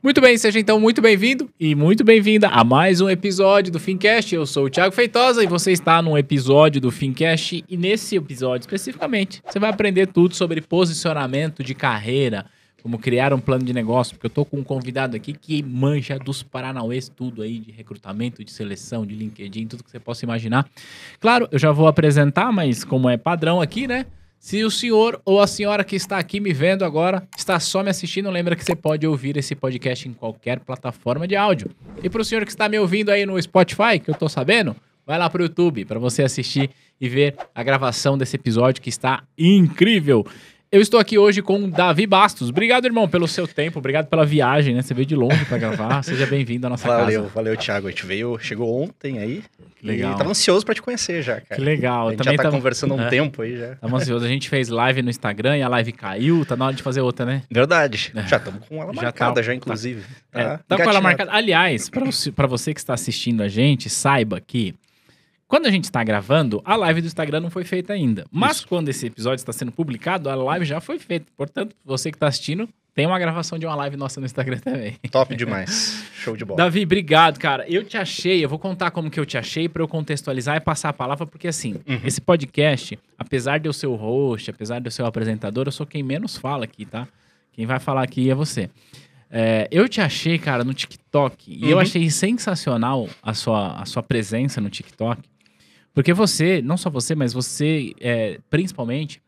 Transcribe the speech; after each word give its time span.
Muito 0.00 0.20
bem, 0.20 0.38
seja 0.38 0.60
então 0.60 0.78
muito 0.78 1.02
bem-vindo 1.02 1.50
e 1.58 1.74
muito 1.74 2.04
bem-vinda 2.04 2.46
a 2.46 2.62
mais 2.62 3.00
um 3.00 3.10
episódio 3.10 3.72
do 3.72 3.80
Fincast. 3.80 4.32
Eu 4.32 4.46
sou 4.46 4.66
o 4.66 4.70
Thiago 4.70 4.94
Feitosa 4.94 5.42
e 5.42 5.48
você 5.48 5.72
está 5.72 6.00
num 6.00 6.16
episódio 6.16 6.80
do 6.80 6.92
Fincast 6.92 7.64
e 7.68 7.76
nesse 7.76 8.14
episódio 8.14 8.60
especificamente 8.60 9.42
você 9.44 9.58
vai 9.58 9.68
aprender 9.68 10.06
tudo 10.06 10.36
sobre 10.36 10.60
posicionamento 10.60 11.64
de 11.64 11.74
carreira, 11.74 12.46
como 12.80 12.96
criar 12.96 13.34
um 13.34 13.40
plano 13.40 13.64
de 13.64 13.72
negócio, 13.72 14.14
porque 14.14 14.26
eu 14.26 14.30
tô 14.30 14.44
com 14.44 14.58
um 14.58 14.62
convidado 14.62 15.16
aqui 15.16 15.32
que 15.32 15.64
manja 15.64 16.16
dos 16.16 16.44
Paranauês 16.44 17.08
tudo 17.08 17.42
aí 17.42 17.58
de 17.58 17.72
recrutamento, 17.72 18.44
de 18.44 18.52
seleção, 18.52 19.04
de 19.04 19.16
LinkedIn, 19.16 19.66
tudo 19.66 19.82
que 19.82 19.90
você 19.90 19.98
possa 19.98 20.24
imaginar. 20.24 20.64
Claro, 21.18 21.48
eu 21.50 21.58
já 21.58 21.72
vou 21.72 21.88
apresentar, 21.88 22.52
mas 22.52 22.84
como 22.84 23.10
é 23.10 23.16
padrão 23.16 23.60
aqui, 23.60 23.88
né? 23.88 24.06
Se 24.38 24.62
o 24.62 24.70
senhor 24.70 25.20
ou 25.24 25.40
a 25.40 25.48
senhora 25.48 25.82
que 25.82 25.96
está 25.96 26.16
aqui 26.16 26.38
me 26.38 26.52
vendo 26.52 26.84
agora 26.84 27.26
está 27.36 27.58
só 27.58 27.82
me 27.82 27.90
assistindo, 27.90 28.30
lembra 28.30 28.54
que 28.54 28.64
você 28.64 28.76
pode 28.76 29.04
ouvir 29.04 29.36
esse 29.36 29.54
podcast 29.54 30.08
em 30.08 30.12
qualquer 30.12 30.60
plataforma 30.60 31.26
de 31.26 31.34
áudio. 31.34 31.70
E 32.02 32.08
para 32.08 32.22
o 32.22 32.24
senhor 32.24 32.44
que 32.44 32.50
está 32.50 32.68
me 32.68 32.78
ouvindo 32.78 33.10
aí 33.10 33.26
no 33.26 33.40
Spotify, 33.42 33.98
que 34.02 34.08
eu 34.08 34.12
estou 34.12 34.28
sabendo, 34.28 34.76
vai 35.04 35.18
lá 35.18 35.28
para 35.28 35.42
o 35.42 35.44
YouTube 35.44 35.84
para 35.84 35.98
você 35.98 36.22
assistir 36.22 36.70
e 37.00 37.08
ver 37.08 37.34
a 37.52 37.62
gravação 37.64 38.16
desse 38.16 38.36
episódio 38.36 38.80
que 38.80 38.88
está 38.88 39.24
incrível. 39.36 40.24
Eu 40.70 40.82
estou 40.82 41.00
aqui 41.00 41.16
hoje 41.16 41.40
com 41.40 41.64
o 41.64 41.70
Davi 41.70 42.06
Bastos. 42.06 42.50
Obrigado, 42.50 42.84
irmão, 42.84 43.08
pelo 43.08 43.26
seu 43.26 43.48
tempo. 43.48 43.78
Obrigado 43.78 44.06
pela 44.06 44.26
viagem, 44.26 44.74
né? 44.74 44.82
Você 44.82 44.92
veio 44.92 45.06
de 45.06 45.16
longe 45.16 45.42
para 45.46 45.56
gravar. 45.56 46.02
Seja 46.02 46.26
bem-vindo 46.26 46.66
à 46.66 46.70
nossa 46.70 46.86
valeu, 46.86 46.98
casa. 47.06 47.16
Valeu, 47.16 47.30
valeu, 47.34 47.56
Thiago. 47.56 47.86
A 47.86 47.90
gente 47.90 48.04
veio, 48.04 48.38
chegou 48.38 48.82
ontem 48.82 49.18
aí. 49.18 49.42
Que 49.80 49.86
legal. 49.86 50.12
E 50.12 50.18
tava 50.18 50.28
ansioso 50.30 50.66
para 50.66 50.74
te 50.74 50.82
conhecer 50.82 51.22
já, 51.22 51.40
cara. 51.40 51.54
Que 51.56 51.60
legal. 51.62 52.08
A 52.08 52.10
gente 52.10 52.18
Também 52.18 52.32
já 52.36 52.42
tá 52.42 52.48
tamo- 52.50 52.58
conversando 52.58 52.92
há 52.92 52.96
um 52.98 53.00
É. 53.02 53.08
tempo 53.08 53.40
aí 53.40 53.56
já. 53.56 53.76
Tamo 53.76 53.96
ansioso. 53.96 54.26
A 54.26 54.28
gente 54.28 54.46
fez 54.50 54.68
live 54.68 55.00
no 55.00 55.08
Instagram 55.08 55.56
e 55.56 55.62
a 55.62 55.68
live 55.68 55.90
caiu. 55.92 56.44
Tá 56.44 56.54
na 56.54 56.66
hora 56.66 56.76
de 56.76 56.82
fazer 56.82 57.00
outra, 57.00 57.24
né? 57.24 57.44
Verdade. 57.50 58.12
Já 58.26 58.36
estamos 58.36 58.66
com 58.68 58.82
ela 58.82 58.92
Já 58.92 59.02
marcada 59.02 59.34
tá- 59.36 59.42
já, 59.42 59.54
inclusive. 59.54 60.02
É, 60.34 60.44
Tá, 60.44 60.60
tá 60.68 60.76
com 60.76 60.90
ela 60.90 61.00
marcada. 61.00 61.32
Aliás, 61.32 61.88
você, 62.12 62.30
pra 62.30 62.46
você 62.46 62.74
que 62.74 62.80
está 62.80 62.92
assistindo 62.92 63.42
a 63.42 63.48
gente, 63.48 63.88
saiba 63.88 64.38
que 64.38 64.74
quando 65.48 65.66
a 65.66 65.70
gente 65.70 65.84
está 65.84 66.04
gravando, 66.04 66.60
a 66.64 66.76
live 66.76 67.00
do 67.00 67.06
Instagram 67.06 67.40
não 67.40 67.50
foi 67.50 67.64
feita 67.64 67.92
ainda. 67.94 68.24
Mas 68.30 68.64
quando 68.64 68.88
esse 68.90 69.06
episódio 69.06 69.36
está 69.40 69.52
sendo 69.52 69.72
publicado, 69.72 70.28
a 70.30 70.34
live 70.36 70.64
já 70.66 70.80
foi 70.80 70.98
feita. 70.98 71.26
Portanto, 71.36 71.74
você 71.84 72.10
que 72.10 72.16
está 72.16 72.28
assistindo, 72.28 72.68
tem 72.94 73.06
uma 73.06 73.18
gravação 73.18 73.58
de 73.58 73.64
uma 73.64 73.74
live 73.76 73.96
nossa 73.96 74.20
no 74.20 74.26
Instagram 74.26 74.58
também. 74.58 74.96
Top 75.10 75.34
demais. 75.36 76.04
Show 76.14 76.36
de 76.36 76.44
bola. 76.44 76.58
Davi, 76.58 76.82
obrigado, 76.82 77.38
cara. 77.38 77.64
Eu 77.68 77.82
te 77.84 77.96
achei, 77.96 78.44
eu 78.44 78.48
vou 78.48 78.58
contar 78.58 78.90
como 78.90 79.10
que 79.10 79.18
eu 79.18 79.24
te 79.24 79.38
achei 79.38 79.68
para 79.68 79.82
eu 79.82 79.88
contextualizar 79.88 80.56
e 80.56 80.60
passar 80.60 80.90
a 80.90 80.92
palavra, 80.92 81.26
porque 81.26 81.48
assim, 81.48 81.76
Uhum. 81.88 82.00
esse 82.04 82.20
podcast, 82.20 82.98
apesar 83.16 83.58
de 83.58 83.68
eu 83.68 83.72
ser 83.72 83.86
o 83.86 83.94
host, 83.94 84.50
apesar 84.50 84.80
de 84.80 84.88
eu 84.88 84.90
ser 84.90 85.02
o 85.02 85.06
apresentador, 85.06 85.66
eu 85.66 85.72
sou 85.72 85.86
quem 85.86 86.02
menos 86.02 86.36
fala 86.36 86.64
aqui, 86.64 86.84
tá? 86.84 87.08
Quem 87.52 87.64
vai 87.66 87.78
falar 87.80 88.02
aqui 88.02 88.28
é 88.30 88.34
você. 88.34 88.68
É, 89.30 89.68
eu 89.70 89.88
te 89.88 90.00
achei, 90.00 90.38
cara, 90.38 90.64
no 90.64 90.72
TikTok, 90.74 91.50
e 91.52 91.70
eu 91.70 91.76
Uhum. 91.76 91.82
achei 91.82 92.10
sensacional 92.10 93.08
a 93.22 93.34
sua, 93.34 93.80
a 93.80 93.84
sua 93.84 94.02
presença 94.02 94.60
no 94.60 94.70
TikTok, 94.70 95.20
porque 95.98 96.12
você, 96.12 96.62
não 96.62 96.76
só 96.76 96.88
você, 96.88 97.12
mas 97.16 97.32
você, 97.32 97.92
é, 97.98 98.38
principalmente, 98.48 99.20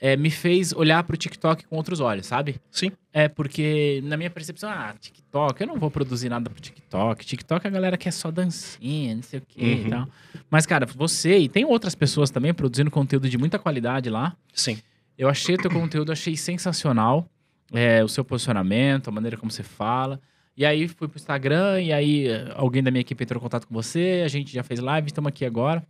é, 0.00 0.16
me 0.16 0.32
fez 0.32 0.72
olhar 0.72 1.00
pro 1.04 1.16
TikTok 1.16 1.64
com 1.68 1.76
outros 1.76 2.00
olhos, 2.00 2.26
sabe? 2.26 2.56
Sim. 2.72 2.90
É, 3.12 3.28
porque 3.28 4.00
na 4.02 4.16
minha 4.16 4.28
percepção, 4.28 4.68
ah, 4.68 4.96
TikTok, 5.00 5.60
eu 5.60 5.68
não 5.68 5.78
vou 5.78 5.92
produzir 5.92 6.28
nada 6.28 6.50
pro 6.50 6.60
TikTok. 6.60 7.24
TikTok 7.24 7.64
a 7.64 7.70
galera 7.70 7.96
quer 7.96 8.10
só 8.10 8.32
dancinha, 8.32 9.14
não 9.14 9.22
sei 9.22 9.38
o 9.38 9.42
quê 9.46 9.62
e 9.64 9.84
Uhum. 9.84 9.90
tal. 9.90 10.08
Mas, 10.50 10.66
cara, 10.66 10.86
você 10.86 11.38
e 11.38 11.48
tem 11.48 11.64
outras 11.64 11.94
pessoas 11.94 12.30
também 12.30 12.52
produzindo 12.52 12.90
conteúdo 12.90 13.28
de 13.28 13.38
muita 13.38 13.56
qualidade 13.56 14.10
lá. 14.10 14.36
Sim. 14.52 14.76
Eu 15.16 15.28
achei 15.28 15.56
teu 15.56 15.70
conteúdo, 15.70 16.10
achei 16.10 16.36
sensacional. 16.36 17.30
É, 17.72 18.02
o 18.02 18.08
seu 18.08 18.24
posicionamento, 18.24 19.06
a 19.06 19.12
maneira 19.12 19.36
como 19.36 19.52
você 19.52 19.62
fala. 19.62 20.20
E 20.56 20.66
aí 20.66 20.88
fui 20.88 21.06
pro 21.06 21.16
Instagram, 21.16 21.80
e 21.80 21.92
aí 21.92 22.26
alguém 22.56 22.82
da 22.82 22.90
minha 22.90 23.02
equipe 23.02 23.22
entrou 23.22 23.38
em 23.38 23.42
contato 23.42 23.68
com 23.68 23.72
você, 23.72 24.22
a 24.24 24.28
gente 24.28 24.52
já 24.52 24.64
fez 24.64 24.80
live, 24.80 25.06
estamos 25.06 25.28
aqui 25.28 25.44
agora. 25.44 25.86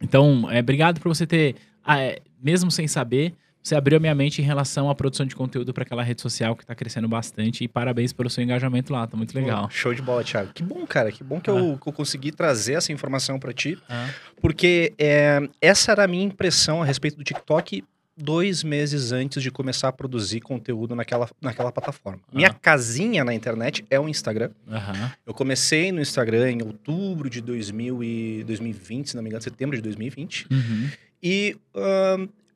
Então, 0.00 0.50
é, 0.50 0.60
obrigado 0.60 1.00
por 1.00 1.08
você 1.08 1.26
ter, 1.26 1.56
ah, 1.84 1.98
é, 1.98 2.20
mesmo 2.42 2.70
sem 2.70 2.88
saber, 2.88 3.34
você 3.62 3.74
abriu 3.74 3.98
a 3.98 4.00
minha 4.00 4.14
mente 4.14 4.40
em 4.40 4.44
relação 4.44 4.88
à 4.88 4.94
produção 4.94 5.26
de 5.26 5.36
conteúdo 5.36 5.74
para 5.74 5.82
aquela 5.82 6.02
rede 6.02 6.22
social 6.22 6.56
que 6.56 6.62
está 6.62 6.74
crescendo 6.74 7.06
bastante. 7.06 7.62
E 7.64 7.68
parabéns 7.68 8.12
pelo 8.12 8.30
seu 8.30 8.42
engajamento 8.42 8.90
lá, 8.92 9.06
tá 9.06 9.16
muito 9.16 9.34
legal. 9.34 9.64
Pô, 9.64 9.70
Show 9.70 9.94
de 9.94 10.00
bola, 10.00 10.24
Thiago. 10.24 10.52
Que 10.54 10.62
bom, 10.62 10.86
cara. 10.86 11.12
Que 11.12 11.22
bom 11.22 11.38
que, 11.38 11.50
eu, 11.50 11.78
que 11.78 11.86
eu 11.86 11.92
consegui 11.92 12.32
trazer 12.32 12.74
essa 12.74 12.90
informação 12.90 13.38
para 13.38 13.52
ti. 13.52 13.76
Ah, 13.88 14.08
Porque 14.40 14.94
é, 14.98 15.46
essa 15.60 15.92
era 15.92 16.04
a 16.04 16.08
minha 16.08 16.24
impressão 16.24 16.80
a 16.82 16.86
respeito 16.86 17.18
do 17.18 17.24
TikTok 17.24 17.84
dois 18.20 18.62
meses 18.62 19.10
antes 19.12 19.42
de 19.42 19.50
começar 19.50 19.88
a 19.88 19.92
produzir 19.92 20.40
conteúdo 20.40 20.94
naquela, 20.94 21.28
naquela 21.40 21.72
plataforma. 21.72 22.20
Minha 22.32 22.48
Ah. 22.48 22.54
casinha 22.54 23.24
na 23.24 23.34
internet 23.34 23.84
é 23.90 23.98
o 23.98 24.08
Instagram. 24.08 24.50
aham, 24.70 25.12
Eu 25.26 25.34
comecei 25.34 25.90
no 25.92 26.00
Instagram 26.00 26.50
em 26.52 26.62
outubro 26.62 27.28
de 27.30 27.40
2000 27.40 28.02
e 28.04 28.44
2020, 28.44 29.10
se 29.10 29.16
não 29.16 29.22
me 29.22 29.28
engano, 29.28 29.42
setembro 29.42 29.76
de 29.76 29.82
2020. 29.82 30.46
uhum, 30.50 30.88
E 31.22 31.56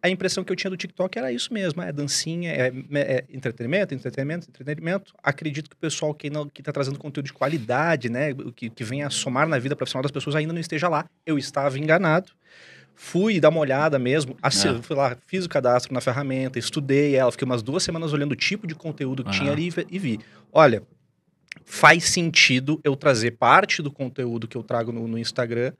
a 0.02 0.08
impressão 0.10 0.44
que 0.44 0.52
eu 0.52 0.56
tinha 0.56 0.70
do 0.70 0.76
TikTok 0.76 1.18
era 1.18 1.32
isso 1.32 1.52
mesmo: 1.52 1.80
é 1.82 1.90
dancinha, 1.92 2.50
é, 2.52 2.72
é 2.94 3.24
entretenimento, 3.32 3.94
entretenimento, 3.94 4.48
entretenimento. 4.50 5.14
Acredito 5.22 5.70
que 5.70 5.76
o 5.76 5.78
pessoal 5.78 6.12
que 6.14 6.28
não 6.28 6.46
que 6.48 6.60
está 6.60 6.70
trazendo 6.72 6.98
conteúdo 6.98 7.26
de 7.26 7.32
qualidade, 7.32 8.08
né, 8.10 8.34
que, 8.54 8.68
que 8.68 8.84
vem 8.84 9.02
a 9.02 9.08
somar 9.10 9.48
na 9.48 9.58
vida 9.58 9.74
profissional 9.74 10.02
das 10.02 10.10
pessoas 10.12 10.36
ainda 10.36 10.52
não 10.52 10.60
esteja 10.60 10.88
lá. 10.88 11.06
Eu 11.24 11.38
estava 11.38 11.78
enganado. 11.78 12.32
Fui 12.96 13.40
dar 13.40 13.48
uma 13.48 13.60
olhada 13.60 13.98
mesmo, 13.98 14.36
assi- 14.42 14.68
Ah. 14.68 14.80
fui 14.82 14.94
lá, 14.96 15.16
fiz 15.26 15.44
o 15.44 15.48
cadastro 15.48 15.92
na 15.92 16.00
ferramenta, 16.00 16.58
estudei 16.58 17.14
ela, 17.16 17.30
fiquei 17.32 17.44
umas 17.44 17.62
duas 17.62 17.82
semanas 17.82 18.12
olhando 18.12 18.32
o 18.32 18.36
tipo 18.36 18.66
de 18.66 18.74
conteúdo 18.74 19.24
que 19.24 19.30
tinha 19.32 19.46
Aham. 19.50 19.52
ali 19.52 19.66
e 19.66 19.70
vi- 19.70 19.86
e 19.90 19.98
vi. 19.98 20.20
Olha, 20.52 20.82
faz 21.64 22.04
sentido 22.04 22.80
eu 22.84 22.94
trazer 22.96 23.32
parte 23.32 23.82
do 23.82 23.90
conteúdo 23.90 24.46
que 24.46 24.56
eu 24.56 24.62
trago 24.62 24.92
no, 24.92 25.06
no 25.08 25.18
Instagram 25.18 25.72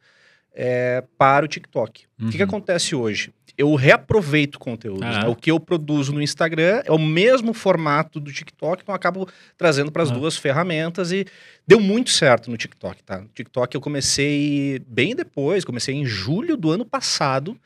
é, 0.55 1.03
para 1.19 1.45
o 1.45 1.49
TikTok. 1.49 2.05
O 2.21 2.27
que, 2.27 2.33
que 2.33 2.43
Uhum. 2.43 2.49
acontece 2.49 2.95
hoje? 2.95 3.33
Eu 3.57 3.75
reaproveito 3.77 4.59
conteúdos. 4.59 5.03
Ah. 5.05 5.23
né? 5.23 5.29
O 5.29 5.37
que 5.37 5.51
eu 5.51 5.61
produzo 5.61 6.13
no 6.13 6.21
Instagram 6.23 6.83
é 6.85 6.91
o 6.93 6.99
mesmo 6.99 7.53
formato 7.55 8.19
do 8.19 8.33
TikTok, 8.33 8.83
então 8.83 8.93
eu 8.93 8.97
acabo 8.97 9.29
trazendo 9.57 9.93
para 9.93 10.03
as 10.03 10.11
Ah. 10.11 10.15
duas 10.15 10.37
ferramentas 10.37 11.13
e 11.13 11.25
deu 11.67 11.79
muito 11.79 12.11
certo 12.11 12.51
no 12.51 12.57
TikTok, 12.57 13.03
tá? 13.05 13.21
No 13.21 13.29
TikTok 13.29 13.75
eu 13.75 13.81
comecei 13.81 14.81
bem 14.89 15.15
depois, 15.15 15.65
comecei 15.65 15.95
em 15.95 16.05
julho 16.05 16.57
do 16.57 16.71
ano 16.71 16.85
passado. 16.85 17.57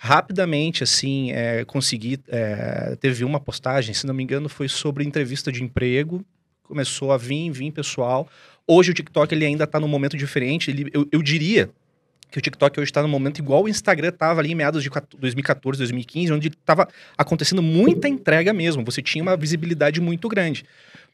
Rapidamente, 0.00 0.84
assim, 0.84 1.32
é, 1.32 1.64
consegui. 1.64 2.20
é, 2.28 2.96
teve 3.00 3.24
uma 3.24 3.40
postagem, 3.40 3.92
se 3.92 4.06
não 4.06 4.14
me 4.14 4.22
engano, 4.22 4.48
foi 4.48 4.68
sobre 4.68 5.04
entrevista 5.04 5.50
de 5.50 5.62
emprego. 5.64 6.24
Começou 6.62 7.10
a 7.10 7.16
vir, 7.16 7.50
vir 7.50 7.72
pessoal. 7.72 8.28
Hoje 8.66 8.92
o 8.92 8.94
TikTok 8.94 9.34
ele 9.34 9.44
ainda 9.44 9.64
está 9.64 9.80
num 9.80 9.88
momento 9.88 10.16
diferente. 10.16 10.70
Ele, 10.70 10.88
eu, 10.94 11.08
eu 11.10 11.20
diria 11.20 11.68
que 12.30 12.38
o 12.38 12.40
TikTok 12.42 12.78
hoje 12.78 12.90
está 12.90 13.02
num 13.02 13.08
momento 13.08 13.38
igual 13.38 13.64
o 13.64 13.68
Instagram 13.68 14.08
estava 14.10 14.40
ali 14.40 14.52
em 14.52 14.54
meados 14.54 14.82
de 14.82 14.90
14 14.90 15.18
2014, 15.20 15.78
2015, 15.78 16.32
onde 16.32 16.48
estava 16.48 16.86
acontecendo 17.16 17.62
muita 17.62 18.06
entrega 18.08 18.52
mesmo. 18.52 18.84
Você 18.84 19.00
tinha 19.02 19.22
uma 19.22 19.36
visibilidade 19.36 20.00
muito 20.00 20.28
grande. 20.28 20.64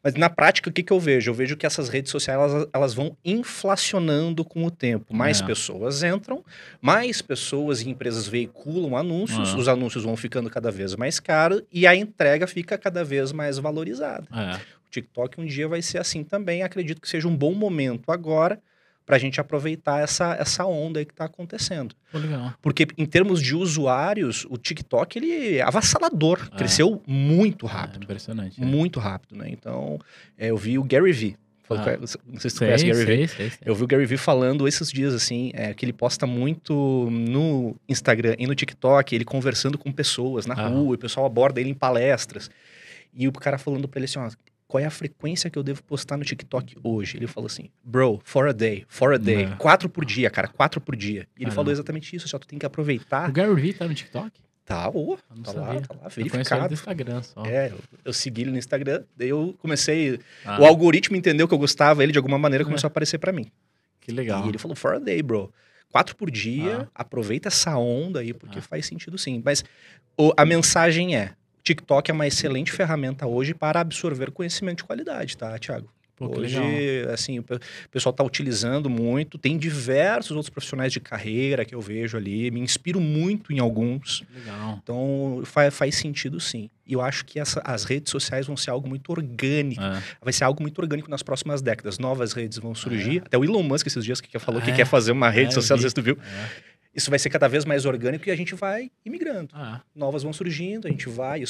Mas 0.02 0.14
na 0.14 0.28
prática, 0.28 0.68
o 0.68 0.72
que, 0.72 0.82
que 0.82 0.92
eu 0.92 1.00
vejo? 1.00 1.30
Eu 1.30 1.34
vejo 1.34 1.56
que 1.56 1.64
essas 1.64 1.88
redes 1.88 2.10
sociais 2.12 2.38
elas, 2.38 2.68
elas 2.74 2.92
vão 2.94 3.16
inflacionando 3.24 4.44
com 4.44 4.64
o 4.64 4.70
tempo. 4.70 5.14
Mais 5.14 5.40
É. 5.40 5.46
pessoas 5.46 6.02
entram, 6.02 6.44
mais 6.80 7.22
pessoas 7.22 7.80
e 7.80 7.88
empresas 7.88 8.26
veiculam 8.28 8.96
anúncios, 8.96 9.54
É. 9.54 9.56
os 9.56 9.66
anúncios 9.68 10.04
vão 10.04 10.16
ficando 10.16 10.50
cada 10.50 10.70
vez 10.70 10.94
mais 10.96 11.18
caros 11.18 11.62
e 11.72 11.86
a 11.86 11.94
entrega 11.96 12.46
fica 12.46 12.76
cada 12.76 13.02
vez 13.04 13.32
mais 13.32 13.58
valorizada. 13.58 14.26
é. 14.32 14.56
O 14.86 14.90
TikTok 14.94 15.40
um 15.40 15.46
dia 15.46 15.66
vai 15.66 15.82
ser 15.82 15.98
assim 15.98 16.22
também. 16.22 16.62
Acredito 16.62 17.00
que 17.00 17.08
seja 17.08 17.26
um 17.26 17.34
bom 17.36 17.52
momento 17.52 18.12
agora 18.12 18.60
para 19.06 19.16
a 19.16 19.18
gente 19.18 19.40
aproveitar 19.40 20.02
essa, 20.02 20.34
essa 20.34 20.64
onda 20.64 20.98
aí 20.98 21.04
que 21.04 21.12
está 21.12 21.26
acontecendo. 21.26 21.94
Pô. 22.10 22.18
Porque 22.62 22.86
em 22.96 23.04
termos 23.06 23.42
de 23.42 23.54
usuários, 23.54 24.46
o 24.48 24.56
TikTok 24.56 25.18
ele 25.18 25.56
é 25.58 25.62
avassalador, 25.62 26.48
É. 26.52 26.56
cresceu 26.56 27.02
muito 27.06 27.66
É, 27.66 27.68
rápido, 27.70 28.04
impressionante. 28.04 28.60
né? 28.60 28.66
muito 28.66 28.98
rápido, 28.98 29.36
né? 29.36 29.46
Então, 29.50 29.98
é, 30.38 30.48
eu 30.50 30.56
vi 30.56 30.78
o 30.78 30.84
Gary 30.84 31.12
Vee, 31.12 31.36
Ah. 31.68 31.96
não 32.26 32.38
sei 32.40 32.50
se 32.50 32.56
tu 32.56 32.58
Sei, 32.58 32.68
conhece 32.68 32.84
o 32.84 32.88
Gary 32.88 33.04
Vee. 33.04 33.28
sei, 33.28 33.36
sei, 33.36 33.50
sei. 33.50 33.58
Eu 33.64 33.74
vi 33.74 33.84
o 33.84 33.86
Gary 33.86 34.06
Vee 34.06 34.16
falando 34.18 34.66
esses 34.68 34.90
dias, 34.90 35.12
assim, 35.14 35.50
é, 35.54 35.72
que 35.74 35.84
ele 35.84 35.92
posta 35.92 36.26
muito 36.26 37.08
no 37.10 37.76
Instagram 37.88 38.34
e 38.38 38.46
no 38.46 38.54
TikTok, 38.54 39.14
ele 39.14 39.24
conversando 39.24 39.76
com 39.78 39.90
pessoas 39.92 40.46
na 40.46 40.54
Aham. 40.54 40.68
rua, 40.70 40.94
e 40.94 40.96
o 40.96 40.98
pessoal 40.98 41.26
aborda 41.26 41.60
ele 41.60 41.70
em 41.70 41.74
palestras. 41.74 42.50
E 43.14 43.28
o 43.28 43.32
cara 43.32 43.58
falando 43.58 43.86
pra 43.88 43.98
ele 43.98 44.06
assim, 44.06 44.18
ó, 44.18 44.30
qual 44.74 44.82
é 44.82 44.86
a 44.88 44.90
frequência 44.90 45.48
que 45.48 45.56
eu 45.56 45.62
devo 45.62 45.84
postar 45.84 46.16
no 46.16 46.24
TikTok 46.24 46.76
hoje? 46.82 47.16
Ele 47.16 47.28
falou 47.28 47.46
assim, 47.46 47.70
bro, 47.84 48.20
for 48.24 48.48
a 48.48 48.52
day, 48.52 48.84
for 48.88 49.14
a 49.14 49.16
day. 49.16 49.44
É. 49.44 49.50
Quatro 49.56 49.88
por 49.88 50.04
dia, 50.04 50.28
cara, 50.28 50.48
quatro 50.48 50.80
por 50.80 50.96
dia. 50.96 51.20
E 51.20 51.20
ele 51.20 51.28
Caramba. 51.44 51.54
falou 51.54 51.70
exatamente 51.72 52.16
isso, 52.16 52.26
só 52.26 52.40
tu 52.40 52.48
tem 52.48 52.58
que 52.58 52.66
aproveitar. 52.66 53.30
O 53.30 53.32
Gary 53.32 53.54
Vee 53.54 53.72
tá 53.72 53.86
no 53.86 53.94
TikTok? 53.94 54.32
Tá, 54.64 54.90
ô, 54.90 55.12
Eu 55.12 55.18
não 55.36 55.42
tá 55.44 55.52
sabia. 55.52 55.74
lá, 55.74 55.80
tá 55.82 55.94
lá, 55.94 56.00
Eu 56.06 56.10
verificado. 56.10 56.66
do 56.68 56.74
Instagram 56.74 57.22
só. 57.22 57.44
É, 57.46 57.68
eu, 57.70 57.78
eu 58.04 58.12
segui 58.12 58.42
ele 58.42 58.50
no 58.50 58.58
Instagram, 58.58 59.04
daí 59.16 59.28
eu 59.28 59.54
comecei. 59.60 60.18
Ah, 60.44 60.60
O 60.60 60.64
algoritmo 60.64 61.16
entendeu 61.16 61.46
que 61.46 61.54
eu 61.54 61.58
gostava, 61.58 62.02
ele 62.02 62.10
de 62.10 62.18
alguma 62.18 62.36
maneira 62.36 62.64
É. 62.64 62.66
começou 62.66 62.88
a 62.88 62.90
aparecer 62.90 63.18
pra 63.18 63.30
mim. 63.30 63.46
Que 64.00 64.10
legal. 64.10 64.44
E 64.44 64.48
ele 64.48 64.58
falou, 64.58 64.74
for 64.74 64.94
a 64.94 64.98
day, 64.98 65.22
bro. 65.22 65.52
Quatro 65.92 66.16
por 66.16 66.32
dia, 66.32 66.88
Ah. 66.92 67.02
aproveita 67.02 67.46
essa 67.46 67.76
onda 67.78 68.18
aí, 68.18 68.34
porque 68.34 68.58
Ah. 68.58 68.62
faz 68.62 68.86
sentido 68.86 69.16
sim. 69.18 69.40
Mas 69.44 69.62
o- 70.18 70.32
a 70.36 70.44
mensagem 70.44 71.14
é: 71.14 71.30
TikTok 71.64 72.10
é 72.10 72.14
uma 72.14 72.26
excelente 72.26 72.70
ferramenta 72.70 73.26
hoje 73.26 73.54
para 73.54 73.80
absorver 73.80 74.30
conhecimento 74.30 74.78
de 74.78 74.84
qualidade, 74.84 75.36
tá, 75.36 75.58
Thiago? 75.58 75.88
Pô, 76.16 76.28
que 76.28 76.38
Hoje, 76.38 76.60
legal. 76.60 77.12
assim, 77.12 77.40
o 77.40 77.42
pe- 77.42 77.54
o 77.56 77.88
pessoal 77.90 78.12
está 78.12 78.22
utilizando 78.22 78.88
muito. 78.88 79.36
Tem 79.36 79.58
diversos 79.58 80.30
outros 80.30 80.48
profissionais 80.48 80.92
de 80.92 81.00
carreira 81.00 81.64
que 81.64 81.74
eu 81.74 81.80
vejo 81.80 82.16
ali. 82.16 82.52
Me 82.52 82.60
inspiro 82.60 83.00
muito 83.00 83.52
em 83.52 83.58
alguns. 83.58 84.22
Legal. 84.32 84.78
Então, 84.80 85.42
fa- 85.44 85.72
faz 85.72 85.96
sentido 85.96 86.38
sim. 86.38 86.70
E 86.86 86.92
eu 86.92 87.00
acho 87.00 87.24
que 87.24 87.40
essa- 87.40 87.60
as 87.64 87.82
redes 87.82 88.12
sociais 88.12 88.46
vão 88.46 88.56
ser 88.56 88.70
algo 88.70 88.88
muito 88.88 89.10
orgânico. 89.10 89.82
É. 89.82 90.00
Vai 90.22 90.32
ser 90.32 90.44
algo 90.44 90.62
muito 90.62 90.78
orgânico 90.78 91.10
nas 91.10 91.20
próximas 91.24 91.60
décadas. 91.60 91.98
Novas 91.98 92.32
redes 92.32 92.58
vão 92.58 92.76
surgir. 92.76 93.16
É. 93.18 93.26
Até 93.26 93.36
o 93.36 93.44
Elon 93.44 93.64
Musk 93.64 93.88
esses 93.88 94.04
dias 94.04 94.20
que 94.20 94.38
falou 94.38 94.62
que 94.62 94.70
É. 94.70 94.74
quer 94.76 94.86
fazer 94.86 95.10
uma 95.10 95.28
rede 95.30 95.48
É, 95.48 95.50
social, 95.50 95.76
vi. 95.76 95.88
se 95.88 95.94
tu 95.96 96.00
viu. 96.02 96.16
É. 96.94 96.98
Isso 96.98 97.10
vai 97.10 97.18
ser 97.18 97.28
cada 97.30 97.48
vez 97.48 97.64
mais 97.64 97.84
orgânico 97.84 98.28
e 98.28 98.30
a 98.30 98.36
gente 98.36 98.54
vai 98.54 98.90
imigrando. 99.04 99.50
Ah, 99.52 99.80
Novas 99.94 100.22
vão 100.22 100.32
surgindo, 100.32 100.86
a 100.86 100.90
gente 100.90 101.08
vai, 101.08 101.42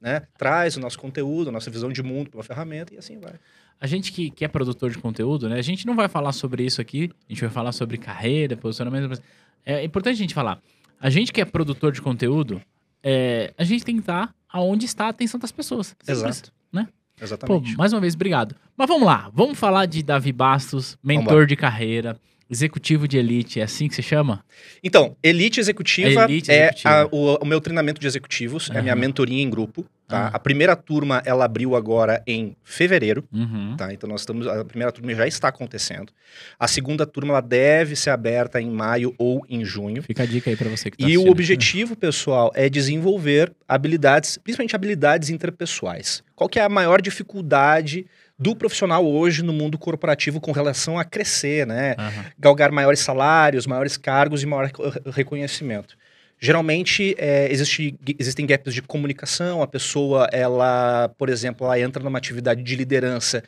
né, 0.00 0.22
traz 0.36 0.76
o 0.76 0.80
nosso 0.80 0.98
conteúdo, 0.98 1.48
a 1.48 1.52
nossa 1.52 1.70
visão 1.70 1.92
de 1.92 2.02
mundo 2.02 2.30
para 2.30 2.38
uma 2.38 2.44
ferramenta 2.44 2.92
e 2.92 2.98
assim 2.98 3.18
vai. 3.18 3.34
A 3.80 3.86
gente 3.86 4.12
que, 4.12 4.30
que 4.30 4.44
é 4.44 4.48
produtor 4.48 4.90
de 4.90 4.98
conteúdo, 4.98 5.48
né? 5.48 5.58
A 5.58 5.62
gente 5.62 5.86
não 5.86 5.94
vai 5.94 6.08
falar 6.08 6.32
sobre 6.32 6.64
isso 6.64 6.80
aqui. 6.80 7.10
A 7.28 7.32
gente 7.32 7.42
vai 7.42 7.50
falar 7.50 7.72
sobre 7.72 7.98
carreira, 7.98 8.56
posicionamento. 8.56 9.08
mas 9.08 9.22
É 9.64 9.84
importante 9.84 10.14
a 10.14 10.18
gente 10.18 10.32
falar. 10.32 10.60
A 11.00 11.10
gente 11.10 11.32
que 11.32 11.40
é 11.40 11.44
produtor 11.44 11.92
de 11.92 12.00
conteúdo, 12.00 12.62
é, 13.02 13.52
a 13.58 13.64
gente 13.64 13.84
tem 13.84 13.96
que 13.96 14.00
estar 14.00 14.34
aonde 14.48 14.86
está 14.86 15.06
a 15.06 15.08
atenção 15.08 15.38
das 15.38 15.52
pessoas. 15.52 15.94
Exato. 16.06 16.52
né? 16.72 16.88
Pô, 17.18 17.24
Exatamente. 17.24 17.76
mais 17.76 17.92
uma 17.92 18.00
vez, 18.00 18.14
obrigado. 18.14 18.56
Mas 18.76 18.88
vamos 18.88 19.04
lá. 19.04 19.30
Vamos 19.34 19.58
falar 19.58 19.86
de 19.86 20.02
Davi 20.02 20.32
Bastos, 20.32 20.96
mentor 21.02 21.46
de 21.46 21.56
carreira, 21.56 22.18
executivo 22.54 23.06
de 23.08 23.18
elite. 23.18 23.60
É 23.60 23.64
assim 23.64 23.88
que 23.88 23.94
se 23.94 24.02
chama? 24.02 24.44
Então, 24.82 25.16
Elite 25.22 25.60
Executiva 25.60 26.24
Elite 26.24 26.50
é 26.50 26.70
a- 26.84 27.06
o, 27.10 27.34
o 27.42 27.44
meu 27.44 27.60
treinamento 27.60 28.00
de 28.00 28.06
executivos, 28.06 28.70
é 28.72 28.78
a 28.78 28.82
minha 28.82 28.96
mentoria 28.96 29.42
em 29.42 29.50
grupo. 29.50 29.84
Tá? 30.06 30.26
Ah. 30.26 30.30
A 30.34 30.38
primeira 30.38 30.76
turma, 30.76 31.22
ela 31.24 31.46
abriu 31.46 31.74
agora 31.74 32.22
em 32.26 32.54
fevereiro. 32.62 33.24
Uhum. 33.32 33.74
Tá? 33.74 33.90
Então, 33.92 34.06
nós 34.08 34.20
estamos. 34.20 34.46
A 34.46 34.62
primeira 34.62 34.92
turma 34.92 35.14
já 35.14 35.26
está 35.26 35.48
acontecendo. 35.48 36.12
A 36.60 36.68
segunda 36.68 37.06
turma, 37.06 37.30
ela 37.32 37.40
deve 37.40 37.96
ser 37.96 38.10
aberta 38.10 38.60
em 38.60 38.70
maio 38.70 39.14
ou 39.16 39.42
em 39.48 39.64
junho. 39.64 40.02
Fica 40.02 40.22
a 40.24 40.26
dica 40.26 40.50
aí 40.50 40.56
pra 40.56 40.68
você 40.68 40.90
que 40.90 40.98
tá 40.98 41.04
E 41.04 41.06
o 41.06 41.20
assistindo. 41.20 41.30
objetivo, 41.30 41.96
pessoal, 41.96 42.52
é 42.54 42.68
desenvolver 42.68 43.50
habilidades, 43.66 44.36
principalmente 44.36 44.76
habilidades 44.76 45.30
interpessoais. 45.30 46.22
Qual 46.36 46.50
que 46.50 46.58
é 46.58 46.62
a 46.62 46.68
maior 46.68 47.00
dificuldade 47.00 48.04
do 48.38 48.56
profissional 48.56 49.06
hoje 49.06 49.42
no 49.42 49.52
mundo 49.52 49.78
corporativo 49.78 50.40
com 50.40 50.52
relação 50.52 50.98
a 50.98 51.04
crescer, 51.04 51.66
né? 51.66 51.94
Aham. 51.98 52.24
Galgar 52.38 52.72
maiores 52.72 53.00
salários, 53.00 53.66
maiores 53.66 53.96
cargos 53.96 54.42
e 54.42 54.46
maior 54.46 54.66
re- 54.66 55.10
reconhecimento. 55.12 55.96
Geralmente, 56.40 57.14
é, 57.16 57.50
existe, 57.50 57.98
existem 58.18 58.44
gaps 58.44 58.74
de 58.74 58.82
comunicação, 58.82 59.62
a 59.62 59.66
pessoa, 59.66 60.28
ela, 60.32 61.08
por 61.16 61.28
exemplo, 61.28 61.64
ela 61.64 61.78
entra 61.78 62.02
numa 62.02 62.18
atividade 62.18 62.62
de 62.62 62.76
liderança, 62.76 63.42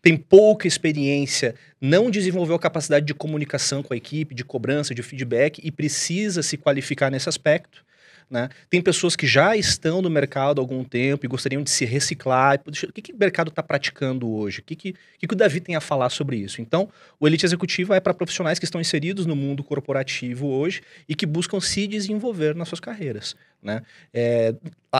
tem 0.00 0.16
pouca 0.16 0.68
experiência, 0.68 1.56
não 1.80 2.08
desenvolveu 2.08 2.54
a 2.54 2.58
capacidade 2.58 3.04
de 3.04 3.12
comunicação 3.12 3.82
com 3.82 3.92
a 3.92 3.96
equipe, 3.96 4.34
de 4.34 4.44
cobrança, 4.44 4.94
de 4.94 5.02
feedback 5.02 5.60
e 5.62 5.72
precisa 5.72 6.42
se 6.42 6.56
qualificar 6.56 7.10
nesse 7.10 7.28
aspecto. 7.28 7.84
Né? 8.30 8.48
Tem 8.68 8.82
pessoas 8.82 9.16
que 9.16 9.26
já 9.26 9.56
estão 9.56 10.02
no 10.02 10.10
mercado 10.10 10.60
há 10.60 10.62
algum 10.62 10.84
tempo 10.84 11.24
e 11.24 11.28
gostariam 11.28 11.62
de 11.62 11.70
se 11.70 11.84
reciclar. 11.86 12.56
E, 12.56 12.58
"Puxa, 12.58 12.86
O 12.88 12.92
que, 12.92 13.00
que 13.00 13.12
o 13.12 13.16
mercado 13.16 13.48
está 13.48 13.62
praticando 13.62 14.28
hoje? 14.30 14.60
O 14.60 14.62
que, 14.62 14.76
que, 14.76 14.94
que, 15.18 15.26
que 15.26 15.34
o 15.34 15.36
Davi 15.36 15.60
tem 15.60 15.76
a 15.76 15.80
falar 15.80 16.10
sobre 16.10 16.36
isso? 16.36 16.60
Então, 16.60 16.90
o 17.18 17.26
Elite 17.26 17.46
Executiva 17.46 17.96
é 17.96 18.00
para 18.00 18.12
profissionais 18.12 18.58
que 18.58 18.66
estão 18.66 18.80
inseridos 18.80 19.24
no 19.24 19.34
mundo 19.34 19.64
corporativo 19.64 20.46
hoje 20.46 20.82
e 21.08 21.14
que 21.14 21.24
buscam 21.24 21.58
se 21.60 21.86
desenvolver 21.86 22.54
nas 22.54 22.68
suas 22.68 22.80
carreiras. 22.80 23.34
Né? 23.60 23.82
É, 24.14 24.54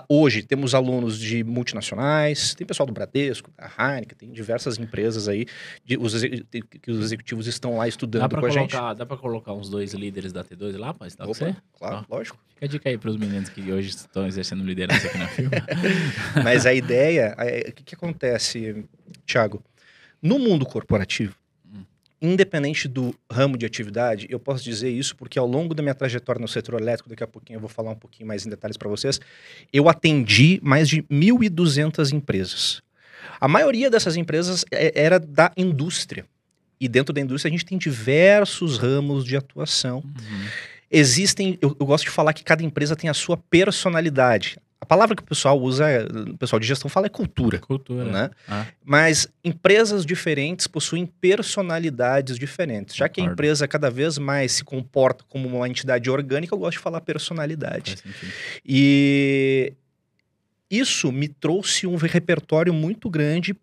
hoje 0.08 0.42
temos 0.42 0.74
alunos 0.74 1.16
de 1.16 1.44
multinacionais, 1.44 2.54
tem 2.56 2.66
pessoal 2.66 2.86
do 2.88 2.92
Bradesco, 2.92 3.50
da 3.56 3.66
Heineken, 3.78 4.18
tem 4.18 4.32
diversas 4.32 4.78
empresas 4.78 5.28
aí 5.28 5.46
de- 5.84 5.96
os 5.96 6.12
que 6.82 6.90
os 6.90 6.98
executivos 7.04 7.46
estão 7.46 7.76
lá 7.76 7.84
Dá 7.84 7.88
estudando 7.88 8.36
com 8.36 8.46
a 8.46 8.50
gente. 8.50 8.72
dá 8.72 9.06
pra 9.06 9.16
colocar 9.16 9.52
uns 9.52 9.70
dois 9.70 9.94
líderes 9.94 10.32
da 10.32 10.42
T2 10.42 10.76
lá, 10.76 10.94
estar 11.06 11.24
com 11.24 11.30
Opa, 11.30 11.38
você? 11.38 11.56
claro, 11.78 12.04
lógico. 12.10 12.36
Fica 12.54 12.66
a 12.66 12.68
dica 12.68 12.88
aí 12.88 12.98
pros 12.98 13.16
meninos 13.16 13.48
que 13.48 13.72
hoje 13.72 13.90
estão 13.90 14.26
exercendo 14.26 14.64
liderança 14.64 15.06
aqui 15.06 15.18
na 15.18 15.28
firma. 15.28 15.52
Mas 16.42 16.66
a 16.66 16.74
ideia, 16.74 17.34
é- 17.38 17.68
o 17.68 17.72
que, 17.72 17.84
que 17.84 17.94
acontece, 17.94 18.84
Thiago? 19.24 19.62
No 20.20 20.36
mundo 20.38 20.66
corporativo. 20.66 21.36
Independente 22.20 22.88
do 22.88 23.14
ramo 23.30 23.56
de 23.56 23.64
atividade, 23.64 24.26
eu 24.28 24.38
posso 24.40 24.62
dizer 24.64 24.90
isso 24.90 25.14
porque 25.16 25.38
ao 25.38 25.46
longo 25.46 25.74
da 25.74 25.82
minha 25.82 25.94
trajetória 25.94 26.40
no 26.40 26.48
setor 26.48 26.80
elétrico, 26.80 27.08
daqui 27.08 27.22
a 27.22 27.26
pouquinho 27.26 27.56
eu 27.56 27.60
vou 27.60 27.68
falar 27.68 27.90
um 27.90 27.96
pouquinho 27.96 28.26
mais 28.26 28.44
em 28.46 28.50
detalhes 28.50 28.76
para 28.76 28.88
vocês, 28.88 29.20
eu 29.72 29.88
atendi 29.88 30.58
mais 30.62 30.88
de 30.88 31.02
1.200 31.04 32.12
empresas. 32.12 32.82
A 33.40 33.46
maioria 33.48 33.88
dessas 33.90 34.16
empresas 34.16 34.64
é- 34.70 34.92
era 35.00 35.18
da 35.20 35.52
indústria. 35.56 36.24
E 36.80 36.88
dentro 36.88 37.12
da 37.12 37.20
indústria 37.20 37.48
a 37.50 37.52
gente 37.52 37.64
tem 37.64 37.76
diversos 37.78 38.78
ramos 38.78 39.24
de 39.24 39.36
atuação 39.36 39.98
Uhum. 40.04 40.46
existem. 40.90 41.58
Eu, 41.60 41.76
eu 41.78 41.86
gosto 41.86 42.04
de 42.04 42.10
falar 42.10 42.32
que 42.32 42.44
cada 42.44 42.62
empresa 42.62 42.94
tem 42.96 43.10
a 43.10 43.14
sua 43.14 43.36
personalidade. 43.36 44.58
A 44.80 44.86
palavra 44.86 45.16
que 45.16 45.22
o 45.22 45.26
pessoal 45.26 45.60
usa, 45.60 45.86
o 46.30 46.38
pessoal 46.38 46.60
de 46.60 46.66
gestão 46.66 46.88
fala 46.88 47.06
é 47.06 47.08
cultura. 47.08 47.58
Cultura. 47.58 48.04
Né? 48.04 48.30
Ah, 48.46 48.64
Mas 48.84 49.26
empresas 49.44 50.06
diferentes 50.06 50.66
possuem 50.66 51.04
personalidades 51.04 52.38
diferentes. 52.38 52.94
Já 52.94 53.08
que 53.08 53.20
a 53.20 53.24
empresa 53.24 53.66
cada 53.66 53.90
vez 53.90 54.18
mais 54.18 54.52
se 54.52 54.64
comporta 54.64 55.24
como 55.28 55.48
uma 55.48 55.68
entidade 55.68 56.08
orgânica, 56.08 56.54
eu 56.54 56.58
gosto 56.58 56.78
de 56.78 56.82
falar 56.82 57.00
personalidade. 57.00 57.96
E 58.64 59.74
isso 60.70 61.10
me 61.10 61.26
trouxe 61.28 61.86
um 61.86 61.96
repertório 61.96 62.72
muito 62.72 63.10
grande 63.10 63.56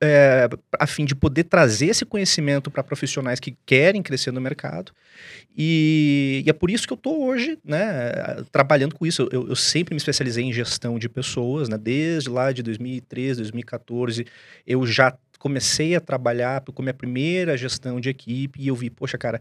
é, 0.00 0.48
a 0.78 0.86
fim 0.86 1.04
de 1.04 1.14
poder 1.14 1.44
trazer 1.44 1.86
esse 1.86 2.04
conhecimento 2.04 2.70
para 2.70 2.82
profissionais 2.82 3.40
que 3.40 3.56
querem 3.64 4.02
crescer 4.02 4.30
no 4.30 4.40
mercado. 4.40 4.92
E, 5.56 6.42
e 6.44 6.50
é 6.50 6.52
por 6.52 6.70
isso 6.70 6.86
que 6.86 6.92
eu 6.92 6.96
estou 6.96 7.24
hoje 7.24 7.58
né, 7.64 8.12
trabalhando 8.52 8.94
com 8.94 9.06
isso. 9.06 9.28
Eu, 9.32 9.48
eu 9.48 9.56
sempre 9.56 9.94
me 9.94 9.98
especializei 9.98 10.44
em 10.44 10.52
gestão 10.52 10.98
de 10.98 11.08
pessoas, 11.08 11.68
né, 11.68 11.78
desde 11.78 12.28
lá 12.28 12.52
de 12.52 12.62
2013, 12.62 13.40
2014. 13.40 14.26
Eu 14.66 14.86
já 14.86 15.16
comecei 15.38 15.94
a 15.94 16.00
trabalhar 16.00 16.60
com 16.62 16.82
a 16.82 16.84
minha 16.84 16.94
primeira 16.94 17.56
gestão 17.56 18.00
de 18.00 18.08
equipe 18.08 18.60
e 18.60 18.68
eu 18.68 18.74
vi, 18.74 18.90
poxa, 18.90 19.16
cara, 19.16 19.40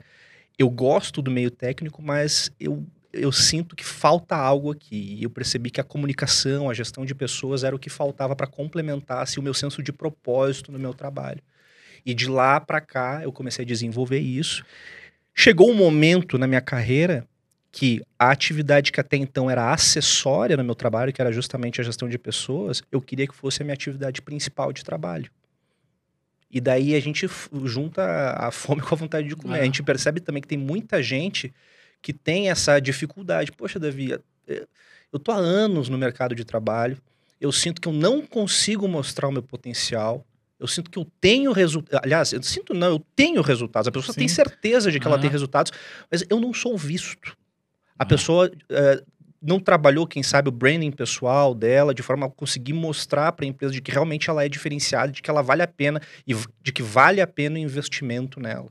eu 0.58 0.70
gosto 0.70 1.22
do 1.22 1.30
meio 1.30 1.52
técnico, 1.52 2.02
mas 2.02 2.52
eu 2.60 2.86
eu 3.16 3.32
sinto 3.32 3.76
que 3.76 3.86
falta 3.86 4.36
algo 4.36 4.72
aqui. 4.72 5.18
E 5.20 5.24
eu 5.24 5.30
percebi 5.30 5.70
que 5.70 5.82
a 5.82 5.84
comunicação, 5.84 6.70
a 6.70 6.74
gestão 6.74 7.06
de 7.06 7.16
pessoas 7.16 7.64
era 7.64 7.76
o 7.76 7.80
que 7.80 7.90
faltava 7.90 8.36
para 8.36 8.48
complementar 8.48 9.24
assim, 9.24 9.40
o 9.40 9.44
meu 9.44 9.54
senso 9.54 9.82
de 9.82 9.92
propósito 9.92 10.72
no 10.72 10.80
meu 10.80 10.94
trabalho. 10.94 11.42
E 12.06 12.14
de 12.14 12.30
lá 12.30 12.60
para 12.60 12.80
cá 12.80 13.22
eu 13.24 13.32
comecei 13.32 13.64
a 13.64 13.68
desenvolver 13.68 14.20
isso. 14.20 14.64
Chegou 15.34 15.70
um 15.70 15.76
momento 15.76 16.38
na 16.38 16.48
minha 16.48 16.62
carreira 16.62 17.28
que 17.72 18.02
a 18.18 18.30
atividade 18.30 18.92
que 18.92 19.02
até 19.02 19.18
então 19.18 19.50
era 19.50 19.74
acessória 19.74 20.56
no 20.56 20.64
meu 20.64 20.76
trabalho, 20.76 21.12
que 21.12 21.22
era 21.22 21.32
justamente 21.32 21.82
a 21.82 21.84
gestão 21.84 22.08
de 22.08 22.18
pessoas, 22.18 22.82
eu 22.90 23.02
queria 23.02 23.28
que 23.28 23.36
fosse 23.36 23.62
a 23.62 23.66
minha 23.66 23.74
atividade 23.74 24.22
principal 24.22 24.72
de 24.72 24.82
trabalho. 24.82 25.30
E 26.50 26.62
daí 26.62 26.96
a 26.96 27.00
gente 27.02 27.28
junta 27.66 28.32
a 28.38 28.50
fome 28.52 28.82
com 28.82 28.96
a 28.96 28.98
vontade 28.98 29.28
de 29.28 29.36
comer. 29.36 29.60
Ah. 29.60 29.62
A 29.64 29.66
gente 29.66 29.84
percebe 29.84 30.22
também 30.22 30.42
que 30.42 30.48
tem 30.48 30.58
muita 30.58 31.04
gente 31.04 31.54
que 32.06 32.14
tem 32.14 32.52
essa 32.52 32.80
dificuldade. 32.80 33.52
Poxa, 33.52 33.80
Davi, 33.80 34.14
eh, 34.48 34.68
eu 35.12 35.18
tô 35.18 35.32
há 35.32 35.38
anos 35.38 35.90
no 35.90 35.98
mercado 35.98 36.36
de 36.36 36.46
trabalho, 36.46 37.00
eu 37.42 37.52
sinto 37.52 37.82
que 37.82 37.88
eu 37.88 37.94
não 37.94 38.22
consigo 38.22 38.88
mostrar 38.88 39.28
o 39.28 39.32
meu 39.32 39.42
potencial, 39.42 40.24
eu 40.60 40.68
sinto 40.68 40.92
que 40.92 41.00
eu 41.00 41.08
tenho 41.20 41.52
resultados. 41.52 42.00
Aliás, 42.04 42.32
eu 42.32 42.44
sinto 42.44 42.76
não, 42.76 42.90
eu 42.90 43.06
tenho 43.16 43.42
resultados. 43.42 43.88
A 43.88 43.92
pessoa 43.92 44.14
Sim. 44.14 44.20
tem 44.20 44.28
certeza 44.28 44.92
de 44.92 45.00
que 45.00 45.08
ela 45.08 45.16
Aham. 45.16 45.22
tem 45.24 45.32
resultados, 45.32 45.72
mas 46.12 46.24
eu 46.30 46.40
não 46.40 46.54
sou 46.54 46.78
visto. 46.78 47.36
A 47.98 48.04
Ah. 48.04 48.06
pessoa 48.06 48.52
eh, 48.70 49.04
não 49.42 49.60
trabalhou, 49.60 50.06
quem 50.06 50.22
sabe, 50.22 50.50
o 50.50 50.52
branding 50.52 50.92
pessoal 50.92 51.56
dela 51.56 51.92
de 51.92 52.04
forma 52.04 52.28
a 52.28 52.30
conseguir 52.30 52.74
mostrar 52.74 53.32
para 53.32 53.46
a 53.46 53.48
empresa 53.48 53.74
de 53.74 53.82
que 53.82 53.90
realmente 53.92 54.30
ela 54.30 54.46
é 54.46 54.48
diferenciada, 54.48 55.12
de 55.12 55.24
que 55.24 55.30
ela 55.32 55.42
vale 55.42 55.64
a 55.64 55.68
pena 55.68 56.00
e 56.28 56.36
de 56.62 56.72
que 56.72 56.84
vale 56.84 57.20
a 57.20 57.26
pena 57.26 57.56
o 57.56 57.60
investimento 57.60 58.40
nela. 58.40 58.70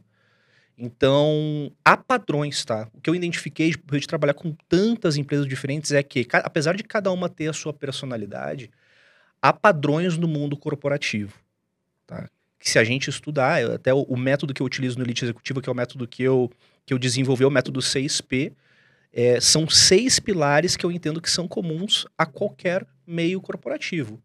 Então, 0.77 1.71
há 1.85 1.97
padrões, 1.97 2.65
tá? 2.65 2.89
O 2.93 3.01
que 3.01 3.09
eu 3.09 3.15
identifiquei 3.15 3.71
depois 3.71 4.01
de 4.01 4.09
trabalhar 4.09 4.35
com 4.35 4.57
tantas 4.69 5.17
empresas 5.17 5.47
diferentes 5.47 5.93
é 5.93 6.03
que, 6.03 6.27
apesar 6.33 6.77
de 6.77 6.83
cada 6.83 7.13
uma 7.13 7.29
ter 7.29 7.49
a 7.49 7.53
sua 7.53 7.73
personalidade, 7.73 8.71
há 9.41 9.53
padrões 9.53 10.19
no 10.19 10.27
mundo 10.27 10.57
corporativo, 10.57 11.39
tá? 12.07 12.29
Que 12.59 12.69
se 12.69 12.79
a 12.79 12.85
gente 12.85 13.09
estudar, 13.09 13.63
até 13.71 13.95
o, 13.95 14.03
o 14.03 14.17
método 14.17 14.53
que 14.53 14.63
eu 14.63 14.67
utilizo 14.67 14.99
no 14.99 15.05
Elite 15.05 15.25
Executiva, 15.25 15.63
que 15.63 15.69
é 15.69 15.73
o 15.73 15.77
método 15.77 16.09
que 16.09 16.23
eu, 16.23 16.51
que 16.85 16.93
eu 16.93 16.99
desenvolvi, 16.99 17.45
é 17.45 17.47
o 17.47 17.51
método 17.51 17.79
6P, 17.79 18.53
é, 19.13 19.41
são 19.41 19.69
seis 19.69 20.19
pilares 20.19 20.77
que 20.77 20.85
eu 20.85 20.91
entendo 20.91 21.21
que 21.21 21.31
são 21.31 21.47
comuns 21.47 22.05
a 22.19 22.27
qualquer 22.27 22.85
meio 23.07 23.41
corporativo. 23.41 24.21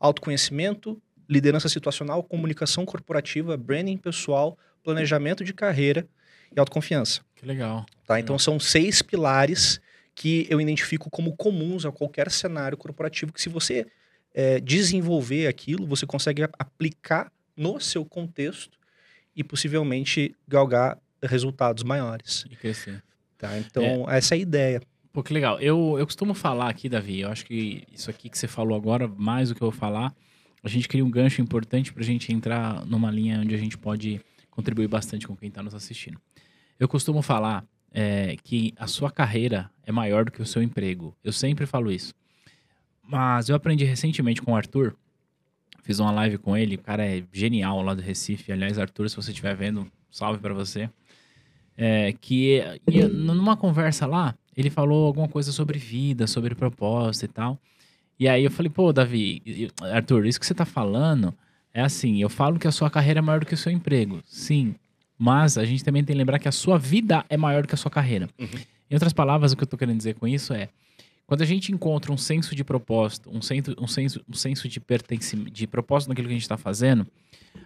Autoconhecimento, 0.00 1.00
liderança 1.28 1.68
situacional, 1.68 2.24
comunicação 2.24 2.84
corporativa, 2.84 3.56
branding 3.56 3.96
pessoal, 3.96 4.58
planejamento 4.82 5.44
de 5.44 5.52
carreira 5.52 6.06
e 6.54 6.58
autoconfiança. 6.58 7.20
Que 7.34 7.46
legal. 7.46 7.86
Tá? 8.06 8.20
Então 8.20 8.38
são 8.38 8.58
seis 8.58 9.02
pilares 9.02 9.80
que 10.14 10.46
eu 10.50 10.60
identifico 10.60 11.10
como 11.10 11.34
comuns 11.36 11.86
a 11.86 11.92
qualquer 11.92 12.30
cenário 12.30 12.76
corporativo 12.76 13.32
que 13.32 13.40
se 13.40 13.48
você 13.48 13.86
é, 14.34 14.60
desenvolver 14.60 15.46
aquilo, 15.46 15.86
você 15.86 16.06
consegue 16.06 16.42
aplicar 16.58 17.32
no 17.56 17.80
seu 17.80 18.04
contexto 18.04 18.78
e 19.34 19.42
possivelmente 19.42 20.34
galgar 20.46 20.98
resultados 21.22 21.82
maiores. 21.82 22.44
E 22.50 22.56
crescer. 22.56 23.02
Tá? 23.38 23.58
Então, 23.58 24.08
essa 24.08 24.34
é 24.34 24.38
a 24.38 24.40
ideia. 24.40 24.82
Pô, 25.12 25.22
que 25.22 25.32
legal. 25.32 25.60
Eu, 25.60 25.96
eu 25.98 26.06
costumo 26.06 26.32
falar 26.32 26.70
aqui, 26.70 26.88
Davi, 26.88 27.20
eu 27.20 27.30
acho 27.30 27.44
que 27.44 27.84
isso 27.92 28.08
aqui 28.08 28.28
que 28.28 28.38
você 28.38 28.48
falou 28.48 28.76
agora, 28.76 29.06
mais 29.06 29.48
do 29.48 29.54
que 29.54 29.62
eu 29.62 29.70
vou 29.70 29.78
falar, 29.78 30.14
a 30.62 30.68
gente 30.68 30.88
cria 30.88 31.04
um 31.04 31.10
gancho 31.10 31.42
importante 31.42 31.92
para 31.92 32.02
a 32.02 32.06
gente 32.06 32.32
entrar 32.32 32.86
numa 32.86 33.10
linha 33.10 33.40
onde 33.40 33.54
a 33.54 33.58
gente 33.58 33.76
pode 33.76 34.20
contribuir 34.52 34.86
bastante 34.86 35.26
com 35.26 35.34
quem 35.34 35.48
está 35.48 35.62
nos 35.62 35.74
assistindo. 35.74 36.20
Eu 36.78 36.86
costumo 36.86 37.22
falar 37.22 37.64
é, 37.90 38.36
que 38.44 38.72
a 38.76 38.86
sua 38.86 39.10
carreira 39.10 39.70
é 39.84 39.90
maior 39.90 40.24
do 40.24 40.30
que 40.30 40.40
o 40.40 40.46
seu 40.46 40.62
emprego. 40.62 41.16
Eu 41.24 41.32
sempre 41.32 41.66
falo 41.66 41.90
isso. 41.90 42.14
Mas 43.02 43.48
eu 43.48 43.56
aprendi 43.56 43.84
recentemente 43.84 44.40
com 44.40 44.52
o 44.52 44.56
Arthur, 44.56 44.94
fiz 45.82 45.98
uma 45.98 46.12
live 46.12 46.38
com 46.38 46.56
ele, 46.56 46.76
o 46.76 46.78
cara 46.78 47.04
é 47.04 47.24
genial 47.32 47.82
lá 47.82 47.94
do 47.94 48.02
Recife. 48.02 48.52
Aliás, 48.52 48.78
Arthur, 48.78 49.10
se 49.10 49.16
você 49.16 49.30
estiver 49.30 49.56
vendo, 49.56 49.90
salve 50.10 50.38
para 50.38 50.54
você. 50.54 50.88
É, 51.76 52.12
que 52.12 52.62
numa 53.10 53.56
conversa 53.56 54.06
lá, 54.06 54.36
ele 54.56 54.70
falou 54.70 55.06
alguma 55.06 55.28
coisa 55.28 55.50
sobre 55.50 55.78
vida, 55.78 56.26
sobre 56.26 56.54
propósito 56.54 57.24
e 57.24 57.28
tal. 57.28 57.58
E 58.18 58.28
aí 58.28 58.44
eu 58.44 58.50
falei, 58.50 58.70
pô, 58.70 58.92
Davi, 58.92 59.70
Arthur, 59.80 60.26
isso 60.26 60.38
que 60.38 60.46
você 60.46 60.54
tá 60.54 60.66
falando 60.66 61.34
é 61.74 61.80
assim, 61.80 62.20
eu 62.20 62.28
falo 62.28 62.58
que 62.58 62.68
a 62.68 62.72
sua 62.72 62.90
carreira 62.90 63.18
é 63.18 63.22
maior 63.22 63.40
do 63.40 63.46
que 63.46 63.54
o 63.54 63.58
seu 63.58 63.72
emprego. 63.72 64.20
Sim, 64.26 64.74
mas 65.18 65.56
a 65.56 65.64
gente 65.64 65.84
também 65.84 66.02
tem 66.04 66.14
que 66.14 66.18
lembrar 66.18 66.38
que 66.38 66.48
a 66.48 66.52
sua 66.52 66.78
vida 66.78 67.24
é 67.28 67.36
maior 67.36 67.62
do 67.62 67.68
que 67.68 67.74
a 67.74 67.78
sua 67.78 67.90
carreira. 67.90 68.28
Uhum. 68.38 68.48
Em 68.90 68.94
outras 68.94 69.12
palavras, 69.12 69.52
o 69.52 69.56
que 69.56 69.62
eu 69.62 69.66
tô 69.66 69.76
querendo 69.76 69.96
dizer 69.96 70.14
com 70.14 70.26
isso 70.26 70.52
é, 70.52 70.68
quando 71.26 71.42
a 71.42 71.46
gente 71.46 71.72
encontra 71.72 72.12
um 72.12 72.16
senso 72.16 72.54
de 72.54 72.62
propósito, 72.62 73.30
um 73.32 73.40
senso, 73.40 73.74
um 73.78 73.86
senso, 73.86 74.22
um 74.28 74.34
senso 74.34 74.68
de 74.68 74.78
pertencimento, 74.80 75.50
de 75.50 75.66
propósito 75.66 76.10
naquilo 76.10 76.28
que 76.28 76.32
a 76.32 76.36
gente 76.36 76.42
está 76.42 76.58
fazendo, 76.58 77.06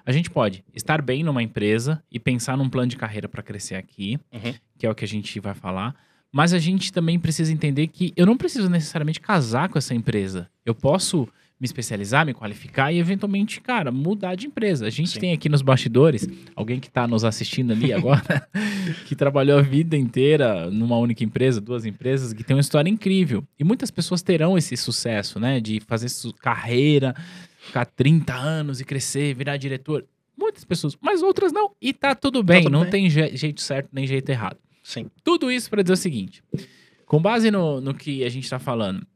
a 0.05 0.13
gente 0.13 0.31
pode 0.31 0.65
estar 0.75 1.03
bem 1.03 1.25
numa 1.25 1.43
empresa 1.43 2.03
e 2.13 2.21
pensar 2.21 2.57
num 2.57 2.69
plano 2.69 2.89
de 2.89 2.97
carreira 2.97 3.29
para 3.29 3.43
crescer 3.43 3.75
aqui, 3.75 4.19
uhum. 4.33 4.55
que 4.79 4.87
é 4.87 4.91
o 4.91 4.95
que 4.95 5.05
a 5.05 5.09
gente 5.09 5.41
vai 5.41 5.55
falar. 5.55 5.97
Mas 6.31 6.53
a 6.53 6.59
gente 6.59 6.93
também 6.93 7.19
precisa 7.19 7.53
entender 7.53 7.87
que 7.87 8.13
eu 8.17 8.27
não 8.27 8.37
preciso 8.37 8.69
necessariamente 8.69 9.21
casar 9.21 9.69
com 9.69 9.79
essa 9.79 9.95
empresa. 9.95 10.49
Eu 10.65 10.75
posso 10.75 11.27
me 11.59 11.65
especializar, 11.65 12.27
me 12.27 12.35
qualificar 12.35 12.93
e 12.93 12.99
eventualmente, 12.99 13.61
cara, 13.63 13.91
mudar 13.91 14.35
de 14.35 14.47
empresa. 14.47 14.87
A 14.87 14.91
gente 14.91 15.11
Sim. 15.11 15.21
tem 15.21 15.33
aqui 15.33 15.49
nos 15.49 15.63
bastidores 15.63 16.29
alguém 16.55 16.79
que 16.79 16.89
está 16.89 17.09
nos 17.09 17.25
assistindo 17.25 17.73
ali 17.73 17.93
agora, 17.93 18.47
que 19.07 19.17
trabalhou 19.17 19.59
a 19.59 19.63
vida 19.63 19.97
inteira 19.97 20.71
numa 20.71 20.99
única 20.99 21.25
empresa, 21.25 21.61
duas 21.61 21.87
empresas, 21.87 22.35
que 22.35 22.45
tem 22.45 22.55
uma 22.55 22.61
história 22.61 22.91
incrível. 22.91 23.43
E 23.59 23.65
muitas 23.65 23.91
pessoas 23.91 24.23
terão 24.23 24.59
esse 24.59 24.77
sucesso, 24.77 25.41
né, 25.41 25.59
de 25.59 25.81
fazer 25.81 26.09
carreira, 26.39 27.15
ficar 27.59 27.87
30 27.87 28.35
anos 28.35 28.81
e 28.81 28.85
crescer, 28.85 29.35
virar 29.35 29.57
diretor. 29.57 30.05
Muitas 30.37 30.65
pessoas, 30.65 30.95
mas 31.01 31.23
outras 31.23 31.53
não. 31.53 31.73
E 31.81 31.95
tá 31.95 32.15
tudo 32.15 32.43
bem, 32.43 32.59
tá 32.59 32.65
tudo 32.65 32.73
não 32.73 32.83
bem. 32.83 32.91
tem 32.91 33.11
je 33.11 33.35
jeito 33.35 33.63
certo 33.63 33.89
nem 33.93 34.07
jeito 34.07 34.29
errado. 34.29 34.59
Sim. 34.83 35.11
Tudo 35.25 35.51
isso 35.51 35.71
para 35.71 35.83
dizer 35.83 35.95
o 35.95 35.97
seguinte: 35.97 36.45
com 37.07 37.21
base 37.21 37.51
no, 37.51 37.81
no 37.81 37.95
que 37.95 38.23
a 38.23 38.29
gente 38.29 38.45
está 38.45 38.59
falando, 38.59 39.07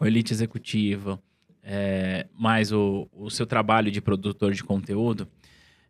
o 0.00 0.06
Elite 0.06 0.32
Executivo, 0.32 1.20
é, 1.64 2.26
mais 2.38 2.70
o, 2.70 3.08
o 3.12 3.30
seu 3.30 3.46
trabalho 3.46 3.90
de 3.90 4.00
produtor 4.00 4.52
de 4.52 4.62
conteúdo, 4.62 5.26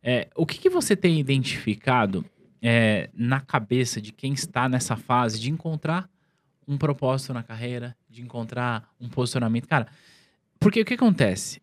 é, 0.03 0.29
o 0.37 0.47
que, 0.47 0.59
que 0.59 0.71
você 0.71 0.95
tem 0.95 1.19
identificado 1.19 2.25
é, 2.63 3.11
na 3.13 3.41
cabeça 3.41 4.01
de 4.01 4.13
quem 4.13 4.33
está 4.33 4.69
nessa 4.69 4.97
fase 4.97 5.41
de 5.41 5.51
encontrar 5.51 6.09
um 6.67 6.79
propósito 6.79 7.35
na 7.35 7.43
carreira, 7.43 7.97
de 8.09 8.23
encontrar 8.23 8.89
um 9.01 9.09
posicionamento? 9.09 9.67
Cara, 9.67 9.89
porque 10.61 10.81
o 10.81 10.85
que 10.85 10.95
acontece? 10.95 11.61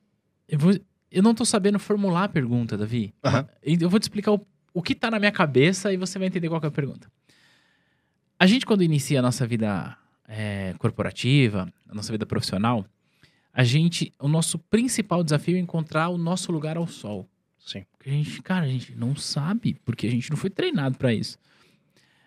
Eu, 0.48 0.60
vou, 0.60 0.74
eu 1.10 1.24
não 1.24 1.32
estou 1.32 1.46
sabendo 1.46 1.80
formular 1.80 2.26
a 2.26 2.30
pergunta, 2.30 2.78
Davi. 2.78 3.14
Uhum. 3.24 3.78
Eu 3.80 3.90
vou 3.90 4.00
te 4.00 4.04
explicar 4.04 4.34
o, 4.34 4.46
o 4.74 4.82
que 4.82 4.94
está 4.94 5.10
na 5.10 5.20
minha 5.20 5.32
cabeça 5.32 5.94
e 5.94 5.98
você 5.98 6.20
vai 6.20 6.28
entender 6.28 6.50
qual 6.50 6.62
é 6.62 6.68
a 6.68 6.72
pergunta. 6.72 7.12
A 8.38 8.46
gente, 8.48 8.66
quando 8.66 8.84
inicia 8.84 9.20
a 9.20 9.22
nossa 9.22 9.46
vida 9.46 9.96
é, 10.28 10.74
corporativa, 10.80 11.72
a 11.88 11.94
nossa 11.94 12.12
vida 12.12 12.26
profissional, 12.26 12.86
a 13.54 13.64
gente, 13.64 14.14
o 14.20 14.28
nosso 14.28 14.58
principal 14.58 15.24
desafio 15.24 15.58
é 15.58 15.60
encontrar 15.60 16.10
o 16.10 16.18
nosso 16.18 16.52
lugar 16.52 16.78
ao 16.78 16.88
sol. 16.88 17.28
Sim. 17.60 17.86
Porque 17.98 18.10
a 18.10 18.14
gente, 18.14 18.42
cara, 18.42 18.66
a 18.66 18.70
gente 18.70 18.96
não 18.96 19.16
sabe, 19.16 19.78
porque 19.86 20.08
a 20.08 20.12
gente 20.12 20.30
não 20.30 20.38
foi 20.38 20.50
treinado 20.50 20.98
para 20.98 21.14
isso. 21.14 21.38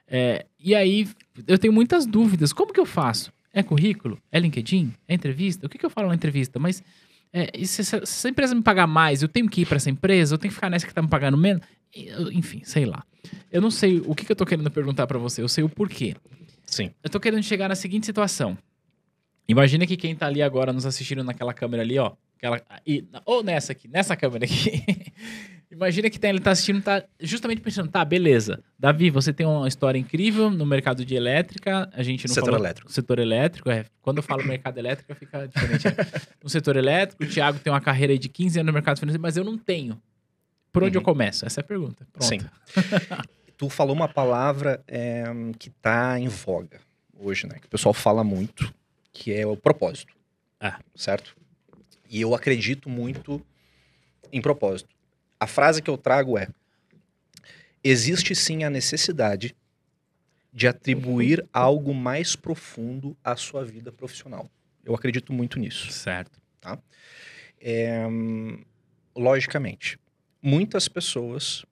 É, 0.06 0.46
e 0.60 0.74
aí, 0.74 1.08
eu 1.46 1.58
tenho 1.58 1.72
muitas 1.72 2.06
dúvidas. 2.06 2.52
Como 2.52 2.72
que 2.72 2.80
eu 2.80 2.86
faço? 2.86 3.32
É 3.52 3.62
currículo? 3.62 4.20
É 4.30 4.38
LinkedIn? 4.38 4.92
É 5.08 5.14
entrevista? 5.14 5.66
O 5.66 5.68
que, 5.68 5.78
que 5.78 5.86
eu 5.86 5.90
falo 5.90 6.08
na 6.08 6.14
entrevista? 6.14 6.58
Mas 6.58 6.82
é, 7.32 7.50
se, 7.64 7.84
se, 7.84 7.96
essa 7.96 8.28
empresa 8.28 8.54
me 8.54 8.62
pagar 8.62 8.86
mais, 8.86 9.22
eu 9.22 9.28
tenho 9.28 9.48
que 9.48 9.62
ir 9.62 9.66
para 9.66 9.76
essa 9.76 9.90
empresa? 9.90 10.34
Eu 10.34 10.38
tenho 10.38 10.50
que 10.50 10.54
ficar 10.54 10.70
nessa 10.70 10.86
que 10.86 10.94
tá 10.94 11.02
me 11.02 11.08
pagando 11.08 11.36
menos? 11.36 11.64
Enfim, 12.32 12.62
sei 12.64 12.84
lá. 12.84 13.04
Eu 13.50 13.60
não 13.60 13.70
sei 13.70 14.02
o 14.04 14.14
que, 14.14 14.24
que 14.24 14.32
eu 14.32 14.36
tô 14.36 14.44
querendo 14.44 14.70
perguntar 14.70 15.06
para 15.06 15.18
você, 15.18 15.40
eu 15.40 15.48
sei 15.48 15.64
o 15.64 15.68
porquê. 15.68 16.14
Sim. 16.66 16.90
Eu 17.02 17.10
tô 17.10 17.18
querendo 17.18 17.42
chegar 17.42 17.68
na 17.68 17.74
seguinte 17.74 18.06
situação. 18.06 18.58
Imagina 19.46 19.86
que 19.86 19.96
quem 19.96 20.14
tá 20.14 20.26
ali 20.26 20.42
agora 20.42 20.72
nos 20.72 20.86
assistindo 20.86 21.22
naquela 21.22 21.52
câmera 21.52 21.82
ali, 21.82 21.98
ó. 21.98 22.12
Aquela, 22.36 22.60
e, 22.86 23.04
ou 23.24 23.42
nessa 23.42 23.72
aqui, 23.72 23.88
nessa 23.88 24.16
câmera 24.16 24.44
aqui. 24.44 24.84
Imagina 25.70 26.08
que 26.08 26.20
tem, 26.20 26.30
ele 26.30 26.40
tá 26.40 26.52
assistindo, 26.52 26.80
tá 26.80 27.02
justamente 27.18 27.60
pensando, 27.60 27.90
tá, 27.90 28.04
beleza. 28.04 28.62
Davi, 28.78 29.10
você 29.10 29.32
tem 29.32 29.44
uma 29.44 29.66
história 29.66 29.98
incrível 29.98 30.48
no 30.48 30.64
mercado 30.64 31.04
de 31.04 31.16
elétrica. 31.16 31.90
A 31.92 32.02
gente 32.02 32.28
não 32.28 32.34
setor 32.34 32.46
falou, 32.46 32.60
elétrico. 32.60 32.92
Setor 32.92 33.18
elétrico, 33.18 33.70
é. 33.70 33.84
Quando 34.00 34.18
eu 34.18 34.22
falo 34.22 34.44
mercado 34.46 34.78
elétrico, 34.78 35.14
fica 35.16 35.48
diferente. 35.48 35.84
Né? 35.84 35.94
No 36.42 36.48
setor 36.48 36.76
elétrico, 36.76 37.24
o 37.24 37.26
Thiago 37.26 37.58
tem 37.58 37.72
uma 37.72 37.80
carreira 37.80 38.16
de 38.16 38.28
15 38.28 38.60
anos 38.60 38.66
no 38.68 38.72
mercado 38.72 39.00
financeiro, 39.00 39.22
mas 39.22 39.36
eu 39.36 39.42
não 39.42 39.58
tenho. 39.58 40.00
Por 40.72 40.84
onde 40.84 40.96
uhum. 40.96 41.02
eu 41.02 41.04
começo? 41.04 41.44
Essa 41.44 41.60
é 41.60 41.62
a 41.62 41.64
pergunta. 41.64 42.06
Pronto. 42.12 42.28
Sim. 42.28 42.38
tu 43.58 43.68
falou 43.68 43.94
uma 43.94 44.08
palavra 44.08 44.80
é, 44.86 45.24
que 45.58 45.68
está 45.68 46.20
em 46.20 46.28
voga 46.28 46.80
hoje, 47.18 47.46
né? 47.46 47.58
Que 47.60 47.66
o 47.66 47.70
pessoal 47.70 47.92
fala 47.92 48.22
muito, 48.22 48.72
que 49.14 49.32
é 49.32 49.46
o 49.46 49.56
propósito. 49.56 50.14
Ah. 50.60 50.80
Certo? 50.94 51.34
E 52.10 52.20
eu 52.20 52.34
acredito 52.34 52.90
muito 52.90 53.40
em 54.30 54.42
propósito. 54.42 54.90
A 55.38 55.46
frase 55.46 55.80
que 55.80 55.88
eu 55.88 55.96
trago 55.96 56.36
é: 56.36 56.48
existe 57.82 58.34
sim 58.34 58.64
a 58.64 58.68
necessidade 58.68 59.56
de 60.52 60.68
atribuir 60.68 61.46
algo 61.52 61.94
mais 61.94 62.36
profundo 62.36 63.16
à 63.24 63.36
sua 63.36 63.64
vida 63.64 63.90
profissional. 63.90 64.50
Eu 64.84 64.94
acredito 64.94 65.32
muito 65.32 65.58
nisso. 65.58 65.90
Certo. 65.90 66.40
Tá? 66.60 66.78
É, 67.60 68.04
logicamente, 69.16 69.98
muitas 70.42 70.88
pessoas 70.88 71.64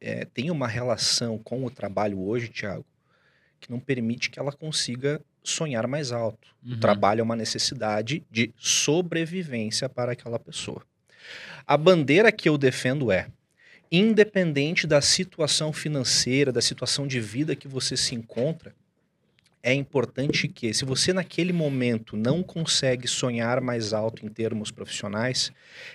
é, 0.00 0.24
têm 0.24 0.50
uma 0.50 0.66
relação 0.66 1.38
com 1.38 1.64
o 1.64 1.70
trabalho 1.70 2.20
hoje, 2.20 2.48
Tiago, 2.48 2.84
que 3.60 3.70
não 3.70 3.78
permite 3.78 4.30
que 4.30 4.38
ela 4.38 4.52
consiga 4.52 5.20
sonhar 5.44 5.86
mais 5.86 6.10
alto. 6.10 6.48
Uhum. 6.64 6.72
O 6.72 6.80
trabalho 6.80 7.20
é 7.20 7.22
uma 7.22 7.36
necessidade 7.36 8.24
de 8.30 8.52
sobrevivência 8.56 9.88
para 9.88 10.12
aquela 10.12 10.38
pessoa. 10.38 10.82
A 11.66 11.76
bandeira 11.76 12.32
que 12.32 12.48
eu 12.48 12.58
defendo 12.58 13.12
é: 13.12 13.28
independente 13.92 14.86
da 14.86 15.00
situação 15.00 15.72
financeira, 15.72 16.50
da 16.50 16.60
situação 16.60 17.06
de 17.06 17.20
vida 17.20 17.54
que 17.54 17.68
você 17.68 17.96
se 17.96 18.14
encontra, 18.14 18.74
é 19.62 19.72
importante 19.72 20.46
que, 20.46 20.74
se 20.74 20.84
você 20.84 21.10
naquele 21.12 21.52
momento 21.52 22.18
não 22.18 22.42
consegue 22.42 23.08
sonhar 23.08 23.62
mais 23.62 23.94
alto 23.94 24.26
em 24.26 24.28
termos 24.28 24.70
profissionais, 24.70 25.50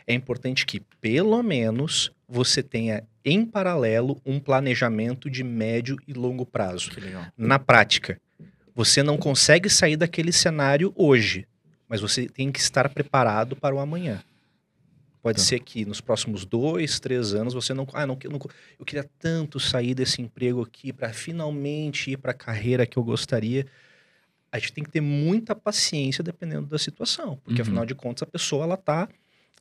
é 0.08 0.13
importante 0.13 0.65
que, 0.65 0.79
pelo 1.00 1.44
menos, 1.44 2.12
você 2.27 2.63
tenha 2.63 3.03
em 3.24 3.46
paralelo 3.46 4.20
um 4.25 4.39
planejamento 4.39 5.29
de 5.29 5.44
médio 5.44 5.98
e 6.08 6.13
longo 6.13 6.48
prazo. 6.48 6.89
Na 7.38 7.60
prática, 7.60 8.20
você 8.79 9.03
não 9.03 9.17
consegue 9.17 9.69
sair 9.69 9.98
daquele 9.98 10.31
cenário 10.31 10.93
hoje, 10.95 11.45
mas 11.86 12.00
você 12.00 12.29
tem 12.29 12.50
que 12.50 12.59
estar 12.59 12.88
preparado 12.88 13.53
para 13.53 13.75
o 13.75 13.79
amanhã. 13.79 14.24
Pode 15.21 15.39
tá. 15.39 15.43
ser 15.43 15.59
que 15.59 15.83
nos 15.83 16.00
próximos 16.00 16.45
dois, 16.45 16.98
três 16.98 17.33
anos 17.33 17.53
você 17.53 17.74
não. 17.74 17.86
Ah, 17.91 18.07
não, 18.07 18.17
não 18.24 18.39
eu 18.79 18.86
queria 18.86 19.03
tanto 19.19 19.59
sair 19.59 19.93
desse 19.93 20.21
emprego 20.21 20.62
aqui 20.62 20.93
para 20.93 21.12
finalmente 21.12 22.12
ir 22.12 22.17
para 22.17 22.31
a 22.31 22.33
carreira 22.33 22.86
que 22.86 22.95
eu 22.95 23.03
gostaria. 23.03 23.67
A 24.50 24.57
gente 24.57 24.71
tem 24.71 24.86
que 24.86 24.91
ter 24.91 25.01
muita 25.01 25.53
paciência 25.53 26.24
dependendo 26.24 26.67
da 26.67 26.79
situação, 26.79 27.38
porque 27.43 27.62
uhum. 27.62 27.67
afinal 27.67 27.86
de 27.86 27.93
contas 27.93 28.24
a 28.24 28.31
pessoa 28.31 28.63
ela 28.63 28.77
tá, 28.77 29.09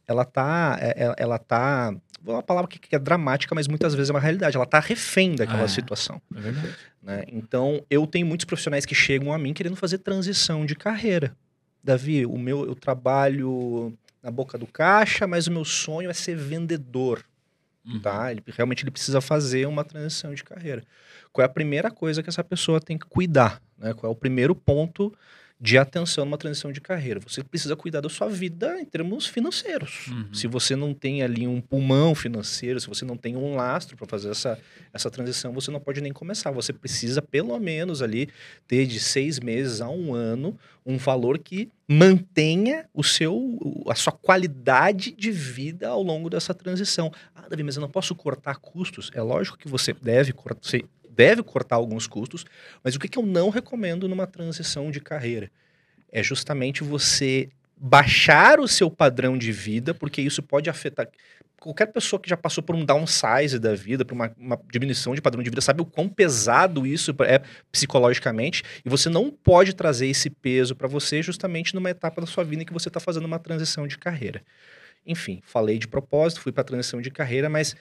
ela 0.08 0.24
tá, 0.24 0.78
ela, 0.80 0.90
é, 0.90 1.04
é, 1.04 1.14
ela 1.18 1.38
tá, 1.38 1.94
uma 2.26 2.42
palavra 2.42 2.68
que, 2.68 2.94
é 2.94 2.98
dramática, 2.98 3.54
mas 3.54 3.68
muitas 3.68 3.94
vezes 3.94 4.08
é 4.08 4.12
uma 4.12 4.18
realidade. 4.18 4.56
Ela 4.56 4.66
tá 4.66 4.80
refém 4.80 5.36
daquela 5.36 5.64
ah, 5.64 5.68
situação. 5.68 6.20
É 6.34 6.40
verdade. 6.40 6.76
Né? 7.02 7.24
Então 7.28 7.84
eu 7.90 8.06
tenho 8.06 8.26
muitos 8.26 8.46
profissionais 8.46 8.86
que 8.86 8.94
chegam 8.94 9.32
a 9.32 9.38
mim 9.38 9.52
querendo 9.52 9.76
fazer 9.76 9.98
transição 9.98 10.64
de 10.64 10.74
carreira. 10.74 11.36
Davi, 11.84 12.24
o 12.24 12.38
meu 12.38 12.66
eu 12.66 12.74
trabalho 12.74 13.96
na 14.22 14.30
boca 14.30 14.56
do 14.56 14.66
caixa, 14.66 15.26
mas 15.26 15.46
o 15.46 15.52
meu 15.52 15.64
sonho 15.64 16.10
é 16.10 16.14
ser 16.14 16.36
vendedor. 16.36 17.22
Uhum. 17.84 18.00
Tá? 18.00 18.32
Ele, 18.32 18.42
realmente 18.48 18.82
ele 18.84 18.90
precisa 18.90 19.20
fazer 19.20 19.66
uma 19.66 19.84
transição 19.84 20.34
de 20.34 20.42
carreira. 20.42 20.82
Qual 21.32 21.42
é 21.42 21.46
a 21.46 21.52
primeira 21.52 21.90
coisa 21.90 22.22
que 22.22 22.30
essa 22.30 22.42
pessoa 22.42 22.80
tem 22.80 22.98
que 22.98 23.06
cuidar? 23.06 23.62
Né? 23.76 23.92
Qual 23.92 24.10
é 24.10 24.12
o 24.12 24.16
primeiro 24.16 24.54
ponto 24.54 25.14
de 25.60 25.76
atenção 25.76 26.24
numa 26.24 26.38
transição 26.38 26.70
de 26.70 26.80
carreira. 26.80 27.18
Você 27.20 27.42
precisa 27.42 27.74
cuidar 27.74 28.00
da 28.00 28.08
sua 28.08 28.28
vida 28.28 28.80
em 28.80 28.84
termos 28.84 29.26
financeiros. 29.26 30.06
Uhum. 30.06 30.32
Se 30.32 30.46
você 30.46 30.76
não 30.76 30.94
tem 30.94 31.22
ali 31.22 31.48
um 31.48 31.60
pulmão 31.60 32.14
financeiro, 32.14 32.78
se 32.78 32.86
você 32.86 33.04
não 33.04 33.16
tem 33.16 33.36
um 33.36 33.56
lastro 33.56 33.96
para 33.96 34.06
fazer 34.06 34.30
essa, 34.30 34.58
essa 34.92 35.10
transição, 35.10 35.52
você 35.52 35.70
não 35.70 35.80
pode 35.80 36.00
nem 36.00 36.12
começar. 36.12 36.52
Você 36.52 36.72
precisa, 36.72 37.20
pelo 37.20 37.58
menos, 37.58 38.02
ali, 38.02 38.28
ter 38.68 38.86
de 38.86 39.00
seis 39.00 39.40
meses 39.40 39.80
a 39.80 39.88
um 39.88 40.14
ano 40.14 40.56
um 40.86 40.96
valor 40.96 41.38
que 41.38 41.68
mantenha 41.86 42.86
o 42.94 43.04
seu, 43.04 43.84
a 43.88 43.94
sua 43.94 44.12
qualidade 44.12 45.12
de 45.12 45.30
vida 45.30 45.88
ao 45.88 46.02
longo 46.02 46.30
dessa 46.30 46.54
transição. 46.54 47.12
Ah, 47.34 47.46
Davi, 47.46 47.62
mas 47.62 47.76
eu 47.76 47.82
não 47.82 47.90
posso 47.90 48.14
cortar 48.14 48.56
custos. 48.56 49.10
É 49.12 49.20
lógico 49.20 49.58
que 49.58 49.68
você 49.68 49.92
deve 49.92 50.32
cortar, 50.32 50.60
deve 51.18 51.42
cortar 51.42 51.74
alguns 51.74 52.06
custos, 52.06 52.46
mas 52.82 52.94
o 52.94 53.00
que, 53.00 53.08
que 53.08 53.18
eu 53.18 53.26
não 53.26 53.50
recomendo 53.50 54.08
numa 54.08 54.24
transição 54.24 54.88
de 54.88 55.00
carreira? 55.00 55.50
É 56.12 56.22
justamente 56.22 56.84
você 56.84 57.48
baixar 57.76 58.60
o 58.60 58.68
seu 58.68 58.88
padrão 58.88 59.36
de 59.36 59.50
vida, 59.50 59.92
porque 59.92 60.22
isso 60.22 60.40
pode 60.40 60.70
afetar. 60.70 61.08
Qualquer 61.60 61.86
pessoa 61.86 62.20
que 62.22 62.30
já 62.30 62.36
passou 62.36 62.62
por 62.62 62.76
um 62.76 62.84
downsize 62.84 63.58
da 63.58 63.74
vida, 63.74 64.04
por 64.04 64.14
uma, 64.14 64.32
uma 64.38 64.60
diminuição 64.70 65.12
de 65.12 65.20
padrão 65.20 65.42
de 65.42 65.50
vida, 65.50 65.60
sabe 65.60 65.82
o 65.82 65.84
quão 65.84 66.08
pesado 66.08 66.86
isso 66.86 67.12
é 67.26 67.42
psicologicamente, 67.72 68.62
e 68.84 68.88
você 68.88 69.08
não 69.08 69.28
pode 69.28 69.74
trazer 69.74 70.06
esse 70.06 70.30
peso 70.30 70.76
para 70.76 70.86
você 70.86 71.20
justamente 71.20 71.74
numa 71.74 71.90
etapa 71.90 72.20
da 72.20 72.28
sua 72.28 72.44
vida 72.44 72.62
em 72.62 72.64
que 72.64 72.72
você 72.72 72.88
está 72.88 73.00
fazendo 73.00 73.24
uma 73.24 73.40
transição 73.40 73.88
de 73.88 73.98
carreira. 73.98 74.40
Enfim, 75.04 75.40
falei 75.44 75.78
de 75.78 75.88
propósito, 75.88 76.42
fui 76.42 76.52
para 76.52 76.60
a 76.60 76.64
transição 76.64 77.00
de 77.00 77.10
carreira, 77.10 77.48
mas 77.48 77.74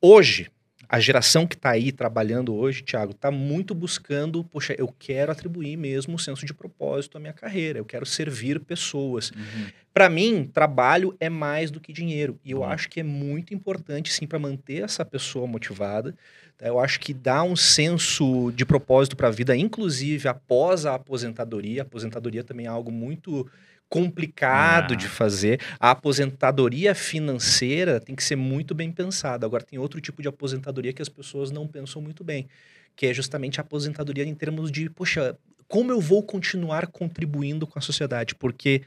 hoje, 0.00 0.48
a 0.94 1.00
geração 1.00 1.44
que 1.44 1.56
está 1.56 1.70
aí 1.70 1.90
trabalhando 1.90 2.54
hoje, 2.54 2.84
Thiago, 2.84 3.10
está 3.10 3.28
muito 3.28 3.74
buscando, 3.74 4.44
poxa, 4.44 4.76
eu 4.78 4.94
quero 4.96 5.32
atribuir 5.32 5.76
mesmo 5.76 6.14
o 6.14 6.18
senso 6.20 6.46
de 6.46 6.54
propósito 6.54 7.16
à 7.16 7.20
minha 7.20 7.32
carreira, 7.32 7.80
eu 7.80 7.84
quero 7.84 8.06
servir 8.06 8.60
pessoas. 8.60 9.32
Uhum. 9.32 9.66
Para 9.92 10.08
mim, 10.08 10.48
trabalho 10.52 11.12
é 11.18 11.28
mais 11.28 11.72
do 11.72 11.80
que 11.80 11.92
dinheiro. 11.92 12.38
E 12.44 12.52
eu 12.52 12.58
Bom. 12.58 12.66
acho 12.66 12.88
que 12.88 13.00
é 13.00 13.02
muito 13.02 13.52
importante, 13.52 14.12
sim, 14.12 14.24
para 14.24 14.38
manter 14.38 14.84
essa 14.84 15.04
pessoa 15.04 15.48
motivada. 15.48 16.14
tá? 16.56 16.68
Eu 16.68 16.78
acho 16.78 17.00
que 17.00 17.12
dá 17.12 17.42
um 17.42 17.56
senso 17.56 18.52
de 18.52 18.64
propósito 18.64 19.16
para 19.16 19.26
a 19.26 19.32
vida, 19.32 19.56
inclusive 19.56 20.28
após 20.28 20.86
a 20.86 20.94
aposentadoria. 20.94 21.82
A 21.82 21.84
aposentadoria 21.84 22.44
também 22.44 22.66
é 22.66 22.68
algo 22.68 22.92
muito 22.92 23.50
complicado 23.94 24.94
Ah. 24.94 24.96
de 24.96 25.06
fazer. 25.06 25.60
A 25.78 25.90
aposentadoria 25.92 26.94
financeira 26.96 28.00
tem 28.00 28.16
que 28.16 28.24
ser 28.24 28.34
muito 28.36 28.74
bem 28.74 28.90
pensada. 28.90 29.46
Agora, 29.46 29.62
tem 29.62 29.78
outro 29.78 30.00
tipo 30.00 30.20
de 30.20 30.26
aposentadoria 30.26 30.92
que 30.92 31.00
as 31.00 31.08
pessoas 31.08 31.52
não 31.52 31.66
pensam 31.68 32.02
muito 32.02 32.24
bem, 32.24 32.48
que 32.96 33.06
é 33.06 33.14
justamente 33.14 33.60
a 33.60 33.62
aposentadoria 33.62 34.24
em 34.24 34.34
termos 34.34 34.72
de, 34.72 34.90
poxa, 34.90 35.36
como 35.68 35.92
eu 35.92 36.00
vou 36.00 36.24
continuar 36.24 36.88
contribuindo 36.88 37.66
com 37.68 37.78
a 37.78 37.82
sociedade? 37.82 38.34
Porque 38.34 38.82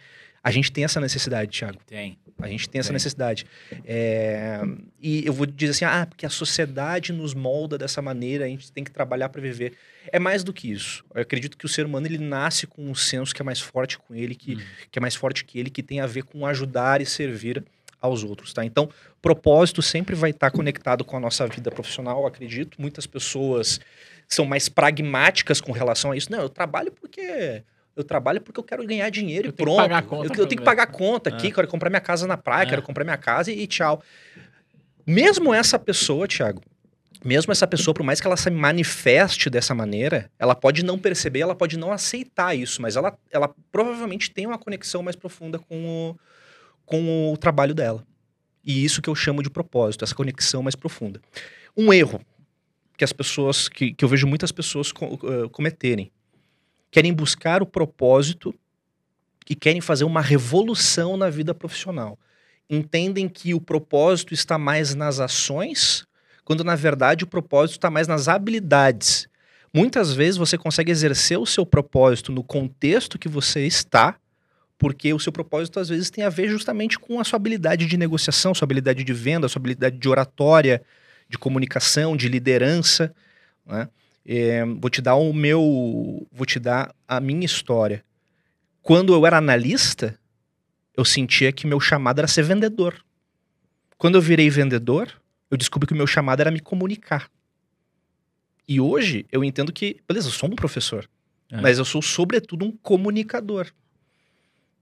a 0.48 0.52
gente 0.52 0.72
tem 0.72 0.84
essa 0.84 1.00
necessidade, 1.02 1.52
Thiago. 1.52 1.80
Tem. 1.86 2.18
A 2.40 2.48
gente 2.48 2.70
tem 2.70 2.80
essa 2.80 2.90
Tem. 2.90 2.94
necessidade. 2.94 3.46
É, 3.84 4.62
E 5.02 5.26
eu 5.26 5.34
vou 5.34 5.46
dizer 5.46 5.72
assim, 5.72 5.86
ah, 5.86 6.06
porque 6.08 6.26
a 6.26 6.30
sociedade 6.30 7.12
nos 7.12 7.34
molda 7.34 7.78
dessa 7.78 8.02
maneira, 8.02 8.46
a 8.46 8.48
gente 8.48 8.72
tem 8.72 8.84
que 8.84 8.92
trabalhar 8.92 9.30
para 9.30 9.42
viver. 9.42 9.74
É 10.12 10.20
mais 10.20 10.44
do 10.44 10.54
que 10.54 10.72
isso. 10.72 11.04
Eu 11.16 11.22
acredito 11.22 11.58
que 11.58 11.66
o 11.66 11.70
ser 11.70 11.86
humano 11.86 12.06
ele 12.08 12.18
nasce 12.20 12.66
com 12.68 12.84
um 12.90 12.94
senso 12.96 13.34
que 13.34 13.42
é 13.42 13.46
mais 13.46 13.60
forte 13.60 13.98
com 13.98 14.14
ele, 14.16 14.36
que, 14.36 14.54
Uhum. 14.56 14.62
que 14.92 15.00
é 15.00 15.02
mais 15.02 15.16
forte 15.16 15.44
que 15.46 15.58
ele, 15.60 15.70
que 15.70 15.82
tem 15.84 16.00
a 16.00 16.06
ver 16.06 16.24
com 16.24 16.46
ajudar 16.46 17.02
e 17.02 17.06
servir 17.06 17.64
aos 18.00 18.24
outros, 18.24 18.54
tá? 18.54 18.64
Então, 18.64 18.88
propósito 19.22 19.82
sempre 19.82 20.16
vai 20.16 20.30
estar 20.30 20.52
conectado 20.52 21.04
com 21.04 21.18
a 21.18 21.20
nossa 21.20 21.48
vida 21.48 21.72
profissional, 21.72 22.26
acredito. 22.28 22.80
Muitas 22.80 23.08
pessoas 23.08 23.80
são 24.28 24.46
mais 24.46 24.70
pragmáticas 24.70 25.60
com 25.60 25.72
relação 25.72 26.12
a 26.12 26.18
isso. 26.18 26.32
Não, 26.32 26.42
eu 26.42 26.50
trabalho 26.50 26.92
porque 26.92 27.64
eu 27.98 28.04
trabalho 28.04 28.40
porque 28.42 28.60
eu 28.60 28.64
quero 28.64 28.86
ganhar 28.86 29.10
dinheiro 29.10 29.48
Eu 29.48 29.50
e 29.50 29.54
pronto. 29.54 29.92
eu, 29.92 30.24
eu 30.24 30.48
tenho 30.48 30.60
que 30.60 30.64
pagar 30.64 30.84
a 30.84 30.88
conta 30.88 31.30
aqui, 31.30 31.48
É. 31.48 31.52
quero 31.52 31.68
comprar 31.68 31.90
minha 31.90 32.00
casa 32.02 32.26
na 32.28 32.38
praia, 32.38 32.64
É. 32.64 32.70
quero 32.70 32.82
comprar 32.84 33.04
minha 33.04 33.18
casa 33.18 33.52
e, 33.52 33.64
e 33.64 33.68
tchau. 33.68 34.02
Mesmo 35.06 35.54
essa 35.54 35.80
pessoa, 35.80 36.28
Thiago, 36.28 36.62
mesmo 37.24 37.52
essa 37.52 37.66
pessoa, 37.66 37.94
por 37.94 38.04
mais 38.04 38.20
que 38.22 38.28
ela 38.28 38.38
se 38.38 38.50
manifeste 38.50 39.50
dessa 39.50 39.74
maneira, 39.74 40.30
ela 40.38 40.54
pode 40.54 40.84
não 40.84 40.98
perceber, 41.00 41.40
ela 41.40 41.56
pode 41.56 41.78
não 41.78 41.92
aceitar 41.92 42.56
isso, 42.56 42.82
mas 42.82 42.96
ela, 42.96 43.18
ela 43.32 43.54
provavelmente 43.72 44.30
tem 44.32 44.46
uma 44.46 44.58
conexão 44.58 45.02
mais 45.02 45.16
profunda 45.16 45.58
com 45.60 46.12
o, 46.12 46.20
com 46.86 47.32
o 47.34 47.38
trabalho 47.38 47.74
dela. 47.74 48.04
E 48.64 48.84
isso 48.84 49.02
que 49.02 49.10
eu 49.10 49.16
chamo 49.16 49.42
de 49.42 49.50
propósito, 49.50 50.04
essa 50.04 50.14
conexão 50.16 50.62
mais 50.62 50.76
profunda. 50.76 51.22
Um 51.76 51.94
erro 51.94 52.22
que 52.98 53.04
as 53.04 53.14
pessoas, 53.14 53.70
que, 53.70 53.94
que 53.94 54.04
eu 54.04 54.10
vejo 54.10 54.28
muitas 54.28 54.52
pessoas 54.52 54.92
co- 54.92 55.20
eh, 55.24 55.48
cometerem, 55.52 56.12
querem 56.92 57.14
buscar 57.14 57.62
o 57.62 57.66
propósito 57.66 58.54
e 59.50 59.56
querem 59.56 59.82
fazer 59.82 60.04
uma 60.04 60.22
revolução 60.22 61.16
na 61.18 61.30
vida 61.30 61.54
profissional. 61.54 62.18
Entendem 62.70 63.30
que 63.30 63.54
o 63.54 63.62
propósito 63.62 64.34
está 64.34 64.58
mais 64.58 64.94
nas 64.94 65.20
ações, 65.20 66.06
quando 66.44 66.64
na 66.64 66.76
verdade 66.76 67.24
o 67.24 67.28
propósito 67.28 67.78
está 67.78 67.90
mais 67.90 68.08
nas 68.08 68.28
habilidades. 68.28 69.28
Muitas 69.74 70.14
vezes 70.14 70.38
você 70.38 70.58
consegue 70.58 70.92
exercer 70.92 71.38
o 71.38 71.46
seu 71.46 71.66
propósito 71.66 72.32
no 72.32 72.44
contexto 72.44 73.20
que 73.20 73.30
você 73.30 73.66
está, 73.66 74.18
porque 74.78 75.14
o 75.14 75.20
seu 75.20 75.32
propósito 75.32 75.80
às 75.80 75.90
vezes 75.90 76.10
tem 76.10 76.24
a 76.24 76.30
ver 76.30 76.50
justamente 76.50 77.00
com 77.00 77.20
a 77.20 77.24
sua 77.24 77.38
habilidade 77.38 77.86
de 77.86 77.98
negociação, 77.98 78.54
sua 78.54 78.66
habilidade 78.66 79.04
de 79.04 79.14
venda, 79.14 79.48
sua 79.48 79.60
habilidade 79.60 79.98
de 79.98 80.10
oratória, 80.10 80.82
de 81.30 81.38
comunicação, 81.38 82.16
de 82.16 82.28
liderança. 82.30 83.14
Né? 83.66 83.90
É, 84.30 84.66
vou 84.66 84.90
te 84.90 85.02
dar 85.02 85.16
o 85.16 85.32
meu, 85.32 86.28
vou 86.32 86.46
te 86.46 86.60
dar 86.60 86.94
a 87.08 87.20
minha 87.22 87.46
história. 87.46 88.04
Quando 88.82 89.14
eu 89.14 89.26
era 89.26 89.38
analista, 89.38 90.20
eu 90.96 91.06
sentia 91.06 91.52
que 91.54 91.66
meu 91.66 91.80
chamado 91.80 92.20
era 92.20 92.28
ser 92.28 92.44
vendedor. 92.44 93.02
Quando 93.98 94.16
eu 94.16 94.22
virei 94.22 94.50
vendedor, 94.50 95.10
eu 95.50 95.58
descobri 95.58 95.88
que 95.88 95.94
o 95.94 95.98
meu 95.98 96.06
chamado 96.08 96.42
era 96.42 96.52
me 96.52 96.60
comunicar. 96.60 97.30
E 98.68 98.82
hoje 98.82 99.26
eu 99.32 99.44
entendo 99.46 99.72
que, 99.72 100.02
beleza, 100.06 100.28
eu 100.28 100.34
sou 100.34 100.50
um 100.50 100.56
professor, 100.56 101.10
É. 101.50 101.62
mas 101.62 101.78
eu 101.78 101.86
sou 101.86 102.02
sobretudo 102.02 102.66
um 102.66 102.72
comunicador. 102.72 103.72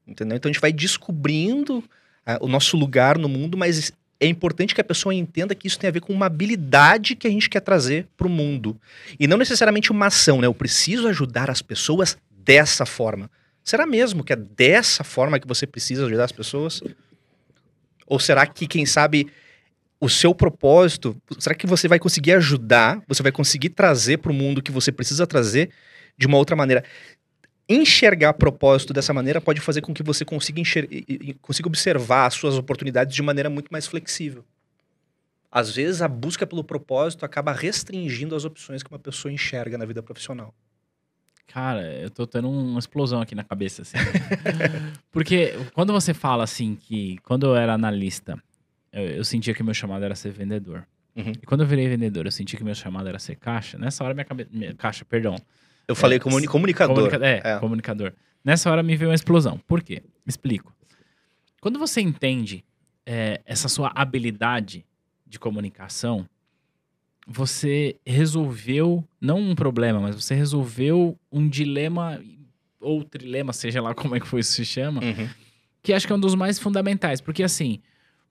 Entendeu? 0.08 0.38
Então 0.38 0.49
a 0.49 0.53
gente 0.53 0.62
vai 0.62 0.73
descobrindo 0.73 1.84
ah, 2.25 2.39
o 2.41 2.47
nosso 2.47 2.75
lugar 2.77 3.17
no 3.19 3.29
mundo, 3.29 3.55
mas 3.55 3.91
é 4.19 4.28
importante 4.28 4.73
que 4.73 4.82
a 4.82 4.84
pessoa 4.84 5.13
entenda 5.13 5.54
que 5.54 5.67
isso 5.67 5.78
tem 5.78 5.88
a 5.89 5.91
ver 5.91 5.99
com 5.99 6.13
uma 6.13 6.25
habilidade 6.28 7.15
que 7.15 7.28
a 7.28 7.30
gente 7.30 7.49
quer 7.49 7.60
trazer 7.60 8.08
para 8.15 8.28
o 8.28 8.30
mundo. 8.30 8.80
E 9.19 9.28
não 9.28 9.38
necessariamente 9.38 9.91
uma 9.91 10.08
ação, 10.08 10.39
né? 10.39 10.47
Eu 10.47 10.54
preciso 10.54 11.08
ajudar 11.08 11.49
as 11.49 11.62
pessoas 11.62 12.17
dessa 12.32 12.86
forma. 12.86 13.30
Será 13.63 13.86
mesmo 13.86 14.23
que 14.23 14.32
é 14.32 14.36
dessa 14.36 15.04
forma 15.04 15.39
que 15.39 15.47
você 15.47 15.67
precisa 15.67 16.06
ajudar 16.06 16.25
as 16.25 16.32
pessoas? 16.32 16.82
Ou 18.08 18.19
será 18.19 18.45
que, 18.45 18.67
quem 18.67 18.86
sabe, 18.86 19.28
o 19.99 20.08
seu 20.08 20.34
propósito, 20.34 21.17
será 21.39 21.56
que 21.56 21.65
você 21.65 21.88
vai 21.88 21.99
conseguir 21.99 22.34
ajudar, 22.34 23.01
você 23.08 23.23
vai 23.23 23.32
conseguir 23.32 23.69
trazer 23.69 24.17
para 24.17 24.32
o 24.32 24.36
mundo 24.36 24.60
o 24.60 24.62
que 24.62 24.71
você 24.71 24.91
precisa 24.91 25.25
trazer 25.25 25.71
de 26.17 26.28
uma 26.28 26.38
outra 26.38 26.56
maneira? 26.56 26.84
Enxergar 27.67 28.34
propósito 28.34 28.93
dessa 28.93 29.13
maneira 29.13 29.41
pode 29.41 29.60
fazer 29.60 29.82
com 29.82 29.93
que 29.93 30.04
você 30.04 30.23
consiga, 30.23 30.62
consiga 31.41 31.67
observar 31.67 32.28
as 32.28 32.36
suas 32.36 32.58
oportunidades 32.58 33.15
de 33.15 33.21
maneira 33.23 33.49
muito 33.49 33.69
mais 33.69 33.88
flexível. 33.88 34.45
Às 35.51 35.73
vezes, 35.73 36.01
a 36.01 36.08
busca 36.08 36.45
pelo 36.45 36.63
propósito 36.63 37.25
acaba 37.25 37.51
restringindo 37.54 38.36
as 38.36 38.45
opções 38.45 38.84
que 38.84 38.91
uma 38.91 38.99
pessoa 38.99 39.32
enxerga 39.32 39.78
na 39.78 39.86
vida 39.86 40.04
profissional. 40.04 40.54
Cara, 41.47 41.93
eu 41.93 42.10
tô 42.10 42.28
tendo 42.28 42.49
uma 42.49 42.80
explosão 42.80 43.21
aqui 43.21 43.34
na 43.34 43.43
cabeça, 43.43 43.84
assim. 43.84 43.97
Porque 45.12 45.54
quando 45.73 45.93
você 45.93 46.13
fala 46.13 46.43
assim 46.43 46.75
que 46.75 47.17
quando 47.23 47.45
eu 47.45 47.56
era 47.56 47.73
analista, 47.73 48.38
eu, 48.91 49.04
eu 49.04 49.23
sentia 49.23 49.54
que 49.54 49.63
meu 49.63 49.73
chamado 49.73 50.04
era 50.04 50.15
ser 50.15 50.32
vendedor. 50.32 50.86
Uhum. 51.15 51.32
E 51.32 51.45
quando 51.45 51.62
eu 51.62 51.67
virei 51.67 51.88
vendedor, 51.88 52.25
eu 52.25 52.32
senti 52.32 52.58
que 52.58 52.63
meu 52.63 52.75
chamado 52.75 53.08
era 53.08 53.17
ser 53.17 53.38
caixa. 53.38 53.78
Nessa 53.78 54.04
hora, 54.04 54.13
minha 54.13 54.25
cabeça. 54.25 54.49
Caixa, 54.78 55.06
perdão. 55.06 55.38
Eu 55.87 55.95
falei 55.95 56.17
É, 56.17 56.19
comuni- 56.19 56.47
comunicador. 56.47 56.95
Comunica- 56.95 57.25
é, 57.25 57.41
É. 57.43 57.59
comunicador. 57.59 58.13
Nessa 58.43 58.69
hora 58.71 58.81
me 58.83 58.95
veio 58.95 59.09
uma 59.09 59.15
explosão. 59.15 59.59
Por 59.67 59.81
quê? 59.81 60.01
Explico. 60.25 60.73
Quando 61.61 61.79
você 61.79 62.01
entende 62.01 62.63
é, 63.07 63.39
essa 63.45 63.67
sua 63.67 63.91
habilidade 63.95 64.83
de 65.27 65.37
comunicação, 65.37 66.27
você 67.27 67.95
resolveu, 68.05 69.03
não 69.19 69.39
um 69.39 69.55
problema, 69.55 69.99
mas 69.99 70.15
você 70.15 70.35
resolveu 70.35 71.17
um 71.31 71.47
dilema 71.47 72.21
ou 72.79 73.03
trilema, 73.03 73.51
seja 73.53 73.81
lá 73.81 73.95
como 73.95 74.15
é 74.15 74.19
que 74.19 74.27
foi 74.27 74.41
isso 74.41 74.53
se 74.53 74.65
chama, 74.65 75.03
Uhum. 75.03 75.27
que 75.81 75.91
acho 75.93 76.05
que 76.05 76.13
é 76.13 76.15
um 76.15 76.19
dos 76.19 76.35
mais 76.35 76.59
fundamentais, 76.59 77.19
porque 77.21 77.41
assim, 77.41 77.79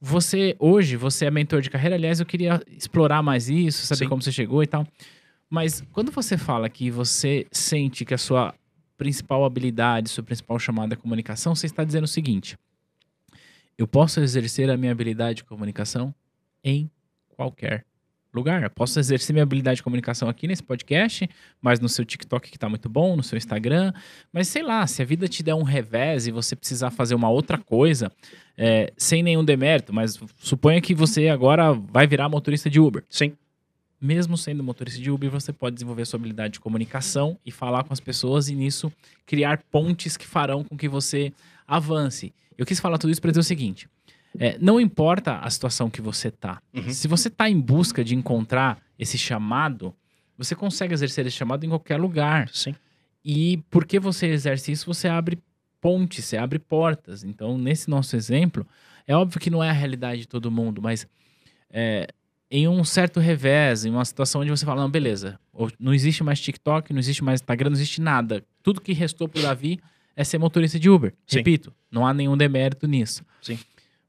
você 0.00 0.54
hoje 0.60 0.96
você 0.96 1.24
é 1.26 1.30
mentor 1.30 1.60
de 1.60 1.70
carreira, 1.70 1.96
aliás, 1.96 2.20
eu 2.20 2.26
queria 2.26 2.60
explorar 2.70 3.22
mais 3.22 3.48
isso, 3.48 3.84
saber 3.86 4.04
Sim. 4.04 4.08
como 4.08 4.22
você 4.22 4.30
chegou 4.30 4.62
e 4.62 4.66
tal. 4.66 4.86
Mas 5.48 5.83
quando 5.92 6.11
você 6.11 6.37
fala 6.37 6.68
que 6.68 6.90
você 6.90 7.46
sente 7.52 8.04
que 8.04 8.14
a 8.14 8.18
sua 8.18 8.54
principal 8.96 9.44
habilidade, 9.44 10.09
sua 10.09 10.24
principal 10.24 10.59
chamada 10.59 10.94
é 10.94 10.96
comunicação, 10.96 11.54
você 11.54 11.66
está 11.66 11.85
dizendo 11.85 12.04
o 12.04 12.09
seguinte: 12.09 12.57
eu 13.76 13.87
posso 13.87 14.20
exercer 14.20 14.70
a 14.70 14.76
minha 14.76 14.92
habilidade 14.92 15.38
de 15.38 15.44
comunicação 15.44 16.14
em 16.62 16.90
qualquer 17.28 17.85
lugar. 18.35 18.62
Eu 18.62 18.70
posso 18.70 18.98
exercer 18.98 19.33
minha 19.33 19.44
habilidade 19.44 19.76
de 19.76 19.83
comunicação 19.83 20.28
aqui 20.28 20.48
nesse 20.48 20.62
podcast, 20.62 21.28
mas 21.62 21.78
no 21.78 21.88
seu 21.88 22.04
TikTok 22.04 22.50
que 22.50 22.59
tá 22.59 22.68
muito 22.68 22.88
bom, 22.88 23.16
no 23.16 23.22
seu 23.22 23.37
Instagram. 23.37 23.92
Mas 24.33 24.48
sei 24.48 24.62
lá, 24.62 24.87
se 24.87 25.00
a 25.00 25.04
vida 25.04 25.28
te 25.28 25.42
der 25.42 25.54
um 25.54 25.62
revés 25.62 26.26
e 26.26 26.33
você 26.33 26.57
precisar 26.57 26.90
fazer 26.90 27.14
uma 27.14 27.30
outra 27.30 27.57
coisa, 27.57 28.11
é, 28.57 28.92
sem 28.96 29.22
nenhum 29.22 29.44
demérito, 29.44 29.92
mas 29.92 30.18
suponha 30.38 30.80
que 30.80 30.94
você 30.94 31.28
agora 31.28 31.72
vai 31.72 32.07
virar 32.07 32.28
motorista 32.28 32.68
de 32.68 32.80
Uber. 32.80 33.04
Sim. 33.09 33.35
Mesmo 34.04 34.36
sendo 34.36 34.62
motorista 34.62 35.00
de 35.00 35.10
Uber, 35.10 35.30
você 35.30 35.50
pode 35.50 35.76
desenvolver 35.76 36.04
sua 36.04 36.18
habilidade 36.18 36.52
de 36.52 36.60
comunicação 36.60 37.38
e 37.42 37.50
falar 37.50 37.84
com 37.84 37.92
as 37.94 38.00
pessoas 38.00 38.50
e 38.50 38.54
nisso 38.54 38.92
criar 39.24 39.62
pontes 39.70 40.14
que 40.14 40.26
farão 40.26 40.62
com 40.62 40.76
que 40.76 40.86
você 40.86 41.32
avance. 41.66 42.30
Eu 42.58 42.66
quis 42.66 42.78
falar 42.78 42.98
tudo 42.98 43.10
isso 43.12 43.22
para 43.22 43.30
dizer 43.30 43.40
o 43.40 43.44
seguinte: 43.44 43.88
é, 44.38 44.58
não 44.60 44.78
importa 44.78 45.38
a 45.38 45.48
situação 45.48 45.88
que 45.88 46.02
você 46.02 46.30
tá. 46.30 46.60
Uhum. 46.74 46.92
Se 46.92 47.08
você 47.08 47.30
tá 47.30 47.48
em 47.48 47.58
busca 47.58 48.04
de 48.04 48.14
encontrar 48.14 48.78
esse 48.98 49.16
chamado, 49.16 49.94
você 50.36 50.54
consegue 50.54 50.92
exercer 50.92 51.26
esse 51.26 51.38
chamado 51.38 51.64
em 51.64 51.70
qualquer 51.70 51.98
lugar. 51.98 52.50
Sim. 52.52 52.74
E 53.24 53.62
porque 53.70 53.98
você 53.98 54.26
exerce 54.26 54.70
isso, 54.70 54.84
você 54.84 55.08
abre 55.08 55.38
pontes, 55.80 56.26
você 56.26 56.36
abre 56.36 56.58
portas. 56.58 57.24
Então, 57.24 57.56
nesse 57.56 57.88
nosso 57.88 58.16
exemplo, 58.16 58.66
é 59.06 59.16
óbvio 59.16 59.40
que 59.40 59.48
não 59.48 59.64
é 59.64 59.70
a 59.70 59.72
realidade 59.72 60.20
de 60.20 60.28
todo 60.28 60.50
mundo, 60.50 60.82
mas 60.82 61.06
é, 61.70 62.06
em 62.50 62.68
um 62.68 62.85
certo 62.85 63.20
revés, 63.20 63.85
em 63.85 63.90
uma 63.90 64.04
situação 64.04 64.40
onde 64.40 64.50
você 64.50 64.64
fala, 64.64 64.83
não, 64.83 64.90
beleza, 64.90 65.38
não 65.78 65.92
existe 65.92 66.22
mais 66.22 66.40
TikTok, 66.40 66.92
não 66.92 67.00
existe 67.00 67.24
mais 67.24 67.40
Instagram, 67.40 67.70
não 67.70 67.76
existe 67.76 68.00
nada. 68.00 68.44
Tudo 68.62 68.80
que 68.80 68.92
restou 68.92 69.28
pro 69.28 69.42
Davi 69.42 69.80
é 70.14 70.22
ser 70.22 70.38
motorista 70.38 70.78
de 70.78 70.88
Uber. 70.88 71.14
Sim. 71.26 71.38
Repito, 71.38 71.72
não 71.90 72.07
há 72.07 72.14
nenhum 72.14 72.37
demérito 72.37 72.87
nisso. 72.87 73.24
Sim. 73.42 73.59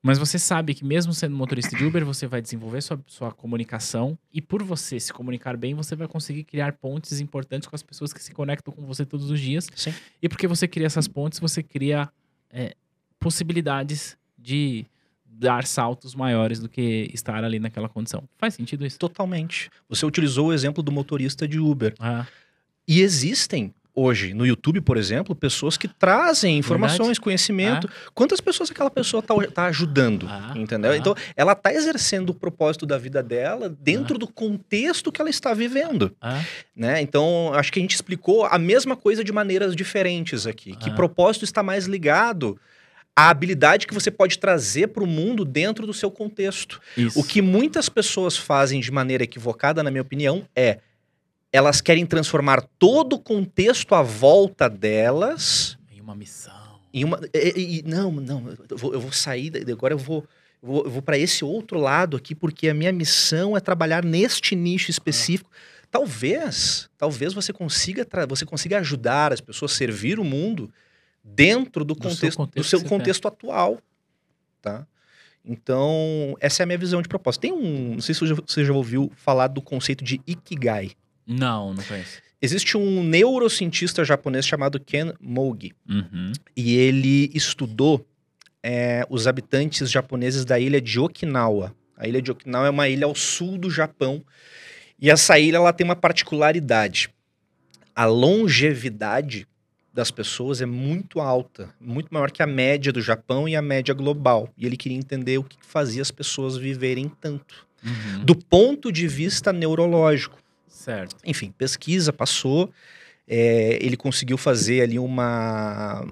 Mas 0.06 0.20
você 0.20 0.38
sabe 0.38 0.76
que 0.76 0.86
mesmo 0.86 1.12
sendo 1.16 1.36
motorista 1.36 1.76
de 1.76 1.84
Uber, 1.84 2.06
você 2.06 2.28
vai 2.28 2.40
desenvolver 2.40 2.80
sua, 2.82 3.04
sua 3.08 3.32
comunicação 3.32 4.16
e 4.32 4.40
por 4.40 4.62
você 4.62 5.00
se 5.00 5.12
comunicar 5.12 5.58
bem, 5.58 5.74
você 5.74 5.96
vai 5.96 6.08
conseguir 6.08 6.44
criar 6.44 6.74
pontes 6.74 7.20
importantes 7.20 7.68
com 7.68 7.76
as 7.76 7.82
pessoas 7.82 8.14
que 8.14 8.22
se 8.22 8.32
conectam 8.32 8.72
com 8.72 8.86
você 8.86 9.04
todos 9.04 9.32
os 9.32 9.40
dias. 9.40 9.68
Sim. 9.76 9.92
E 10.22 10.30
porque 10.30 10.46
você 10.46 10.68
cria 10.68 10.86
essas 10.86 11.08
pontes, 11.08 11.40
você 11.40 11.64
cria 11.64 12.08
é, 12.52 12.76
possibilidades 13.20 14.16
de 14.38 14.86
dar 15.38 15.66
saltos 15.66 16.16
maiores 16.16 16.60
do 16.60 16.70
que 16.70 17.10
estar 17.14 17.44
ali 17.44 17.60
naquela 17.60 17.90
condição. 17.90 18.24
Faz 18.38 18.54
sentido 18.54 18.86
isso? 18.86 18.98
Totalmente. 18.98 19.70
Você 19.90 20.06
utilizou 20.06 20.48
o 20.48 20.54
exemplo 20.54 20.82
do 20.82 20.92
motorista 20.92 21.48
de 21.48 21.60
Uber. 21.60 21.94
Ah, 22.00 22.26
E 22.88 23.02
existem 23.02 23.74
hoje 23.98 24.34
no 24.34 24.46
YouTube, 24.46 24.82
por 24.82 24.98
exemplo, 24.98 25.34
pessoas 25.34 25.78
que 25.78 25.88
trazem 25.88 26.58
informações, 26.58 27.18
conhecimento. 27.18 27.90
Quantas 28.14 28.42
pessoas 28.42 28.70
aquela 28.70 28.90
pessoa 28.92 29.24
tá, 29.24 29.34
tá 29.54 29.66
ajudando? 29.68 30.28
Ah, 30.30 30.52
entendeu? 30.56 30.92
ah. 30.92 30.98
Então, 30.98 31.16
ela 31.36 31.56
tá 31.56 31.74
exercendo 31.74 32.30
o 32.32 32.34
propósito 32.34 32.86
da 32.86 32.98
vida 32.98 33.24
dela 33.24 33.70
dentro 33.70 34.18
do 34.18 34.28
contexto 34.28 35.12
que 35.14 35.22
ela 35.22 35.30
está 35.30 35.54
vivendo. 35.54 36.14
ah, 36.22 36.44
Né? 36.76 37.02
Então, 37.02 37.54
acho 37.54 37.72
que 37.72 37.80
a 37.80 37.82
gente 37.82 37.96
explicou 37.96 38.46
a 38.46 38.60
mesma 38.60 38.96
coisa 38.98 39.24
de 39.24 39.32
maneiras 39.32 39.76
diferentes 39.76 40.46
aqui. 40.46 40.76
Que 40.76 40.90
Ah. 40.90 40.94
propósito 40.94 41.46
está 41.46 41.64
mais 41.64 41.86
ligado 41.86 42.60
à 43.16 43.30
habilidade 43.30 43.88
que 43.88 43.94
você 43.94 44.12
pode 44.12 44.38
trazer 44.38 44.88
para 44.88 45.04
o 45.04 45.08
mundo 45.08 45.46
dentro 45.46 45.88
do 45.88 45.94
seu 45.94 46.12
contexto. 46.12 46.82
isso. 46.98 47.18
O 47.20 47.24
que 47.24 47.42
muitas 47.42 47.88
pessoas 47.88 48.36
fazem 48.38 48.82
de 48.82 48.92
maneira 48.92 49.24
equivocada, 49.24 49.82
na 49.82 49.90
minha 49.90 50.02
opinião, 50.02 50.46
é 50.56 50.80
elas 51.54 51.80
querem 51.80 52.06
transformar 52.06 52.62
todo 52.78 53.14
o 53.14 53.20
contexto 53.20 53.96
à 53.96 54.02
volta 54.02 54.68
delas 54.70 55.78
Em 55.96 56.02
uma 56.02 56.14
missão. 56.14 56.54
em 56.94 57.04
uma. 57.06 57.20
e- 57.34 57.80
e- 57.80 57.84
não, 57.88 58.12
não, 58.12 58.50
eu 58.70 58.78
vou, 58.78 58.94
eu 58.94 59.00
vou 59.00 59.12
sair, 59.14 59.52
agora 59.72 59.94
eu 59.94 59.98
vou. 59.98 60.28
Eu 60.62 60.68
vou, 60.70 60.90
vou 60.90 61.02
para 61.02 61.16
esse 61.18 61.46
outro 61.46 61.80
lado 61.80 62.18
aqui, 62.18 62.34
porque 62.34 62.68
a 62.70 62.74
minha 62.74 62.92
missão 62.92 63.56
é 63.56 63.60
trabalhar 63.60 64.04
neste 64.04 64.56
nicho 64.56 64.90
específico. 64.90 65.50
Talvez, 65.92 66.90
talvez 66.98 67.34
você 67.34 67.54
consiga, 67.54 68.06
você 68.28 68.46
consiga 68.46 68.80
ajudar 68.80 69.32
as 69.32 69.40
pessoas 69.40 69.72
a 69.74 69.76
servir 69.76 70.20
o 70.20 70.24
mundo 70.24 70.70
dentro 71.26 71.84
do 71.84 71.96
Do 71.96 72.02
seu 72.04 72.10
contexto, 72.12 72.38
do 72.38 72.38
contexto 72.46 72.70
seu 72.70 72.84
contexto 72.88 73.28
atual, 73.28 73.80
tá? 74.62 74.86
Então, 75.44 76.36
essa 76.40 76.62
é 76.62 76.64
a 76.64 76.68
minha 76.68 76.78
visão 76.78 77.02
de 77.02 77.08
propósito. 77.08 77.42
Tem 77.42 77.52
um, 77.52 77.94
não 77.96 78.02
sei 78.02 78.14
se 78.16 78.22
você 78.22 78.28
já- 78.36 78.42
você 78.48 78.66
já 78.66 78.74
ouviu 78.74 79.12
falar 79.16 79.48
do 79.48 79.62
conceito 79.62 80.04
de 80.04 80.20
ikigai. 80.26 80.92
Não, 81.28 81.74
não 81.74 81.84
conheço. 81.84 82.22
Existe 82.42 82.78
um 82.78 83.04
neurocientista 83.04 84.04
japonês 84.06 84.46
chamado 84.46 84.80
Ken 84.80 85.14
Mogi 85.20 85.74
Uhum. 85.90 86.32
e 86.56 86.76
ele 86.76 87.32
estudou 87.34 88.06
é, 88.68 89.06
os 89.12 89.28
habitantes 89.28 89.92
japoneses 89.92 90.44
da 90.46 90.60
ilha 90.60 90.82
de 90.82 91.00
Okinawa. 91.00 91.76
A 91.96 92.08
ilha 92.08 92.20
de 92.22 92.32
Okinawa 92.32 92.66
é 92.68 92.70
uma 92.72 92.90
ilha 92.90 93.06
ao 93.06 93.14
sul 93.14 93.60
do 93.60 93.70
Japão 93.70 94.24
e 95.00 95.10
essa 95.12 95.38
ilha 95.38 95.58
ela 95.58 95.72
tem 95.72 95.86
uma 95.86 95.96
particularidade. 95.96 97.10
A 97.96 98.06
longevidade 98.06 99.48
das 99.96 100.12
pessoas 100.12 100.62
é 100.62 100.66
muito 100.66 101.22
alta, 101.22 101.70
muito 101.80 102.14
maior 102.14 102.30
que 102.30 102.44
a 102.44 102.48
média 102.48 102.92
do 102.92 103.02
Japão 103.02 103.48
e 103.48 103.56
a 103.56 103.62
média 103.62 103.94
global. 103.94 104.50
E 104.58 104.66
ele 104.66 104.76
queria 104.76 104.98
entender 104.98 105.38
o 105.38 105.44
que 105.44 105.56
fazia 105.62 106.02
as 106.02 106.12
pessoas 106.12 106.58
viverem 106.58 107.10
tanto, 107.22 107.66
Uhum. 107.82 108.26
do 108.26 108.36
ponto 108.36 108.92
de 108.92 109.08
vista 109.08 109.54
neurológico. 109.54 110.38
Certo. 110.68 111.16
Enfim, 111.24 111.54
pesquisa 111.58 112.12
passou, 112.12 112.70
é, 113.26 113.78
ele 113.82 113.96
conseguiu 113.96 114.38
fazer 114.38 114.82
ali 114.82 115.00
uma. 115.00 116.06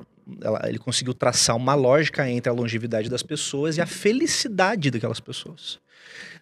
Ele 0.65 0.77
conseguiu 0.79 1.13
traçar 1.13 1.55
uma 1.57 1.75
lógica 1.75 2.29
entre 2.29 2.49
a 2.49 2.53
longevidade 2.53 3.09
das 3.09 3.21
pessoas 3.21 3.75
e 3.77 3.81
a 3.81 3.85
felicidade 3.85 4.89
daquelas 4.91 5.19
pessoas. 5.19 5.77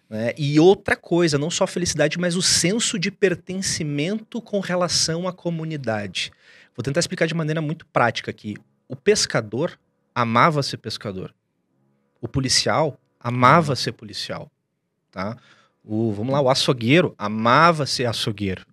né? 0.08 0.32
E 0.38 0.60
outra 0.60 0.94
coisa, 0.94 1.36
não 1.38 1.50
só 1.50 1.64
a 1.64 1.66
felicidade, 1.66 2.18
mas 2.18 2.36
o 2.36 2.42
senso 2.42 2.98
de 2.98 3.10
pertencimento 3.10 4.40
com 4.40 4.60
relação 4.60 5.26
à 5.26 5.32
comunidade. 5.32 6.30
Vou 6.76 6.82
tentar 6.82 7.00
explicar 7.00 7.26
de 7.26 7.34
maneira 7.34 7.60
muito 7.60 7.86
prática 7.86 8.30
aqui. 8.30 8.56
O 8.88 8.96
pescador 8.96 9.78
amava 10.14 10.62
ser 10.62 10.78
pescador. 10.78 11.34
O 12.20 12.28
policial 12.28 12.98
amava 13.20 13.74
ser 13.76 13.92
policial. 13.92 14.50
Tá? 15.10 15.36
O, 15.84 16.12
vamos 16.12 16.32
lá, 16.32 16.40
o 16.40 16.48
açougueiro 16.48 17.14
amava 17.18 17.86
ser 17.86 18.06
açougueiro. 18.06 18.64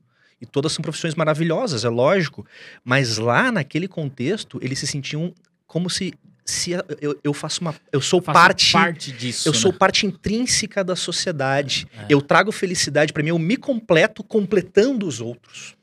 E 0.41 0.45
todas 0.45 0.71
são 0.71 0.81
profissões 0.81 1.15
maravilhosas, 1.15 1.83
é 1.83 1.89
lógico. 1.89 2.45
Mas 2.83 3.17
lá 3.17 3.51
naquele 3.51 3.87
contexto, 3.87 4.57
eles 4.61 4.79
se 4.79 4.87
sentiam 4.87 5.33
como 5.67 5.89
se, 5.89 6.13
se 6.45 6.71
eu, 7.01 7.19
eu 7.23 7.33
faço 7.33 7.59
uma. 7.61 7.75
Eu 7.91 7.99
sou 8.01 8.21
Faço 8.21 8.39
parte. 8.39 8.71
parte 8.71 9.11
disso. 9.11 9.47
eu 9.49 9.51
né? 9.53 9.59
sou 9.59 9.73
parte 9.73 10.05
intrínseca 10.05 10.81
da 10.83 10.95
sociedade. 10.95 11.87
É. 11.93 12.05
Eu 12.09 12.21
trago 12.21 12.51
felicidade 12.53 13.11
para 13.11 13.21
mim, 13.21 13.29
eu 13.29 13.39
me 13.39 13.57
completo 13.57 14.23
completando 14.23 15.05
os 15.05 15.19
outros. 15.19 15.75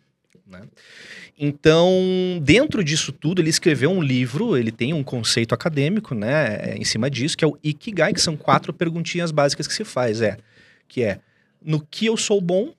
né? 0.47 0.63
Então, 1.38 1.92
dentro 2.42 2.83
disso 2.83 3.12
tudo, 3.12 3.42
ele 3.42 3.51
escreveu 3.51 3.90
um 3.90 4.03
livro, 4.03 4.57
ele 4.57 4.72
tem 4.72 4.94
um 4.94 5.05
conceito 5.05 5.55
acadêmico, 5.55 6.14
né, 6.14 6.57
é, 6.57 6.77
em 6.79 6.85
cima 6.85 7.11
disso, 7.11 7.37
que 7.37 7.44
é 7.44 7.49
o 7.49 7.59
Ikigai, 7.62 8.14
que 8.14 8.20
são 8.20 8.37
quatro 8.37 8.72
perguntinhas 8.72 9.31
básicas 9.31 9.66
que 9.66 9.75
se 9.75 9.85
faz, 9.85 10.22
é, 10.22 10.38
que 10.88 11.03
é, 11.03 11.20
no 11.62 11.81
que 11.81 12.07
eu 12.07 12.16
sou 12.16 12.40
bom, 12.40 12.72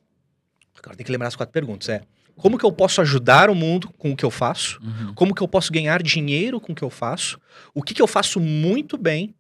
agora 0.76 0.96
tem 0.96 1.06
que 1.06 1.12
lembrar 1.12 1.28
as 1.28 1.36
quatro 1.36 1.54
perguntas, 1.54 1.88
é, 1.88 2.02
como 2.36 2.58
que 2.58 2.66
eu 2.66 2.72
posso 2.72 3.02
ajudar 3.02 3.50
o 3.50 3.56
mundo 3.56 3.90
com 3.98 4.12
o 4.12 4.16
que 4.16 4.24
eu 4.24 4.30
faço? 4.30 4.80
Uhum. 4.82 5.14
Como 5.16 5.34
que 5.34 5.42
eu 5.42 5.48
posso 5.48 5.74
ganhar 5.74 6.04
dinheiro 6.04 6.62
com 6.62 6.72
o 6.72 6.76
que 6.76 6.84
eu 6.84 6.90
faço? 6.90 7.40
O 7.74 7.82
que 7.82 7.96
que 7.96 8.02
eu 8.02 8.06
faço 8.08 8.40
muito 8.40 8.96
bem? 8.96 9.34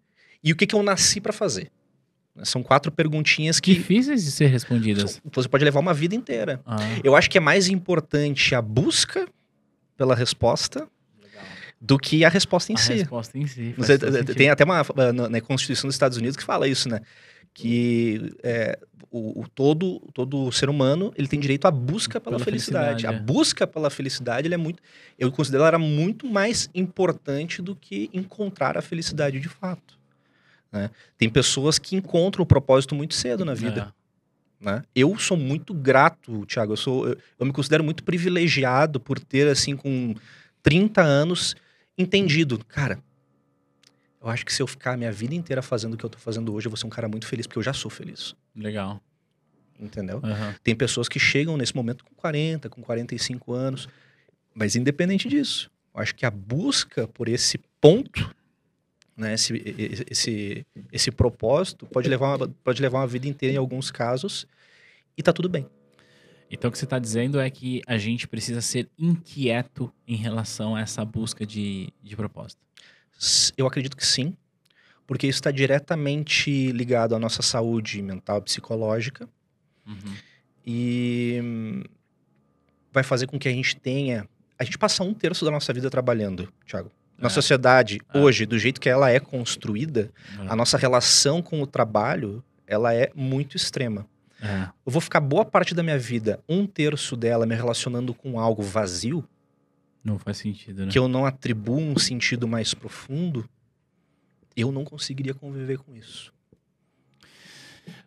E 0.44 0.52
o 0.52 0.56
que 0.56 0.66
que 0.66 0.74
eu 0.74 0.82
nasci 0.82 1.22
para 1.22 1.32
fazer? 1.32 1.72
São 2.44 2.62
quatro 2.64 2.92
perguntinhas 2.92 3.60
que 3.60 3.74
Difíceis 3.74 4.24
de 4.24 4.32
ser 4.32 4.48
respondidas. 4.48 5.22
você 5.34 5.48
pode 5.48 5.64
levar 5.64 5.80
uma 5.80 5.94
vida 5.94 6.14
inteira. 6.16 6.62
Ah, 6.66 6.78
Eu 7.04 7.16
acho 7.16 7.30
que 7.30 7.38
é 7.38 7.42
mais 7.42 7.68
importante 7.68 8.54
a 8.54 8.62
busca 8.62 9.28
pela 9.98 10.14
resposta 10.16 10.88
do 11.80 11.98
que 11.98 12.24
a 12.26 12.30
resposta 12.30 12.72
em 12.72 12.76
a 12.76 12.78
si. 12.80 12.94
resposta 12.94 13.38
em 13.38 13.46
si. 13.48 13.74
Você- 13.78 13.98
sentido. 14.00 14.36
tem 14.36 14.50
até 14.50 14.64
uma 14.64 14.84
na, 15.14 15.30
na 15.30 15.42
Constituição 15.42 15.88
dos 15.88 15.96
Estados 15.96 16.18
Unidos 16.18 16.36
que 16.38 16.44
fala 16.44 16.68
isso, 16.68 16.88
né? 16.90 17.02
Que 17.54 18.34
é, 18.44 18.78
o, 19.10 19.42
o 19.42 19.48
todo 19.48 20.00
todo 20.14 20.52
ser 20.52 20.70
humano 20.70 21.12
ele 21.18 21.28
tem 21.28 21.40
direito 21.40 21.66
à 21.66 21.72
busca 21.72 22.20
pela, 22.20 22.36
Pela 22.38 22.46
felicidade. 22.46 22.88
felicidade, 23.02 23.16
A 23.16 23.18
é. 23.20 23.24
busca 23.24 23.66
pela 23.68 23.90
felicidade 23.90 24.52
é 24.54 24.58
muito, 24.58 24.82
eu 25.18 25.32
considero 25.32 25.64
ela 25.64 25.80
muito 25.80 26.28
mais 26.28 26.70
importante 26.76 27.62
do 27.62 27.76
que 27.76 28.10
encontrar 28.14 28.78
a 28.78 28.82
felicidade 28.82 29.40
de 29.40 29.50
fato. 29.50 29.97
Né? 30.72 30.90
Tem 31.18 31.30
pessoas 31.30 31.80
que 31.80 31.96
encontram 31.96 32.44
o 32.44 32.46
propósito 32.46 32.94
muito 32.96 33.14
cedo 33.14 33.46
na 33.46 33.54
vida 33.54 33.94
É. 34.62 34.66
né? 34.66 34.84
Eu 34.96 35.18
sou 35.18 35.38
muito 35.38 35.74
grato, 35.74 36.46
Thiago. 36.46 36.74
Eu, 36.74 36.78
sou, 36.78 37.08
eu, 37.08 37.18
eu 37.40 37.46
me 37.46 37.54
considero 37.54 37.84
muito 37.84 38.04
privilegiado 38.04 39.00
por 39.00 39.20
ter, 39.20 39.48
assim, 39.48 39.76
com 39.76 40.14
30 40.64 41.02
anos, 41.02 41.56
entendido. 41.98 42.64
Cara, 42.66 43.00
eu 44.22 44.30
acho 44.30 44.46
que 44.46 44.54
se 44.54 44.62
eu 44.62 44.68
ficar 44.68 44.94
a 44.94 44.98
minha 44.98 45.12
vida 45.12 45.34
inteira 45.34 45.62
fazendo 45.62 45.94
o 45.94 45.98
que 45.98 46.04
eu 46.04 46.10
tô 46.10 46.18
fazendo 46.18 46.54
hoje, 46.54 46.68
eu 46.68 46.72
vou 46.72 46.78
ser 46.78 46.86
um 46.86 46.90
cara 46.90 47.08
muito 47.08 47.26
feliz, 47.28 47.48
porque 47.48 47.60
eu 47.60 47.64
já 47.64 47.74
sou 47.74 47.90
feliz. 47.90 48.36
Legal. 48.56 49.02
Entendeu? 49.80 50.20
Aham. 50.24 50.56
Tem 50.64 50.76
pessoas 50.76 51.08
que 51.08 51.20
chegam 51.20 51.56
nesse 51.56 51.76
momento 51.76 52.04
com 52.04 52.14
40, 52.16 52.68
com 52.70 52.82
45 52.82 53.54
anos. 53.54 53.88
Mas 54.54 54.76
independente 54.76 55.30
disso, 55.30 55.70
eu 55.94 56.02
acho 56.02 56.16
que 56.16 56.26
a 56.26 56.32
busca 56.32 57.08
por 57.08 57.30
esse 57.30 57.60
ponto, 57.80 58.36
né, 59.18 59.34
esse, 59.34 59.54
esse, 60.10 60.66
esse 60.92 61.12
propósito, 61.12 61.86
pode 61.88 62.08
levar, 62.08 62.38
uma, 62.38 62.48
pode 62.64 62.82
levar 62.82 63.00
uma 63.00 63.08
vida 63.08 63.28
inteira 63.28 63.56
em 63.56 63.58
alguns 63.58 63.90
casos. 63.92 64.46
e 65.18 65.24
tá 65.24 65.34
tudo 65.34 65.50
bem. 65.50 65.66
Então 66.50 66.70
o 66.70 66.72
que 66.72 66.78
você 66.78 66.86
está 66.86 66.98
dizendo 67.00 67.40
é 67.42 67.50
que 67.50 67.82
a 67.86 67.98
gente 67.98 68.28
precisa 68.28 68.62
ser 68.62 68.88
inquieto 68.98 69.92
em 70.08 70.16
relação 70.16 70.76
a 70.76 70.82
essa 70.82 71.04
busca 71.04 71.46
de, 71.46 71.90
de 72.02 72.16
propósito. 72.16 72.62
Eu 73.58 73.66
acredito 73.68 73.98
que 73.98 74.06
sim, 74.06 74.38
porque 75.06 75.28
isso 75.28 75.40
está 75.40 75.52
diretamente 75.52 76.72
ligado 76.72 77.16
à 77.16 77.20
nossa 77.20 77.42
saúde 77.42 78.02
mental 78.02 78.38
e 78.38 78.42
psicológica 78.44 79.28
Uhum. 79.86 80.16
e 80.66 81.42
vai 82.92 83.04
fazer 83.04 83.26
com 83.28 83.40
que 83.40 83.48
a 83.48 83.52
gente 83.52 83.76
tenha. 83.78 84.28
A 84.60 84.64
gente 84.64 84.78
passa 84.78 85.04
um 85.04 85.14
terço 85.14 85.46
da 85.46 85.52
nossa 85.52 85.72
vida 85.74 85.90
trabalhando, 85.90 86.52
Thiago. 86.66 86.92
Na 87.18 87.28
É. 87.28 87.30
sociedade, 87.30 88.00
É. 88.14 88.18
hoje, 88.20 88.46
do 88.46 88.58
jeito 88.60 88.80
que 88.80 88.88
ela 88.90 89.10
é 89.10 89.20
construída, 89.20 90.12
É. 90.40 90.46
a 90.48 90.56
nossa 90.56 90.78
relação 90.78 91.42
com 91.42 91.62
o 91.62 91.68
trabalho, 91.68 92.44
ela 92.68 92.94
é 92.94 93.12
muito 93.16 93.56
extrema. 93.58 94.06
É. 94.42 94.70
Eu 94.86 94.92
vou 94.92 95.02
ficar 95.02 95.20
boa 95.20 95.44
parte 95.44 95.74
da 95.74 95.82
minha 95.82 95.98
vida, 95.98 96.40
um 96.48 96.68
terço 96.68 97.16
dela, 97.18 97.46
me 97.48 97.56
relacionando 97.56 98.14
com 98.14 98.40
algo 98.40 98.62
vazio, 98.62 99.28
Não 100.04 100.20
faz 100.20 100.38
sentido, 100.38 100.86
né? 100.86 100.92
que 100.92 101.00
eu 101.00 101.08
não 101.08 101.26
atribuo 101.26 101.80
um 101.80 101.98
sentido 101.98 102.48
mais 102.48 102.74
profundo, 102.74 103.50
eu 104.56 104.72
não 104.72 104.86
conseguiria 104.86 105.34
conviver 105.34 105.80
com 105.80 105.96
isso. 105.96 106.32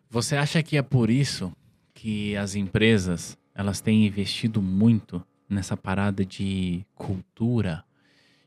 Você 0.09 0.35
acha 0.35 0.61
que 0.63 0.77
é 0.77 0.81
por 0.81 1.09
isso 1.09 1.51
que 1.93 2.35
as 2.37 2.55
empresas 2.55 3.37
elas 3.53 3.81
têm 3.81 4.05
investido 4.07 4.61
muito 4.61 5.23
nessa 5.49 5.75
parada 5.75 6.25
de 6.25 6.85
cultura, 6.95 7.83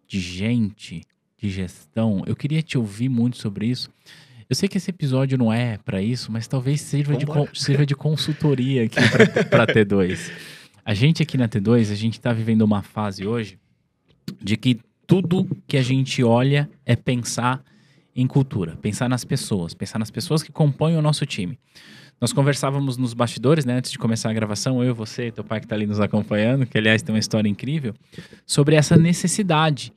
de 0.06 0.20
gente, 0.20 1.02
de 1.36 1.50
gestão? 1.50 2.22
Eu 2.26 2.36
queria 2.36 2.62
te 2.62 2.78
ouvir 2.78 3.08
muito 3.08 3.36
sobre 3.36 3.66
isso. 3.66 3.90
Eu 4.48 4.54
sei 4.54 4.68
que 4.68 4.76
esse 4.76 4.90
episódio 4.90 5.38
não 5.38 5.52
é 5.52 5.78
para 5.78 6.02
isso, 6.02 6.30
mas 6.30 6.46
talvez 6.46 6.80
sirva 6.80 7.16
de, 7.16 7.26
sirva 7.54 7.86
de 7.86 7.94
consultoria 7.94 8.84
aqui 8.84 8.96
para 9.48 9.66
T2. 9.72 10.30
A 10.84 10.92
gente 10.92 11.22
aqui 11.22 11.38
na 11.38 11.48
T2, 11.48 11.90
a 11.90 11.94
gente 11.94 12.14
está 12.14 12.32
vivendo 12.32 12.62
uma 12.62 12.82
fase 12.82 13.26
hoje 13.26 13.58
de 14.42 14.56
que 14.56 14.80
tudo 15.06 15.48
que 15.66 15.76
a 15.76 15.82
gente 15.82 16.22
olha 16.22 16.68
é 16.84 16.94
pensar 16.94 17.62
em 18.14 18.26
cultura, 18.26 18.76
pensar 18.76 19.08
nas 19.08 19.24
pessoas, 19.24 19.74
pensar 19.74 19.98
nas 19.98 20.10
pessoas 20.10 20.42
que 20.42 20.52
compõem 20.52 20.96
o 20.96 21.02
nosso 21.02 21.26
time. 21.26 21.58
Nós 22.20 22.32
conversávamos 22.32 22.96
nos 22.96 23.12
bastidores, 23.12 23.64
né, 23.64 23.74
antes 23.76 23.90
de 23.90 23.98
começar 23.98 24.30
a 24.30 24.32
gravação, 24.32 24.82
eu, 24.82 24.94
você, 24.94 25.30
teu 25.30 25.44
pai 25.44 25.60
que 25.60 25.66
está 25.66 25.74
ali 25.76 25.86
nos 25.86 26.00
acompanhando, 26.00 26.64
que 26.64 26.78
aliás 26.78 27.02
tem 27.02 27.14
uma 27.14 27.18
história 27.18 27.48
incrível, 27.48 27.94
sobre 28.46 28.76
essa 28.76 28.96
necessidade. 28.96 29.92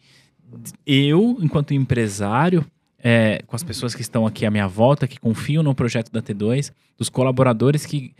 Eu, 0.86 1.38
enquanto 1.41 1.73
empresário, 1.73 2.65
é, 3.01 3.41
com 3.47 3.56
as 3.56 3.63
pessoas 3.63 3.93
que 3.95 4.01
estão 4.01 4.25
aqui 4.25 4.45
à 4.45 4.51
minha 4.51 4.67
volta, 4.67 5.08
que 5.08 5.19
confiam 5.19 5.62
no 5.63 5.73
projeto 5.75 6.12
da 6.12 6.21
T2, 6.21 6.71
dos 6.97 7.10
colaboradores 7.10 7.86
que. 7.86 8.13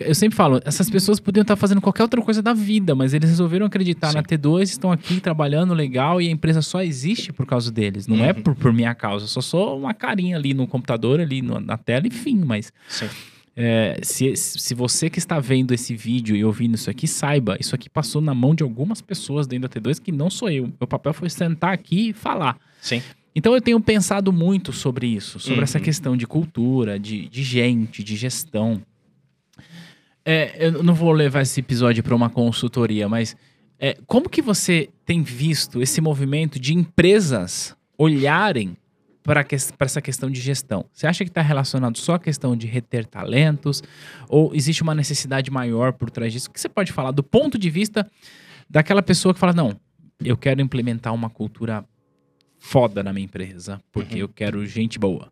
Eu 0.00 0.14
sempre 0.14 0.36
falo, 0.36 0.60
essas 0.64 0.88
pessoas 0.88 1.18
podiam 1.18 1.42
estar 1.42 1.56
fazendo 1.56 1.80
qualquer 1.80 2.04
outra 2.04 2.22
coisa 2.22 2.40
da 2.40 2.52
vida, 2.54 2.94
mas 2.94 3.12
eles 3.14 3.28
resolveram 3.30 3.66
acreditar 3.66 4.10
Sim. 4.10 4.14
na 4.14 4.22
T2, 4.22 4.62
estão 4.62 4.92
aqui 4.92 5.18
trabalhando 5.20 5.74
legal 5.74 6.22
e 6.22 6.28
a 6.28 6.30
empresa 6.30 6.62
só 6.62 6.80
existe 6.82 7.32
por 7.32 7.44
causa 7.46 7.72
deles. 7.72 8.06
Não 8.06 8.24
é 8.24 8.28
Uhum. 8.32 8.42
por, 8.42 8.54
por 8.54 8.72
minha 8.72 8.94
causa, 8.94 9.24
eu 9.24 9.28
só 9.28 9.40
sou 9.40 9.76
uma 9.76 9.92
carinha 9.92 10.36
ali 10.36 10.54
no 10.54 10.68
computador, 10.68 11.18
ali 11.18 11.42
no- 11.42 11.58
na 11.58 11.76
tela, 11.76 12.06
enfim, 12.06 12.40
mas 12.46 12.72
Sim. 12.88 13.08
É, 13.60 13.98
se, 14.04 14.36
se 14.36 14.72
você 14.72 15.10
que 15.10 15.18
está 15.18 15.40
vendo 15.40 15.74
esse 15.74 15.96
vídeo 15.96 16.36
e 16.36 16.44
ouvindo 16.44 16.76
isso 16.76 16.88
aqui, 16.88 17.08
saiba, 17.08 17.56
isso 17.58 17.74
aqui 17.74 17.90
passou 17.90 18.22
na 18.22 18.32
mão 18.32 18.54
de 18.54 18.62
algumas 18.62 19.00
pessoas 19.00 19.48
dentro 19.48 19.68
da 19.68 19.80
T2 19.80 20.00
que 20.00 20.12
não 20.12 20.30
sou 20.30 20.48
eu. 20.48 20.72
Meu 20.80 20.86
papel 20.86 21.12
foi 21.12 21.28
sentar 21.28 21.72
aqui 21.72 22.10
e 22.10 22.12
falar. 22.12 22.56
Sim. 22.80 23.02
Então 23.34 23.52
eu 23.54 23.60
tenho 23.60 23.80
pensado 23.80 24.32
muito 24.32 24.72
sobre 24.72 25.08
isso, 25.08 25.40
sobre 25.40 25.58
Uhum. 25.58 25.64
essa 25.64 25.80
questão 25.80 26.16
de 26.16 26.24
cultura, 26.24 27.00
de, 27.00 27.28
de 27.28 27.42
gente, 27.42 28.04
de 28.04 28.14
gestão. 28.14 28.80
É, 30.24 30.66
eu 30.66 30.82
não 30.84 30.94
vou 30.94 31.10
levar 31.10 31.42
esse 31.42 31.58
episódio 31.58 32.02
para 32.04 32.14
uma 32.14 32.30
consultoria, 32.30 33.08
mas 33.08 33.36
é, 33.78 33.96
como 34.06 34.28
que 34.28 34.40
você 34.40 34.88
tem 35.04 35.20
visto 35.22 35.82
esse 35.82 36.00
movimento 36.00 36.60
de 36.60 36.74
empresas 36.74 37.74
olharem 37.96 38.76
para 39.36 39.84
essa 39.86 40.00
questão 40.00 40.30
de 40.30 40.40
gestão? 40.40 40.84
Você 40.92 41.06
acha 41.06 41.24
que 41.24 41.30
está 41.30 41.42
relacionado 41.42 41.98
só 41.98 42.14
à 42.14 42.18
questão 42.18 42.56
de 42.56 42.66
reter 42.66 43.04
talentos? 43.06 43.82
Ou 44.28 44.54
existe 44.54 44.82
uma 44.82 44.94
necessidade 44.94 45.50
maior 45.50 45.92
por 45.92 46.10
trás 46.10 46.32
disso? 46.32 46.48
O 46.48 46.52
que 46.52 46.60
você 46.60 46.68
pode 46.68 46.92
falar 46.92 47.10
do 47.10 47.22
ponto 47.22 47.58
de 47.58 47.68
vista 47.70 48.08
daquela 48.68 49.02
pessoa 49.02 49.34
que 49.34 49.40
fala, 49.40 49.52
não, 49.52 49.78
eu 50.24 50.36
quero 50.36 50.60
implementar 50.60 51.12
uma 51.14 51.28
cultura 51.30 51.84
foda 52.58 53.02
na 53.02 53.12
minha 53.12 53.24
empresa, 53.24 53.80
porque 53.92 54.16
Uhum. 54.16 54.20
eu 54.22 54.28
quero 54.28 54.66
gente 54.66 54.98
boa. 54.98 55.30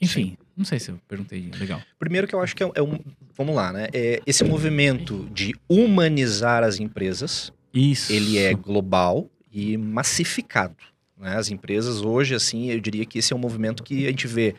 Enfim, 0.00 0.36
não 0.56 0.64
sei 0.64 0.78
se 0.80 0.90
eu 0.90 0.98
perguntei 1.08 1.50
legal. 1.58 1.80
Primeiro 1.98 2.26
que 2.26 2.34
eu 2.34 2.40
acho 2.40 2.54
que 2.56 2.62
é, 2.62 2.66
um- 2.66 2.72
é 2.74 2.82
um. 2.82 2.98
Vamos 3.36 3.54
lá, 3.54 3.72
né? 3.72 3.88
É, 3.92 4.20
esse 4.26 4.44
movimento 4.44 5.28
de 5.32 5.54
humanizar 5.68 6.62
as 6.64 6.78
empresas, 6.80 7.52
Isso. 7.72 8.12
ele 8.12 8.36
é 8.38 8.52
global 8.52 9.28
e 9.50 9.76
massificado. 9.76 10.76
Né? 11.22 11.36
As 11.36 11.50
empresas 11.50 12.02
hoje, 12.02 12.34
assim, 12.34 12.70
eu 12.70 12.80
diria 12.80 13.06
que 13.06 13.18
esse 13.20 13.32
é 13.32 13.36
um 13.36 13.38
movimento 13.38 13.82
que 13.82 14.06
a 14.06 14.10
gente 14.10 14.26
vê 14.26 14.54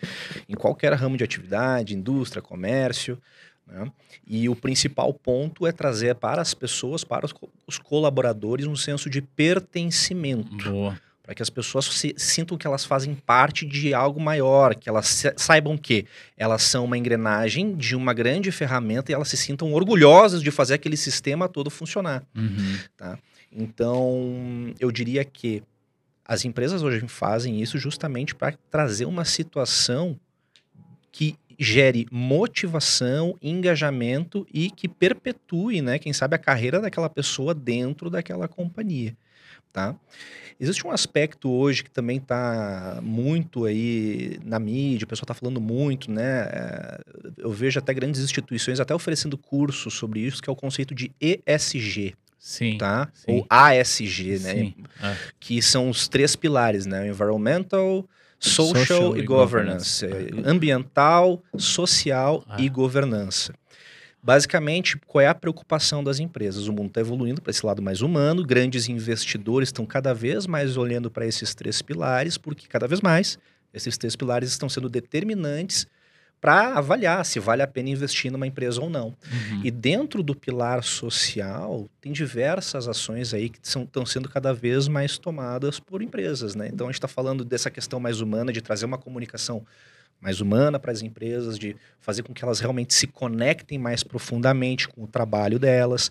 em 0.47 0.56
qualquer 0.56 0.93
ramo 0.93 1.17
de 1.17 1.23
atividade, 1.23 1.93
indústria, 1.93 2.41
comércio. 2.41 3.17
né? 3.67 3.91
E 4.26 4.47
o 4.47 4.56
principal 4.56 5.13
ponto 5.13 5.67
é 5.67 5.71
trazer 5.73 6.15
para 6.15 6.41
as 6.41 6.54
pessoas, 6.54 7.04
para 7.04 7.26
os, 7.26 7.34
os 7.67 7.78
colaboradores, 7.78 8.65
um 8.65 8.76
senso 8.76 9.10
de 9.10 9.21
pertencimento. 9.21 10.71
Boa. 10.71 10.97
Para 11.21 11.34
que 11.36 11.41
as 11.41 11.49
pessoas 11.49 11.86
se, 11.86 12.13
sintam 12.17 12.58
que 12.58 12.67
elas 12.67 12.84
fazem 12.84 13.15
parte 13.15 13.65
de 13.65 13.93
algo 13.93 14.19
maior, 14.19 14.76
que 14.76 14.89
elas 14.89 15.08
se- 15.08 15.34
saibam 15.38 15.78
que 15.78 16.06
elas 16.38 16.63
são 16.63 16.84
uma 16.84 16.97
engrenagem 16.97 17.76
de 17.78 17.95
uma 17.95 18.13
grande 18.13 18.52
ferramenta 18.52 19.10
e 19.12 19.15
elas 19.15 19.30
se 19.30 19.38
sintam 19.38 19.71
orgulhosas 19.73 20.41
de 20.43 20.52
fazer 20.52 20.73
aquele 20.73 20.97
sistema 20.97 21.47
todo 21.47 21.69
funcionar. 21.69 22.23
Uhum. 22.36 22.78
Então, 23.52 24.73
eu 24.80 24.91
diria 24.91 25.23
que 25.23 25.63
as 26.26 26.46
empresas 26.46 26.84
hoje 26.84 27.06
fazem 27.08 27.62
isso 27.62 27.78
justamente 27.78 28.34
para 28.34 28.54
trazer 28.70 29.06
uma 29.06 29.26
situação 29.26 30.20
que 31.12 31.38
gere 31.60 32.08
motivação, 32.12 33.38
engajamento 33.42 34.48
e 34.52 34.72
que 34.72 34.88
perpetue, 34.88 35.82
né, 35.82 36.00
quem 36.00 36.12
sabe 36.12 36.36
a 36.36 36.40
carreira 36.40 36.82
daquela 36.82 37.10
pessoa 37.10 37.54
dentro 37.54 38.10
daquela 38.10 38.48
companhia, 38.48 39.16
tá? 39.72 39.96
Existe 40.60 40.86
um 40.86 40.92
aspecto 40.92 41.50
hoje 41.50 41.84
que 41.84 41.92
também 41.92 42.18
está 42.18 43.00
muito 43.02 43.66
aí 43.66 44.40
na 44.46 44.60
mídia, 44.60 45.06
o 45.06 45.08
pessoal 45.08 45.26
está 45.26 45.34
falando 45.34 45.60
muito, 45.60 46.12
né? 46.12 46.42
é, 46.44 47.00
Eu 47.38 47.52
vejo 47.52 47.80
até 47.80 47.94
grandes 47.94 48.22
instituições 48.22 48.80
até 48.80 48.94
oferecendo 48.94 49.38
cursos 49.38 49.96
sobre 49.96 50.22
isso, 50.22 50.42
que 50.42 50.50
é 50.50 50.54
o 50.54 50.56
conceito 50.56 50.94
de 50.94 51.12
ESG, 51.20 52.16
Sim. 52.45 52.77
tá? 52.77 53.10
sim. 53.13 53.25
Ou 53.38 53.45
ASG, 53.49 54.38
né? 54.39 54.53
Sim. 54.53 54.73
É. 55.01 55.15
Que 55.39 55.62
são 55.62 55.89
os 55.89 56.10
três 56.10 56.36
pilares, 56.36 56.86
né? 56.86 57.08
Environmental, 57.08 58.06
social, 58.38 58.75
Social 58.75 59.15
e, 59.17 59.21
e 59.21 59.23
governance. 59.23 60.06
governance. 60.06 60.45
É, 60.45 60.49
Ambiental, 60.51 61.41
social 61.58 62.43
Ah. 62.49 62.58
e 62.60 62.67
governança. 62.67 63.53
Basicamente, 64.21 64.97
qual 65.08 65.21
é 65.21 65.27
a 65.27 65.36
preocupação 65.36 66.03
das 66.03 66.19
empresas? 66.19 66.67
O 66.67 66.73
mundo 66.73 66.88
está 66.88 66.99
evoluindo 67.01 67.41
para 67.41 67.51
esse 67.51 67.65
lado 67.65 67.82
mais 67.82 68.01
humano, 68.01 68.45
grandes 68.45 68.88
investidores 68.89 69.69
estão 69.69 69.86
cada 69.86 70.13
vez 70.13 70.45
mais 70.45 70.75
olhando 70.75 71.10
para 71.10 71.25
esses 71.25 71.56
três 71.56 71.82
pilares, 71.82 72.38
porque 72.38 72.67
cada 72.67 72.88
vez 72.88 72.99
mais 73.01 73.38
esses 73.73 73.97
três 73.97 74.15
pilares 74.17 74.49
estão 74.49 74.67
sendo 74.69 74.89
determinantes 74.89 75.88
para 76.43 76.77
avaliar 76.77 77.23
se 77.23 77.39
vale 77.39 77.62
a 77.62 77.67
pena 77.67 77.88
investir 77.88 78.29
numa 78.29 78.45
empresa 78.45 78.82
ou 78.82 78.89
não. 78.89 79.08
Uhum. 79.32 79.62
E 79.63 79.71
dentro 79.71 80.21
do 80.21 80.36
pilar 80.36 80.84
social, 80.84 81.89
tem 82.01 82.12
diversas 82.12 82.86
ações 82.86 83.34
aí 83.34 83.47
que 83.47 83.60
estão 83.63 84.06
sendo 84.06 84.27
cada 84.27 84.53
vez 84.53 84.89
mais 84.89 85.17
tomadas 85.17 85.79
por 85.79 86.01
empresas, 86.01 86.53
né? 86.53 86.67
Então 86.67 86.88
a 86.88 86.89
gente 86.89 86.97
está 86.97 87.08
falando 87.08 87.45
dessa 87.45 87.71
questão 87.71 87.97
mais 87.97 88.19
humana, 88.19 88.51
de 88.51 88.62
trazer 88.62 88.86
uma 88.86 88.97
comunicação 88.97 89.65
mais 90.24 90.40
humana 90.40 90.80
para 90.80 90.92
as 90.92 91.02
empresas, 91.02 91.60
de 91.60 91.76
fazer 92.00 92.24
com 92.24 92.34
que 92.34 92.44
elas 92.44 92.60
realmente 92.62 92.94
se 92.94 93.06
conectem 93.06 93.78
mais 93.78 94.04
profundamente 94.04 94.88
com 94.88 95.04
o 95.04 95.08
trabalho 95.08 95.60
delas. 95.60 96.10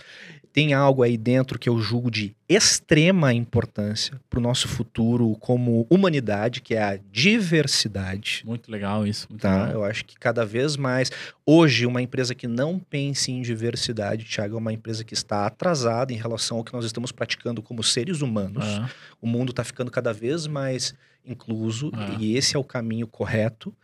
Tem 0.53 0.75
algo 0.75 1.03
aí 1.03 1.16
dentro 1.16 1.59
que 1.59 1.66
eu 1.66 1.79
julgo 1.81 2.11
de 2.11 2.35
extrema 2.46 3.33
importância 3.33 4.20
para 4.29 4.38
o 4.38 4.42
nosso 4.42 4.68
futuro 4.68 5.35
como 5.40 5.87
humanidade, 5.88 6.61
que 6.61 6.75
é 6.75 6.83
a 6.83 6.98
diversidade. 7.11 8.42
Muito 8.44 8.70
legal 8.70 9.07
isso. 9.07 9.27
Muito 9.31 9.40
Tá, 9.40 9.53
legal. 9.66 9.72
eu 9.72 9.85
acho 9.85 10.05
que 10.05 10.14
cada 10.18 10.44
vez 10.44 10.77
mais. 10.77 11.11
Hoje, 11.46 11.87
uma 11.87 12.03
empresa 12.03 12.35
que 12.35 12.46
não 12.46 12.79
pense 12.79 13.33
em 13.33 13.40
diversidade, 13.40 14.25
Thiago, 14.27 14.57
é 14.57 14.59
uma 14.59 14.72
empresa 14.75 15.03
que 15.05 15.14
está 15.14 15.46
atrasada 15.46 16.12
em 16.12 16.16
relação 16.16 16.59
ao 16.59 16.64
que 16.64 16.72
nós 16.75 16.85
estamos 16.85 17.12
praticando 17.12 17.62
como 17.62 17.83
seres 17.83 18.20
humanos. 18.20 18.64
Ah, 18.64 18.90
O 19.22 19.27
mundo 19.27 19.51
está 19.51 19.64
ficando 19.64 19.90
cada 19.90 20.12
vez 20.12 20.46
mais 20.46 20.94
incluso 21.24 21.90
Ah. 21.94 22.16
e 22.18 22.37
esse 22.37 22.56
é 22.56 22.58
o 22.58 22.64
caminho 22.64 23.06
correto, 23.06 23.74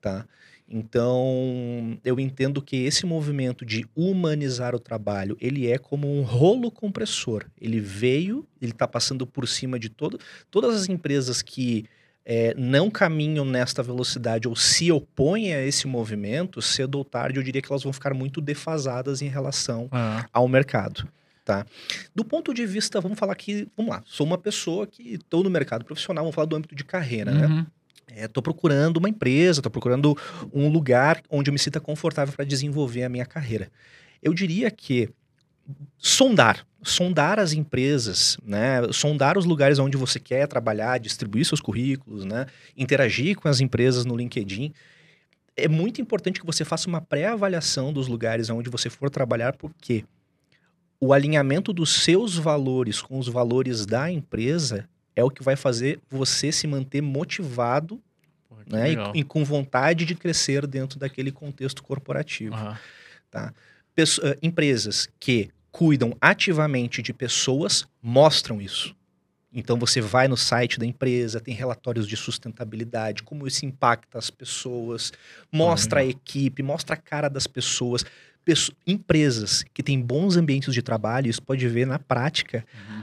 tá? 0.00 0.26
Então, 0.68 1.98
eu 2.04 2.18
entendo 2.18 2.62
que 2.62 2.76
esse 2.76 3.04
movimento 3.04 3.64
de 3.64 3.84
humanizar 3.94 4.74
o 4.74 4.78
trabalho, 4.78 5.36
ele 5.40 5.68
é 5.70 5.76
como 5.78 6.10
um 6.10 6.22
rolo 6.22 6.70
compressor. 6.70 7.44
Ele 7.60 7.78
veio, 7.80 8.46
ele 8.60 8.72
está 8.72 8.88
passando 8.88 9.26
por 9.26 9.46
cima 9.46 9.78
de 9.78 9.88
todo, 9.88 10.18
todas 10.50 10.74
as 10.74 10.88
empresas 10.88 11.42
que 11.42 11.84
é, 12.24 12.54
não 12.56 12.90
caminham 12.90 13.44
nesta 13.44 13.82
velocidade 13.82 14.46
ou 14.48 14.54
se 14.56 14.90
opõem 14.92 15.52
a 15.52 15.60
esse 15.62 15.86
movimento, 15.88 16.62
cedo 16.62 16.96
ou 16.96 17.04
tarde 17.04 17.38
eu 17.38 17.42
diria 17.42 17.60
que 17.60 17.70
elas 17.70 17.82
vão 17.82 17.92
ficar 17.92 18.14
muito 18.14 18.40
defasadas 18.40 19.20
em 19.22 19.28
relação 19.28 19.88
Ah, 19.90 20.26
ao 20.32 20.46
mercado. 20.48 21.06
Tá? 21.44 21.66
Do 22.14 22.24
ponto 22.24 22.54
de 22.54 22.64
vista, 22.64 23.00
vamos 23.00 23.18
falar 23.18 23.32
aqui, 23.32 23.68
vamos 23.76 23.90
lá, 23.90 24.02
sou 24.06 24.24
uma 24.24 24.38
pessoa 24.38 24.86
que 24.86 25.14
estou 25.14 25.42
no 25.42 25.50
mercado 25.50 25.84
profissional, 25.84 26.22
vamos 26.22 26.34
falar 26.34 26.46
do 26.46 26.54
âmbito 26.54 26.74
de 26.74 26.84
carreira, 26.84 27.32
né? 27.32 27.46
uhum. 27.46 27.66
Estou 28.14 28.42
procurando 28.42 28.98
uma 28.98 29.08
empresa, 29.08 29.60
estou 29.60 29.70
procurando 29.70 30.16
um 30.52 30.68
lugar 30.68 31.20
onde 31.30 31.50
eu 31.50 31.52
me 31.52 31.58
sinta 31.58 31.80
confortável 31.80 32.34
para 32.34 32.44
desenvolver 32.44 33.04
a 33.04 33.08
minha 33.08 33.24
carreira. 33.24 33.70
Eu 34.22 34.34
diria 34.34 34.70
que 34.70 35.08
sondar, 35.98 36.66
sondar 36.82 37.38
as 37.38 37.52
empresas, 37.52 38.36
né? 38.44 38.80
Sondar 38.92 39.38
os 39.38 39.44
lugares 39.44 39.78
onde 39.78 39.96
você 39.96 40.20
quer 40.20 40.46
trabalhar, 40.46 40.98
distribuir 40.98 41.46
seus 41.46 41.60
currículos, 41.60 42.24
né? 42.24 42.46
Interagir 42.76 43.36
com 43.36 43.48
as 43.48 43.60
empresas 43.60 44.04
no 44.04 44.16
LinkedIn. 44.16 44.72
É 45.56 45.68
muito 45.68 46.00
importante 46.00 46.40
que 46.40 46.46
você 46.46 46.64
faça 46.64 46.88
uma 46.88 47.00
pré-avaliação 47.00 47.92
dos 47.92 48.08
lugares 48.08 48.50
onde 48.50 48.70
você 48.70 48.90
for 48.90 49.10
trabalhar, 49.10 49.54
porque 49.56 50.04
o 51.04 51.12
alinhamento 51.12 51.72
dos 51.72 52.04
seus 52.04 52.36
valores 52.36 53.02
com 53.02 53.18
os 53.18 53.26
valores 53.26 53.84
da 53.84 54.08
empresa 54.08 54.88
é 55.16 55.24
o 55.24 55.30
que 55.30 55.42
vai 55.42 55.56
fazer 55.56 55.98
você 56.08 56.52
se 56.52 56.64
manter 56.68 57.02
motivado 57.02 58.00
Porra, 58.48 58.62
né, 58.68 58.92
e, 59.12 59.18
e 59.18 59.24
com 59.24 59.44
vontade 59.44 60.04
de 60.04 60.14
crescer 60.14 60.64
dentro 60.64 61.00
daquele 61.00 61.32
contexto 61.32 61.82
corporativo. 61.82 62.54
Aham. 62.54 62.78
Pesso- 63.94 64.24
eh, 64.24 64.38
empresas 64.40 65.08
que 65.18 65.50
cuidam 65.72 66.16
ativamente 66.20 67.02
de 67.02 67.12
pessoas 67.12 67.84
mostram 68.00 68.60
isso. 68.60 68.94
Então 69.52 69.76
você 69.76 70.00
vai 70.00 70.28
no 70.28 70.36
site 70.36 70.78
da 70.78 70.86
empresa, 70.86 71.40
tem 71.40 71.52
relatórios 71.52 72.06
de 72.06 72.16
sustentabilidade, 72.16 73.22
como 73.24 73.46
isso 73.46 73.66
impacta 73.66 74.18
as 74.18 74.30
pessoas, 74.30 75.12
mostra 75.50 76.00
a 76.00 76.04
equipe, 76.04 76.62
mostra 76.62 76.94
a 76.94 76.96
cara 76.96 77.28
das 77.28 77.46
pessoas. 77.46 78.04
Pesso- 78.44 78.72
empresas 78.86 79.64
que 79.72 79.82
têm 79.82 80.00
bons 80.00 80.36
ambientes 80.36 80.74
de 80.74 80.82
trabalho, 80.82 81.28
isso 81.28 81.42
pode 81.42 81.66
ver 81.68 81.86
na 81.86 81.98
prática, 81.98 82.64
Uhum. 82.74 83.02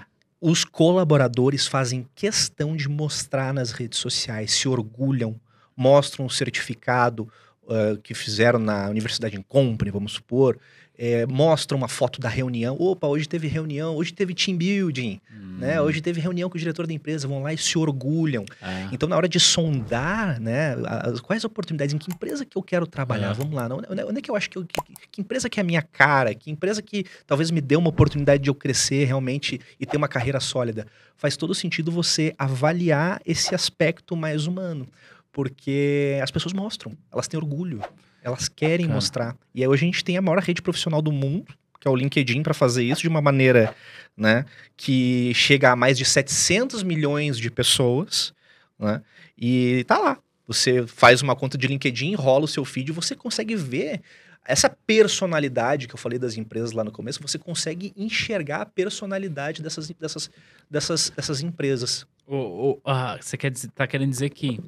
os 0.52 0.64
colaboradores 0.66 1.66
fazem 1.68 2.06
questão 2.16 2.76
de 2.76 2.88
mostrar 2.90 3.54
nas 3.54 3.72
redes 3.72 4.00
sociais, 4.00 4.52
se 4.52 4.68
orgulham, 4.68 5.40
mostram 5.76 6.26
o 6.26 6.30
certificado 6.30 7.28
ah, 7.70 7.98
que 8.02 8.14
fizeram 8.14 8.60
na 8.60 8.90
Universidade 8.90 9.38
em 9.38 9.42
Company, 9.42 9.92
vamos 9.92 10.14
supor, 10.14 10.58
eh, 11.02 11.26
mostram 11.26 11.78
uma 11.78 11.88
foto 11.88 12.20
da 12.20 12.28
reunião. 12.28 12.76
Opa, 12.78 13.08
hoje 13.08 13.26
teve 13.28 13.48
reunião, 13.48 13.96
hoje 13.96 14.12
teve 14.14 14.34
team 14.36 14.58
building, 14.58 15.22
né? 15.58 15.80
Hum. 15.82 15.86
Hoje 15.86 16.02
teve 16.02 16.20
reunião 16.20 16.50
com 16.50 16.58
o 16.58 16.60
diretor 16.60 16.86
da 16.86 16.92
empresa, 16.94 17.26
vão 17.26 17.42
lá 17.42 17.54
e 17.54 17.58
se 17.58 17.78
orgulham. 17.78 18.44
É. 18.62 18.90
Então, 18.92 19.08
na 19.08 19.16
hora 19.16 19.28
de 19.30 19.40
sondar, 19.40 20.40
né, 20.42 20.76
as- 20.86 21.22
quais 21.22 21.46
oportunidades, 21.46 21.96
em 21.96 21.98
que 21.98 22.12
empresa 22.12 22.44
que 22.46 22.58
eu 22.58 22.62
quero 22.62 22.86
trabalhar? 22.86 23.32
É. 23.32 23.34
Vamos 23.34 23.54
lá, 23.54 23.68
onde, 23.74 24.04
onde 24.04 24.20
é 24.20 24.22
que 24.22 24.30
eu 24.30 24.36
acho 24.36 24.50
que, 24.50 24.58
eu- 24.58 24.66
que, 24.66 24.78
que 25.10 25.22
empresa 25.22 25.50
que 25.50 25.58
é 25.60 25.62
a 25.62 25.66
minha 25.66 25.82
cara? 25.82 26.36
Que 26.36 26.52
empresa 26.52 26.82
que 26.82 27.06
talvez 27.26 27.50
me 27.50 27.62
dê 27.62 27.78
uma 27.78 27.90
oportunidade 27.90 28.44
de 28.44 28.50
eu 28.50 28.56
crescer 28.56 29.06
realmente 29.06 29.60
e 29.80 29.86
ter 29.86 29.96
uma 29.96 30.08
carreira 30.10 30.42
sólida? 30.42 30.86
Faz 31.16 31.38
todo 31.38 31.56
sentido 31.56 31.92
você 31.92 32.34
avaliar 32.38 33.22
esse 33.26 33.56
aspecto 33.56 34.16
mais 34.18 34.48
humano, 34.48 34.86
porque 35.32 36.20
as 36.22 36.32
pessoas 36.32 36.54
mostram, 36.54 36.92
elas 37.12 37.28
têm 37.28 37.40
orgulho, 37.40 37.82
elas 38.24 38.48
querem 38.50 38.86
Cara. 38.88 38.96
mostrar. 38.96 39.38
E 39.54 39.62
aí 39.62 39.68
hoje 39.68 39.84
a 39.84 39.88
gente 39.88 40.04
tem 40.04 40.18
a 40.18 40.22
maior 40.22 40.40
rede 40.42 40.62
profissional 40.62 41.02
do 41.02 41.12
mundo, 41.12 41.54
que 41.80 41.88
é 41.88 41.92
o 41.92 41.96
LinkedIn, 41.96 42.44
para 42.44 42.54
fazer 42.54 42.84
isso 42.84 43.02
de 43.02 43.08
uma 43.08 43.22
maneira, 43.22 43.74
né, 44.18 44.46
que 44.76 45.32
chega 45.34 45.72
a 45.72 45.76
mais 45.76 45.98
de 45.98 46.04
700 46.06 46.84
milhões 46.84 47.38
de 47.38 47.50
pessoas, 47.50 48.34
né? 48.78 49.02
E 49.38 49.84
tá 49.86 49.98
lá. 49.98 50.18
Você 50.46 50.86
faz 50.88 51.22
uma 51.22 51.36
conta 51.36 51.58
de 51.58 51.68
LinkedIn, 51.68 52.16
rola 52.16 52.46
o 52.46 52.48
seu 52.48 52.66
feed 52.66 52.90
e 52.90 52.92
você 52.92 53.16
consegue 53.16 53.56
ver 53.56 54.02
essa 54.46 54.68
personalidade 54.70 55.88
que 55.88 55.94
eu 55.94 55.98
falei 56.00 56.18
das 56.18 56.36
empresas 56.38 56.72
lá 56.72 56.84
no 56.84 56.92
começo, 56.92 57.22
você 57.22 57.38
consegue 57.38 57.94
enxergar 57.96 58.62
a 58.62 58.66
personalidade 58.66 59.62
dessas, 59.62 59.90
dessas, 59.92 60.30
dessas, 60.70 61.12
dessas 61.16 61.42
empresas. 61.42 62.06
O- 62.26 62.72
o- 62.72 62.82
ah, 62.84 63.18
você 63.22 63.38
quer 63.38 63.52
dizer, 63.52 63.70
tá 63.72 63.86
querendo 63.88 64.10
dizer 64.10 64.30
que 64.32 64.60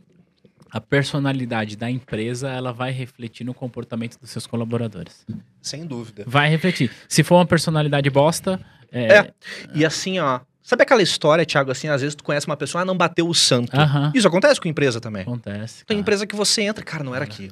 a 0.72 0.80
personalidade 0.80 1.76
da 1.76 1.90
empresa 1.90 2.50
ela 2.50 2.72
vai 2.72 2.92
refletir 2.92 3.44
no 3.44 3.54
comportamento 3.54 4.18
dos 4.20 4.30
seus 4.30 4.48
colaboradores. 4.48 5.26
Sem 5.62 5.86
dúvida. 5.86 6.24
Vai 6.26 6.50
refletir. 6.50 6.90
Se 7.10 7.24
for 7.24 7.36
uma 7.36 7.46
personalidade 7.46 8.10
bosta, 8.10 8.60
é. 8.92 9.18
É. 9.18 9.34
E 9.74 9.86
assim, 9.86 10.20
ó. 10.20 10.40
Sabe 10.64 10.84
aquela 10.84 11.02
história, 11.02 11.46
Thiago, 11.46 11.72
assim, 11.72 11.88
às 11.88 12.02
vezes 12.02 12.16
tu 12.16 12.24
conhece 12.24 12.46
uma 12.46 12.56
pessoa, 12.56 12.84
ah, 12.84 12.86
não 12.86 12.96
bateu 12.96 13.28
o 13.28 13.34
santo. 13.34 13.72
Isso 14.14 14.28
acontece 14.28 14.62
com 14.62 14.68
empresa 14.68 15.02
também. 15.02 15.24
Acontece. 15.24 15.80
Tem 15.86 15.96
cara. 15.96 16.00
empresa 16.00 16.28
que 16.28 16.36
você 16.36 16.62
entra, 16.62 16.84
cara, 16.86 17.04
não 17.04 17.14
era 17.16 17.26
aqui. 17.26 17.50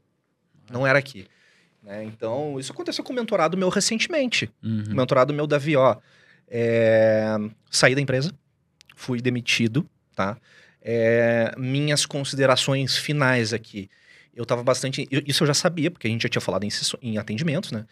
Não 0.72 0.86
era 0.86 0.98
aqui. 1.00 1.26
Né? 1.84 2.04
Então, 2.06 2.60
isso 2.60 2.72
aconteceu 2.72 3.04
com 3.04 3.12
o 3.12 3.16
mentorado 3.16 3.58
meu 3.58 3.68
recentemente. 3.70 4.50
O 4.64 4.68
Uhum. 4.68 4.84
mentorado 4.96 5.34
meu, 5.34 5.48
Davi, 5.48 5.76
ó. 5.76 5.98
é, 6.48 7.36
Saí 7.70 7.96
da 7.96 8.02
empresa, 8.02 8.32
fui 8.96 9.20
demitido, 9.22 9.90
tá? 10.16 10.38
É, 10.82 11.54
Minhas 11.58 12.06
considerações 12.06 12.96
finais 12.98 13.54
aqui. 13.54 13.90
Eu 14.36 14.46
tava 14.46 14.64
bastante. 14.64 15.08
eu- 15.12 15.22
Isso 15.26 15.44
eu 15.44 15.48
já 15.48 15.54
sabia, 15.54 15.92
porque 15.92 16.08
a 16.08 16.10
gente 16.10 16.24
já 16.24 16.30
tinha 16.30 16.42
falado 16.42 16.64
em, 16.64 16.70
em 17.02 17.18
atendimentos, 17.18 17.72
né? 17.72 17.86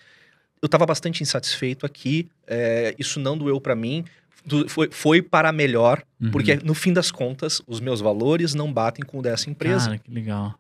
Eu 0.62 0.70
tava 0.70 0.86
bastante 0.86 1.22
insatisfeito 1.22 1.86
aqui. 1.86 2.30
é, 2.48 2.96
Isso 2.98 3.20
não 3.20 3.38
doeu 3.38 3.60
pra 3.60 3.76
mim. 3.76 4.06
Du- 4.46 4.68
Foi, 4.70 4.88
foi 4.90 5.22
para 5.22 5.52
melhor, 5.52 6.02
Uhum. 6.22 6.32
porque 6.32 6.56
no 6.64 6.74
fim 6.74 6.94
das 6.94 7.12
contas, 7.12 7.62
os 7.68 7.82
meus 7.82 8.00
valores 8.00 8.54
não 8.56 8.72
batem 8.72 9.04
com 9.06 9.20
o 9.20 9.22
dessa 9.22 9.50
empresa. 9.50 9.88
Cara, 9.88 9.98
que 9.98 10.10
legal. 10.12 10.58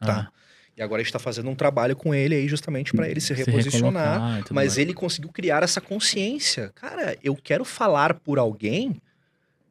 Tá. 0.00 0.28
E 0.76 0.82
agora 0.82 1.00
a 1.00 1.04
gente 1.04 1.12
tá 1.12 1.18
fazendo 1.20 1.48
um 1.48 1.54
trabalho 1.54 1.94
com 1.96 2.12
ele 2.14 2.34
aí 2.34 2.48
justamente 2.48 2.92
para 2.92 3.08
ele 3.08 3.20
se 3.20 3.32
Ah, 3.32 3.36
se 3.36 3.42
reposicionar. 3.44 4.20
Mas 4.42 4.52
mais. 4.52 4.78
ele 4.78 4.92
conseguiu 4.92 5.30
criar 5.30 5.62
essa 5.62 5.80
consciência. 5.80 6.70
Cara, 6.74 7.16
eu 7.22 7.34
quero 7.36 7.64
falar 7.64 8.14
por 8.14 8.38
alguém 8.38 9.00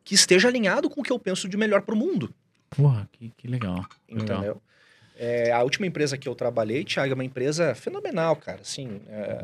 que 0.08 0.16
esteja 0.16 0.48
alinhado 0.48 0.90
com 0.90 1.02
o 1.02 1.04
que 1.04 1.12
eu 1.12 1.20
penso 1.20 1.50
de 1.50 1.58
melhor 1.58 1.82
pro 1.82 1.94
mundo. 1.98 2.34
Porra, 2.70 3.10
que, 3.12 3.30
que 3.36 3.46
legal. 3.46 3.86
Legal. 4.10 4.38
Entendeu? 4.38 4.62
É, 5.20 5.52
a 5.52 5.62
última 5.64 5.86
empresa 5.86 6.18
que 6.18 6.30
eu 6.30 6.34
trabalhei, 6.34 6.86
Thiago, 6.86 7.12
é 7.12 7.14
uma 7.14 7.26
empresa 7.26 7.76
fenomenal, 7.76 8.36
cara. 8.38 8.60
Assim, 8.62 9.02
é, 9.10 9.42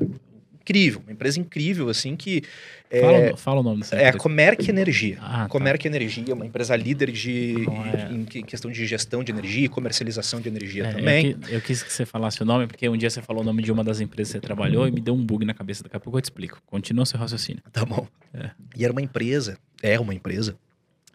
incrível. 0.62 1.02
Uma 1.06 1.12
empresa 1.12 1.38
incrível, 1.42 1.90
assim, 1.90 2.16
que. 2.16 2.44
É, 2.90 3.02
Fala, 3.02 3.34
o- 3.34 3.38
fala 3.38 3.60
o 3.60 3.64
nome 3.64 3.80
dessa 3.82 3.96
é 3.96 4.00
a 4.00 4.02
empresa. 4.10 4.18
Comerc 4.20 4.70
Energia. 4.70 5.18
Ah, 5.20 5.44
tá. 5.44 5.50
Comerc 5.50 5.86
Energia, 5.86 6.34
uma 6.34 6.46
empresa 6.46 6.76
líder 6.78 7.12
de, 7.12 7.56
Qual 7.66 7.86
é? 7.88 8.10
em 8.14 8.24
que- 8.24 8.44
questão 8.44 8.72
de 8.72 8.86
gestão 8.86 9.22
de 9.22 9.34
energia 9.34 9.66
e 9.66 9.68
comercialização 9.68 10.40
de 10.40 10.48
energia 10.48 10.86
É, 10.86 10.94
também. 10.94 11.32
Eu, 11.50 11.56
eu 11.56 11.62
quis 11.62 11.84
que 11.84 11.92
você 11.92 12.06
falasse 12.06 12.42
o 12.42 12.46
nome, 12.46 12.68
porque 12.68 12.88
um 12.88 12.96
dia 12.96 13.10
você 13.10 13.22
falou 13.22 13.42
o 13.42 13.46
nome 13.46 13.62
de 13.64 13.72
uma 13.72 13.84
das 13.84 14.00
empresas 14.00 14.32
que 14.32 14.38
você 14.40 14.42
trabalhou 14.42 14.88
e 14.88 14.92
me 14.92 15.02
deu 15.02 15.14
um 15.14 15.26
bug 15.26 15.44
na 15.44 15.54
cabeça. 15.54 15.84
Daqui 15.84 15.98
a 15.98 16.00
pouco 16.00 16.18
eu 16.20 16.22
te 16.22 16.26
explico. 16.26 16.62
Continua 16.68 17.06
seu 17.06 17.20
raciocínio. 17.20 17.62
Tá 17.74 17.84
bom. 17.84 18.08
É. 18.34 18.52
E 18.78 18.84
era 18.86 18.92
uma 18.94 19.02
empresa, 19.02 19.58
é 19.84 20.00
uma 20.00 20.16
empresa, 20.16 20.56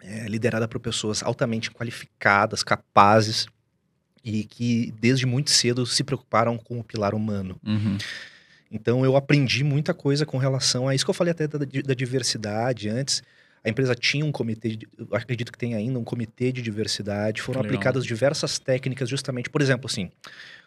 é, 0.02 0.28
liderada 0.28 0.68
por 0.68 0.78
pessoas 0.78 1.22
altamente 1.22 1.70
qualificadas, 1.70 2.62
capazes 2.62 3.48
e 4.22 4.44
que 4.44 4.94
desde 5.00 5.26
muito 5.26 5.50
cedo 5.50 5.86
se 5.86 6.04
preocuparam 6.04 6.56
com 6.58 6.78
o 6.78 6.84
pilar 6.84 7.14
humano. 7.14 7.58
Uhum. 7.66 7.96
Então 8.70 9.04
eu 9.04 9.16
aprendi 9.16 9.64
muita 9.64 9.94
coisa 9.94 10.26
com 10.26 10.36
relação 10.36 10.86
a 10.86 10.94
isso 10.94 11.04
que 11.04 11.10
eu 11.10 11.14
falei 11.14 11.32
até 11.32 11.48
da, 11.48 11.58
da 11.58 11.94
diversidade 11.94 12.88
antes. 12.88 13.22
A 13.64 13.68
empresa 13.68 13.94
tinha 13.94 14.24
um 14.24 14.30
comitê, 14.30 14.76
de, 14.76 14.88
acredito 15.10 15.50
que 15.50 15.58
tem 15.58 15.74
ainda 15.74 15.98
um 15.98 16.04
comitê 16.04 16.52
de 16.52 16.62
diversidade. 16.62 17.42
Foram 17.42 17.62
Legal. 17.62 17.74
aplicadas 17.74 18.04
diversas 18.04 18.58
técnicas, 18.58 19.08
justamente, 19.08 19.50
por 19.50 19.62
exemplo, 19.62 19.86
assim, 19.86 20.10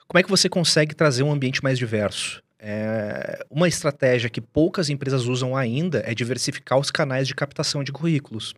como 0.07 0.19
é 0.19 0.23
que 0.23 0.29
você 0.29 0.49
consegue 0.49 0.93
trazer 0.93 1.23
um 1.23 1.31
ambiente 1.31 1.63
mais 1.63 1.77
diverso? 1.77 2.43
É, 2.63 3.43
uma 3.50 3.67
estratégia 3.67 4.30
que 4.30 4.39
poucas 4.39 4.88
empresas 4.89 5.26
usam 5.26 5.58
ainda 5.58 6.04
é 6.06 6.13
diversificar 6.13 6.78
os 6.78 6.91
canais 6.91 7.28
de 7.28 7.34
captação 7.34 7.84
de 7.84 7.91
currículos. 7.91 8.54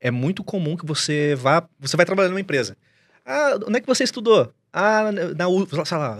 É 0.00 0.10
muito 0.12 0.44
comum 0.44 0.76
que 0.76 0.86
você 0.86 1.34
vá, 1.34 1.66
você 1.80 1.96
vai 1.96 2.06
trabalhar 2.06 2.28
numa 2.28 2.40
empresa. 2.40 2.76
Ah, 3.26 3.58
onde 3.66 3.78
é 3.78 3.80
que 3.80 3.86
você 3.86 4.04
estudou? 4.04 4.52
Ah, 4.72 5.10
na 5.36 5.48
U, 5.48 5.66
sei 5.84 5.98
lá, 5.98 6.16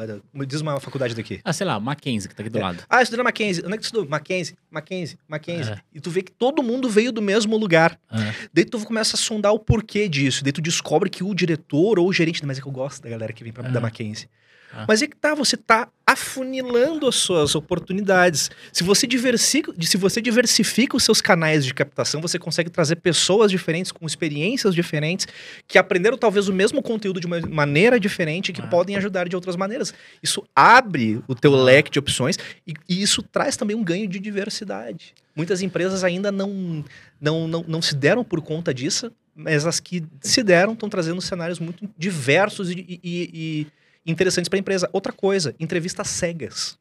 diz 0.46 0.60
uma 0.60 0.78
faculdade 0.78 1.14
daqui. 1.14 1.40
Ah, 1.44 1.52
sei 1.52 1.66
lá, 1.66 1.78
Mackenzie, 1.80 2.28
que 2.28 2.34
tá 2.34 2.42
aqui 2.42 2.50
do 2.50 2.58
É. 2.58 2.62
lado. 2.62 2.82
Ah, 2.88 2.98
eu 2.98 3.02
estudei 3.02 3.18
na 3.18 3.24
Mackenzie. 3.24 3.62
Onde 3.64 3.74
é 3.74 3.76
que 3.76 3.82
tu 3.82 3.86
estudou? 3.86 4.06
Mackenzie, 4.08 4.56
Mackenzie, 4.70 5.18
Mackenzie. 5.28 5.72
É. 5.72 5.80
E 5.94 6.00
tu 6.00 6.10
vê 6.10 6.22
que 6.22 6.30
todo 6.32 6.62
mundo 6.62 6.88
veio 6.88 7.10
do 7.12 7.22
mesmo 7.22 7.56
lugar. 7.56 7.98
Ah, 8.10 8.18
Daí 8.52 8.64
tu 8.64 8.78
começa 8.84 9.16
a 9.16 9.18
sondar 9.18 9.52
o 9.54 9.58
porquê 9.58 10.08
disso. 10.08 10.42
Daí 10.44 10.52
tu 10.52 10.60
descobre 10.60 11.08
que 11.08 11.24
o 11.24 11.34
diretor 11.34 11.98
ou 11.98 12.08
o 12.08 12.12
gerente... 12.12 12.44
Mas 12.44 12.58
é 12.58 12.60
que 12.60 12.66
eu 12.68 12.72
gosto 12.72 13.02
da 13.02 13.08
galera 13.08 13.32
que 13.32 13.42
vem 13.42 13.52
pra, 13.52 13.66
É. 13.66 13.70
da 13.70 13.80
Mackenzie. 13.80 14.28
Ah. 14.72 14.84
Mas 14.88 15.02
é 15.02 15.06
que 15.06 15.16
tá, 15.16 15.34
você 15.34 15.56
tá 15.56 15.88
afunilando 16.06 17.06
as 17.06 17.16
suas 17.16 17.54
oportunidades. 17.54 18.50
Se 18.72 18.82
você, 18.82 19.06
diversifica, 19.06 19.72
se 19.80 19.96
você 19.96 20.20
diversifica 20.20 20.96
os 20.96 21.02
seus 21.04 21.20
canais 21.20 21.64
de 21.64 21.74
captação, 21.74 22.20
você 22.20 22.38
consegue 22.38 22.70
trazer 22.70 22.96
pessoas 22.96 23.50
diferentes, 23.50 23.92
com 23.92 24.06
experiências 24.06 24.74
diferentes, 24.74 25.26
que 25.68 25.78
aprenderam 25.78 26.16
talvez 26.16 26.48
o 26.48 26.52
mesmo 26.52 26.82
conteúdo 26.82 27.20
de 27.20 27.26
uma 27.26 27.40
maneira 27.40 27.98
diferente, 28.00 28.52
que 28.52 28.62
Ah. 28.62 28.66
podem 28.66 28.96
ajudar 28.96 29.28
de 29.28 29.36
outras 29.36 29.56
maneiras. 29.56 29.92
Isso 30.22 30.42
abre 30.54 31.22
o 31.28 31.34
teu 31.34 31.54
leque 31.54 31.90
de 31.90 31.98
opções 31.98 32.38
e, 32.66 32.72
e 32.88 33.02
isso 33.02 33.22
traz 33.22 33.56
também 33.56 33.76
um 33.76 33.84
ganho 33.84 34.08
de 34.08 34.18
diversidade. 34.18 35.14
Muitas 35.36 35.62
empresas 35.62 36.04
ainda 36.04 36.30
não, 36.32 36.84
não, 37.20 37.48
não, 37.48 37.64
não 37.66 37.82
se 37.82 37.94
deram 37.94 38.22
por 38.24 38.40
conta 38.42 38.72
disso, 38.72 39.10
mas 39.34 39.66
as 39.66 39.80
que 39.80 40.04
se 40.20 40.42
deram 40.42 40.74
estão 40.74 40.88
trazendo 40.88 41.20
cenários 41.22 41.58
muito 41.58 41.88
diversos 41.96 42.70
e, 42.70 42.74
e- 42.74 43.00
e- 43.02 43.30
e 43.32 43.66
interessantes 44.06 44.48
para 44.48 44.58
a 44.58 44.60
empresa. 44.60 44.88
Outra 44.92 45.12
coisa, 45.12 45.54
entrevistas 45.60 46.08
cegas. 46.08 46.78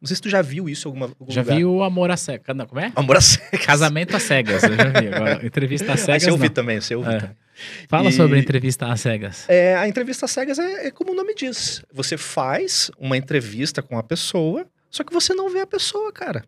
Não 0.00 0.06
sei 0.06 0.14
se 0.14 0.22
tu 0.22 0.28
já 0.28 0.40
viu 0.40 0.68
isso 0.68 0.86
alguma, 0.86 1.06
algum 1.06 1.32
Já 1.32 1.40
lugar. 1.42 1.56
vi 1.56 1.64
o 1.64 1.82
Amor 1.82 2.08
a 2.10 2.16
Cegas. 2.16 2.54
Não, 2.56 2.66
como 2.66 2.80
é? 2.80 2.92
Amor 2.94 3.16
às 3.16 3.24
cegas. 3.24 3.66
Casamento 3.66 4.14
a 4.16 4.20
cegas, 4.20 4.62
eu 4.62 4.76
já 4.76 4.84
vi. 5.00 5.08
Agora, 5.12 5.44
entrevista 5.44 5.90
a 5.90 5.94
Esse 5.96 6.04
cegas, 6.04 6.28
eu 6.28 6.36
vi 6.36 6.48
também, 6.48 6.78
eu 6.90 7.02
vi 7.02 7.08
É. 7.14 7.18
também. 7.18 7.36
Fala 7.88 8.08
E- 8.08 8.12
sobre 8.12 8.38
entrevista 8.38 8.86
a 8.86 8.96
cegas. 8.96 9.44
É, 9.48 9.74
a 9.74 9.88
entrevista 9.88 10.26
às 10.26 10.30
cegas 10.30 10.56
é, 10.60 10.86
é 10.86 10.90
como 10.92 11.10
o 11.10 11.14
nome 11.16 11.34
diz. 11.34 11.82
Você 11.92 12.16
faz 12.16 12.92
uma 12.96 13.16
entrevista 13.16 13.82
com 13.82 13.98
a 13.98 14.02
pessoa, 14.04 14.64
só 14.88 15.02
que 15.02 15.12
você 15.12 15.34
não 15.34 15.50
vê 15.50 15.62
a 15.62 15.66
pessoa, 15.66 16.12
cara. 16.12 16.44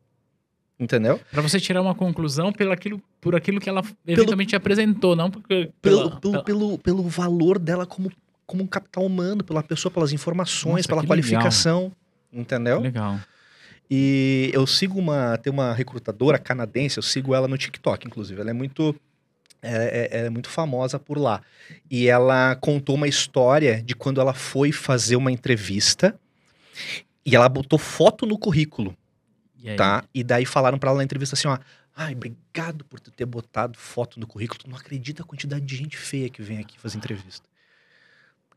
Entendeu? 0.78 1.20
Pra 1.32 1.42
você 1.42 1.58
tirar 1.60 1.82
uma 1.82 1.94
conclusão 1.94 2.52
pelo 2.52 2.70
aquilo, 2.72 3.02
por 3.20 3.34
aquilo 3.34 3.60
que 3.60 3.68
ela 3.68 3.82
eventualmente 4.06 4.54
apresentou, 4.56 5.14
não 5.16 5.28
porque... 5.30 5.70
Pelo, 5.82 6.02
pela- 6.02 6.20
pelo, 6.20 6.20
pela- 6.20 6.44
pelo, 6.44 6.78
pelo 6.78 7.02
valor 7.02 7.58
dela 7.58 7.84
como, 7.84 8.10
como 8.50 8.62
um 8.64 8.66
capital 8.66 9.04
humano, 9.06 9.44
pela 9.44 9.62
pessoa, 9.62 9.92
pelas 9.92 10.12
informações, 10.12 10.76
Nossa, 10.78 10.88
pela 10.88 11.00
que 11.02 11.06
qualificação. 11.06 11.92
Entendeu? 12.32 12.80
Legal. 12.80 13.18
E 13.90 14.50
eu 14.52 14.66
sigo 14.66 14.98
uma. 14.98 15.36
Tem 15.38 15.52
uma 15.52 15.72
recrutadora 15.72 16.38
canadense, 16.38 16.96
eu 16.98 17.02
sigo 17.02 17.34
ela 17.34 17.48
no 17.48 17.56
TikTok, 17.58 18.06
inclusive. 18.06 18.40
Ela 18.40 18.50
é 18.50 18.52
muito. 18.52 18.94
É, 19.62 20.08
é- 20.12 20.18
é 20.26 20.30
muito 20.30 20.48
famosa 20.48 20.98
por 20.98 21.18
lá. 21.18 21.42
E 21.90 22.06
ela 22.08 22.54
contou 22.56 22.94
uma 22.94 23.06
história 23.08 23.82
de 23.82 23.94
quando 23.94 24.20
ela 24.20 24.32
foi 24.32 24.72
fazer 24.72 25.16
uma 25.16 25.30
entrevista 25.30 26.18
e 27.26 27.36
ela 27.36 27.48
botou 27.48 27.78
foto 27.78 28.24
no 28.24 28.38
currículo, 28.38 28.96
E 29.58 29.68
aí? 29.70 29.76
tá? 29.76 30.02
E 30.14 30.24
daí 30.24 30.46
falaram 30.46 30.78
pra 30.78 30.90
ela 30.90 30.98
na 30.98 31.04
entrevista 31.04 31.34
assim: 31.34 31.48
ó. 31.48 31.58
Ai, 31.96 32.14
obrigado 32.14 32.84
por 32.84 32.98
ter 33.00 33.26
botado 33.26 33.76
foto 33.76 34.18
no 34.18 34.26
currículo. 34.26 34.60
Tu 34.60 34.70
não 34.70 34.76
acredita 34.76 35.22
a 35.22 35.26
quantidade 35.26 35.66
de 35.66 35.76
gente 35.76 35.96
feia 35.98 36.30
que 36.30 36.40
vem 36.40 36.58
aqui 36.58 36.78
fazer 36.78 36.96
entrevista. 36.96 37.46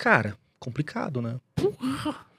Cara, 0.04 0.36
complicado, 0.60 1.22
né? 1.22 1.36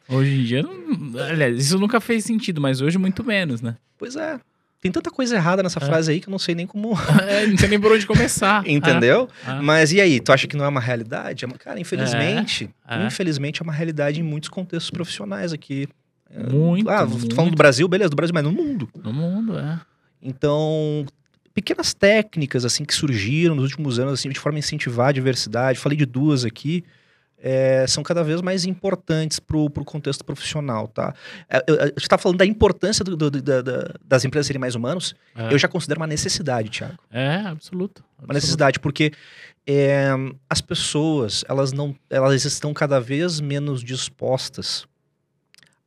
Hoje 0.08 0.34
em 0.40 0.44
dia, 0.44 0.62
não... 0.62 1.18
aliás, 1.18 1.58
isso 1.58 1.78
nunca 1.78 1.98
fez 1.98 2.24
sentido, 2.24 2.60
mas 2.60 2.82
hoje 2.82 2.98
muito 2.98 3.24
menos, 3.24 3.62
né? 3.62 3.76
Pois 3.96 4.16
é. 4.16 4.38
Tem 4.82 4.92
tanta 4.92 5.10
coisa 5.10 5.34
errada 5.34 5.62
nessa 5.62 5.78
É. 5.82 5.86
frase 5.86 6.12
aí 6.12 6.20
que 6.20 6.28
eu 6.28 6.30
não 6.30 6.38
sei 6.38 6.54
nem 6.54 6.66
como. 6.66 6.90
É, 7.26 7.46
não 7.46 7.56
sei 7.56 7.70
nem 7.70 7.80
por 7.80 7.90
onde 7.90 8.06
começar. 8.06 8.62
Entendeu? 8.68 9.30
Ah, 9.46 9.52
ah. 9.58 9.62
Mas 9.62 9.92
e 9.92 10.00
aí, 10.02 10.20
tu 10.20 10.30
acha 10.30 10.46
que 10.46 10.54
não 10.58 10.64
é 10.66 10.68
uma 10.68 10.80
realidade? 10.80 11.46
É 11.46 11.48
Cara, 11.48 11.80
infelizmente, 11.80 12.68
É, 12.86 13.02
é. 13.02 13.06
infelizmente 13.06 13.62
é 13.62 13.64
uma 13.64 13.72
realidade 13.72 14.20
em 14.20 14.22
muitos 14.22 14.50
contextos 14.50 14.90
profissionais 14.90 15.54
aqui. 15.54 15.88
É, 16.30 16.42
Muito, 16.52 16.90
Ah, 16.90 17.06
tô 17.06 17.16
muito. 17.16 17.34
falando 17.34 17.52
do 17.52 17.56
Brasil, 17.56 17.88
beleza, 17.88 18.10
do 18.10 18.16
Brasil, 18.16 18.34
mas 18.34 18.44
no 18.44 18.52
mundo. 18.52 18.90
No 19.02 19.10
mundo, 19.12 19.58
é. 19.58 19.80
Então, 20.20 21.06
pequenas 21.54 21.94
técnicas 21.94 22.66
assim 22.66 22.84
que 22.84 22.92
surgiram 22.94 23.54
nos 23.54 23.64
últimos 23.70 23.98
anos 23.98 24.12
assim 24.14 24.28
de 24.28 24.38
forma 24.38 24.58
a 24.58 24.60
incentivar 24.60 25.08
a 25.08 25.12
diversidade. 25.12 25.78
Falei 25.78 25.96
de 25.96 26.04
duas 26.04 26.44
aqui. 26.44 26.84
É, 27.38 27.86
são 27.86 28.02
cada 28.02 28.22
vez 28.24 28.40
mais 28.40 28.64
importantes 28.64 29.38
para 29.38 29.56
o 29.56 29.68
contexto 29.84 30.24
profissional, 30.24 30.88
tá? 30.88 31.14
É, 31.48 31.56
a 31.58 31.86
gente 31.86 31.98
está 31.98 32.16
falando 32.16 32.38
da 32.38 32.46
importância 32.46 33.04
do- 33.04 33.16
do- 33.16 33.30
da- 33.30 33.60
da- 33.62 33.94
das 34.04 34.24
empresas 34.24 34.46
serem 34.46 34.60
mais 34.60 34.74
humanos. 34.74 35.14
É, 35.36 35.52
Eu 35.52 35.58
já 35.58 35.68
considero 35.68 36.00
uma 36.00 36.06
necessidade, 36.06 36.70
Thiago. 36.70 36.98
é 37.10 37.36
absoluto. 37.36 37.98
uma 38.02 38.14
absoluto. 38.24 38.34
necessidade, 38.34 38.78
porque 38.80 39.12
é, 39.66 40.08
as 40.48 40.60
pessoas, 40.60 41.44
elas 41.48 41.72
não, 41.72 41.94
elas 42.10 42.44
estão 42.44 42.72
cada 42.74 43.00
vez 43.00 43.40
menos 43.40 43.82
dispostas 43.82 44.86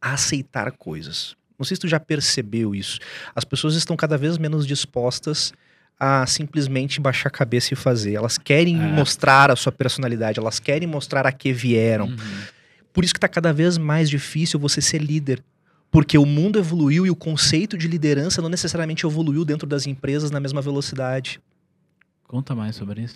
a 0.02 0.14
aceitar 0.14 0.72
coisas. 0.72 1.36
Não 1.58 1.66
sei 1.66 1.76
se 1.76 1.82
tu 1.82 1.88
já 1.88 2.00
percebeu 2.00 2.76
isso. 2.76 3.00
As 3.36 3.44
pessoas 3.44 3.74
estão 3.76 3.96
cada 3.96 4.16
vez 4.18 4.38
menos 4.38 4.66
dispostas 4.68 5.52
a 6.00 6.26
simplesmente 6.28 7.00
baixar 7.02 7.30
a 7.30 7.32
cabeça 7.32 7.74
e 7.74 7.78
fazer. 7.78 8.14
Elas 8.14 8.38
querem 8.38 8.76
É. 8.80 8.88
mostrar 8.88 9.50
a 9.52 9.56
sua 9.56 9.72
personalidade, 9.72 10.40
elas 10.40 10.60
querem 10.60 10.88
mostrar 10.88 11.26
a 11.26 11.32
que 11.32 11.52
vieram. 11.52 12.06
Uhum. 12.08 12.16
Por 12.94 13.04
isso 13.04 13.14
que 13.14 13.18
está 13.18 13.28
cada 13.28 13.52
vez 13.54 13.78
mais 13.78 14.10
difícil 14.10 14.60
você 14.60 14.82
ser 14.82 15.02
líder. 15.02 15.44
Porque 15.90 16.18
o 16.18 16.26
mundo 16.26 16.60
evoluiu 16.60 17.06
e 17.06 17.10
o 17.10 17.16
conceito 17.16 17.78
de 17.78 17.88
liderança 17.88 18.42
não 18.42 18.50
necessariamente 18.50 19.06
evoluiu 19.06 19.46
dentro 19.46 19.66
das 19.68 19.88
empresas 19.88 20.30
na 20.30 20.40
mesma 20.40 20.62
velocidade. 20.62 21.40
Conta 22.28 22.54
mais 22.54 22.76
sobre 22.76 23.02
isso. 23.04 23.16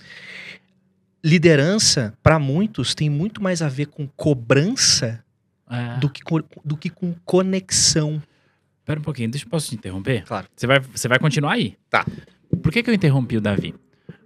liderança, 1.23 2.13
para 2.23 2.39
muitos, 2.39 2.95
tem 2.95 3.09
muito 3.09 3.43
mais 3.43 3.61
a 3.61 3.69
ver 3.69 3.85
com 3.87 4.07
cobrança 4.07 5.23
É. 5.69 5.97
do, 5.99 6.09
que, 6.09 6.21
do 6.65 6.75
que 6.75 6.89
com 6.89 7.13
conexão. 7.23 8.21
Pera 8.83 8.99
um 8.99 9.03
pouquinho, 9.03 9.29
deixa 9.29 9.45
eu 9.45 9.49
posso 9.49 9.69
te 9.69 9.75
interromper? 9.75 10.23
Claro. 10.25 10.47
Você 10.55 10.65
vai, 10.65 10.79
você 10.79 11.07
vai 11.07 11.19
continuar 11.19 11.53
aí? 11.53 11.77
Tá. 11.89 12.05
Por 12.61 12.71
que, 12.71 12.81
que 12.81 12.89
eu 12.89 12.93
interrompi 12.93 13.37
o 13.37 13.41
Davi? 13.41 13.73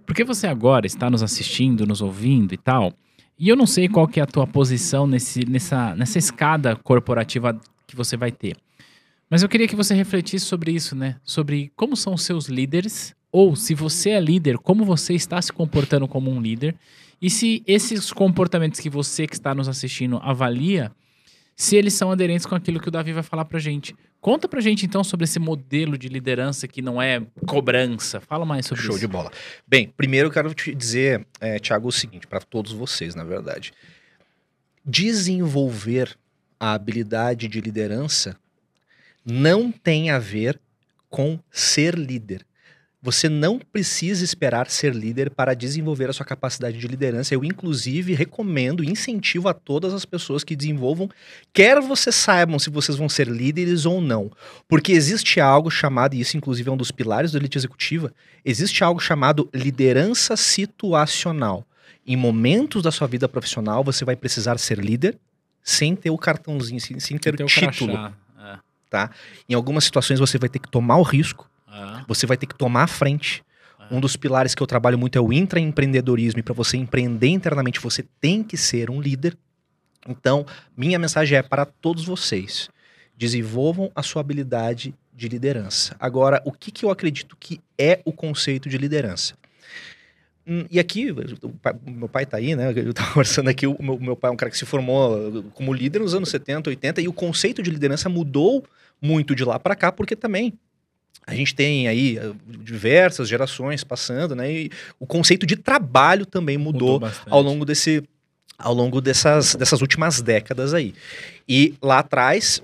Porque 0.06 0.24
você 0.24 0.46
agora 0.46 0.86
está 0.86 1.10
nos 1.10 1.22
assistindo, 1.22 1.86
nos 1.86 2.00
ouvindo 2.00 2.54
e 2.54 2.56
tal. 2.56 2.92
E 3.38 3.48
eu 3.48 3.56
não 3.56 3.66
sei 3.66 3.88
qual 3.88 4.08
que 4.08 4.18
é 4.18 4.22
a 4.22 4.26
tua 4.26 4.46
posição 4.46 5.06
nesse, 5.06 5.44
nessa, 5.44 5.94
nessa 5.94 6.18
escada 6.18 6.74
corporativa 6.74 7.60
que 7.86 7.94
você 7.94 8.16
vai 8.16 8.32
ter. 8.32 8.56
Mas 9.28 9.42
eu 9.42 9.48
queria 9.48 9.68
que 9.68 9.76
você 9.76 9.94
refletisse 9.94 10.46
sobre 10.46 10.72
isso, 10.72 10.94
né? 10.94 11.16
Sobre 11.24 11.72
como 11.76 11.96
são 11.96 12.14
os 12.14 12.22
seus 12.22 12.46
líderes, 12.46 13.14
ou 13.30 13.56
se 13.56 13.74
você 13.74 14.10
é 14.10 14.20
líder, 14.20 14.56
como 14.58 14.84
você 14.84 15.14
está 15.14 15.42
se 15.42 15.52
comportando 15.52 16.06
como 16.06 16.30
um 16.30 16.40
líder, 16.40 16.76
e 17.20 17.28
se 17.28 17.62
esses 17.66 18.12
comportamentos 18.12 18.80
que 18.80 18.88
você 18.88 19.26
que 19.26 19.34
está 19.34 19.54
nos 19.54 19.68
assistindo 19.68 20.18
avalia, 20.22 20.92
se 21.56 21.74
eles 21.74 21.94
são 21.94 22.12
aderentes 22.12 22.44
com 22.44 22.54
aquilo 22.54 22.78
que 22.78 22.88
o 22.88 22.90
Davi 22.90 23.14
vai 23.14 23.22
falar 23.22 23.46
pra 23.46 23.58
gente. 23.58 23.96
Conta 24.20 24.46
pra 24.46 24.60
gente 24.60 24.84
então 24.84 25.02
sobre 25.02 25.24
esse 25.24 25.38
modelo 25.38 25.96
de 25.96 26.08
liderança 26.08 26.68
que 26.68 26.82
não 26.82 27.00
é 27.00 27.22
cobrança. 27.46 28.20
Fala 28.20 28.44
mais 28.44 28.66
sobre 28.66 28.84
Show 28.84 28.96
isso. 28.96 29.00
de 29.00 29.06
bola. 29.06 29.32
Bem, 29.66 29.88
primeiro 29.96 30.28
eu 30.28 30.32
quero 30.32 30.52
te 30.52 30.74
dizer, 30.74 31.26
é, 31.40 31.58
Tiago, 31.58 31.88
o 31.88 31.92
seguinte, 31.92 32.26
para 32.26 32.40
todos 32.40 32.72
vocês, 32.72 33.14
na 33.14 33.24
verdade. 33.24 33.72
Desenvolver 34.84 36.16
a 36.60 36.74
habilidade 36.74 37.48
de 37.48 37.60
liderança 37.60 38.36
não 39.24 39.72
tem 39.72 40.10
a 40.10 40.18
ver 40.18 40.60
com 41.08 41.40
ser 41.50 41.94
líder. 41.94 42.45
Você 43.06 43.28
não 43.28 43.60
precisa 43.60 44.24
esperar 44.24 44.68
ser 44.68 44.92
líder 44.92 45.30
para 45.30 45.54
desenvolver 45.54 46.10
a 46.10 46.12
sua 46.12 46.26
capacidade 46.26 46.76
de 46.76 46.88
liderança. 46.88 47.32
Eu, 47.32 47.44
inclusive, 47.44 48.12
recomendo, 48.14 48.82
incentivo 48.82 49.48
a 49.48 49.54
todas 49.54 49.94
as 49.94 50.04
pessoas 50.04 50.42
que 50.42 50.56
desenvolvam, 50.56 51.08
quer 51.52 51.80
vocês 51.80 52.16
saibam 52.16 52.58
se 52.58 52.68
vocês 52.68 52.98
vão 52.98 53.08
ser 53.08 53.28
líderes 53.28 53.86
ou 53.86 54.00
não. 54.00 54.28
Porque 54.66 54.90
existe 54.90 55.38
algo 55.38 55.70
chamado, 55.70 56.16
e 56.16 56.20
isso, 56.20 56.36
inclusive, 56.36 56.68
é 56.68 56.72
um 56.72 56.76
dos 56.76 56.90
pilares 56.90 57.30
da 57.30 57.38
elite 57.38 57.56
executiva, 57.56 58.12
existe 58.44 58.82
algo 58.82 58.98
chamado 58.98 59.48
liderança 59.54 60.36
situacional. 60.36 61.64
Em 62.04 62.16
momentos 62.16 62.82
da 62.82 62.90
sua 62.90 63.06
vida 63.06 63.28
profissional, 63.28 63.84
você 63.84 64.04
vai 64.04 64.16
precisar 64.16 64.58
ser 64.58 64.80
líder 64.80 65.16
sem 65.62 65.94
ter 65.94 66.10
o 66.10 66.18
cartãozinho, 66.18 66.80
sem, 66.80 66.98
sem 66.98 67.16
ter 67.18 67.40
o 67.40 67.46
título. 67.46 67.92
crachá. 68.90 69.10
Em 69.48 69.54
algumas 69.54 69.84
situações, 69.84 70.18
você 70.18 70.38
vai 70.38 70.48
ter 70.48 70.58
que 70.58 70.68
tomar 70.68 70.96
o 70.96 71.02
risco 71.02 71.48
Você 72.08 72.26
vai 72.26 72.36
ter 72.36 72.46
que 72.46 72.54
tomar 72.54 72.84
a 72.84 72.86
frente. 72.86 73.42
Ah. 73.78 73.88
Um 73.90 74.00
dos 74.00 74.16
pilares 74.16 74.54
que 74.54 74.62
eu 74.62 74.66
trabalho 74.66 74.98
muito 74.98 75.16
é 75.16 75.20
o 75.20 75.32
intraempreendedorismo. 75.32 76.40
E 76.40 76.42
para 76.42 76.54
você 76.54 76.76
empreender 76.76 77.28
internamente, 77.28 77.80
você 77.80 78.04
tem 78.20 78.42
que 78.42 78.56
ser 78.56 78.90
um 78.90 79.00
líder. 79.00 79.36
Então, 80.08 80.46
minha 80.76 80.98
mensagem 80.98 81.36
é 81.38 81.42
para 81.42 81.64
todos 81.66 82.04
vocês: 82.04 82.68
desenvolvam 83.16 83.90
a 83.94 84.02
sua 84.02 84.20
habilidade 84.20 84.94
de 85.14 85.28
liderança. 85.28 85.96
Agora, 85.98 86.42
o 86.44 86.52
que, 86.52 86.70
que 86.70 86.84
eu 86.84 86.90
acredito 86.90 87.36
que 87.40 87.60
é 87.78 88.00
o 88.04 88.12
conceito 88.12 88.68
de 88.68 88.76
liderança? 88.78 89.34
Hum, 90.46 90.64
E 90.70 90.78
aqui, 90.78 91.12
pai- 91.60 91.74
meu 91.86 92.08
pai 92.08 92.24
tá 92.24 92.36
aí, 92.36 92.54
né? 92.54 92.72
Eu 92.76 92.92
tava 92.94 93.08
conversando 93.14 93.48
aqui, 93.48 93.66
o 93.66 93.76
meu, 93.82 93.98
meu 93.98 94.14
pai 94.16 94.30
é 94.30 94.32
um 94.32 94.36
cara 94.36 94.50
que 94.50 94.58
se 94.58 94.64
formou 94.66 95.42
como 95.54 95.72
líder 95.72 95.98
nos 96.00 96.14
anos 96.14 96.28
70, 96.28 96.70
80, 96.70 97.00
e 97.00 97.08
o 97.08 97.12
conceito 97.12 97.62
de 97.62 97.70
liderança 97.70 98.08
mudou 98.08 98.64
muito 99.02 99.34
de 99.34 99.44
lá 99.44 99.58
para 99.58 99.74
cá, 99.74 99.90
porque 99.90 100.14
também 100.14 100.52
a 101.26 101.34
gente 101.34 101.54
tem 101.54 101.88
aí 101.88 102.16
eh, 102.16 102.32
diversas 102.46 103.28
gerações 103.28 103.82
passando, 103.82 104.36
né? 104.36 104.50
E 104.50 104.70
o 105.00 105.06
conceito 105.06 105.44
de 105.44 105.56
trabalho 105.56 106.24
também 106.24 106.56
mudou, 106.56 107.00
bastante. 107.00 107.28
ao 107.28 107.42
longo 107.42 107.64
desse 107.64 108.02
ao 108.58 108.72
longo 108.72 109.02
dessas, 109.02 109.54
dessas 109.54 109.82
últimas 109.82 110.22
décadas 110.22 110.72
aí. 110.72 110.94
E 111.46 111.74
lá 111.82 111.98
atrás 111.98 112.62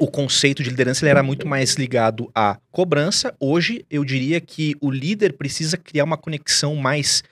o 0.00 0.06
conceito 0.06 0.62
de 0.62 0.70
liderança 0.70 1.04
ele 1.04 1.10
era 1.10 1.22
muito 1.22 1.46
mais 1.46 1.74
ligado 1.74 2.30
à 2.34 2.58
cobrança. 2.70 3.34
Hoje 3.38 3.84
eu 3.90 4.04
diria 4.04 4.40
que 4.40 4.74
o 4.80 4.90
líder 4.90 5.34
precisa 5.34 5.76
criar 5.76 6.04
uma 6.04 6.16
conexão 6.16 6.74
mais 6.74 7.22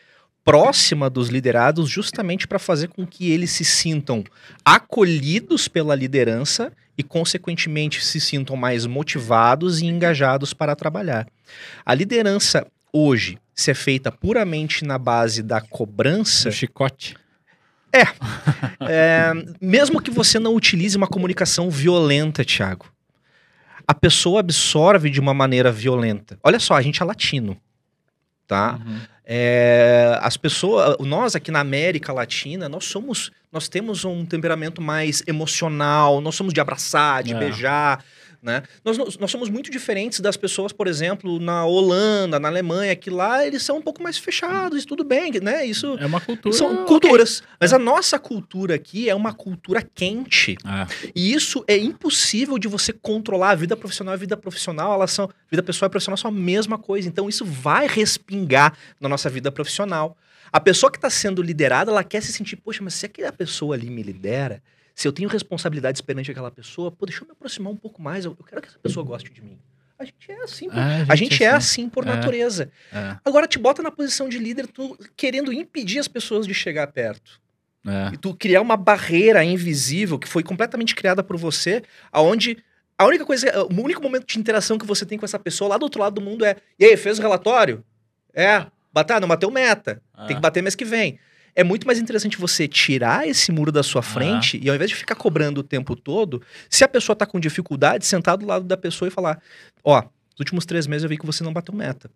próxima 0.44 1.10
dos 1.10 1.28
liderados, 1.28 1.88
justamente 1.88 2.46
para 2.46 2.58
fazer 2.58 2.88
com 2.88 3.06
que 3.06 3.32
eles 3.32 3.50
se 3.50 3.64
sintam 3.64 4.22
acolhidos 4.64 5.66
pela 5.66 5.94
liderança 5.94 6.72
e, 6.96 7.02
consequentemente, 7.02 8.04
se 8.04 8.20
sintam 8.20 8.56
mais 8.56 8.86
motivados 8.86 9.80
e 9.80 9.86
engajados 9.86 10.54
para 10.54 10.76
trabalhar. 10.76 11.26
A 11.84 11.94
liderança 11.94 12.66
hoje, 12.92 13.38
se 13.54 13.70
é 13.70 13.74
feita 13.74 14.10
puramente 14.10 14.84
na 14.84 14.98
base 14.98 15.42
da 15.42 15.60
cobrança, 15.60 16.48
O 16.48 16.52
chicote. 16.52 17.16
é, 18.80 19.32
mesmo 19.60 20.02
que 20.02 20.10
você 20.10 20.38
não 20.38 20.54
utilize 20.54 20.96
uma 20.96 21.06
comunicação 21.06 21.70
violenta, 21.70 22.44
Thiago, 22.44 22.92
a 23.86 23.94
pessoa 23.94 24.40
absorve 24.40 25.10
de 25.10 25.20
uma 25.20 25.32
maneira 25.32 25.70
violenta. 25.70 26.38
Olha 26.42 26.58
só, 26.58 26.74
a 26.74 26.82
gente 26.82 27.02
é 27.02 27.04
latino, 27.04 27.56
tá? 28.46 28.80
Uhum. 28.84 29.00
É, 29.28 30.16
as 30.22 30.36
pessoas, 30.36 30.96
nós 31.00 31.34
aqui 31.34 31.50
na 31.50 31.58
América 31.58 32.12
Latina, 32.12 32.68
nós 32.68 32.84
somos, 32.84 33.32
nós 33.52 33.68
temos 33.68 34.04
um 34.04 34.24
temperamento 34.24 34.80
mais 34.80 35.20
emocional, 35.26 36.20
nós 36.20 36.36
somos 36.36 36.54
de 36.54 36.60
abraçar, 36.60 37.24
de 37.24 37.34
É. 37.34 37.38
beijar, 37.38 38.04
né? 38.46 38.62
Nós, 38.84 38.96
nós 39.18 39.30
somos 39.30 39.50
muito 39.50 39.70
diferentes 39.72 40.20
das 40.20 40.36
pessoas, 40.36 40.72
por 40.72 40.86
exemplo, 40.86 41.40
na 41.40 41.66
Holanda, 41.66 42.38
na 42.38 42.46
Alemanha, 42.46 42.94
que 42.94 43.10
lá 43.10 43.44
eles 43.44 43.62
são 43.64 43.78
um 43.78 43.82
pouco 43.82 44.00
mais 44.00 44.16
fechados, 44.16 44.84
e 44.84 44.86
tudo 44.86 45.02
bem, 45.02 45.32
né? 45.42 45.66
Isso 45.66 45.98
É 46.00 46.06
uma 46.06 46.20
cultura. 46.20 46.54
são 46.54 46.84
culturas. 46.86 47.42
Mas 47.60 47.72
a 47.72 47.78
nossa 47.78 48.18
cultura 48.20 48.76
aqui 48.76 49.10
é 49.10 49.14
uma 49.14 49.34
cultura 49.34 49.82
quente. 49.82 50.56
Ah, 50.64 50.86
E 51.14 51.34
isso 51.34 51.64
é 51.66 51.76
impossível 51.76 52.56
de 52.56 52.68
você 52.68 52.92
controlar. 52.92 53.50
A 53.50 53.54
vida 53.56 53.76
profissional 53.76 54.14
e 54.14 54.16
a 54.16 54.18
vida 54.18 54.36
profissional, 54.36 54.94
elas 54.94 55.10
são. 55.10 55.28
Vida 55.50 55.62
pessoal 55.62 55.88
e 55.88 55.90
profissional 55.90 56.16
são 56.16 56.28
a 56.30 56.34
mesma 56.34 56.78
coisa. 56.78 57.08
Então 57.08 57.28
isso 57.28 57.44
vai 57.44 57.88
respingar 57.88 58.72
na 59.00 59.08
nossa 59.08 59.28
vida 59.28 59.50
profissional. 59.50 60.16
A 60.52 60.60
pessoa 60.60 60.90
que 60.90 60.98
está 60.98 61.10
sendo 61.10 61.42
liderada, 61.42 61.90
ela 61.90 62.04
quer 62.04 62.22
se 62.22 62.32
sentir, 62.32 62.54
poxa, 62.56 62.80
mas 62.82 62.94
se 62.94 63.06
aquela 63.06 63.32
pessoa 63.32 63.74
ali 63.74 63.90
me 63.90 64.02
lidera, 64.02 64.62
se 64.96 65.06
eu 65.06 65.12
tenho 65.12 65.28
responsabilidades 65.28 66.00
perante 66.00 66.30
aquela 66.30 66.50
pessoa, 66.50 66.90
pô, 66.90 67.04
deixa 67.04 67.22
eu 67.22 67.26
me 67.26 67.32
aproximar 67.32 67.70
um 67.70 67.76
pouco 67.76 68.00
mais. 68.00 68.24
Eu, 68.24 68.34
eu 68.36 68.44
quero 68.44 68.62
que 68.62 68.68
essa 68.68 68.78
pessoa 68.78 69.04
goste 69.04 69.30
de 69.30 69.42
mim. 69.42 69.58
A 69.98 70.04
gente 70.06 70.30
é 70.30 70.42
assim, 70.42 70.68
por, 70.70 70.78
É, 70.78 71.06
a 71.06 71.14
gente 71.16 71.44
é 71.44 71.48
assim 71.50 71.88
por 71.88 72.04
É. 72.06 72.08
natureza. 72.08 72.70
é, 72.90 73.16
Agora 73.22 73.46
te 73.46 73.58
bota 73.58 73.82
na 73.82 73.90
posição 73.90 74.26
de 74.26 74.38
líder, 74.38 74.66
tu 74.66 74.98
querendo 75.14 75.52
impedir 75.52 75.98
as 75.98 76.08
pessoas 76.08 76.46
de 76.46 76.54
chegar 76.54 76.86
perto 76.88 77.40
é. 77.86 78.14
e 78.14 78.16
tu 78.16 78.34
criar 78.34 78.62
uma 78.62 78.76
barreira 78.76 79.44
invisível 79.44 80.18
que 80.18 80.26
foi 80.26 80.42
completamente 80.42 80.94
criada 80.94 81.22
por 81.22 81.36
você, 81.36 81.82
aonde 82.10 82.56
a 82.98 83.04
única 83.04 83.26
coisa, 83.26 83.46
o 83.66 83.82
único 83.82 84.02
momento 84.02 84.26
de 84.26 84.38
interação 84.38 84.78
que 84.78 84.86
você 84.86 85.04
tem 85.04 85.18
com 85.18 85.26
essa 85.26 85.38
pessoa 85.38 85.68
lá 85.68 85.76
do 85.76 85.82
outro 85.82 86.00
lado 86.00 86.14
do 86.14 86.20
mundo 86.22 86.42
é: 86.42 86.56
"E 86.78 86.86
aí, 86.86 86.96
fez 86.96 87.18
o 87.18 87.22
relatório?" 87.22 87.84
É, 88.32 88.66
bater, 88.92 89.20
não 89.20 89.28
bateu 89.28 89.50
meta. 89.50 90.02
Ah. 90.14 90.24
Tem 90.26 90.36
que 90.36 90.42
bater 90.42 90.62
mês 90.62 90.74
que 90.74 90.84
vem. 90.86 91.18
É 91.58 91.64
muito 91.64 91.86
mais 91.86 91.98
interessante 91.98 92.36
você 92.36 92.68
tirar 92.68 93.26
esse 93.26 93.50
muro 93.50 93.72
da 93.72 93.82
sua 93.82 94.02
frente 94.02 94.60
e 94.62 94.68
ao 94.68 94.74
invés 94.74 94.90
de 94.90 94.94
ficar 94.94 95.14
cobrando 95.14 95.60
o 95.60 95.64
tempo 95.64 95.96
todo, 95.96 96.42
se 96.68 96.84
a 96.84 96.88
pessoa 96.88 97.16
tá 97.16 97.24
com 97.24 97.40
dificuldade, 97.40 98.04
sentar 98.04 98.36
do 98.36 98.44
lado 98.44 98.66
da 98.66 98.76
pessoa 98.76 99.08
e 99.08 99.10
falar: 99.10 99.40
"Ó, 99.82 100.02
nos 100.02 100.40
últimos 100.40 100.66
três 100.66 100.86
meses 100.86 101.04
eu 101.04 101.08
vi 101.08 101.16
que 101.16 101.24
você 101.24 101.42
não 101.42 101.54
bateu 101.54 101.74
meta. 101.74 102.10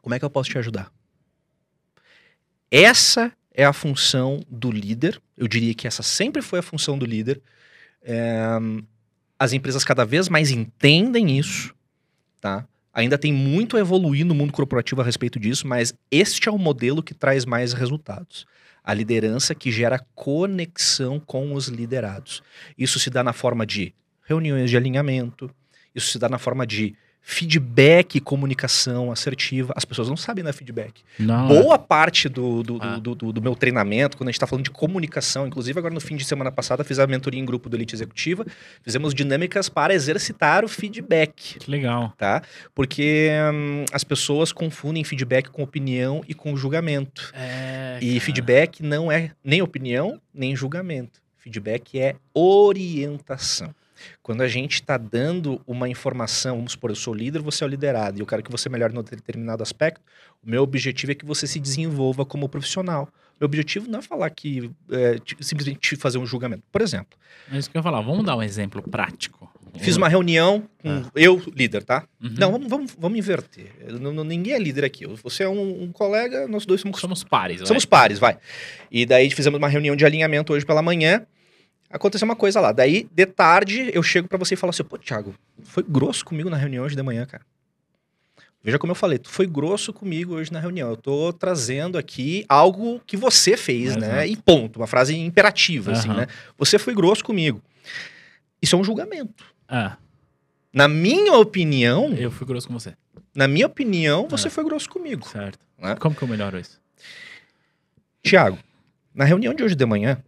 Como 0.00 0.14
é 0.14 0.20
que 0.20 0.24
eu 0.24 0.30
posso 0.30 0.48
te 0.48 0.56
ajudar?" 0.56 0.92
Essa 2.70 3.32
é 3.52 3.64
a 3.64 3.72
função 3.72 4.40
do 4.48 4.70
líder. 4.70 5.20
Eu 5.36 5.48
diria 5.48 5.74
que 5.74 5.88
essa 5.88 6.04
sempre 6.04 6.40
foi 6.40 6.60
a 6.60 6.62
função 6.62 6.96
do 6.96 7.04
líder. 7.04 7.42
É, 8.02 8.46
as 9.36 9.52
empresas 9.52 9.82
cada 9.82 10.04
vez 10.04 10.28
mais 10.28 10.52
entendem 10.52 11.36
isso, 11.36 11.74
tá? 12.40 12.64
Ainda 12.94 13.18
tem 13.18 13.32
muito 13.32 13.76
a 13.76 13.80
evoluir 13.80 14.24
no 14.24 14.34
mundo 14.34 14.52
corporativo 14.52 15.00
a 15.00 15.04
respeito 15.04 15.40
disso, 15.40 15.66
mas 15.66 15.92
este 16.08 16.48
é 16.48 16.52
o 16.52 16.58
modelo 16.58 17.02
que 17.02 17.12
traz 17.12 17.44
mais 17.44 17.72
resultados. 17.72 18.46
A 18.86 18.94
liderança 18.94 19.54
que 19.54 19.70
gera 19.70 19.98
conexão 20.14 21.20
com 21.20 21.52
os 21.52 21.66
liderados. 21.66 22.42
Isso 22.78 22.98
se 23.00 23.10
dá 23.10 23.22
na 23.22 23.32
forma 23.32 23.66
de 23.66 23.92
reuniões 24.22 24.70
de 24.70 24.76
alinhamento, 24.76 25.50
isso 25.94 26.12
se 26.12 26.18
dá 26.18 26.28
na 26.28 26.38
forma 26.38 26.64
de 26.64 26.96
feedback 27.28 28.14
e 28.14 28.20
comunicação 28.20 29.10
assertiva. 29.10 29.72
As 29.76 29.84
pessoas 29.84 30.08
não 30.08 30.16
sabem 30.16 30.44
dar 30.44 30.52
feedback. 30.52 31.02
Não, 31.18 31.48
Boa 31.48 31.76
parte 31.76 32.28
do, 32.28 32.62
do, 32.62 32.78
Ah. 32.80 32.98
do, 33.00 33.16
do- 33.16 33.32
do 33.32 33.42
meu 33.42 33.56
treinamento, 33.56 34.16
quando 34.16 34.28
a 34.28 34.30
gente 34.30 34.36
está 34.36 34.46
falando 34.46 34.64
de 34.64 34.70
comunicação, 34.70 35.44
inclusive 35.44 35.76
agora 35.76 35.92
no 35.92 36.00
fim 36.00 36.14
de 36.14 36.24
semana 36.24 36.52
passada 36.52 36.84
fiz 36.84 37.00
a 37.00 37.06
mentoria 37.06 37.40
em 37.40 37.44
grupo 37.44 37.68
do 37.68 37.76
Elite 37.76 37.96
Executiva, 37.96 38.46
fizemos 38.80 39.12
dinâmicas 39.12 39.68
para 39.68 39.92
exercitar 39.92 40.64
o 40.64 40.68
feedback, 40.68 41.58
Que 41.58 41.68
legal. 41.68 42.12
tá? 42.16 42.42
Porque 42.72 43.28
hum, 43.52 43.84
as 43.92 44.04
pessoas 44.04 44.52
confundem 44.52 45.02
feedback 45.02 45.50
com 45.50 45.64
opinião 45.64 46.22
e 46.28 46.32
com 46.34 46.56
julgamento. 46.56 47.32
É, 47.34 47.98
E 48.00 48.10
cara. 48.12 48.20
feedback 48.20 48.82
não 48.84 49.10
é 49.10 49.32
nem 49.42 49.60
opinião, 49.62 50.20
nem 50.32 50.54
julgamento. 50.54 51.20
Feedback 51.38 51.98
é 51.98 52.14
orientação. 52.32 53.74
Quando 54.22 54.40
a 54.42 54.48
gente 54.48 54.74
está 54.74 54.96
dando 54.96 55.60
uma 55.66 55.88
informação, 55.88 56.56
vamos 56.56 56.72
supor, 56.72 56.90
eu 56.90 56.96
sou 56.96 57.14
líder, 57.14 57.40
você 57.42 57.62
é 57.64 57.66
o 57.66 57.70
liderado, 57.70 58.18
e 58.18 58.20
eu 58.20 58.26
quero 58.26 58.42
que 58.42 58.50
você 58.50 58.68
melhore 58.68 58.94
em 58.96 59.02
determinado 59.02 59.62
aspecto, 59.62 60.00
o 60.44 60.50
meu 60.50 60.62
objetivo 60.62 61.12
é 61.12 61.14
que 61.14 61.24
você 61.24 61.46
se 61.46 61.58
desenvolva 61.60 62.24
como 62.24 62.48
profissional. 62.48 63.08
Meu 63.38 63.46
objetivo 63.46 63.88
não 63.90 63.98
é 63.98 64.02
falar 64.02 64.30
que 64.30 64.70
é, 64.90 65.18
te- 65.18 65.36
simplesmente 65.40 65.78
te 65.78 65.96
fazer 65.96 66.16
um 66.18 66.24
julgamento. 66.26 66.62
Por 66.72 66.80
exemplo, 66.80 67.18
É 67.52 67.58
isso 67.58 67.70
que 67.70 67.76
eu 67.76 67.80
ia 67.80 67.82
falar. 67.82 68.00
Vamos 68.00 68.24
dar 68.24 68.34
um 68.36 68.42
exemplo 68.42 68.82
prático. 68.82 69.50
fiz 69.78 69.94
uma 69.98 70.08
reunião 70.08 70.62
com 70.78 70.88
Ah. 70.88 71.10
eu, 71.14 71.42
líder, 71.54 71.84
tá? 71.84 72.04
Uhum. 72.22 72.34
Não, 72.38 72.50
vamos, 72.52 72.66
vamos, 72.70 72.96
vamos 72.98 73.18
inverter. 73.18 73.70
Não- 74.00 74.10
não- 74.10 74.24
ninguém 74.24 74.54
é 74.54 74.58
líder 74.58 74.86
aqui. 74.86 75.04
Você 75.22 75.42
é 75.42 75.48
um, 75.48 75.82
um 75.82 75.92
colega, 75.92 76.48
nós 76.48 76.64
dois 76.64 76.80
somos 76.80 76.98
Somos 76.98 77.22
pares, 77.22 77.58
vai. 77.58 77.66
Somos 77.66 77.84
pares, 77.84 78.18
vai. 78.18 78.38
E 78.90 79.04
daí 79.04 79.30
fizemos 79.30 79.58
uma 79.58 79.68
reunião 79.68 79.94
de 79.94 80.06
alinhamento 80.06 80.54
hoje 80.54 80.64
pela 80.64 80.80
manhã. 80.80 81.26
Aconteceu 81.90 82.26
uma 82.26 82.36
coisa 82.36 82.60
lá. 82.60 82.72
Daí, 82.72 83.08
de 83.12 83.26
tarde, 83.26 83.90
eu 83.94 84.02
chego 84.02 84.26
pra 84.28 84.38
você 84.38 84.54
e 84.54 84.56
falo 84.56 84.70
assim: 84.70 84.82
pô, 84.84 84.98
Thiago, 84.98 85.34
foi 85.64 85.82
grosso 85.86 86.24
comigo 86.24 86.50
na 86.50 86.56
reunião 86.56 86.84
hoje 86.84 86.96
de 86.96 87.02
manhã, 87.02 87.24
cara. 87.26 87.44
Veja 88.62 88.78
como 88.80 88.90
eu 88.90 88.96
falei, 88.96 89.16
tu 89.18 89.28
foi 89.30 89.46
grosso 89.46 89.92
comigo 89.92 90.34
hoje 90.34 90.52
na 90.52 90.58
reunião. 90.58 90.90
Eu 90.90 90.96
tô 90.96 91.32
trazendo 91.32 91.96
aqui 91.96 92.44
algo 92.48 93.00
que 93.06 93.16
você 93.16 93.56
fez, 93.56 93.94
né? 93.96 94.26
E 94.26 94.36
ponto. 94.36 94.80
Uma 94.80 94.88
frase 94.88 95.16
imperativa, 95.16 95.92
assim, 95.92 96.08
Aham. 96.08 96.22
né? 96.22 96.26
Você 96.58 96.76
foi 96.76 96.92
grosso 96.92 97.22
comigo. 97.22 97.62
Isso 98.60 98.74
é 98.74 98.78
um 98.78 98.82
julgamento. 98.82 99.44
Ah, 99.68 99.96
Na 100.72 100.88
minha 100.88 101.32
opinião, 101.34 102.12
eu 102.14 102.30
fui 102.30 102.44
grosso 102.46 102.66
com 102.66 102.74
você. 102.74 102.94
na 103.34 103.46
minha 103.46 103.66
opinião, 103.66 104.26
você 104.28 104.48
Ah. 104.48 104.50
foi 104.50 104.64
grosso 104.64 104.90
comigo. 104.90 105.28
Certo. 105.28 105.60
Né? 105.78 105.94
Como 105.94 106.14
que 106.16 106.22
eu 106.22 106.28
melhoro 106.28 106.58
isso? 106.58 106.80
Tiago, 108.22 108.58
na 109.14 109.24
reunião 109.24 109.54
de 109.54 109.62
hoje 109.62 109.76
de 109.76 109.86
manhã, 109.86 110.20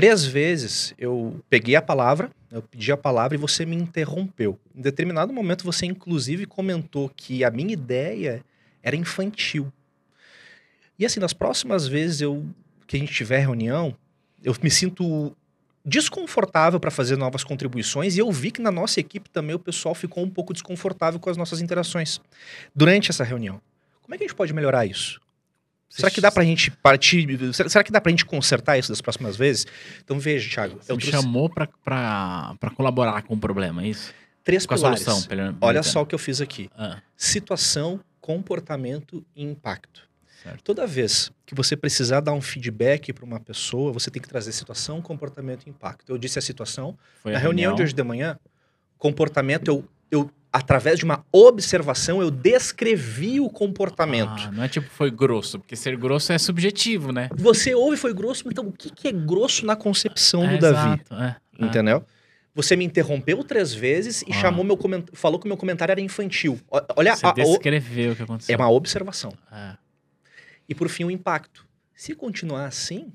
três 0.00 0.24
vezes 0.24 0.94
eu 0.96 1.44
peguei 1.50 1.76
a 1.76 1.82
palavra, 1.82 2.30
eu 2.50 2.62
pedi 2.62 2.90
a 2.90 2.96
palavra 2.96 3.36
e 3.36 3.38
você 3.38 3.66
me 3.66 3.76
interrompeu. 3.76 4.58
Em 4.74 4.80
determinado 4.80 5.30
momento 5.30 5.62
você 5.62 5.84
inclusive 5.84 6.46
comentou 6.46 7.10
que 7.14 7.44
a 7.44 7.50
minha 7.50 7.74
ideia 7.74 8.42
era 8.82 8.96
infantil. 8.96 9.70
E 10.98 11.04
assim, 11.04 11.20
nas 11.20 11.34
próximas 11.34 11.86
vezes 11.86 12.22
eu 12.22 12.46
que 12.86 12.96
a 12.96 12.98
gente 12.98 13.12
tiver 13.12 13.40
reunião, 13.40 13.94
eu 14.42 14.56
me 14.62 14.70
sinto 14.70 15.36
desconfortável 15.84 16.80
para 16.80 16.90
fazer 16.90 17.18
novas 17.18 17.44
contribuições 17.44 18.16
e 18.16 18.20
eu 18.20 18.32
vi 18.32 18.50
que 18.50 18.62
na 18.62 18.70
nossa 18.70 19.00
equipe 19.00 19.28
também 19.28 19.54
o 19.54 19.58
pessoal 19.58 19.94
ficou 19.94 20.24
um 20.24 20.30
pouco 20.30 20.54
desconfortável 20.54 21.20
com 21.20 21.28
as 21.28 21.36
nossas 21.36 21.60
interações 21.60 22.22
durante 22.74 23.10
essa 23.10 23.22
reunião. 23.22 23.60
Como 24.00 24.14
é 24.14 24.16
que 24.16 24.24
a 24.24 24.26
gente 24.26 24.34
pode 24.34 24.54
melhorar 24.54 24.86
isso? 24.86 25.20
Será 25.90 26.08
que 26.10 26.20
dá 26.20 26.30
pra 26.30 26.44
gente 26.44 26.70
partir. 26.70 27.26
Será 27.52 27.82
que 27.84 27.90
dá 27.90 28.00
pra 28.00 28.10
gente 28.10 28.24
consertar 28.24 28.78
isso 28.78 28.88
das 28.90 29.00
próximas 29.00 29.36
vezes? 29.36 29.66
Então 30.04 30.18
veja, 30.20 30.48
Thiago. 30.48 30.78
Você 30.80 30.92
Eu 30.92 30.96
me 30.96 31.02
trouxe 31.02 31.20
chamou 31.22 31.50
pra, 31.50 31.66
pra, 31.84 32.54
pra 32.60 32.70
colaborar 32.70 33.20
com 33.22 33.34
o 33.34 33.38
problema, 33.38 33.82
é 33.82 33.88
isso? 33.88 34.14
três 34.44 34.64
Com 34.64 34.74
a 34.74 34.76
pilares. 34.76 35.02
solução. 35.02 35.28
pelo- 35.28 35.56
Olha 35.60 35.82
só 35.82 36.02
o 36.02 36.06
que 36.06 36.14
eu 36.14 36.18
fiz 36.18 36.40
aqui: 36.40 36.70
Ah, 36.76 37.02
situação, 37.16 38.00
comportamento 38.20 39.24
e 39.36 39.42
impacto. 39.44 40.08
certo. 40.42 40.62
Toda 40.62 40.86
vez 40.86 41.30
que 41.44 41.54
você 41.54 41.76
precisar 41.76 42.20
dar 42.20 42.32
um 42.32 42.40
feedback 42.40 43.12
para 43.12 43.24
uma 43.24 43.40
pessoa, 43.40 43.92
você 43.92 44.10
tem 44.10 44.22
que 44.22 44.28
trazer 44.28 44.52
situação, 44.52 45.02
comportamento 45.02 45.66
e 45.66 45.70
impacto. 45.70 46.08
Eu 46.10 46.16
disse 46.16 46.38
a 46.38 46.42
situação. 46.42 46.96
Foi 47.22 47.32
Na 47.32 47.38
a 47.38 47.40
reunião 47.40 47.74
de 47.74 47.82
hoje 47.82 47.92
de 47.92 48.02
manhã, 48.02 48.38
comportamento, 48.96 49.68
eu, 49.68 49.84
eu, 50.10 50.30
através 50.52 50.98
de 50.98 51.04
uma 51.04 51.24
observação, 51.32 52.20
eu 52.20 52.30
descrevi 52.30 53.40
o 53.40 53.48
comportamento. 53.48 54.42
Ah, 54.46 54.50
não 54.52 54.62
é 54.64 54.68
tipo 54.68 54.88
foi 54.90 55.10
grosso, 55.10 55.58
porque 55.58 55.76
ser 55.76 55.96
grosso 55.96 56.32
é 56.32 56.38
subjetivo, 56.38 57.12
né? 57.12 57.28
Você 57.36 57.74
ouve 57.74 57.96
foi 57.96 58.12
grosso, 58.12 58.44
então 58.48 58.66
o 58.66 58.72
que, 58.72 58.90
que 58.90 59.08
é 59.08 59.12
grosso 59.12 59.64
na 59.64 59.76
concepção 59.76 60.40
do 60.46 60.54
É, 60.54 60.58
Davi? 60.58 61.00
exato, 61.02 61.14
é, 61.14 61.36
é. 61.60 61.64
Entendeu? 61.64 62.04
Você 62.54 62.74
me 62.74 62.84
interrompeu 62.84 63.44
três 63.44 63.72
vezes 63.72 64.22
e 64.22 64.32
Ah. 64.32 64.34
chamou 64.34 64.64
meu 64.64 64.76
coment... 64.76 65.04
falou 65.12 65.38
que 65.38 65.46
o 65.46 65.48
meu 65.48 65.56
comentário 65.56 65.92
era 65.92 66.00
infantil. 66.00 66.58
Olha, 66.96 67.14
Você 67.14 67.24
a- 67.24 67.28
a- 67.28 67.32
o- 67.32 67.34
descreveu 67.34 68.12
o 68.12 68.16
que 68.16 68.22
aconteceu. 68.24 68.52
é 68.52 68.56
uma 68.58 68.68
observação. 68.70 69.32
É, 69.52 69.76
E 70.68 70.74
por 70.74 70.88
fim, 70.88 71.04
o 71.04 71.10
impacto. 71.10 71.64
Se 71.94 72.14
continuar 72.14 72.66
assim, 72.66 73.12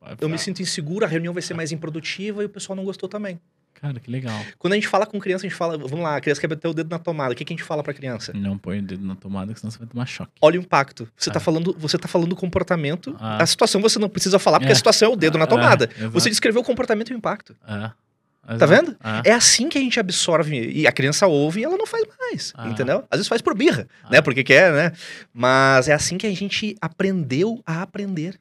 vai 0.00 0.16
eu 0.20 0.28
me 0.28 0.38
sinto 0.38 0.62
inseguro, 0.62 1.04
a 1.04 1.08
reunião 1.08 1.32
vai 1.34 1.42
ser 1.42 1.54
mais 1.54 1.70
improdutiva 1.72 2.42
e 2.42 2.46
o 2.46 2.48
pessoal 2.48 2.74
não 2.76 2.84
gostou 2.84 3.08
também. 3.08 3.38
Cara, 3.82 3.98
que 3.98 4.08
legal. 4.08 4.40
Quando 4.60 4.74
a 4.74 4.76
gente 4.76 4.86
fala 4.86 5.04
com 5.04 5.18
criança, 5.18 5.44
a 5.44 5.48
gente 5.48 5.58
fala, 5.58 5.76
vamos 5.76 6.00
lá, 6.04 6.16
a 6.16 6.20
criança 6.20 6.40
quer 6.40 6.48
meter 6.48 6.68
o 6.68 6.72
dedo 6.72 6.88
na 6.88 7.00
tomada. 7.00 7.32
O 7.32 7.36
que, 7.36 7.44
que 7.44 7.52
a 7.52 7.56
gente 7.56 7.64
fala 7.64 7.82
pra 7.82 7.92
criança? 7.92 8.32
Não 8.32 8.56
põe 8.56 8.78
o 8.78 8.82
dedo 8.82 9.04
na 9.04 9.16
tomada, 9.16 9.52
senão 9.56 9.72
você 9.72 9.78
vai 9.78 9.88
tomar 9.88 10.06
choque. 10.06 10.30
Olha 10.40 10.58
o 10.60 10.62
impacto. 10.62 11.08
Você 11.16 11.30
Ah. 11.30 11.32
tá 11.32 11.40
falando, 11.40 11.74
você 11.76 11.98
tá 11.98 12.06
falando 12.06 12.28
do 12.28 12.36
comportamento. 12.36 13.16
Ah. 13.18 13.42
A 13.42 13.46
situação 13.46 13.80
você 13.82 13.98
não 13.98 14.08
precisa 14.08 14.38
falar, 14.38 14.60
porque 14.60 14.70
É. 14.70 14.72
a 14.72 14.76
situação 14.76 15.10
é 15.10 15.12
o 15.12 15.16
dedo 15.16 15.36
na 15.36 15.44
Ah, 15.44 15.48
tomada. 15.48 15.86
é, 15.92 15.98
exato. 15.98 16.10
você 16.12 16.30
descreveu 16.30 16.62
o 16.62 16.64
comportamento 16.64 17.10
e 17.10 17.14
o 17.14 17.16
impacto. 17.18 17.56
É. 17.66 17.90
Tá 18.56 18.66
vendo? 18.66 18.96
Ah, 19.00 19.22
É 19.24 19.32
assim 19.32 19.68
que 19.68 19.76
a 19.78 19.80
gente 19.80 19.98
absorve. 19.98 20.70
E 20.72 20.86
a 20.86 20.92
criança 20.92 21.26
ouve 21.26 21.60
e 21.60 21.64
ela 21.64 21.76
não 21.76 21.86
faz 21.86 22.04
mais. 22.20 22.52
Ah. 22.56 22.68
Entendeu? 22.68 22.98
Às 23.10 23.18
vezes 23.18 23.28
faz 23.28 23.42
por 23.42 23.52
birra, 23.56 23.88
Ah. 24.04 24.10
né? 24.10 24.20
Porque 24.22 24.44
quer, 24.44 24.72
né? 24.72 24.92
Mas 25.34 25.88
é 25.88 25.92
assim 25.92 26.16
que 26.18 26.26
a 26.26 26.34
gente 26.34 26.76
aprendeu 26.80 27.60
a 27.66 27.82
aprender. 27.82 28.38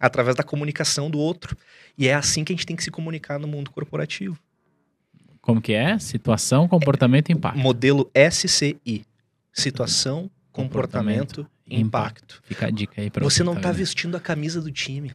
Através 0.00 0.34
da 0.34 0.42
comunicação 0.42 1.10
do 1.10 1.18
outro. 1.18 1.54
E 1.98 2.08
é 2.08 2.14
assim 2.14 2.42
que 2.42 2.52
a 2.52 2.56
gente 2.56 2.64
tem 2.64 2.74
que 2.74 2.82
se 2.82 2.90
comunicar 2.90 3.38
no 3.38 3.46
mundo 3.46 3.70
corporativo. 3.70 4.38
Como 5.50 5.60
que 5.60 5.72
é? 5.72 5.98
Situação, 5.98 6.68
comportamento 6.68 7.28
e 7.30 7.32
impacto. 7.32 7.58
Modelo 7.58 8.08
SCI. 8.14 9.04
Situação, 9.52 10.30
comportamento, 10.52 11.44
impacto. 11.68 12.40
Fica 12.44 12.66
a 12.66 12.70
dica 12.70 13.00
aí 13.02 13.10
pra 13.10 13.24
Você 13.24 13.42
não 13.42 13.56
que 13.56 13.62
tá 13.62 13.72
vendo. 13.72 13.78
vestindo 13.78 14.16
a 14.16 14.20
camisa 14.20 14.60
do 14.60 14.70
time. 14.70 15.12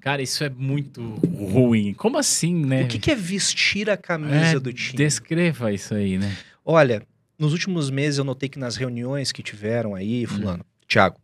Cara, 0.00 0.22
isso 0.22 0.42
é 0.42 0.48
muito 0.48 1.02
ruim. 1.16 1.92
Como 1.92 2.16
assim, 2.16 2.54
né? 2.64 2.84
O 2.84 2.88
que, 2.88 2.98
que 2.98 3.10
é 3.10 3.14
vestir 3.14 3.90
a 3.90 3.96
camisa 3.96 4.56
É, 4.56 4.58
do 4.58 4.72
time? 4.72 4.96
Descreva 4.96 5.70
isso 5.70 5.94
aí, 5.94 6.16
né? 6.16 6.34
Olha, 6.64 7.02
nos 7.38 7.52
últimos 7.52 7.90
meses 7.90 8.16
eu 8.18 8.24
notei 8.24 8.48
que 8.48 8.58
nas 8.58 8.76
reuniões 8.76 9.32
que 9.32 9.42
tiveram 9.42 9.94
aí, 9.94 10.24
fulano, 10.24 10.64
Thiago, 10.88 11.18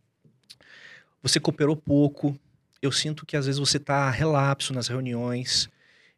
você 1.23 1.39
cooperou 1.39 1.75
pouco. 1.75 2.37
Eu 2.79 2.91
sinto 2.91 3.25
que 3.25 3.35
às 3.35 3.47
vezes 3.47 3.57
você 3.57 3.79
tá 3.79 4.07
relapso 4.11 4.71
nas 4.71 4.87
reuniões. 4.87 5.67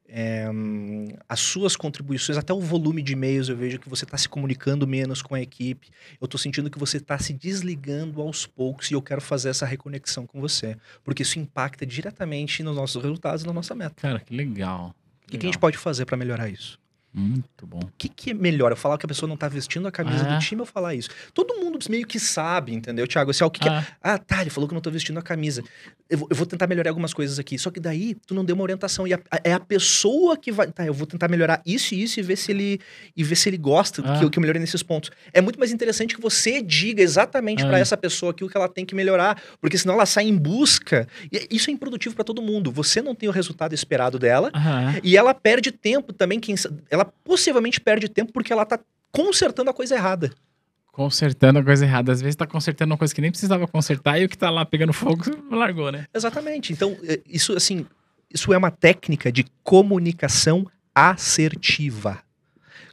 É, 0.08 0.45
as 1.28 1.39
suas 1.39 1.76
contribuições, 1.76 2.38
até 2.38 2.53
o 2.53 2.60
volume 2.60 3.01
de 3.01 3.14
e-mails, 3.14 3.49
eu 3.49 3.58
vejo 3.58 3.80
que 3.80 3.89
você 3.89 4.06
está 4.06 4.18
se 4.18 4.30
comunicando 4.30 4.88
menos 4.88 5.22
com 5.22 5.36
a 5.36 5.41
equipe. 5.41 5.89
Eu 6.22 6.28
tô 6.28 6.38
sentindo 6.38 6.70
que 6.70 6.78
você 6.78 6.97
está 6.97 7.18
se 7.18 7.34
desligando 7.34 8.22
aos 8.22 8.45
poucos 8.45 8.91
e 8.91 8.93
eu 8.93 9.01
quero 9.01 9.22
fazer 9.22 9.49
essa 9.49 9.66
reconexão 9.66 10.28
com 10.28 10.39
você. 10.39 10.78
Porque 11.03 11.24
isso 11.24 11.39
impacta 11.39 11.86
diretamente 11.86 12.64
nos 12.64 12.76
nossos 12.76 13.01
resultados 13.01 13.43
e 13.43 13.47
na 13.47 13.53
nossa 13.53 13.74
meta. 13.74 13.95
Cara, 13.97 14.20
que 14.20 14.36
legal. 14.36 14.95
O 15.24 15.32
que, 15.32 15.38
que 15.38 15.45
a 15.45 15.49
gente 15.49 15.60
pode 15.60 15.78
fazer 15.78 16.06
para 16.06 16.16
melhorar 16.16 16.49
isso? 16.49 16.80
Muito 17.16 17.66
bom. 17.66 17.80
O 17.80 17.89
que, 17.97 18.09
que 18.09 18.32
é 18.32 18.34
melhor? 18.34 18.72
Eu 18.72 18.76
falar 18.76 18.97
que 18.97 19.05
a 19.05 19.07
pessoa 19.07 19.28
não 19.30 19.38
tá 19.38 19.47
vestindo 19.47 19.88
a 19.88 19.91
camisa 19.91 20.26
Ah. 20.28 20.36
do 20.38 20.39
time 20.43 20.59
ou 20.61 20.66
falar 20.66 20.93
isso? 20.95 21.09
Todo 21.34 21.55
mundo 21.55 21.80
meio 21.89 22.05
que 22.05 22.20
sabe, 22.20 22.74
entendeu, 22.74 23.07
Thiago? 23.07 23.32
Assim, 23.32 23.43
ó, 23.43 23.47
o 23.47 23.51
que 23.51 23.59
que 23.61 23.68
é- 23.70 23.72
Ah, 23.72 23.86
Ah, 24.01 24.18
tá, 24.18 24.41
ele 24.41 24.49
falou 24.49 24.68
que 24.68 24.74
eu 24.74 24.76
não 24.76 24.82
tô 24.82 24.91
vestindo 24.91 25.18
a 25.18 25.22
camisa. 25.22 25.63
Eu 26.09 26.18
vou, 26.20 26.28
eu 26.30 26.36
vou 26.36 26.45
tentar 26.45 26.68
melhorar 26.68 26.89
algumas 26.91 27.13
coisas 27.13 27.39
aqui. 27.39 27.57
Só 27.57 27.72
que 27.72 27.80
daí, 27.80 28.16
tu 28.28 28.34
não 28.36 28.45
deu 28.45 28.53
uma 28.55 28.61
orientação. 28.63 29.07
E 29.07 29.13
a- 29.13 29.20
a- 29.32 29.39
é 29.43 29.53
a 29.53 29.59
pessoa 29.59 30.38
que 30.38 30.51
vai. 30.51 30.68
Tá, 30.72 30.86
eu 30.86 30.93
vou 30.93 31.07
tentar 31.07 31.28
melhorar 31.28 31.61
isso 31.66 31.93
e 31.95 32.03
isso 32.03 32.20
e 32.20 32.24
ver 32.24 32.36
se 32.38 32.51
ele, 32.51 32.80
e 33.16 33.24
ver 33.24 33.36
se 33.36 33.49
ele 33.49 33.57
gosta 33.57 34.01
Ah. 34.05 34.18
que, 34.20 34.26
eu, 34.26 34.30
que 34.30 34.38
eu 34.38 34.41
melhorei 34.41 34.59
nesses 34.59 34.84
pontos. 34.84 35.09
É 35.34 35.41
muito 35.41 35.57
mais 35.57 35.72
interessante 35.72 36.16
que 36.16 36.22
você 36.22 36.61
diga 36.61 37.01
exatamente 37.01 37.63
Ah. 37.63 37.68
pra 37.68 37.80
essa 37.80 37.97
pessoa 37.97 38.32
aquilo 38.32 38.49
que 38.49 38.55
ela 38.57 38.70
tem 38.70 38.86
que 38.86 38.93
melhorar. 38.95 39.41
Porque 39.59 39.78
senão 39.78 39.95
ela 39.95 40.05
sai 40.05 40.26
em 40.28 40.36
busca. 40.38 41.07
E 41.32 41.47
isso 41.55 41.70
é 41.70 41.74
improdutivo 41.74 42.13
pra 42.16 42.24
todo 42.24 42.41
mundo. 42.41 42.72
Você 42.72 43.01
não 43.01 43.16
tem 43.16 43.28
o 43.28 43.32
resultado 43.32 43.74
esperado 43.74 44.20
dela. 44.20 44.51
E 45.03 45.18
ela 45.18 45.34
perde 45.34 45.72
tempo 45.72 46.13
também. 46.13 46.39
Quem, 46.39 46.55
sa- 46.55 46.70
ela 47.06 47.14
possivelmente 47.24 47.80
perde 47.80 48.10
tempo 48.10 48.34
porque 48.34 48.51
ela 48.51 48.66
tá 48.66 48.80
consertando 49.12 49.70
a 49.70 49.74
coisa 49.74 49.95
errada. 49.95 50.32
Consertando 50.91 51.60
a 51.60 51.64
coisa 51.64 51.86
errada. 51.86 52.12
Às 52.12 52.22
vezes 52.22 52.36
tá 52.36 52.47
consertando 52.47 52.91
uma 52.93 52.97
coisa 52.97 53.14
que 53.14 53.22
nem 53.22 53.32
precisava 53.32 53.68
consertar 53.68 54.20
e 54.20 54.26
o 54.26 54.30
que 54.30 54.38
tá 54.38 54.49
lá 54.49 54.66
pegando 54.66 54.93
fogo 54.93 55.24
largou, 55.51 55.91
né? 55.91 56.06
Exatamente. 56.14 56.72
Então, 56.74 56.97
é, 57.03 57.20
isso 57.28 57.53
assim, 57.53 57.86
isso 58.34 58.53
é 58.53 58.58
uma 58.58 58.72
técnica 58.72 59.32
de 59.32 59.45
comunicação 59.64 60.66
assertiva. 60.93 62.20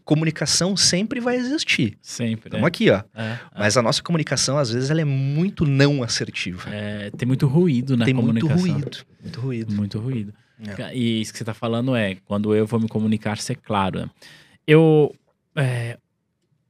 Comunicação 0.05 0.77
sempre 0.77 1.21
vai 1.21 1.37
existir. 1.37 1.97
Sempre. 2.03 2.49
Estamos 2.49 2.63
né? 2.63 2.67
aqui, 2.67 2.91
ó. 2.91 3.03
É, 3.15 3.39
Mas 3.57 3.77
a 3.77 3.83
nossa 3.83 4.03
comunicação, 4.03 4.59
às 4.59 4.73
vezes, 4.73 4.91
ela 4.91 5.01
é 5.01 5.05
muito 5.05 5.65
não 5.65 6.03
assertiva. 6.03 6.69
é, 6.75 7.11
tem 7.11 7.27
muito 7.27 7.47
ruído 7.47 7.97
na 7.97 8.05
Tem 8.05 8.13
muito 8.13 8.45
comunicação. 8.45 8.73
ruído. 8.75 8.99
Muito 9.23 9.41
ruído. 9.41 9.75
Muito 9.75 9.99
ruído. 10.01 10.35
É. 10.63 10.95
E 10.95 11.21
isso 11.21 11.33
que 11.33 11.39
você 11.39 11.45
tá 11.45 11.55
falando 11.55 11.95
é, 11.97 12.17
quando 12.25 12.55
eu 12.55 12.67
vou 12.67 12.79
me 12.79 12.89
comunicar, 12.89 13.39
ser 13.39 13.57
claro. 13.57 14.01
né? 14.01 14.11
Eu, 14.67 15.15
é, 15.57 15.99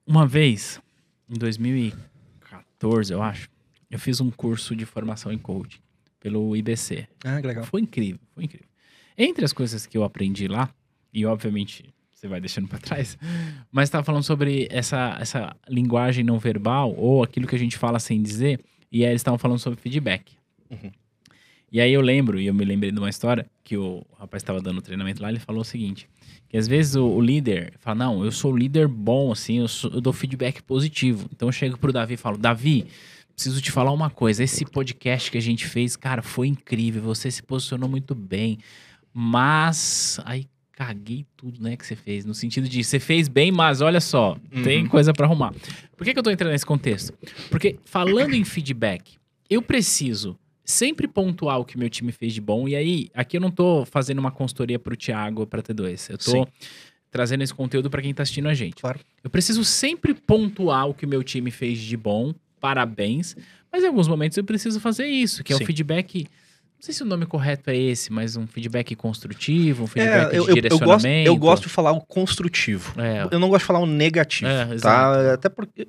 uma 0.07 0.27
vez, 0.27 0.81
em 1.29 1.39
2014, 1.39 3.13
eu 3.13 3.23
acho, 3.23 3.49
eu 3.91 3.99
fiz 3.99 4.21
um 4.21 4.31
curso 4.31 4.75
de 4.75 4.87
formação 4.87 5.31
em 5.31 5.39
coaching 5.39 5.81
pelo 6.19 6.57
IBC. 6.57 7.07
Ah, 7.25 7.41
que 7.41 7.47
legal. 7.47 7.65
Foi 7.65 7.81
incrível, 7.81 8.21
foi 8.35 8.45
incrível. 8.45 8.69
Entre 9.17 9.45
as 9.45 9.53
coisas 9.53 9.85
que 9.85 9.99
eu 9.99 10.05
aprendi 10.05 10.49
lá, 10.49 10.71
e 11.13 11.27
obviamente 11.27 11.93
você 12.11 12.27
vai 12.27 12.41
deixando 12.41 12.69
pra 12.69 12.79
trás, 12.79 13.19
mas 13.71 13.89
estava 13.89 14.05
falando 14.05 14.23
sobre 14.23 14.69
essa, 14.71 15.19
essa 15.21 15.55
linguagem 15.69 16.25
não 16.25 16.39
verbal, 16.39 16.95
ou 16.97 17.23
aquilo 17.23 17.47
que 17.47 17.57
a 17.57 17.59
gente 17.59 17.77
fala 17.77 17.99
sem 17.99 18.23
dizer, 18.23 18.61
e 18.91 19.05
aí 19.05 19.11
eles 19.11 19.21
estavam 19.21 19.39
falando 19.39 19.59
sobre 19.59 19.79
feedback. 19.81 20.33
Uhum. 20.71 20.91
E 21.73 21.81
aí 21.81 21.93
eu 21.93 22.03
lembro, 22.03 22.39
e 22.39 22.47
eu 22.47 22.53
me 22.55 22.65
lembrei 22.67 22.93
de 22.93 22.99
uma 22.99 23.09
história, 23.09 23.47
que 23.65 23.77
o 23.79 24.05
rapaz 24.19 24.43
estava 24.43 24.61
dando 24.61 24.83
treinamento 24.83 25.23
lá, 25.23 25.31
ele 25.31 25.39
falou 25.39 25.63
o 25.63 25.65
seguinte, 25.65 26.07
que 26.49 26.57
às 26.59 26.69
vezes 26.69 26.97
o, 26.97 27.07
o 27.07 27.19
líder 27.21 27.73
fala, 27.79 27.95
não, 27.95 28.23
eu 28.25 28.31
sou 28.31 28.55
líder 28.55 28.87
bom, 28.87 29.33
assim, 29.33 29.59
eu, 29.61 29.69
sou- 29.69 29.91
eu 29.91 30.01
dou 30.03 30.13
feedback 30.13 30.63
positivo. 30.63 31.27
Então 31.35 31.49
eu 31.49 31.53
chego 31.53 31.79
pro 31.79 31.91
Davi 31.91 32.13
e 32.15 32.17
falo, 32.19 32.37
Davi, 32.37 32.85
preciso 33.35 33.63
te 33.63 33.71
falar 33.71 33.91
uma 33.91 34.11
coisa, 34.11 34.45
esse 34.45 34.67
podcast 34.67 35.31
que 35.31 35.39
a 35.39 35.41
gente 35.43 35.67
fez, 35.67 35.97
cara, 35.97 36.21
foi 36.21 36.47
incrível, 36.49 37.01
você 37.01 37.31
se 37.31 37.43
posicionou 37.43 37.89
muito 37.89 38.15
bem, 38.15 38.59
mas 39.15 40.21
aí 40.25 40.47
caguei 40.73 41.25
tudo, 41.37 41.63
né, 41.63 41.77
que 41.77 41.87
você 41.87 41.95
fez, 41.97 42.25
no 42.25 42.35
sentido 42.35 42.69
de, 42.69 42.83
você 42.83 42.99
fez 42.99 43.29
bem, 43.29 43.53
mas 43.53 43.81
olha 43.81 44.01
só, 44.01 44.37
tem 44.65 44.83
Uhum. 44.83 44.89
coisa 44.89 45.13
pra 45.13 45.27
arrumar. 45.27 45.55
Por 45.97 46.05
que, 46.05 46.13
que 46.13 46.19
eu 46.19 46.23
tô 46.23 46.31
entrando 46.31 46.51
nesse 46.53 46.67
contexto? 46.67 47.13
Porque 47.51 47.79
falando 47.85 48.35
em 48.35 48.45
feedback, 48.45 49.17
eu 49.49 49.63
preciso 49.63 50.37
sempre 50.73 51.07
pontuar 51.07 51.59
o 51.61 51.65
que 51.65 51.79
meu 51.79 51.89
time 51.91 52.11
fez 52.13 52.33
de 52.33 52.41
bom. 52.41 52.67
E 52.69 52.75
aí, 52.75 53.09
aqui 53.15 53.37
eu 53.37 53.41
não 53.41 53.51
tô 53.51 53.85
fazendo 53.85 54.19
uma 54.19 54.31
consultoria 54.31 54.79
pro 54.79 54.97
Thiago 54.97 55.41
ou 55.43 55.47
pra 55.47 55.63
T2. 55.63 56.11
Eu 56.11 56.19
tô 56.19 56.31
Sim. 56.31 56.45
trazendo 57.11 57.43
esse 57.43 57.55
conteúdo 57.55 57.89
pra 57.91 58.01
quem 58.03 58.13
tá 58.15 58.23
assistindo 58.23 58.49
a 58.49 58.55
gente. 58.55 58.77
Claro. 58.81 58.99
Eu 59.23 59.31
preciso 59.31 59.65
sempre 59.65 60.15
pontuar 60.15 60.89
o 60.89 60.95
que 60.95 61.07
meu 61.07 61.23
time 61.23 61.51
fez 61.51 61.79
de 61.79 61.97
bom. 61.97 62.35
Parabéns. 62.61 63.37
Mas 63.71 63.83
em 63.83 63.87
alguns 63.87 64.09
momentos 64.09 64.37
eu 64.39 64.45
preciso 64.45 64.79
fazer 64.81 65.07
isso, 65.07 65.43
que 65.45 65.53
é 65.53 65.57
Sim. 65.57 65.63
o 65.63 65.67
feedback. 65.67 66.25
Não 66.25 66.85
sei 66.87 66.95
se 66.95 67.03
o 67.03 67.07
nome 67.07 67.27
correto 67.27 67.71
é 67.71 67.77
esse, 67.77 68.13
mas 68.13 68.35
um 68.37 68.47
feedback 68.47 68.95
construtivo, 68.97 69.85
um 69.85 69.87
feedback 69.87 70.15
É, 70.15 70.27
eu, 70.27 70.31
de 70.31 70.37
eu, 70.37 70.49
eu, 70.49 70.55
direcionamento. 70.55 70.99
gosto, 71.05 71.27
eu 71.27 71.37
gosto 71.37 71.63
de 71.65 71.69
falar 71.69 71.93
o 71.93 72.01
construtivo. 72.01 73.01
É, 73.01 73.29
Eu 73.31 73.39
não 73.39 73.49
gosto 73.49 73.61
de 73.63 73.67
falar 73.67 73.79
o 73.79 73.87
negativo, 73.87 74.51
É, 74.51 74.77
tá? 74.79 75.33
Até 75.35 75.49
porque 75.49 75.87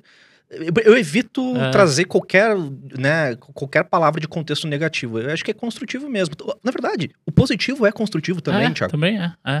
eu, 0.84 0.96
evito 0.96 1.56
É. 1.56 1.70
trazer 1.70 2.04
qualquer, 2.04 2.56
né, 2.98 3.34
qualquer 3.36 3.84
palavra 3.84 4.20
de 4.20 4.28
contexto 4.28 4.66
negativo. 4.66 5.18
Eu 5.18 5.30
acho 5.32 5.44
que 5.44 5.50
é 5.50 5.54
construtivo 5.54 6.08
mesmo. 6.08 6.34
Na 6.62 6.70
verdade, 6.70 7.10
o 7.26 7.32
positivo 7.32 7.86
é 7.86 7.92
construtivo 7.92 8.40
também, 8.40 8.66
é, 8.66 8.70
Thiago. 8.70 8.90
Também 8.92 9.18
é. 9.18 9.32
é. 9.44 9.60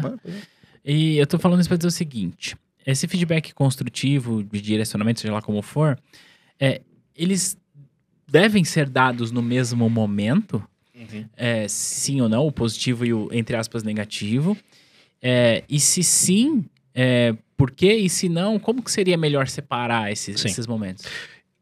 E 0.84 1.16
eu 1.18 1.26
tô 1.26 1.38
falando 1.38 1.60
isso 1.60 1.68
pra 1.68 1.76
dizer 1.76 1.88
o 1.88 1.90
seguinte: 1.90 2.56
esse 2.86 3.06
feedback 3.08 3.52
construtivo, 3.54 4.42
de 4.44 4.60
direcionamento, 4.60 5.20
seja 5.20 5.32
lá 5.32 5.42
como 5.42 5.62
for, 5.62 5.98
é, 6.60 6.80
eles 7.16 7.56
devem 8.26 8.64
ser 8.64 8.88
dados 8.88 9.30
no 9.30 9.42
mesmo 9.42 9.88
momento, 9.88 10.62
Uhum. 10.94 11.24
é, 11.36 11.66
sim 11.68 12.20
ou 12.20 12.28
não, 12.28 12.46
o 12.46 12.52
positivo 12.52 13.04
e 13.04 13.12
o, 13.12 13.28
entre 13.32 13.56
aspas, 13.56 13.82
negativo. 13.82 14.56
É, 15.22 15.64
e 15.68 15.80
se 15.80 16.02
sim, 16.02 16.64
é, 16.94 17.34
por 17.56 17.70
quê? 17.70 17.94
E 17.94 18.08
se 18.08 18.28
não, 18.28 18.58
como 18.58 18.82
que 18.82 18.90
seria 18.90 19.16
melhor 19.16 19.48
separar 19.48 20.10
esses, 20.12 20.40
Sim. 20.40 20.48
esses 20.48 20.66
momentos? 20.66 21.04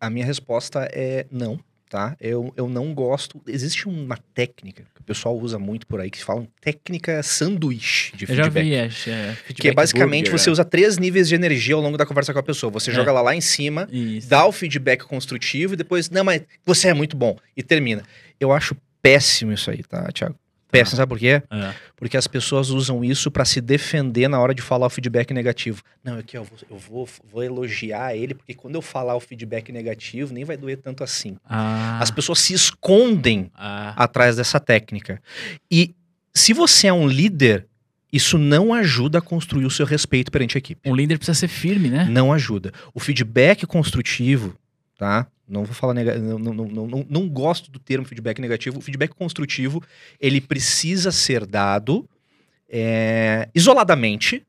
A 0.01 0.11
minha 0.11 0.25
resposta 0.27 0.89
é 0.93 1.27
não, 1.31 1.59
tá? 1.89 2.17
Eu, 2.21 2.53
eu 2.57 2.69
não 2.69 2.93
gosto. 2.95 3.41
Existe 3.47 3.87
uma 3.89 4.17
técnica 4.35 4.85
que 4.95 5.01
o 5.01 5.05
pessoal 5.05 5.37
usa 5.39 5.59
muito 5.59 5.87
por 5.87 6.01
aí 6.01 6.11
que 6.11 6.19
se 6.19 6.25
fala 6.25 6.47
técnica 6.61 7.23
sanduíche 7.23 8.17
de 8.17 8.25
Eu 8.29 8.35
já 8.35 8.43
feedback. 8.45 8.65
vi, 8.65 8.75
é, 8.75 8.85
é, 8.85 8.89
feedback 8.89 9.55
Que 9.61 9.69
é 9.69 9.73
basicamente 9.73 10.25
burger, 10.25 10.39
você 10.41 10.49
é. 10.49 10.53
usa 10.53 10.65
três 10.65 10.99
níveis 10.99 11.29
de 11.29 11.35
energia 11.35 11.75
ao 11.75 11.81
longo 11.81 11.97
da 11.97 12.05
conversa 12.07 12.33
com 12.33 12.39
a 12.39 12.43
pessoa. 12.43 12.71
Você 12.73 12.91
É. 12.91 12.95
joga 12.95 13.11
ela 13.11 13.21
lá 13.23 13.35
em 13.35 13.41
cima, 13.41 13.89
Isso. 13.93 14.29
dá 14.29 14.45
o 14.47 14.51
feedback 14.53 15.05
construtivo 15.05 15.75
e 15.75 15.77
depois, 15.77 16.11
não, 16.11 16.25
mas 16.25 16.43
você 16.65 16.89
é 16.89 16.95
muito 16.95 17.17
bom. 17.17 17.37
E 17.57 17.63
termina. 17.63 18.03
Eu 18.41 18.53
acho 18.53 18.77
péssimo 19.01 19.53
isso 19.53 19.71
aí, 19.71 19.83
tá, 19.85 20.09
Thiago? 20.13 20.35
Péssimo, 20.73 20.97
sabe 20.97 21.09
por 21.11 21.19
quê? 21.19 21.43
É. 21.51 21.75
Porque 21.95 22.17
as 22.17 22.27
pessoas 22.27 22.71
usam 22.71 23.05
isso 23.05 23.31
pra 23.31 23.45
se 23.45 23.61
defender 23.61 24.27
na 24.27 24.41
hora 24.41 24.55
de 24.55 24.63
falar 24.63 24.87
o 24.87 24.91
feedback 24.91 25.33
negativo. 25.35 25.83
Não, 26.03 26.19
aqui, 26.19 26.37
eu, 26.37 26.45
vou, 26.45 26.59
eu 26.71 26.79
vou, 26.79 27.09
vou 27.31 27.43
elogiar 27.45 28.17
ele, 28.17 28.33
porque 28.35 28.55
quando 28.55 28.75
eu 28.77 28.83
falar 28.83 29.15
o 29.15 29.21
feedback 29.21 29.71
negativo, 29.71 30.33
nem 30.33 30.45
vai 30.45 30.57
doer 30.57 30.79
tanto 30.79 31.05
assim. 31.05 31.37
Ah, 31.45 31.99
As 32.01 32.11
pessoas 32.11 32.39
se 32.41 32.55
escondem 32.55 33.51
ah, 33.55 33.93
atrás 34.03 34.37
dessa 34.37 34.59
técnica. 34.59 35.23
E 35.71 35.95
se 36.35 36.55
você 36.55 36.87
é 36.87 36.93
um 36.93 37.07
líder, 37.07 37.67
isso 38.11 38.39
não 38.39 38.73
ajuda 38.73 39.19
a 39.19 39.23
construir 39.23 39.67
o 39.67 39.71
seu 39.71 39.85
respeito 39.85 40.33
perante 40.33 40.57
a 40.57 40.59
equipe. 40.59 40.81
um 40.89 40.95
líder 40.97 41.19
precisa 41.19 41.39
ser 41.39 41.49
firme, 41.49 41.91
né? 41.91 42.07
Não 42.11 42.33
ajuda. 42.33 42.73
O 42.95 42.99
feedback 43.01 43.67
construtivo, 43.67 44.57
tá? 45.03 45.27
Não 45.49 45.65
vou 45.65 45.75
falar 45.75 45.95
nega... 45.95 46.17
não, 46.17 46.39
não, 46.39 46.55
não, 46.55 46.87
não, 46.87 47.07
não 47.11 47.29
gosto 47.29 47.73
do 47.73 47.81
termo 47.81 48.07
feedback 48.07 48.41
negativo. 48.41 48.79
O 48.79 48.81
feedback 48.81 49.13
construtivo, 49.13 49.83
ele 50.21 50.41
precisa 50.41 51.11
ser 51.11 51.45
dado 51.45 52.09
é, 52.69 53.49
isoladamente 53.53 54.47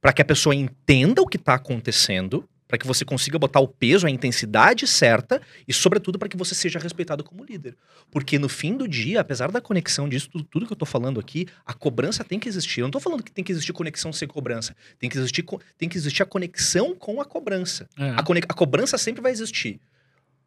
para 0.00 0.10
que 0.14 0.22
a 0.22 0.24
pessoa 0.24 0.54
entenda 0.54 1.20
o 1.20 1.26
que 1.26 1.36
está 1.36 1.52
acontecendo 1.52 2.48
para 2.68 2.76
que 2.78 2.86
você 2.86 3.02
consiga 3.04 3.38
botar 3.38 3.60
o 3.60 3.66
peso, 3.66 4.06
a 4.06 4.10
intensidade 4.10 4.86
certa 4.86 5.40
e, 5.66 5.72
sobretudo, 5.72 6.18
para 6.18 6.28
que 6.28 6.36
você 6.36 6.54
seja 6.54 6.78
respeitado 6.78 7.24
como 7.24 7.42
líder. 7.42 7.74
Porque 8.10 8.38
no 8.38 8.48
fim 8.48 8.76
do 8.76 8.86
dia, 8.86 9.20
apesar 9.20 9.50
da 9.50 9.60
conexão 9.60 10.06
disso, 10.08 10.28
tudo, 10.30 10.44
tudo 10.44 10.66
que 10.66 10.72
eu 10.72 10.76
tô 10.76 10.84
falando 10.84 11.18
aqui, 11.18 11.46
a 11.64 11.72
cobrança 11.72 12.22
tem 12.22 12.38
que 12.38 12.48
existir. 12.48 12.80
Eu 12.80 12.84
não 12.84 12.90
tô 12.90 13.00
falando 13.00 13.22
que 13.22 13.32
tem 13.32 13.42
que 13.42 13.50
existir 13.50 13.72
conexão 13.72 14.12
sem 14.12 14.28
cobrança. 14.28 14.76
Tem 14.98 15.08
que 15.08 15.16
existir, 15.16 15.44
tem 15.78 15.88
que 15.88 15.96
existir 15.96 16.22
a 16.22 16.26
conexão 16.26 16.94
com 16.94 17.20
a 17.20 17.24
cobrança. 17.24 17.88
É. 17.98 18.10
A, 18.10 18.18
a 18.18 18.54
cobrança 18.54 18.98
sempre 18.98 19.22
vai 19.22 19.32
existir. 19.32 19.80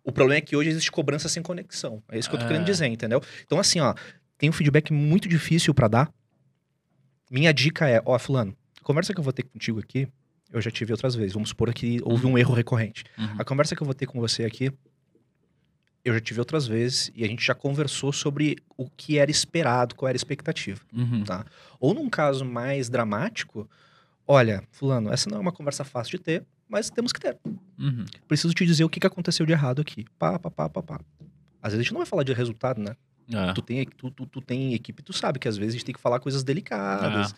O 0.03 0.11
problema 0.11 0.37
é 0.37 0.41
que 0.41 0.55
hoje 0.55 0.69
existe 0.69 0.91
cobrança 0.91 1.27
sem 1.27 1.41
conexão. 1.41 2.01
É 2.09 2.19
isso 2.19 2.29
que 2.29 2.35
eu 2.35 2.39
tô 2.39 2.45
É. 2.45 2.47
querendo 2.49 2.65
dizer, 2.65 2.85
entendeu? 2.85 3.21
Então, 3.45 3.59
assim, 3.59 3.79
ó, 3.79 3.95
tem 4.37 4.47
um 4.49 4.53
feedback 4.53 4.93
muito 4.93 5.27
difícil 5.27 5.73
para 5.73 5.87
dar. 5.87 6.13
Minha 7.29 7.53
dica 7.53 7.87
é, 7.87 8.01
ó, 8.05 8.17
fulano, 8.19 8.55
conversa 8.83 9.13
que 9.13 9.19
eu 9.19 9.23
vou 9.23 9.31
ter 9.33 9.43
contigo 9.43 9.79
aqui, 9.79 10.07
eu 10.51 10.61
já 10.61 10.71
tive 10.71 10.91
outras 10.91 11.15
vezes. 11.15 11.33
Vamos 11.33 11.49
supor 11.49 11.73
que 11.73 11.99
houve 12.03 12.25
um 12.25 12.37
erro 12.37 12.53
recorrente. 12.53 13.03
Uhum. 13.17 13.35
A 13.39 13.43
conversa 13.43 13.75
que 13.75 13.81
eu 13.81 13.85
vou 13.85 13.93
ter 13.93 14.05
com 14.05 14.19
você 14.19 14.43
aqui, 14.43 14.71
eu 16.03 16.13
já 16.13 16.19
tive 16.19 16.39
outras 16.39 16.67
vezes 16.67 17.11
e 17.15 17.23
a 17.23 17.27
gente 17.27 17.45
já 17.45 17.53
conversou 17.53 18.11
sobre 18.11 18.57
o 18.77 18.89
que 18.89 19.17
era 19.17 19.29
esperado, 19.29 19.95
qual 19.95 20.09
era 20.09 20.15
a 20.15 20.17
expectativa. 20.17 20.81
Uhum. 20.93 21.23
Tá. 21.23 21.45
Ou 21.79 21.93
num 21.93 22.09
caso 22.09 22.43
mais 22.43 22.89
dramático, 22.89 23.69
olha, 24.27 24.63
fulano, 24.71 25.11
essa 25.11 25.29
não 25.29 25.37
é 25.37 25.41
uma 25.41 25.51
conversa 25.51 25.83
fácil 25.83 26.17
de 26.17 26.23
ter, 26.23 26.45
mas 26.67 26.89
temos 26.89 27.11
que 27.11 27.19
ter. 27.19 27.37
Uhum. 27.79 28.05
Preciso 28.27 28.53
te 28.53 28.65
dizer 28.65 28.83
o 28.83 28.89
que 28.89 29.05
aconteceu 29.05 29.45
de 29.45 29.51
errado 29.51 29.81
aqui. 29.81 30.05
Pá, 30.17 30.39
pá, 30.39 30.49
pá, 30.49 30.69
pá, 30.69 30.81
pá. 30.81 31.01
Às 31.61 31.73
vezes 31.73 31.79
a 31.79 31.83
gente 31.83 31.93
não 31.93 31.99
vai 31.99 32.07
falar 32.07 32.23
de 32.23 32.33
resultado, 32.33 32.81
né? 32.81 32.95
É. 33.31 33.53
Tu 33.53 33.61
tem, 33.61 33.85
tu, 33.85 34.11
tu, 34.11 34.25
tu 34.25 34.41
tem 34.41 34.73
equipe, 34.73 35.01
tu 35.03 35.13
sabe 35.13 35.39
que 35.39 35.47
às 35.47 35.55
vezes 35.55 35.75
a 35.75 35.77
gente 35.77 35.85
tem 35.85 35.95
que 35.95 36.01
falar 36.01 36.19
coisas 36.19 36.43
delicadas. 36.43 37.33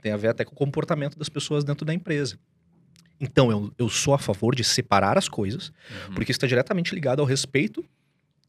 Tem 0.00 0.12
a 0.12 0.16
ver 0.16 0.28
até 0.28 0.44
com 0.44 0.52
o 0.52 0.56
comportamento 0.56 1.18
das 1.18 1.28
pessoas 1.28 1.64
dentro 1.64 1.84
da 1.84 1.92
empresa. 1.92 2.38
Então, 3.20 3.50
eu, 3.50 3.72
eu 3.78 3.88
sou 3.88 4.12
a 4.14 4.18
favor 4.18 4.54
de 4.54 4.62
separar 4.64 5.16
as 5.16 5.28
coisas, 5.28 5.68
Uhum. 6.08 6.14
porque 6.14 6.32
isso 6.32 6.36
está 6.38 6.46
diretamente 6.46 6.94
ligado 6.94 7.20
ao 7.20 7.26
respeito 7.26 7.84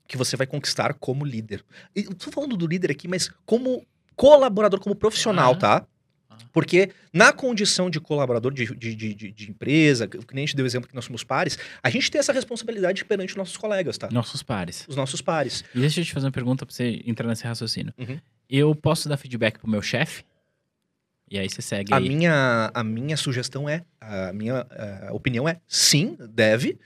que 0.07 0.17
você 0.17 0.35
vai 0.37 0.47
conquistar 0.47 0.93
como 0.93 1.25
líder. 1.25 1.63
E 1.95 2.03
tô 2.03 2.31
falando 2.31 2.55
do 2.57 2.65
líder 2.67 2.91
aqui, 2.91 3.07
mas 3.07 3.29
como 3.45 3.85
colaborador, 4.15 4.79
como 4.79 4.95
profissional, 4.95 5.53
Ah. 5.53 5.57
tá? 5.57 5.87
Porque 6.53 6.91
na 7.11 7.33
condição 7.33 7.89
de 7.89 7.99
colaborador 7.99 8.53
de, 8.53 8.65
de, 8.75 8.95
de, 8.95 9.31
de- 9.31 9.49
empresa, 9.51 10.07
que 10.07 10.17
nem 10.33 10.43
a 10.43 10.45
gente 10.47 10.55
deu 10.55 10.65
exemplo 10.65 10.87
que 10.87 10.95
nós 10.95 11.05
somos 11.05 11.23
pares, 11.23 11.57
a 11.83 11.89
gente 11.89 12.09
tem 12.11 12.19
essa 12.19 12.31
responsabilidade 12.31 13.03
perante 13.05 13.35
nossos 13.37 13.57
colegas, 13.57 13.97
tá? 13.97 14.07
Nossos 14.11 14.41
pares. 14.43 14.85
Os 14.87 14.95
nossos 14.95 15.21
pares. 15.21 15.63
E 15.73 15.79
deixa 15.79 15.99
eu 15.99 16.05
te 16.05 16.13
fazer 16.13 16.25
uma 16.27 16.31
pergunta 16.31 16.65
pra 16.65 16.73
você 16.73 17.01
entrar 17.05 17.27
nesse 17.27 17.43
raciocínio. 17.43 17.93
Uhum. 17.97 18.19
Eu 18.49 18.73
posso 18.75 19.09
dar 19.09 19.17
feedback 19.17 19.59
pro 19.59 19.69
meu 19.69 19.81
chefe? 19.81 20.23
E 21.29 21.37
aí 21.37 21.49
você 21.49 21.61
segue 21.61 21.93
A 21.93 21.97
aí. 21.97 22.07
minha, 22.07 22.71
a 22.73 22.83
minha 22.83 23.17
sugestão 23.17 23.67
é, 23.67 23.83
a 23.99 24.31
minha 24.31 24.65
eh, 24.71 25.09
opinião 25.11 25.47
é, 25.47 25.59
sim, 25.67 26.17
deve. 26.29 26.77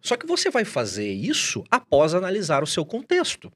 Só 0.00 0.16
que 0.16 0.26
você 0.26 0.50
vai 0.50 0.64
fazer 0.64 1.10
isso 1.10 1.64
após 1.70 2.14
analisar 2.14 2.62
o 2.62 2.66
seu 2.66 2.84
contexto. 2.84 3.50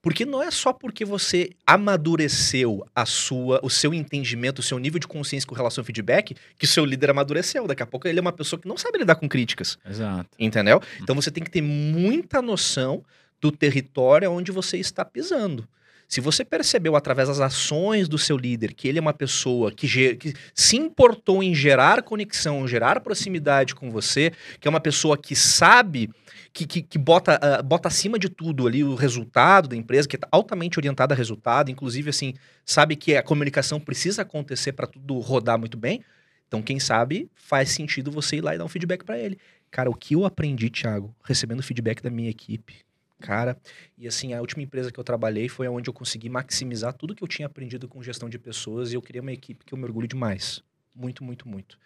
Porque 0.00 0.24
não 0.24 0.42
é 0.42 0.50
só 0.50 0.72
porque 0.72 1.04
você 1.04 1.50
amadureceu 1.66 2.86
a 2.94 3.04
sua, 3.04 3.60
o 3.62 3.68
seu 3.68 3.92
entendimento, 3.92 4.60
o 4.60 4.62
seu 4.62 4.78
nível 4.78 5.00
de 5.00 5.08
consciência 5.08 5.48
com 5.48 5.54
relação 5.54 5.82
ao 5.82 5.86
feedback, 5.86 6.36
que 6.56 6.64
o 6.64 6.68
seu 6.68 6.84
líder 6.84 7.10
amadureceu. 7.10 7.66
Daqui 7.66 7.82
a 7.82 7.86
pouco 7.86 8.06
ele 8.06 8.18
é 8.18 8.22
uma 8.22 8.32
pessoa 8.32 8.60
que 8.60 8.68
não 8.68 8.76
sabe 8.76 8.98
lidar 8.98 9.16
com 9.16 9.28
críticas. 9.28 9.78
Exato. 9.84 10.30
Entendeu? 10.38 10.80
Então 11.02 11.14
você 11.14 11.30
tem 11.30 11.42
que 11.42 11.50
ter 11.50 11.62
muita 11.62 12.40
noção 12.40 13.04
do 13.40 13.50
território 13.50 14.30
onde 14.30 14.52
você 14.52 14.78
está 14.78 15.04
pisando. 15.04 15.66
Se 16.10 16.20
você 16.20 16.44
percebeu 16.44 16.96
através 16.96 17.28
das 17.28 17.38
ações 17.38 18.08
do 18.08 18.18
seu 18.18 18.36
líder 18.36 18.74
que 18.74 18.88
ele 18.88 18.98
é 18.98 19.00
uma 19.00 19.14
pessoa 19.14 19.70
que, 19.70 20.16
que 20.16 20.34
se 20.52 20.76
importou 20.76 21.40
em 21.40 21.54
gerar 21.54 22.02
conexão, 22.02 22.66
gerar 22.66 23.00
proximidade 23.00 23.76
com 23.76 23.92
você, 23.92 24.32
que 24.58 24.66
é 24.66 24.68
uma 24.68 24.80
pessoa 24.80 25.16
que 25.16 25.36
sabe, 25.36 26.10
que, 26.52 26.66
que, 26.66 26.82
que 26.82 26.98
bota, 26.98 27.38
ah, 27.40 27.62
bota 27.62 27.86
acima 27.86 28.18
de 28.18 28.28
tudo 28.28 28.66
ali 28.66 28.82
o 28.82 28.96
resultado 28.96 29.68
da 29.68 29.76
empresa, 29.76 30.08
que 30.08 30.16
é 30.16 30.18
altamente 30.32 30.80
orientada 30.80 31.14
a 31.14 31.16
resultado, 31.16 31.70
inclusive 31.70 32.10
assim, 32.10 32.34
sabe 32.66 32.96
que 32.96 33.14
a 33.14 33.22
comunicação 33.22 33.78
precisa 33.78 34.22
acontecer 34.22 34.72
para 34.72 34.88
tudo 34.88 35.16
rodar 35.20 35.60
muito 35.60 35.78
bem. 35.78 36.02
Então, 36.48 36.60
quem 36.60 36.80
sabe, 36.80 37.30
faz 37.36 37.70
sentido 37.70 38.10
você 38.10 38.38
ir 38.38 38.40
lá 38.40 38.52
e 38.52 38.58
dar 38.58 38.64
um 38.64 38.68
feedback 38.68 39.04
para 39.04 39.16
ele. 39.16 39.38
Cara, 39.70 39.88
o 39.88 39.94
que 39.94 40.16
eu 40.16 40.24
aprendi, 40.24 40.70
Thiago, 40.70 41.14
recebendo 41.22 41.62
feedback 41.62 42.02
da 42.02 42.10
minha 42.10 42.28
equipe, 42.28 42.78
cara, 43.20 43.56
e 43.96 44.08
assim, 44.08 44.32
a 44.32 44.40
última 44.40 44.62
empresa 44.62 44.90
que 44.90 44.98
eu 44.98 45.04
trabalhei 45.04 45.48
foi 45.48 45.68
onde 45.68 45.88
eu 45.88 45.94
consegui 45.94 46.28
maximizar 46.28 46.92
tudo 46.94 47.14
que 47.14 47.22
eu 47.22 47.28
tinha 47.28 47.46
aprendido 47.46 47.86
com 47.86 48.02
gestão 48.02 48.28
de 48.28 48.38
pessoas 48.38 48.90
e 48.92 48.94
eu 48.96 49.02
criei 49.02 49.20
uma 49.20 49.32
equipe 49.32 49.64
que 49.64 49.72
eu 49.72 49.78
me 49.78 49.84
orgulho 49.84 50.08
demais. 50.08 50.62
Muito, 50.96 51.22
muito, 51.22 51.46
muito. 51.48 51.78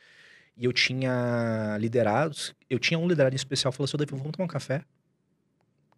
E 0.56 0.64
eu 0.64 0.72
tinha 0.72 1.76
liderados, 1.80 2.54
eu 2.70 2.78
tinha 2.78 2.98
um 2.98 3.06
liderado 3.08 3.34
em 3.34 3.36
especial, 3.36 3.72
falou 3.72 3.84
assim, 3.84 3.96
"Ô, 3.96 3.98
Davi, 3.98 4.10
vamos 4.12 4.30
tomar 4.32 4.44
um 4.44 4.48
café? 4.48 4.82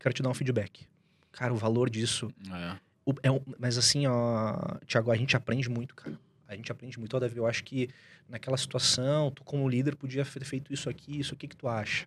Quero 0.01 0.15
te 0.15 0.23
dar 0.23 0.31
um 0.31 0.35
feedback. 0.35 0.87
Cara, 1.33 1.53
o 1.53 1.57
valor 1.57 1.91
disso 1.91 2.33
É. 2.51 2.77
o- 3.05 3.15
é 3.23 3.31
um- 3.31 3.41
mas 3.59 3.77
assim, 3.79 4.07
ó, 4.07 4.57
Thiago, 4.87 5.11
a 5.11 5.17
gente 5.17 5.37
aprende 5.37 5.69
muito, 5.69 5.95
cara. 5.95 6.19
A 6.49 6.55
gente 6.55 6.71
aprende 6.73 6.99
muito. 6.99 7.15
Ó, 7.17 7.21
Davi, 7.21 7.37
eu 7.37 7.47
acho 7.47 7.65
que 7.65 7.89
naquela 8.29 8.57
situação, 8.57 9.31
tu 9.31 9.45
como 9.45 9.69
líder 9.69 9.97
podia 9.97 10.25
ter 10.25 10.45
feito 10.45 10.73
isso 10.73 10.89
aqui, 10.89 11.19
isso 11.21 11.35
aqui 11.35 11.47
que 11.49 11.57
tu 11.57 11.69
acha, 11.69 12.07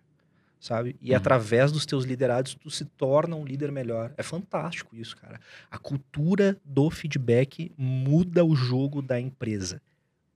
sabe? 0.60 0.94
E 1.00 1.10
Uhum. 1.10 1.16
através 1.16 1.72
dos 1.72 1.84
teus 1.86 2.04
liderados, 2.04 2.54
tu 2.54 2.70
se 2.70 2.84
torna 2.84 3.34
um 3.34 3.44
líder 3.44 3.72
melhor. 3.72 4.12
É 4.16 4.22
fantástico 4.22 4.94
isso, 4.94 5.16
cara. 5.16 5.40
A 5.70 5.78
cultura 5.78 6.56
do 6.64 6.88
feedback 6.90 7.72
muda 7.76 8.44
o 8.44 8.54
jogo 8.54 9.00
da 9.02 9.18
empresa. 9.18 9.80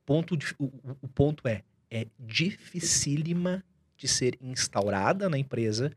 Ponto 0.07 0.37
de- 0.37 0.55
o, 0.59 0.65
o- 1.03 1.09
ponto 1.09 1.47
é, 1.47 1.63
é 1.91 2.07
dificílima 2.19 3.63
de 3.97 4.09
ser 4.09 4.37
instaurada 4.41 5.29
na 5.29 5.39
empresa, 5.39 5.93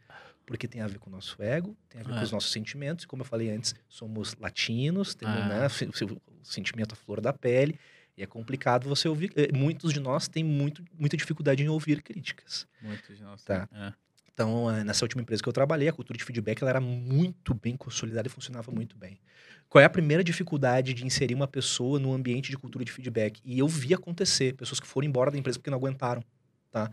porque 0.46 0.68
tem 0.68 0.82
a 0.82 0.88
ver 0.88 1.00
com 1.00 1.10
o 1.10 1.14
nosso 1.14 1.42
ego, 1.42 1.76
tem 1.90 2.00
a 2.00 2.04
ver 2.04 2.14
É. 2.14 2.18
com 2.18 2.24
os 2.24 2.32
nossos 2.32 2.52
sentimentos, 2.52 3.04
e 3.04 3.08
como 3.08 3.22
eu 3.22 3.26
falei 3.26 3.50
antes, 3.50 3.74
somos 3.90 4.36
latinos, 4.40 5.14
temos 5.16 5.36
É. 5.36 5.48
né, 5.48 5.68
o 5.68 6.46
sentimento 6.46 6.94
à 6.94 6.96
flor 6.96 7.20
da 7.20 7.34
pele, 7.34 7.78
e 8.16 8.24
é 8.24 8.26
complicado 8.26 8.88
você 8.88 9.08
ouvir. 9.08 9.32
eh, 9.36 9.50
Muitos 9.54 9.92
de 9.94 10.00
nós 10.00 10.28
têm 10.28 10.44
muito, 10.44 10.84
muita 10.98 11.18
dificuldade 11.18 11.64
em 11.64 11.68
ouvir 11.68 12.02
críticas. 12.02 12.66
Muito 12.82 13.14
de 13.14 13.22
nós. 13.22 13.44
Tá. 13.44 13.68
É. 13.74 13.94
Então, 14.38 14.70
eh, 14.70 14.84
nessa 14.84 15.04
última 15.04 15.20
empresa 15.24 15.42
que 15.42 15.50
eu 15.50 15.54
trabalhei, 15.54 15.88
a 15.88 15.94
cultura 15.94 16.16
de 16.16 16.24
feedback 16.24 16.62
ela 16.62 16.70
era 16.70 16.80
muito 16.80 17.56
bem 17.56 17.76
consolidada 17.76 18.28
e 18.28 18.30
funcionava 18.32 18.72
muito 18.72 18.96
bem. 18.96 19.20
Qual 19.68 19.82
é 19.82 19.86
a 19.86 19.90
primeira 19.90 20.24
dificuldade 20.24 20.94
de 20.94 21.04
inserir 21.04 21.34
uma 21.34 21.48
pessoa 21.48 22.00
no 22.00 22.14
ambiente 22.14 22.52
de 22.52 22.58
cultura 22.58 22.86
de 22.86 22.92
feedback? 22.92 23.42
E 23.44 23.58
eu 23.58 23.68
vi 23.68 23.96
acontecer, 23.96 24.54
pessoas 24.54 24.80
que 24.80 24.86
foram 24.86 25.08
embora 25.08 25.32
da 25.32 25.40
empresa 25.40 25.58
porque 25.58 25.72
não 25.72 25.78
aguentaram, 25.80 26.24
tá? 26.72 26.92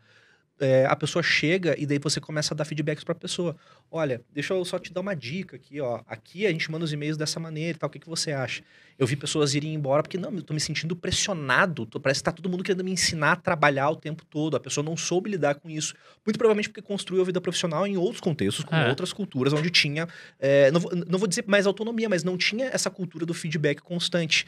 É, 0.60 0.86
a 0.86 0.94
pessoa 0.94 1.20
chega 1.20 1.74
e 1.76 1.84
daí 1.84 1.98
você 1.98 2.20
começa 2.20 2.54
a 2.54 2.56
dar 2.56 2.64
feedbacks 2.64 3.02
para 3.02 3.10
a 3.12 3.16
pessoa. 3.18 3.56
Olha, 3.90 4.20
deixa 4.32 4.54
eu 4.54 4.64
só 4.64 4.78
te 4.78 4.92
dar 4.92 5.00
uma 5.00 5.14
dica 5.14 5.56
aqui, 5.56 5.80
ó. 5.80 6.00
Aqui 6.06 6.46
a 6.46 6.50
gente 6.52 6.70
manda 6.70 6.84
os 6.84 6.92
e-mails 6.92 7.16
dessa 7.16 7.40
maneira 7.40 7.76
e 7.76 7.78
tal. 7.80 7.88
O 7.88 7.90
que, 7.90 7.98
que 7.98 8.08
você 8.08 8.30
acha? 8.30 8.62
Eu 8.96 9.04
vi 9.04 9.16
pessoas 9.16 9.52
irem 9.56 9.74
embora 9.74 10.00
porque, 10.04 10.16
não, 10.16 10.32
eu 10.32 10.42
tô 10.42 10.54
me 10.54 10.60
sentindo 10.60 10.94
pressionado. 10.94 11.84
Tô- 11.86 11.98
parece 11.98 12.20
que 12.20 12.24
tá 12.24 12.30
todo 12.32 12.48
mundo 12.48 12.62
querendo 12.62 12.84
me 12.84 12.92
ensinar 12.92 13.32
a 13.32 13.36
trabalhar 13.36 13.90
o 13.90 13.96
tempo 13.96 14.24
todo. 14.26 14.56
A 14.56 14.60
pessoa 14.60 14.84
não 14.84 14.96
soube 14.96 15.28
lidar 15.28 15.56
com 15.56 15.68
isso. 15.68 15.92
Muito 16.24 16.38
provavelmente 16.38 16.68
porque 16.68 16.82
construiu 16.82 17.22
a 17.22 17.26
vida 17.26 17.40
profissional 17.40 17.84
em 17.84 17.96
outros 17.96 18.20
contextos, 18.20 18.64
com 18.64 18.76
É. 18.76 18.88
outras 18.88 19.12
culturas, 19.12 19.52
onde 19.52 19.70
tinha. 19.70 20.06
é, 20.38 20.70
não, 20.70 20.78
vou- 20.80 20.92
não 20.94 21.18
vou 21.18 21.26
dizer 21.26 21.44
mais 21.48 21.66
autonomia, 21.66 22.08
mas 22.08 22.22
não 22.22 22.36
tinha 22.38 22.66
essa 22.66 22.88
cultura 22.90 23.26
do 23.26 23.34
feedback 23.34 23.80
constante. 23.82 24.46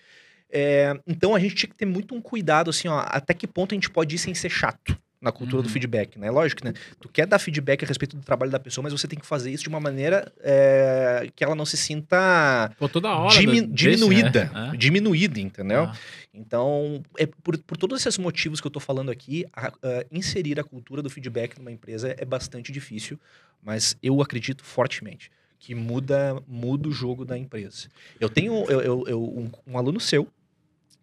É, 0.48 0.96
então 1.04 1.34
a 1.34 1.40
gente 1.40 1.56
tinha 1.56 1.68
que 1.68 1.74
ter 1.76 1.84
muito 1.86 2.14
um 2.14 2.20
cuidado, 2.22 2.70
assim, 2.70 2.86
ó, 2.86 3.00
até 3.08 3.34
que 3.34 3.46
ponto 3.48 3.74
a 3.74 3.76
gente 3.76 3.90
pode 3.90 4.14
ir 4.14 4.18
sem 4.18 4.32
ser 4.34 4.50
chato 4.50 4.96
na 5.26 5.32
cultura 5.32 5.60
do 5.60 5.66
Uhum. 5.66 5.72
feedback, 5.72 6.16
né? 6.18 6.30
Lógico, 6.30 6.64
né? 6.64 6.72
Tu 7.00 7.08
quer 7.08 7.26
dar 7.26 7.38
feedback 7.40 7.84
a 7.84 7.86
respeito 7.88 8.16
do 8.16 8.22
trabalho 8.22 8.50
da 8.52 8.60
pessoa, 8.60 8.82
mas 8.84 8.92
você 8.92 9.08
tem 9.08 9.18
que 9.18 9.26
fazer 9.26 9.50
isso 9.50 9.64
de 9.64 9.68
uma 9.68 9.80
maneira 9.80 10.32
é, 10.40 11.28
que 11.34 11.42
ela 11.42 11.54
não 11.56 11.66
se 11.66 11.76
sinta 11.76 12.70
Pô, 12.78 12.88
toda 12.88 13.08
hora. 13.08 13.34
deixa, 13.34 13.66
diminuída. 13.66 14.44
né? 14.54 14.70
É. 14.72 14.76
Diminuída, 14.76 15.40
entendeu? 15.40 15.82
Ah. 15.84 15.96
Então, 16.32 17.02
é 17.18 17.26
por, 17.26 17.58
por 17.58 17.76
todos 17.76 17.98
esses 18.00 18.16
motivos 18.18 18.60
que 18.60 18.66
eu 18.66 18.70
tô 18.70 18.78
falando 18.78 19.10
aqui, 19.10 19.44
a- 19.52 19.68
a 19.82 20.04
inserir 20.12 20.60
a 20.60 20.64
cultura 20.64 21.02
do 21.02 21.10
feedback 21.10 21.58
numa 21.58 21.72
empresa 21.72 22.14
é 22.16 22.24
bastante 22.24 22.70
difícil, 22.70 23.18
mas 23.62 23.96
eu 24.02 24.22
acredito 24.22 24.62
fortemente 24.64 25.30
que 25.58 25.74
muda, 25.74 26.40
muda 26.46 26.88
o 26.88 26.92
jogo 26.92 27.24
da 27.24 27.36
empresa. 27.36 27.88
Eu 28.20 28.28
tenho 28.28 28.52
eu, 28.70 28.80
eu- 28.80 29.04
eu- 29.08 29.22
um, 29.24 29.50
um 29.66 29.78
aluno 29.78 29.98
seu, 29.98 30.28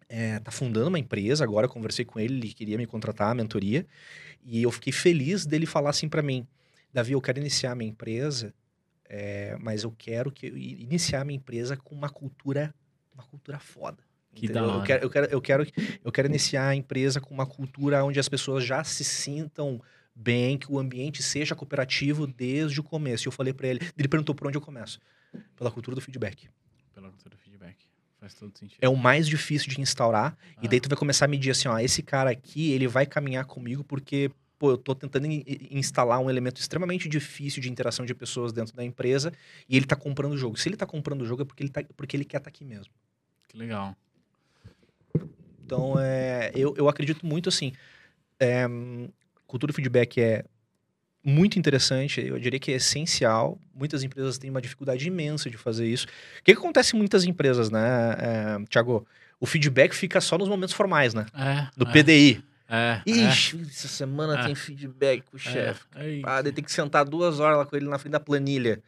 é, 0.08 0.38
tá 0.38 0.50
fundando 0.50 0.88
uma 0.88 0.98
empresa, 0.98 1.44
agora 1.44 1.66
eu 1.66 1.70
conversei 1.70 2.04
com 2.04 2.18
ele, 2.18 2.34
ele 2.34 2.52
queria 2.52 2.76
me 2.76 2.86
contratar 2.86 3.30
a 3.30 3.34
mentoria, 3.34 3.86
e 4.42 4.62
eu 4.62 4.70
fiquei 4.70 4.92
feliz 4.92 5.46
dele 5.46 5.66
falar 5.66 5.90
assim 5.90 6.08
para 6.08 6.22
mim, 6.22 6.46
Davi, 6.92 7.12
eu 7.12 7.20
quero 7.20 7.38
iniciar 7.38 7.74
minha 7.74 7.90
empresa, 7.90 8.54
é, 9.06 9.56
mas 9.60 9.82
eu 9.82 9.90
quero 9.90 10.30
que 10.30 10.46
iniciar 10.46 11.22
a 11.22 11.24
minha 11.24 11.36
empresa 11.36 11.76
com 11.76 11.94
uma 11.94 12.08
cultura, 12.08 12.74
uma 13.12 13.24
cultura 13.24 13.58
foda. 13.58 13.98
Que 14.34 14.48
da 14.48 14.60
Eu 14.60 14.82
quero, 14.82 15.04
eu, 15.04 15.10
quero, 15.10 15.26
eu, 15.26 15.40
quero, 15.40 15.66
eu 16.04 16.12
quero 16.12 16.28
iniciar 16.28 16.68
a 16.68 16.74
empresa 16.74 17.20
com 17.20 17.32
uma 17.32 17.46
cultura 17.46 18.04
onde 18.04 18.18
as 18.18 18.28
pessoas 18.28 18.64
já 18.64 18.82
se 18.82 19.04
sintam 19.04 19.80
bem, 20.14 20.58
que 20.58 20.70
o 20.70 20.78
ambiente 20.78 21.22
seja 21.22 21.54
cooperativo 21.54 22.26
desde 22.26 22.80
o 22.80 22.82
começo. 22.82 23.26
E 23.26 23.28
eu 23.28 23.32
falei 23.32 23.52
para 23.52 23.68
ele, 23.68 23.80
ele 23.96 24.08
perguntou 24.08 24.34
por 24.34 24.48
onde 24.48 24.56
eu 24.56 24.62
começo. 24.62 24.98
Pela 25.56 25.70
cultura 25.70 25.94
do 25.94 26.00
feedback. 26.00 26.48
Pela 26.92 27.08
cultura 27.10 27.34
do 27.34 27.38
feedback. 27.38 27.43
Faz 28.24 28.32
todo 28.34 28.56
sentido. 28.58 28.78
É 28.80 28.88
o 28.88 28.96
mais 28.96 29.28
difícil 29.28 29.68
de 29.70 29.78
instaurar. 29.82 30.34
E 30.62 30.66
Ah. 30.66 30.70
daí 30.70 30.80
tu 30.80 30.88
vai 30.88 30.96
começar 30.96 31.26
a 31.26 31.28
medir 31.28 31.50
assim, 31.50 31.68
ó, 31.68 31.78
esse 31.78 32.02
cara 32.02 32.30
aqui, 32.30 32.72
ele 32.72 32.88
vai 32.88 33.04
caminhar 33.04 33.44
comigo 33.44 33.84
porque 33.84 34.30
pô, 34.58 34.70
eu 34.70 34.78
tô 34.78 34.94
tentando 34.94 35.26
in- 35.26 35.42
in- 35.46 35.78
instalar 35.78 36.18
um 36.20 36.30
elemento 36.30 36.58
extremamente 36.58 37.06
difícil 37.06 37.60
de 37.60 37.68
interação 37.70 38.06
de 38.06 38.14
pessoas 38.14 38.50
dentro 38.50 38.74
da 38.74 38.82
empresa 38.82 39.30
e 39.68 39.76
ele 39.76 39.84
tá 39.84 39.94
comprando 39.94 40.32
o 40.32 40.38
jogo. 40.38 40.56
Se 40.56 40.68
ele 40.70 40.76
tá 40.76 40.86
comprando 40.86 41.20
o 41.20 41.26
jogo 41.26 41.42
é 41.42 41.44
porque 41.44 41.62
ele, 41.62 41.68
tá, 41.70 41.84
porque 41.96 42.16
ele 42.16 42.24
quer 42.24 42.38
estar 42.38 42.48
aqui 42.48 42.64
mesmo. 42.64 42.90
Que 43.48 43.58
legal. 43.58 43.94
Então, 45.64 45.94
é, 45.98 46.50
eu, 46.54 46.74
eu 46.78 46.88
acredito 46.88 47.26
muito 47.26 47.48
assim. 47.48 47.72
é, 48.40 48.64
cultura 49.46 49.72
feedback 49.72 50.20
é 50.20 50.44
muito 51.24 51.58
interessante, 51.58 52.20
eu 52.20 52.38
diria 52.38 52.58
que 52.60 52.70
é 52.70 52.74
essencial. 52.74 53.58
Muitas 53.74 54.02
empresas 54.02 54.36
têm 54.38 54.50
uma 54.50 54.60
dificuldade 54.60 55.06
imensa 55.08 55.48
de 55.48 55.56
fazer 55.56 55.86
isso. 55.86 56.06
O 56.06 56.42
que, 56.44 56.52
que 56.52 56.58
acontece 56.58 56.94
em 56.94 56.98
muitas 56.98 57.24
empresas, 57.24 57.70
né, 57.70 58.14
é, 58.18 58.64
Tiago? 58.68 59.06
O 59.40 59.46
feedback 59.46 59.94
fica 59.94 60.20
só 60.20 60.38
nos 60.38 60.48
momentos 60.48 60.74
formais, 60.74 61.12
né? 61.12 61.26
É. 61.34 61.66
Do 61.76 61.86
é, 61.88 61.92
PDI. 61.92 62.44
É. 62.68 63.02
Ixi, 63.04 63.60
essa 63.68 63.88
semana 63.88 64.40
É. 64.40 64.44
tem 64.46 64.54
feedback 64.54 65.22
com 65.30 65.36
o 65.36 65.40
é, 65.40 65.42
chefe. 65.42 65.80
é, 65.96 66.20
Ah, 66.22 66.40
daí 66.40 66.52
tem 66.52 66.64
que 66.64 66.72
sentar 66.72 67.04
duas 67.04 67.40
horas 67.40 67.58
lá 67.58 67.66
com 67.66 67.76
ele 67.76 67.86
na 67.86 67.98
frente 67.98 68.12
da 68.12 68.20
planilha. 68.20 68.80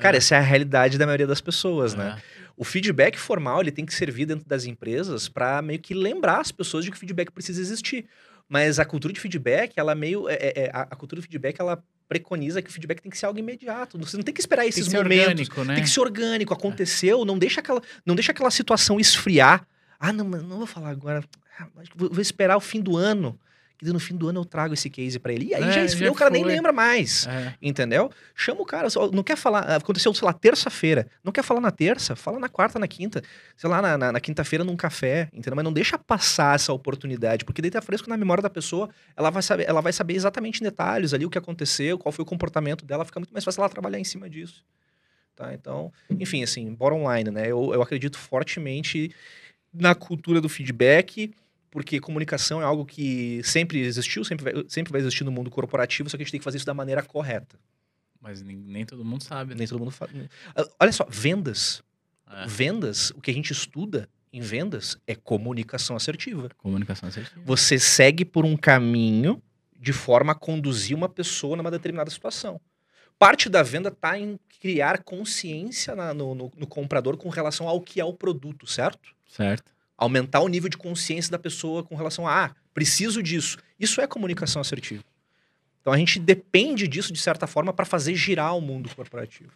Cara, 0.00 0.16
essa 0.16 0.34
é 0.34 0.38
a 0.38 0.40
realidade 0.42 0.96
da 0.96 1.04
maioria 1.04 1.26
das 1.26 1.40
pessoas, 1.40 1.94
né? 1.94 2.16
O 2.56 2.64
feedback 2.64 3.18
formal 3.18 3.60
ele 3.60 3.70
tem 3.70 3.84
que 3.84 3.94
servir 3.94 4.26
dentro 4.26 4.46
das 4.48 4.64
empresas 4.64 5.28
para 5.28 5.60
meio 5.62 5.78
que 5.78 5.94
lembrar 5.94 6.40
as 6.40 6.50
pessoas 6.52 6.84
de 6.84 6.90
que 6.90 6.96
o 6.96 7.00
feedback 7.00 7.30
precisa 7.30 7.60
existir. 7.60 8.06
Mas 8.52 8.78
a 8.78 8.84
cultura 8.84 9.14
de 9.14 9.18
feedback, 9.18 9.72
ela 9.76 9.94
meio. 9.94 10.28
é- 10.28 10.34
é- 10.34 10.52
é- 10.64 10.70
a, 10.74 10.84
cultura 10.94 11.22
do 11.22 11.24
feedback, 11.24 11.58
ela 11.58 11.82
preconiza 12.06 12.60
que 12.60 12.68
o 12.68 12.72
feedback 12.72 13.00
tem 13.00 13.10
que 13.10 13.16
ser 13.16 13.24
algo 13.24 13.38
imediato. 13.38 13.96
Você 13.98 14.14
não 14.14 14.22
tem 14.22 14.34
que 14.34 14.42
esperar 14.42 14.60
Tem 14.60 14.68
esses 14.68 14.84
que 14.84 14.90
ser 14.90 14.98
momentos. 14.98 15.22
orgânico, 15.26 15.64
né? 15.64 15.74
Tem 15.76 15.82
que 15.84 15.88
ser 15.88 16.00
orgânico. 16.00 16.52
Aconteceu, 16.52 17.24
não 17.24 17.38
deixa 17.38 17.60
aquela, 17.60 17.80
não 18.04 18.14
deixa 18.14 18.30
aquela 18.30 18.50
situação 18.50 19.00
esfriar. 19.00 19.66
Ah, 19.98 20.12
não, 20.12 20.26
mas 20.26 20.42
não 20.42 20.58
vou 20.58 20.66
falar 20.66 20.90
agora. 20.90 21.24
Ah, 21.58 21.66
que 21.82 21.96
vou 21.96 22.20
esperar 22.20 22.58
o 22.58 22.60
fim 22.60 22.82
do 22.82 22.94
ano. 22.94 23.40
Daí 23.82 23.92
no 23.92 23.98
fim 23.98 24.16
do 24.16 24.28
ano 24.28 24.40
eu 24.40 24.44
trago 24.44 24.72
esse 24.74 24.88
case 24.88 25.18
para 25.18 25.32
ele. 25.32 25.46
E 25.46 25.54
aí 25.54 25.62
É, 25.64 25.72
já 25.72 25.84
esfriou, 25.84 26.12
o 26.12 26.16
cara 26.16 26.30
nem 26.30 26.42
foi. 26.44 26.52
lembra 26.52 26.72
mais. 26.72 27.26
É. 27.26 27.54
Entendeu? 27.60 28.10
Chama 28.34 28.62
o 28.62 28.64
cara, 28.64 28.88
só- 28.88 29.10
não 29.10 29.22
quer 29.22 29.36
falar. 29.36 29.60
Aconteceu, 29.76 30.14
sei 30.14 30.24
lá, 30.24 30.32
terça-feira. 30.32 31.08
Não 31.24 31.32
quer 31.32 31.42
falar 31.42 31.60
na 31.60 31.70
terça? 31.72 32.14
Fala 32.14 32.38
na 32.38 32.48
quarta, 32.48 32.78
na 32.78 32.86
quinta. 32.86 33.22
Sei 33.56 33.68
lá, 33.68 33.82
na, 33.82 33.98
na- 33.98 34.12
na 34.12 34.20
quinta-feira 34.20 34.64
num 34.64 34.76
café, 34.76 35.28
entendeu? 35.32 35.56
Mas 35.56 35.64
não 35.64 35.72
deixa 35.72 35.98
passar 35.98 36.54
essa 36.54 36.72
oportunidade, 36.72 37.44
porque 37.44 37.60
daí 37.60 37.70
tá 37.70 37.82
fresco 37.82 38.08
na 38.08 38.16
memória 38.16 38.40
da 38.42 38.48
pessoa. 38.50 38.88
Ela 39.16 39.30
vai 39.30 39.42
saber, 39.42 39.68
ela 39.68 39.80
vai 39.80 39.92
saber 39.92 40.14
exatamente 40.14 40.60
em 40.60 40.64
detalhes 40.64 41.12
ali 41.12 41.26
o 41.26 41.30
que 41.30 41.38
aconteceu, 41.38 41.98
qual 41.98 42.12
foi 42.12 42.22
o 42.22 42.26
comportamento 42.26 42.84
dela. 42.84 43.04
Fica 43.04 43.18
muito 43.18 43.32
mais 43.32 43.44
fácil 43.44 43.60
ela 43.62 43.68
trabalhar 43.68 43.98
em 43.98 44.04
cima 44.04 44.30
disso. 44.30 44.64
Tá? 45.34 45.52
Então, 45.54 45.92
enfim, 46.20 46.42
assim, 46.42 46.72
bottom 46.74 47.12
line, 47.12 47.30
né? 47.30 47.44
Eu, 47.50 47.72
eu 47.74 47.82
acredito 47.82 48.18
fortemente 48.18 49.10
na 49.72 49.94
cultura 49.94 50.40
do 50.40 50.48
feedback. 50.48 51.32
Porque 51.72 51.98
comunicação 51.98 52.60
é 52.60 52.64
algo 52.64 52.84
que 52.86 53.40
sempre 53.42 53.80
existiu, 53.80 54.22
sempre 54.24 54.44
vai, 54.52 54.64
sempre 54.68 54.92
vai 54.92 55.00
existir 55.00 55.24
no 55.24 55.32
mundo 55.32 55.50
corporativo, 55.50 56.08
só 56.08 56.16
que 56.16 56.22
a 56.22 56.24
gente 56.24 56.30
tem 56.32 56.38
que 56.38 56.44
fazer 56.44 56.58
isso 56.58 56.66
da 56.66 56.74
maneira 56.74 57.02
correta. 57.02 57.58
Mas 58.20 58.42
nem, 58.42 58.54
nem 58.56 58.84
todo 58.84 59.04
mundo 59.04 59.24
sabe, 59.24 59.54
né? 59.54 59.58
Nem 59.60 59.66
todo 59.66 59.78
mundo 59.80 59.90
fala. 59.90 60.12
Ah, 60.54 60.64
Olha 60.78 60.92
só, 60.92 61.04
vendas. 61.10 61.82
É. 62.30 62.46
Vendas, 62.46 63.10
o 63.10 63.20
que 63.22 63.30
a 63.30 63.34
gente 63.34 63.52
estuda 63.52 64.08
em 64.32 64.40
vendas 64.40 64.96
é 65.06 65.14
comunicação 65.14 65.96
assertiva. 65.96 66.50
Comunicação 66.58 67.08
assertiva. 67.08 67.40
Você 67.44 67.78
segue 67.78 68.24
por 68.24 68.44
um 68.44 68.56
caminho 68.56 69.42
de 69.80 69.92
forma 69.94 70.32
a 70.32 70.34
conduzir 70.36 70.96
uma 70.96 71.08
pessoa 71.08 71.56
numa 71.56 71.70
determinada 71.70 72.10
situação. 72.10 72.60
Parte 73.18 73.48
da 73.48 73.62
venda 73.62 73.88
está 73.88 74.18
em 74.18 74.38
criar 74.60 75.02
consciência 75.02 75.94
na- 75.96 76.12
no, 76.14 76.34
no- 76.34 76.52
no 76.56 76.66
comprador 76.66 77.16
com 77.16 77.28
relação 77.28 77.66
ao 77.66 77.80
que 77.80 77.98
é 78.00 78.04
o 78.04 78.12
produto, 78.12 78.66
certo? 78.66 79.10
Certo. 79.28 79.72
Aumentar 80.02 80.40
o 80.40 80.48
nível 80.48 80.68
de 80.68 80.76
consciência 80.76 81.30
da 81.30 81.38
pessoa 81.38 81.82
com 81.84 81.94
relação 81.94 82.26
a, 82.26 82.46
ah, 82.46 82.54
preciso 82.74 83.22
disso. 83.22 83.56
Isso 83.78 84.00
é 84.00 84.06
comunicação 84.06 84.60
assertiva. 84.60 85.04
Então 85.80 85.92
a 85.92 85.96
gente 85.96 86.18
depende 86.18 86.88
disso, 86.88 87.12
de 87.12 87.20
certa 87.20 87.46
forma, 87.46 87.72
para 87.72 87.84
fazer 87.84 88.14
girar 88.16 88.56
o 88.56 88.60
mundo 88.60 88.92
corporativo. 88.94 89.52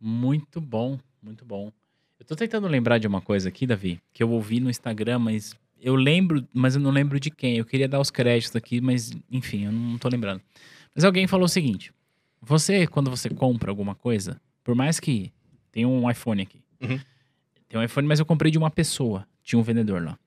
Muito 0.00 0.60
bom, 0.60 0.98
muito 1.22 1.44
bom. 1.44 1.72
Eu 2.18 2.26
tô 2.26 2.36
tentando 2.36 2.66
lembrar 2.68 2.98
de 2.98 3.06
uma 3.06 3.20
coisa 3.20 3.48
aqui, 3.48 3.66
Davi, 3.66 4.00
que 4.12 4.22
eu 4.22 4.30
ouvi 4.30 4.60
no 4.60 4.68
Instagram, 4.68 5.18
mas 5.18 5.56
eu 5.80 5.94
lembro, 5.94 6.46
mas 6.52 6.74
eu 6.74 6.80
não 6.80 6.90
lembro 6.90 7.18
de 7.18 7.30
quem. 7.30 7.56
Eu 7.56 7.64
queria 7.64 7.88
dar 7.88 8.00
os 8.00 8.10
créditos 8.10 8.54
aqui, 8.56 8.80
mas 8.80 9.12
enfim, 9.30 9.64
eu 9.64 9.72
não 9.72 9.96
tô 9.98 10.08
lembrando. 10.08 10.42
Mas 10.94 11.04
alguém 11.04 11.26
falou 11.26 11.46
o 11.46 11.48
seguinte: 11.48 11.90
você, 12.40 12.86
quando 12.86 13.10
você 13.10 13.30
compra 13.30 13.70
alguma 13.70 13.94
coisa, 13.94 14.38
por 14.62 14.74
mais 14.74 15.00
que 15.00 15.32
tem 15.72 15.86
um 15.86 16.10
iPhone 16.10 16.42
aqui, 16.42 16.62
Uhum. 16.80 17.00
tem 17.68 17.80
um 17.80 17.82
iPhone, 17.82 18.06
mas 18.06 18.18
eu 18.20 18.26
comprei 18.26 18.50
de 18.52 18.58
uma 18.58 18.70
pessoa, 18.70 19.26
tinha 19.44 19.58
um 19.58 19.62
vendedor 19.62 20.02
lá. 20.02 20.18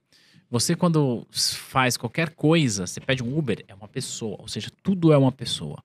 Você, 0.50 0.76
quando 0.76 1.28
faz 1.32 1.98
qualquer 1.98 2.30
coisa, 2.30 2.88
você 2.88 3.02
pede 3.02 3.22
um 3.22 3.38
Uber, 3.38 3.66
é 3.68 3.74
uma 3.74 3.88
pessoa, 3.88 4.38
ou 4.40 4.48
seja, 4.48 4.72
tudo 4.82 5.12
é 5.12 5.18
uma 5.18 5.32
pessoa. 5.32 5.84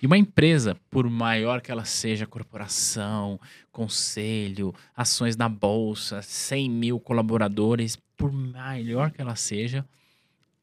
E 0.00 0.06
uma 0.06 0.16
empresa, 0.16 0.74
por 0.88 1.08
maior 1.10 1.60
que 1.60 1.70
ela 1.70 1.84
seja, 1.84 2.26
corporação, 2.26 3.38
conselho, 3.70 4.74
ações 4.96 5.36
na 5.36 5.46
bolsa, 5.46 6.22
100 6.22 6.70
mil 6.70 6.98
colaboradores, 6.98 7.98
por 8.16 8.32
maior 8.32 9.10
que 9.10 9.20
ela 9.20 9.36
seja, 9.36 9.84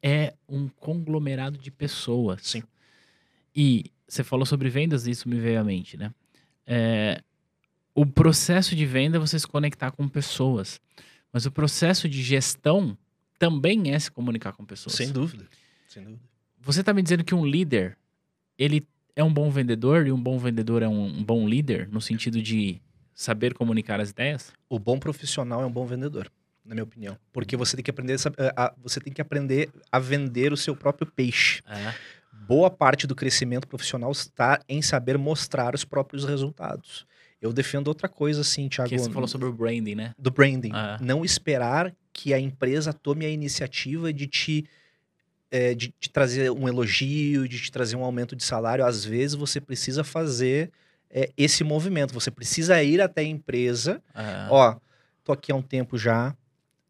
é 0.01 0.33
um 0.49 0.67
conglomerado 0.67 1.59
de 1.59 1.69
pessoas. 1.69 2.41
Sim. 2.41 2.63
E 3.55 3.91
você 4.07 4.23
falou 4.23 4.45
sobre 4.45 4.69
vendas, 4.69 5.05
isso 5.05 5.29
me 5.29 5.39
veio 5.39 5.59
à 5.59 5.63
mente, 5.63 5.97
né? 5.97 6.11
É, 6.65 7.21
o 7.93 8.05
processo 8.05 8.75
de 8.75 8.85
venda 8.85 9.17
é 9.17 9.19
você 9.19 9.37
se 9.37 9.47
conectar 9.47 9.91
com 9.91 10.07
pessoas. 10.07 10.81
Mas 11.37 11.45
o 11.45 11.51
processo 11.51 12.09
de 12.09 12.23
gestão 12.23 12.97
também 13.37 13.93
é 13.93 13.99
se 13.99 14.09
comunicar 14.09 14.53
com 14.53 14.65
pessoas. 14.65 14.95
Sem 14.95 15.11
dúvida. 15.11 15.45
Sem 15.87 16.01
dúvida. 16.03 16.19
Você 16.61 16.83
tá 16.83 16.91
me 16.95 17.03
dizendo 17.03 17.23
que 17.23 17.35
um 17.35 17.45
líder, 17.45 17.95
ele 18.57 18.87
é 19.15 19.23
um 19.23 19.31
bom 19.31 19.47
vendedor 19.51 20.07
e 20.07 20.11
um 20.11 20.19
bom 20.19 20.39
vendedor 20.39 20.81
é 20.81 20.87
um, 20.87 21.05
um 21.19 21.23
bom 21.23 21.47
líder 21.47 21.89
no 21.89 22.01
sentido 22.01 22.41
de 22.41 22.81
saber 23.13 23.53
comunicar 23.53 23.99
as 24.01 24.09
ideias? 24.09 24.51
O 24.67 24.79
bom 24.79 24.97
profissional 24.97 25.61
é 25.61 25.65
um 25.67 25.71
bom 25.71 25.85
vendedor, 25.85 26.27
na 26.65 26.73
minha 26.73 26.83
opinião. 26.85 27.15
Porque 27.31 27.55
você 27.55 27.75
tem 27.77 27.83
que 27.83 27.91
aprender, 27.91 28.15
a, 28.55 28.65
a- 28.65 28.73
você 28.81 28.99
tem 28.99 29.13
que 29.13 29.21
aprender 29.21 29.69
a 29.91 29.99
vender 29.99 30.51
o 30.51 30.57
seu 30.57 30.75
próprio 30.75 31.05
peixe. 31.05 31.61
É. 31.67 31.93
Boa 32.47 32.71
parte 32.71 33.05
do 33.05 33.13
crescimento 33.13 33.67
profissional 33.67 34.11
está 34.11 34.59
em 34.67 34.81
saber 34.81 35.19
mostrar 35.19 35.75
os 35.75 35.85
próprios 35.85 36.25
resultados. 36.25 37.05
Eu 37.41 37.53
defendo 37.53 37.87
outra 37.87 38.09
coisa 38.09 38.41
assim, 38.41 38.67
Thiago. 38.67 38.89
Que 38.89 38.97
você 38.97 39.11
falou 39.11 39.27
sobre 39.27 39.47
o 39.47 39.53
branding, 39.53 39.95
né? 39.95 40.13
do 40.17 40.31
branding. 40.31 40.71
Ah. 40.73 40.97
Não 40.99 41.23
esperar 41.23 41.93
que 42.11 42.33
a 42.33 42.39
empresa 42.39 42.91
tome 42.91 43.25
a 43.25 43.29
iniciativa 43.29 44.11
de 44.11 44.25
te, 44.25 44.65
é, 45.51 45.75
de 45.75 45.93
te 45.99 46.09
trazer 46.09 46.49
um 46.51 46.67
elogio, 46.67 47.47
de 47.47 47.59
te 47.59 47.71
trazer 47.71 47.95
um 47.95 48.03
aumento 48.03 48.35
de 48.35 48.43
salário. 48.43 48.83
Às 48.83 49.05
vezes 49.05 49.35
você 49.35 49.61
precisa 49.61 50.03
fazer 50.03 50.71
é, 51.09 51.29
esse 51.37 51.63
movimento. 51.63 52.13
Você 52.13 52.31
precisa 52.31 52.81
ir 52.81 52.99
até 53.01 53.21
a 53.21 53.25
empresa. 53.25 54.01
É. 54.15 54.47
Ó, 54.49 54.75
tô 55.23 55.31
aqui 55.31 55.51
há 55.51 55.55
um 55.55 55.61
tempo 55.61 55.97
já. 55.97 56.35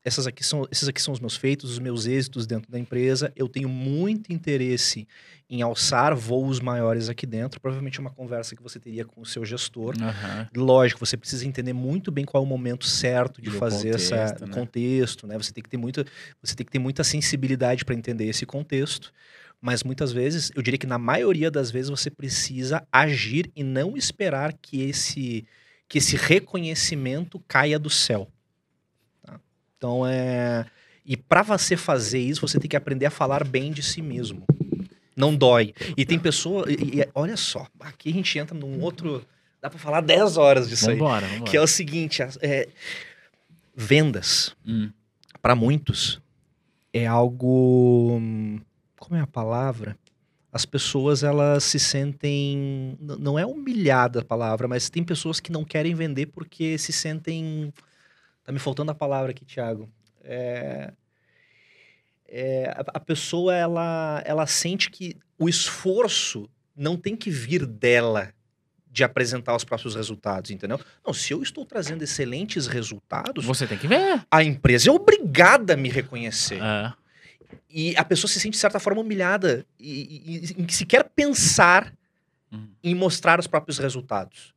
Essas 0.08 0.26
aqui 0.26 0.42
são, 0.42 0.66
esses 0.72 0.88
aqui 0.88 1.02
são 1.02 1.14
os 1.14 1.20
meus 1.20 1.36
feitos, 1.36 1.70
os 1.70 1.80
meus 1.80 2.06
êxitos 2.06 2.48
dentro 2.48 2.72
da 2.72 2.80
empresa. 2.80 3.30
Eu 3.36 3.50
tenho 3.50 3.68
muito 3.68 4.32
interesse 4.32 5.06
em 5.50 5.62
alçar 5.62 6.16
voos 6.16 6.62
maiores 6.62 7.10
aqui 7.10 7.26
dentro. 7.26 7.60
Provavelmente 7.60 7.98
é 7.98 8.02
uma 8.02 8.10
conversa 8.10 8.56
que 8.56 8.64
você 8.64 8.80
teria 8.80 9.04
com 9.04 9.20
o 9.20 9.26
seu 9.26 9.44
gestor. 9.44 9.96
Aham. 10.02 10.48
Lógico, 10.56 11.06
você 11.06 11.18
precisa 11.18 11.46
entender 11.46 11.74
muito 11.74 12.10
bem 12.10 12.24
qual 12.24 12.42
é 12.42 12.46
o 12.46 12.50
momento 12.50 12.86
certo 12.86 13.42
de 13.42 13.50
E 13.50 13.52
fazer 13.52 13.96
essa 13.96 14.16
contexto, 14.16 14.42
o 14.44 14.48
né? 14.48 14.54
contexto, 14.54 15.28
né? 15.28 15.38
Você 15.38 15.52
tem 15.52 15.62
que 15.62 15.70
ter 15.70 15.78
muita, 15.78 16.06
você 16.42 16.56
tem 16.56 16.66
que 16.66 16.72
ter 16.72 16.80
muita 16.80 17.04
sensibilidade 17.04 17.84
para 17.84 17.94
entender 17.94 18.28
esse 18.28 18.46
contexto. 18.46 19.12
Mas 19.60 19.84
muitas 19.84 20.14
vezes, 20.14 20.52
eu 20.56 20.62
diria 20.62 20.78
que 20.78 20.88
na 20.88 20.98
maioria 20.98 21.52
das 21.52 21.70
vezes 21.70 21.90
você 21.90 22.10
precisa 22.10 22.88
agir 22.90 23.52
e 23.54 23.62
não 23.62 23.98
esperar 23.98 24.54
que 24.54 24.84
esse 24.84 25.46
que 25.90 25.98
esse 26.00 26.18
reconhecimento 26.18 27.42
caia 27.48 27.80
do 27.80 27.90
céu. 27.90 28.30
Então 29.78 30.06
é 30.06 30.66
e 31.08 31.16
para 31.16 31.42
você 31.42 31.78
fazer 31.78 32.20
isso, 32.20 32.42
você 32.46 32.60
tem 32.60 32.70
que 32.70 32.76
aprender 32.76 33.06
a 33.06 33.10
falar 33.10 33.46
bem 33.46 33.72
de 33.72 33.82
si 33.82 34.02
mesmo. 34.02 34.46
Não 35.16 35.34
dói. 35.34 35.74
E 35.96 36.06
tem 36.06 36.20
pessoa, 36.20 36.70
e, 36.70 37.00
e 37.00 37.10
olha 37.16 37.38
só, 37.38 37.66
aqui 37.80 38.10
a 38.10 38.14
gente 38.14 38.38
entra 38.38 38.56
num 38.56 38.82
outro, 38.82 39.26
dá 39.62 39.70
para 39.70 39.80
falar 39.80 40.02
10 40.02 40.36
horas 40.36 40.68
disso 40.68 40.90
aí. 40.90 40.98
Vambora, 40.98 41.26
vambora. 41.26 41.50
Que 41.50 41.56
é 41.56 41.62
o 41.62 41.66
seguinte, 41.66 42.22
é, 42.42 42.68
vendas, 43.74 44.54
Hum, 44.66 44.92
para 45.42 45.56
muitos, 45.56 46.22
é 46.92 47.08
algo. 47.08 48.22
Como 49.00 49.16
é 49.16 49.22
a 49.22 49.28
palavra? 49.28 49.98
As 50.52 50.66
pessoas, 50.66 51.24
elas 51.24 51.64
se 51.64 51.80
sentem. 51.80 52.98
Não 53.00 53.40
é 53.40 53.46
humilhada 53.46 54.20
a 54.20 54.26
palavra, 54.26 54.68
mas 54.68 54.90
tem 54.90 55.06
pessoas 55.06 55.40
que 55.40 55.54
não 55.54 55.64
querem 55.64 55.96
vender 55.96 56.26
porque 56.28 56.78
se 56.78 56.92
sentem. 56.92 57.74
Tá 58.48 58.54
me 58.54 58.60
faltando 58.60 58.90
a 58.92 58.96
palavra 58.96 59.32
aqui, 59.32 59.44
Thiago. 59.44 59.90
É. 60.24 60.94
é, 62.30 62.70
a, 62.76 62.84
a 62.94 63.00
pessoa, 63.02 63.54
ela, 63.54 64.22
ela 64.26 64.48
sente 64.48 64.90
que 64.90 65.18
o 65.38 65.50
esforço 65.50 66.50
não 66.74 66.96
tem 66.96 67.14
que 67.14 67.30
vir 67.30 67.66
dela 67.66 68.34
de 68.90 69.04
apresentar 69.04 69.54
os 69.54 69.66
próprios 69.66 69.96
resultados, 69.96 70.50
entendeu? 70.50 70.80
Não, 71.06 71.14
se 71.14 71.34
eu 71.34 71.44
estou 71.44 71.66
trazendo 71.66 72.04
excelentes 72.04 72.68
resultados, 72.68 73.44
Você 73.44 73.68
tem 73.68 73.78
que 73.78 73.86
ver. 73.86 74.26
a 74.32 74.42
empresa 74.42 74.90
é 74.90 74.94
obrigada 74.94 75.74
a 75.74 75.78
me 75.78 75.90
reconhecer. 75.90 76.62
É. 76.64 76.94
E 77.70 77.98
a 77.98 78.06
pessoa 78.06 78.30
se 78.32 78.40
sente, 78.40 78.54
de 78.54 78.60
certa 78.60 78.80
forma, 78.80 79.02
humilhada 79.02 79.66
e, 79.78 80.54
e, 80.58 80.66
e 80.66 80.74
sequer 80.74 81.04
pensar 81.04 81.94
Uhum. 82.50 82.70
em 82.82 82.96
mostrar 82.96 83.42
os 83.42 83.46
próprios 83.46 83.78
resultados. 83.78 84.56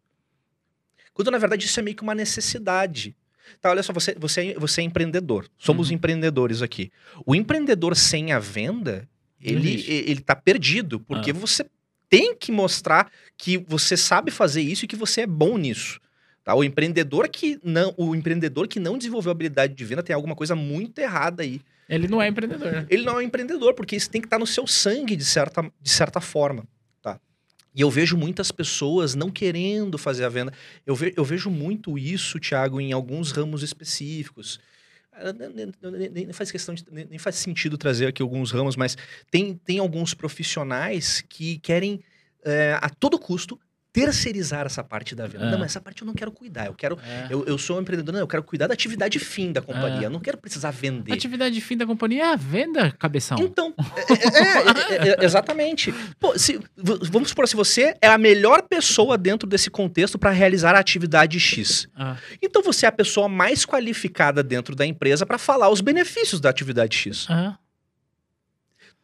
Quando, 1.12 1.28
na 1.32 1.38
verdade, 1.38 1.66
isso 1.66 1.80
é 1.80 1.82
meio 1.82 1.96
que 1.96 2.04
uma 2.04 2.14
necessidade. 2.14 3.16
Tá, 3.60 3.70
olha 3.70 3.82
só, 3.82 3.92
você, 3.92 4.14
você, 4.18 4.48
é- 4.50 4.54
você 4.58 4.80
é 4.80 4.84
empreendedor. 4.84 5.46
Somos 5.58 5.88
Uhum. 5.88 5.94
empreendedores 5.96 6.60
aqui. 6.62 6.90
O 7.24 7.34
empreendedor 7.34 7.96
sem 7.96 8.32
a 8.32 8.38
venda, 8.38 9.08
ele, 9.40 9.84
ele 9.88 10.20
tá 10.20 10.36
perdido, 10.36 11.00
porque 11.00 11.30
Ah. 11.30 11.34
você 11.34 11.64
tem 12.08 12.34
que 12.34 12.50
mostrar 12.52 13.10
que 13.38 13.56
você 13.58 13.96
sabe 13.96 14.30
fazer 14.30 14.60
isso 14.62 14.84
e 14.84 14.88
que 14.88 14.96
você 14.96 15.22
é 15.22 15.26
bom 15.26 15.56
nisso. 15.56 16.00
Tá? 16.42 16.54
O 16.54 16.64
empreendedor 16.64 17.28
que 17.28 17.58
não, 17.62 17.94
o 17.96 18.14
empreendedor 18.14 18.66
que 18.66 18.80
não 18.80 18.98
desenvolveu 18.98 19.30
habilidade 19.30 19.74
de 19.74 19.84
venda 19.84 20.02
tem 20.02 20.14
alguma 20.14 20.34
coisa 20.34 20.54
muito 20.56 20.98
errada 20.98 21.42
aí. 21.42 21.60
Ele 21.88 22.08
não 22.08 22.20
é 22.22 22.28
empreendedor. 22.28 22.70
né? 22.72 22.86
Ele 22.88 23.02
não 23.04 23.20
é 23.20 23.24
empreendedor, 23.24 23.74
porque 23.74 23.96
isso 23.96 24.08
tem 24.10 24.20
que 24.20 24.26
estar 24.26 24.38
no 24.38 24.46
seu 24.46 24.66
sangue, 24.66 25.14
de 25.16 25.24
certa, 25.24 25.62
de 25.80 25.90
certa 25.90 26.20
forma. 26.20 26.64
E 27.74 27.80
eu 27.80 27.90
vejo 27.90 28.16
muitas 28.16 28.50
pessoas 28.50 29.14
não 29.14 29.30
querendo 29.30 29.96
fazer 29.96 30.24
a 30.24 30.28
venda. 30.28 30.52
Eu, 30.84 30.94
ve- 30.94 31.14
eu 31.16 31.24
vejo 31.24 31.50
muito 31.50 31.96
isso, 31.98 32.38
Thiago, 32.40 32.80
em 32.80 32.92
alguns 32.92 33.30
ramos 33.30 33.62
específicos. 33.62 34.58
Ah, 35.12 35.32
nem- 35.32 36.08
nem- 36.10 36.32
faz 36.32 36.50
questão 36.50 36.74
de, 36.74 36.84
nem 36.90 37.04
nem 37.06 37.18
faz 37.18 37.36
sentido 37.36 37.76
trazer 37.76 38.06
aqui 38.06 38.22
alguns 38.22 38.50
ramos, 38.50 38.74
mas 38.76 38.96
tem, 39.30 39.54
tem 39.54 39.78
alguns 39.78 40.14
profissionais 40.14 41.22
que 41.28 41.58
querem, 41.58 42.00
eh, 42.44 42.78
a 42.80 42.88
todo 42.88 43.18
custo, 43.18 43.58
terceirizar 43.92 44.66
essa 44.66 44.84
parte 44.84 45.14
da 45.16 45.26
venda. 45.26 45.46
Ah. 45.46 45.50
Não, 45.50 45.58
mas 45.58 45.72
essa 45.72 45.80
parte 45.80 46.02
eu 46.02 46.06
não 46.06 46.14
quero 46.14 46.30
cuidar. 46.30 46.66
Eu 46.66 46.74
quero. 46.74 46.96
É. 47.04 47.26
Eu, 47.28 47.44
eu 47.44 47.58
sou 47.58 47.76
um 47.76 47.80
empreendedor, 47.80 48.12
não, 48.12 48.20
eu 48.20 48.26
quero 48.28 48.42
cuidar 48.42 48.68
da 48.68 48.74
atividade 48.74 49.18
fim 49.18 49.50
da 49.52 49.60
companhia. 49.60 50.00
Ah. 50.00 50.04
Eu 50.04 50.10
não 50.10 50.20
quero 50.20 50.38
precisar 50.38 50.70
vender. 50.70 51.10
A 51.10 51.14
atividade 51.14 51.54
de 51.54 51.60
fim 51.60 51.76
da 51.76 51.84
companhia 51.84 52.22
é 52.22 52.32
a 52.32 52.36
venda, 52.36 52.92
cabeção. 52.92 53.36
Então, 53.40 53.74
é, 53.78 54.12
é, 54.12 55.08
é, 55.08 55.20
é, 55.20 55.24
exatamente. 55.24 55.92
Pô, 56.20 56.38
se- 56.38 56.60
vamos 56.76 57.30
supor, 57.30 57.48
se 57.48 57.56
você 57.56 57.96
é 58.00 58.06
a 58.08 58.16
melhor 58.18 58.62
pessoa 58.62 59.18
dentro 59.18 59.48
desse 59.48 59.70
contexto 59.70 60.18
para 60.18 60.30
realizar 60.30 60.74
a 60.74 60.78
atividade 60.78 61.40
X. 61.40 61.88
Ah, 61.96 62.16
Então 62.40 62.62
você 62.62 62.86
é 62.86 62.88
a 62.88 62.92
pessoa 62.92 63.28
mais 63.28 63.66
qualificada 63.66 64.42
dentro 64.42 64.76
da 64.76 64.86
empresa 64.86 65.26
para 65.26 65.38
falar 65.38 65.68
os 65.68 65.80
benefícios 65.80 66.40
da 66.40 66.48
atividade 66.50 66.96
X. 66.96 67.26
ah, 67.28 67.58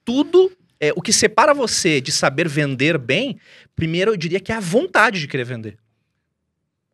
Tudo, 0.05 0.53
é, 0.81 0.93
o 0.95 1.01
que 1.03 1.13
separa 1.13 1.53
você 1.55 2.01
de 2.01 2.13
saber 2.13 2.49
vender 2.49 2.99
bem, 2.99 3.39
primeiro 3.75 4.13
eu 4.13 4.17
diria 4.17 4.41
que 4.41 4.53
é 4.53 4.55
a 4.57 4.61
vontade 4.61 5.21
de 5.21 5.29
querer 5.29 5.45
vender. 5.45 5.79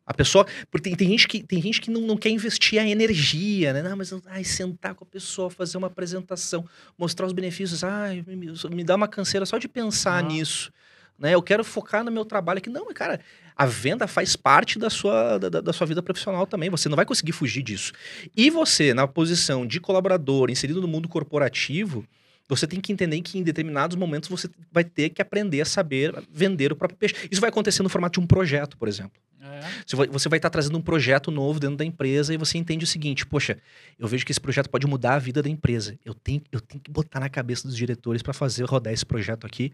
A 0.05 0.13
pessoa. 0.13 0.45
Porque 0.69 0.89
tem, 0.89 0.95
tem 0.97 1.07
gente 1.09 1.27
que, 1.29 1.41
tem 1.43 1.61
gente 1.61 1.79
que 1.79 1.89
não, 1.89 2.01
não 2.01 2.17
quer 2.17 2.29
investir 2.29 2.77
a 2.79 2.85
energia, 2.85 3.71
né? 3.71 3.81
Não, 3.81 3.95
mas 3.95 4.13
ai, 4.25 4.43
sentar 4.43 4.93
com 4.95 5.05
a 5.05 5.07
pessoa, 5.07 5.49
fazer 5.49 5.77
uma 5.77 5.87
apresentação, 5.87 6.67
mostrar 6.97 7.25
os 7.25 7.31
benefícios. 7.31 7.85
Ai, 7.85 8.21
me, 8.27 8.51
me 8.75 8.83
dá 8.83 8.95
uma 8.95 9.07
canseira 9.07 9.45
só 9.45 9.57
de 9.57 9.67
pensar 9.69 10.17
Ah. 10.17 10.21
nisso. 10.21 10.73
Né? 11.17 11.33
Eu 11.33 11.41
quero 11.41 11.63
focar 11.63 12.03
no 12.03 12.11
meu 12.11 12.25
trabalho 12.25 12.57
aqui. 12.57 12.69
Não, 12.69 12.91
cara, 12.93 13.21
a 13.55 13.65
venda 13.65 14.05
faz 14.05 14.35
parte 14.35 14.77
da 14.77 14.89
sua, 14.89 15.37
da, 15.37 15.47
da- 15.47 15.61
da 15.61 15.71
sua 15.71 15.87
vida 15.87 16.03
profissional 16.03 16.45
também. 16.45 16.69
Você 16.69 16.89
não 16.89 16.97
vai 16.97 17.05
conseguir 17.05 17.31
fugir 17.31 17.63
disso. 17.63 17.93
E 18.35 18.49
você, 18.49 18.93
na 18.93 19.07
posição 19.07 19.65
de 19.65 19.79
colaborador, 19.79 20.49
inserido 20.49 20.81
no 20.81 20.87
mundo 20.87 21.07
corporativo, 21.07 22.05
você 22.47 22.67
tem 22.67 22.79
que 22.81 22.91
entender 22.91 23.21
que 23.21 23.37
em 23.37 23.43
determinados 23.43 23.95
momentos 23.95 24.29
você 24.29 24.49
vai 24.71 24.83
ter 24.83 25.09
que 25.09 25.21
aprender 25.21 25.61
a 25.61 25.65
saber 25.65 26.13
vender 26.31 26.71
o 26.71 26.75
próprio 26.75 26.97
peixe. 26.97 27.15
Isso 27.31 27.39
vai 27.39 27.49
acontecer 27.49 27.81
no 27.83 27.89
formato 27.89 28.19
de 28.19 28.23
um 28.23 28.27
projeto, 28.27 28.77
por 28.77 28.87
exemplo. 28.87 29.21
é. 29.41 30.07
Você 30.07 30.29
vai, 30.29 30.37
estar 30.37 30.49
trazendo 30.49 30.77
um 30.77 30.81
projeto 30.81 31.31
novo 31.31 31.59
dentro 31.59 31.77
da 31.77 31.85
empresa 31.85 32.33
e 32.33 32.37
você 32.37 32.57
entende 32.57 32.83
o 32.83 32.87
seguinte: 32.87 33.25
poxa, 33.25 33.57
eu 33.97 34.07
vejo 34.07 34.25
que 34.25 34.31
esse 34.31 34.41
projeto 34.41 34.69
pode 34.69 34.85
mudar 34.85 35.15
a 35.15 35.19
vida 35.19 35.41
da 35.41 35.49
empresa. 35.49 35.97
Eu 36.03 36.13
tenho, 36.13 36.41
eu 36.51 36.59
tenho 36.59 36.81
que 36.81 36.91
botar 36.91 37.19
na 37.19 37.29
cabeça 37.29 37.67
dos 37.67 37.77
diretores 37.77 38.21
para 38.21 38.33
fazer 38.33 38.63
rodar 38.65 38.91
esse 38.93 39.05
projeto 39.05 39.45
aqui, 39.45 39.71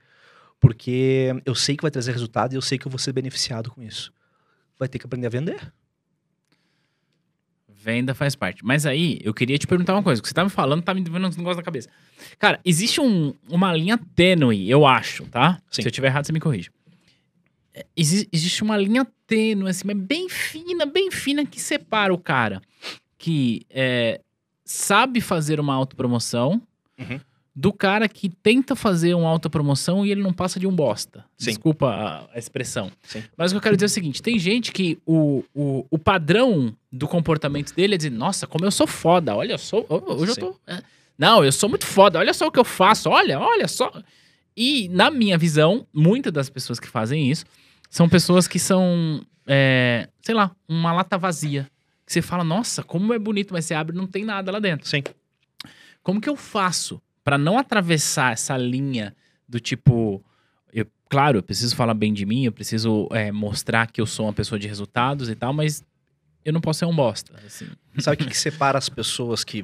porque 0.60 1.30
eu 1.46 1.56
sei 1.56 1.76
que 1.76 1.82
vai 1.82 1.92
trazer 1.92 2.12
resultado 2.12 2.54
e 2.54 2.56
eu 2.56 2.62
sei 2.62 2.78
que 2.78 2.86
eu 2.86 2.92
vou 2.92 3.00
ser 3.00 3.14
beneficiado 3.14 3.72
com 3.72 3.82
isso. 3.82 4.12
Vai 4.78 4.88
ter 4.88 5.00
que 5.00 5.06
aprender 5.06 5.28
a 5.28 5.30
vender. 5.30 5.74
Venda 7.82 8.14
faz 8.14 8.36
parte. 8.36 8.64
Mas 8.66 8.86
aí, 8.86 9.20
eu 9.24 9.34
queria 9.34 9.58
te 9.58 9.66
perguntar 9.66 9.94
uma 9.94 10.04
coisa. 10.04 10.20
O 10.20 10.22
que 10.22 10.28
você 10.28 10.34
tá 10.36 10.44
me 10.44 10.50
falando 10.50 10.82
tá 10.82 10.94
me 10.94 11.02
dando 11.02 11.28
uns 11.28 11.38
negócios 11.38 11.56
na 11.58 11.64
cabeça. 11.64 11.88
Cara, 12.38 12.60
existe 12.66 13.00
um- 13.00 13.34
uma 13.50 13.72
linha 13.74 13.98
tênue, 14.16 14.70
eu 14.70 14.86
acho, 14.86 15.24
tá? 15.28 15.62
Sim. 15.72 15.82
Se 15.82 15.88
eu 15.88 15.92
tiver 15.92 16.08
errado, 16.08 16.26
você 16.26 16.34
me 16.34 16.42
corrige. 16.42 16.70
É, 17.74 17.86
exi- 17.96 18.28
existe 18.34 18.64
uma 18.64 18.76
linha 18.76 19.08
tênue, 19.26 19.70
assim, 19.70 19.84
mas 19.88 19.96
bem 19.98 20.28
fina, 20.28 20.86
bem 20.86 21.10
fina, 21.10 21.46
que 21.46 21.60
separa 21.60 22.14
o 22.14 22.18
cara 22.18 22.62
que 23.18 23.66
é, 23.70 24.20
sabe 24.66 25.22
fazer 25.22 25.60
uma 25.60 25.74
autopromoção 25.74 26.62
Uhum. 27.00 27.20
Do 27.60 27.74
cara 27.74 28.08
que 28.08 28.30
tenta 28.30 28.74
fazer 28.74 29.14
uma 29.14 29.28
autopromoção 29.28 30.06
e 30.06 30.12
ele 30.12 30.24
não 30.24 30.32
passa 30.32 30.58
de 30.58 30.66
um 30.66 30.74
bosta. 30.74 31.26
Sim. 31.38 31.50
Desculpa 31.50 31.88
a, 31.88 32.30
a 32.34 32.40
expressão. 32.40 32.90
Sim. 33.04 33.22
Mas 33.36 33.52
o 33.52 33.54
que 33.54 33.58
eu 33.58 33.62
quero 33.62 33.76
dizer 33.76 33.86
é 33.86 33.88
o 33.88 33.90
seguinte: 33.90 34.22
tem 34.22 34.40
gente 34.40 34.72
que 34.72 34.98
o, 35.06 35.44
o, 35.54 35.86
o 35.92 36.00
padrão 36.00 36.74
do 36.90 37.06
comportamento 37.06 37.76
dele 37.76 37.96
é 37.96 37.98
dizer, 37.98 38.12
nossa, 38.12 38.48
como 38.48 38.64
eu 38.64 38.72
sou 38.72 38.88
foda, 38.88 39.36
olha, 39.36 39.54
eu 39.54 39.58
sou. 39.58 39.86
Hoje 39.90 40.36
Sim. 40.36 40.42
eu 40.42 40.54
tô. 40.54 40.60
é, 40.72 40.82
não, 41.18 41.44
eu 41.44 41.52
sou 41.52 41.68
muito 41.68 41.86
foda, 41.86 42.18
olha 42.18 42.34
só 42.34 42.48
o 42.48 42.52
que 42.52 42.60
eu 42.60 42.64
faço, 42.64 43.10
olha, 43.10 43.38
olha 43.38 43.68
só. 43.68 43.92
E, 44.56 44.88
na 44.88 45.12
minha 45.12 45.38
visão, 45.38 45.86
muitas 45.94 46.32
das 46.32 46.50
pessoas 46.50 46.80
que 46.80 46.88
fazem 46.88 47.30
isso 47.30 47.44
são 47.90 48.08
pessoas 48.08 48.48
que 48.48 48.58
são, 48.58 49.22
é, 49.46 50.08
sei 50.22 50.34
lá, 50.34 50.56
uma 50.66 50.94
lata 50.94 51.18
vazia. 51.18 51.70
Que 52.06 52.14
você 52.14 52.22
fala, 52.22 52.46
nossa, 52.46 52.84
como 52.84 53.14
é 53.14 53.20
bonito, 53.20 53.54
mas 53.54 53.66
você 53.66 53.74
abre 53.74 53.94
e 53.94 54.00
não 54.00 54.08
tem 54.08 54.24
nada 54.24 54.50
lá 54.50 54.60
dentro. 54.60 54.88
Sim. 54.88 55.04
Como 56.02 56.22
que 56.22 56.30
eu 56.30 56.38
faço 56.38 57.02
pra 57.30 57.38
não 57.38 57.60
atravessar 57.60 58.34
essa 58.34 58.58
linha 58.58 59.16
do 59.48 59.60
tipo. 59.60 60.24
Eu, 60.74 60.88
claro, 61.08 61.38
eu 61.38 61.44
preciso 61.44 61.76
falar 61.76 61.94
bem 61.94 62.12
de 62.12 62.26
mim, 62.26 62.46
eu 62.46 62.52
preciso 62.52 63.08
é, 63.12 63.32
mostrar 63.32 63.86
que 63.92 64.02
eu 64.02 64.06
sou 64.08 64.26
uma 64.26 64.34
pessoa 64.34 64.58
de 64.58 64.68
resultados 64.68 65.30
e 65.30 65.36
tal, 65.36 65.54
mas 65.54 65.84
eu 66.44 66.52
não 66.52 66.60
posso 66.60 66.80
ser 66.80 66.86
um 66.86 66.96
bosta. 66.96 67.32
assim. 67.46 67.68
Sabe 68.00 68.16
o 68.16 68.18
que, 68.26 68.32
que 68.32 68.38
separa 68.38 68.80
as 68.80 68.90
pessoas 68.90 69.44
que. 69.44 69.64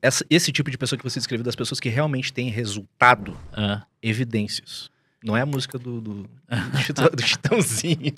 Essa- 0.00 0.24
esse 0.30 0.50
tipo 0.50 0.70
de 0.70 0.78
pessoa 0.78 0.96
que 0.98 1.04
você 1.04 1.20
descreveu 1.20 1.44
das 1.44 1.54
pessoas 1.56 1.78
que 1.78 1.90
realmente 1.90 2.32
têm 2.32 2.48
resultado? 2.48 3.36
Ah, 3.52 3.84
Evidências. 4.02 4.88
Não 5.24 5.36
é 5.36 5.40
a 5.40 5.46
música 5.46 5.76
do, 5.78 6.00
do, 6.00 6.14
do, 6.22 6.30
do 7.16 7.22
Chitãozinho. 7.22 8.12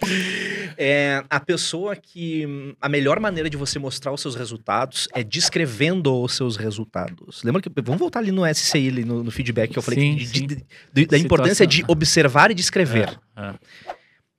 É 0.76 1.24
a 1.30 1.40
pessoa 1.40 1.96
que. 1.96 2.74
A 2.80 2.88
melhor 2.90 3.18
maneira 3.18 3.48
de 3.48 3.56
você 3.56 3.78
mostrar 3.78 4.12
os 4.12 4.20
seus 4.20 4.34
resultados 4.34 5.08
é 5.14 5.22
descrevendo 5.24 6.14
os 6.22 6.34
seus 6.34 6.56
resultados. 6.56 7.42
Lembra 7.42 7.62
que. 7.62 7.70
Vamos 7.82 7.98
voltar 7.98 8.18
ali 8.20 8.30
no 8.30 8.42
SCI, 8.54 8.88
ali 8.88 9.04
no, 9.04 9.24
no 9.24 9.30
feedback 9.30 9.70
que 9.70 9.78
eu 9.78 9.82
falei 9.82 9.98
Sim, 10.00 10.16
de- 10.16 10.26
sim. 10.26 10.46
de- 10.46 10.64
de- 10.92 11.06
da 11.06 11.16
importância 11.18 11.66
de 11.66 11.82
observar 11.88 12.50
e 12.50 12.54
descrever. 12.54 13.18
ah, 13.34 13.54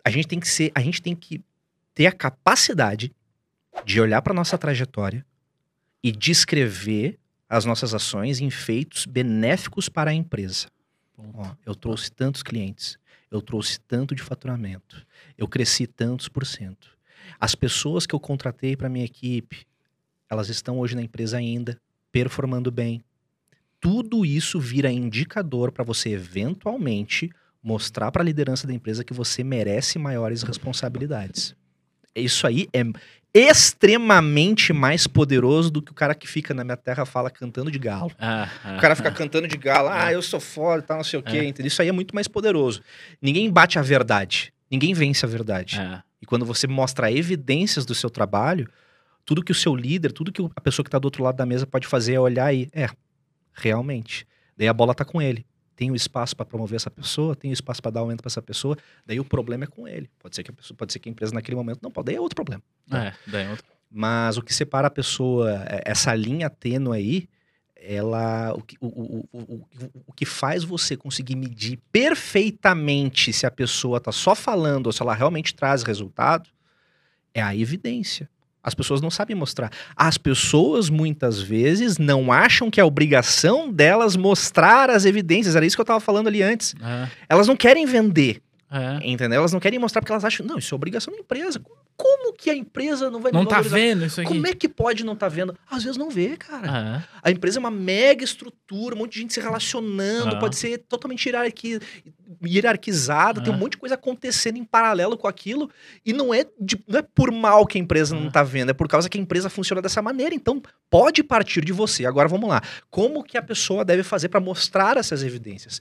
A 0.06 0.10
gente 0.12 0.28
tem 0.28 0.40
que 0.40 0.48
ser. 0.48 0.72
A 0.76 0.82
gente 0.82 1.02
tem 1.02 1.16
que 1.16 1.42
ter 1.96 2.06
a 2.06 2.12
capacidade 2.12 3.12
de 3.86 4.00
olhar 4.00 4.22
para 4.22 4.34
nossa 4.36 4.58
trajetória 4.58 5.26
e 6.04 6.12
descrever 6.12 7.18
as 7.50 7.66
nossas 7.66 7.94
ações 7.94 8.40
em 8.40 8.50
feitos 8.52 9.06
benéficos 9.08 9.90
para 9.90 10.12
a 10.12 10.14
empresa. 10.14 10.68
Ó, 11.18 11.56
eu 11.66 11.76
trouxe 11.76 12.12
tantos 12.12 12.42
clientes, 12.42 12.98
eu 13.30 13.42
trouxe 13.42 13.80
tanto 13.80 14.16
de 14.16 14.24
faturamento, 14.24 15.06
eu 15.38 15.48
cresci 15.48 15.86
tantos 15.86 16.28
por 16.28 16.46
cento. 16.46 16.90
As 17.40 17.56
pessoas 17.56 18.06
que 18.06 18.16
eu 18.16 18.20
contratei 18.20 18.76
para 18.76 18.90
minha 18.90 19.06
equipe, 19.06 19.66
elas 20.30 20.50
estão 20.50 20.80
hoje 20.80 20.96
na 20.96 21.02
empresa 21.02 21.38
ainda, 21.38 21.80
performando 22.12 22.72
bem. 22.72 23.04
Tudo 23.80 24.26
isso 24.26 24.60
vira 24.60 24.92
indicador 24.92 25.72
para 25.72 25.84
você 25.84 26.10
eventualmente 26.10 27.30
mostrar 27.64 28.12
para 28.12 28.24
a 28.24 28.26
liderança 28.26 28.66
da 28.66 28.74
empresa 28.74 29.04
que 29.04 29.14
você 29.14 29.44
merece 29.44 30.00
maiores 30.00 30.42
responsabilidades. 30.42 31.56
Isso 32.16 32.46
aí 32.46 32.68
é 32.74 32.84
extremamente 33.34 34.74
mais 34.74 35.08
poderoso 35.08 35.72
do 35.72 35.82
que 35.82 35.92
o 35.92 35.96
cara 35.96 36.14
que 36.14 36.28
fica 36.28 36.54
na 36.54 36.64
minha 36.64 36.78
terra 36.78 37.06
fala 37.06 37.30
cantando 37.30 37.72
de 37.72 37.80
galo. 37.80 38.12
ah, 38.20 38.50
ah, 38.64 38.78
O 38.78 38.82
cara 38.82 38.96
fica 38.96 39.12
cantando 39.12 39.48
de 39.48 39.58
galo, 39.58 39.88
ah, 39.90 40.12
eu 40.12 40.22
sou 40.22 40.40
foda, 40.40 40.82
tal, 40.82 40.98
não 40.98 41.04
sei 41.04 41.20
o 41.20 41.24
quê, 41.24 41.44
entendeu? 41.44 41.68
Isso 41.68 41.82
aí 41.82 41.88
é 41.88 41.92
muito 41.92 42.14
mais 42.14 42.28
poderoso. 42.28 42.82
Ninguém 43.22 43.50
bate 43.50 43.80
a 43.80 43.82
verdade. 43.82 44.54
Ninguém 44.70 44.94
vence 44.94 45.26
a 45.26 45.30
verdade. 45.30 45.80
ah, 45.80 46.04
E 46.22 46.26
quando 46.26 46.46
você 46.46 46.68
mostra 46.68 47.12
evidências 47.12 47.86
do 47.86 47.96
seu 47.96 48.10
trabalho, 48.10 48.70
tudo 49.26 49.44
que 49.44 49.52
o 49.52 49.56
seu 49.56 49.76
líder, 49.76 50.12
tudo 50.12 50.32
que 50.32 50.42
a 50.56 50.62
pessoa 50.62 50.84
que 50.84 50.88
está 50.90 51.00
do 51.00 51.06
outro 51.06 51.24
lado 51.24 51.36
da 51.38 51.46
mesa 51.46 51.66
pode 51.66 51.88
fazer 51.88 52.14
é 52.14 52.20
olhar 52.20 52.54
e, 52.54 52.70
é, 52.74 52.88
realmente. 53.54 54.26
Daí 54.58 54.68
a 54.68 54.74
bola 54.74 54.94
tá 54.94 55.06
com 55.06 55.22
ele. 55.22 55.46
Tem 55.82 55.90
o 55.90 55.96
espaço 55.96 56.36
para 56.36 56.46
promover 56.46 56.76
essa 56.76 56.92
pessoa, 56.92 57.36
tem 57.36 57.50
o 57.50 57.54
espaço 57.54 57.82
para 57.82 57.90
dar 57.90 58.02
aumento 58.02 58.22
para 58.22 58.30
essa 58.30 58.40
pessoa. 58.40 58.78
Daí 59.04 59.20
o 59.20 59.26
problema 59.26 59.64
é 59.64 59.68
com 59.68 59.88
ele. 59.88 60.08
Pode 60.20 60.36
ser 60.36 60.44
que 60.44 60.52
a 60.52 60.54
pessoa, 60.54 60.78
pode 60.78 60.94
ser 60.94 61.00
que 61.00 61.10
a 61.10 61.12
empresa 61.12 61.34
naquele 61.34 61.56
momento 61.56 61.80
não 61.82 61.90
pode. 61.90 62.06
Daí 62.06 62.18
é 62.18 62.22
outro 62.22 62.36
problema. 62.36 62.62
é, 62.92 63.12
daí 63.26 63.46
é 63.48 63.50
outro. 63.50 63.66
Mas 63.90 64.38
o 64.38 64.44
que 64.44 64.54
separa 64.54 64.90
a 64.90 64.92
pessoa, 64.92 65.50
é, 65.68 65.82
essa 65.84 66.14
linha 66.14 66.52
tênue 66.52 66.96
aí, 66.96 67.30
ela. 67.76 68.54
O 68.54 68.62
que, 68.62 68.78
o, 68.80 69.26
o, 69.34 69.68
o, 70.06 70.14
que 70.14 70.24
faz 70.24 70.64
você 70.64 70.96
conseguir 70.96 71.36
medir 71.36 71.80
perfeitamente 71.92 73.34
se 73.34 73.48
a 73.48 73.50
pessoa 73.50 74.00
tá 74.00 74.12
só 74.12 74.36
falando 74.36 74.86
ou 74.86 74.92
se 74.92 75.02
ela 75.02 75.16
realmente 75.16 75.56
traz 75.56 75.82
resultado 75.82 76.48
é 77.34 77.42
a 77.42 77.56
evidência. 77.56 78.30
As 78.64 78.74
pessoas 78.76 79.02
não 79.02 79.10
sabem 79.10 79.36
mostrar. 79.36 79.72
As 79.96 80.18
pessoas, 80.18 80.90
muitas 80.90 81.42
vezes, 81.42 81.98
não 81.98 82.32
acham 82.32 82.70
que 82.70 82.80
é 82.80 82.84
obrigação 82.84 83.72
delas 83.72 84.16
mostrar 84.16 84.90
as 84.90 85.04
evidências. 85.06 85.56
Era 85.56 85.66
isso 85.66 85.76
que 85.76 85.82
eu 85.82 85.86
tava 85.86 86.00
falando 86.00 86.28
ali 86.28 86.44
antes. 86.44 86.76
É, 86.82 87.08
Elas 87.28 87.48
não 87.48 87.56
querem 87.56 87.86
vender, 87.86 88.42
é. 88.72 89.00
entendeu? 89.10 89.40
Elas 89.40 89.52
não 89.54 89.60
querem 89.60 89.78
mostrar 89.78 90.02
porque 90.02 90.12
elas 90.14 90.24
acham, 90.26 90.46
não, 90.46 90.58
isso 90.58 90.74
é 90.74 90.76
obrigação 90.76 91.14
da 91.14 91.20
empresa. 91.20 91.62
Como 91.98 92.34
que 92.34 92.50
a 92.50 92.56
empresa 92.56 93.12
não 93.12 93.20
vai 93.20 93.32
Não 93.32 93.46
tá 93.46 93.62
vendo 93.62 94.06
isso 94.06 94.20
aqui? 94.22 94.30
Como 94.30 94.48
é 94.48 94.54
que 94.54 94.68
pode 94.68 95.04
não 95.04 95.16
tá 95.16 95.28
vendo? 95.28 95.56
Às 95.70 95.84
vezes 95.84 95.98
não 95.98 96.10
vê, 96.10 96.36
cara. 96.38 97.04
É. 97.04 97.20
A 97.22 97.30
empresa 97.32 97.60
é 97.60 97.62
uma 97.62 97.70
mega 97.70 98.24
estrutura, 98.24 98.96
um 98.96 99.00
monte 99.00 99.14
de 99.14 99.20
gente 99.20 99.34
se 99.34 99.40
relacionando, 99.40 100.36
Ah. 100.36 100.40
pode 100.40 100.56
ser 100.56 100.80
totalmente 100.80 101.26
hierarqui... 101.28 101.80
hierarquizada, 102.44 103.42
tem 103.42 103.52
um 103.52 103.56
Ah. 103.56 103.60
monte 103.60 103.74
de 103.74 103.78
coisa 103.78 103.96
acontecendo 103.96 104.58
em 104.58 104.64
paralelo 104.64 105.18
com 105.18 105.28
aquilo, 105.28 105.70
e 106.06 106.14
não 106.14 106.34
é, 106.34 106.46
de- 106.60 106.82
não 106.88 107.00
é 107.00 107.02
por 107.02 107.32
mal 107.32 107.66
que 107.68 107.78
a 107.78 107.82
empresa 107.82 108.16
não 108.16 108.28
Ah. 108.28 108.32
tá 108.32 108.44
vendo, 108.44 108.70
é 108.72 108.74
por 108.74 108.88
causa 108.88 109.10
que 109.10 109.18
a 109.18 109.22
empresa 109.22 109.50
funciona 109.50 109.82
dessa 109.82 110.02
maneira. 110.02 110.34
Então, 110.34 110.62
pode 110.90 111.24
partir 111.24 111.64
de 111.64 111.72
você. 111.74 112.06
Agora 112.06 112.28
vamos 112.28 112.50
lá. 112.50 112.62
Como 112.90 113.24
que 113.24 113.38
a 113.38 113.42
pessoa 113.44 113.86
deve 113.86 114.04
fazer 114.04 114.30
para 114.30 114.40
mostrar 114.40 114.98
essas 114.98 115.24
evidências? 115.24 115.80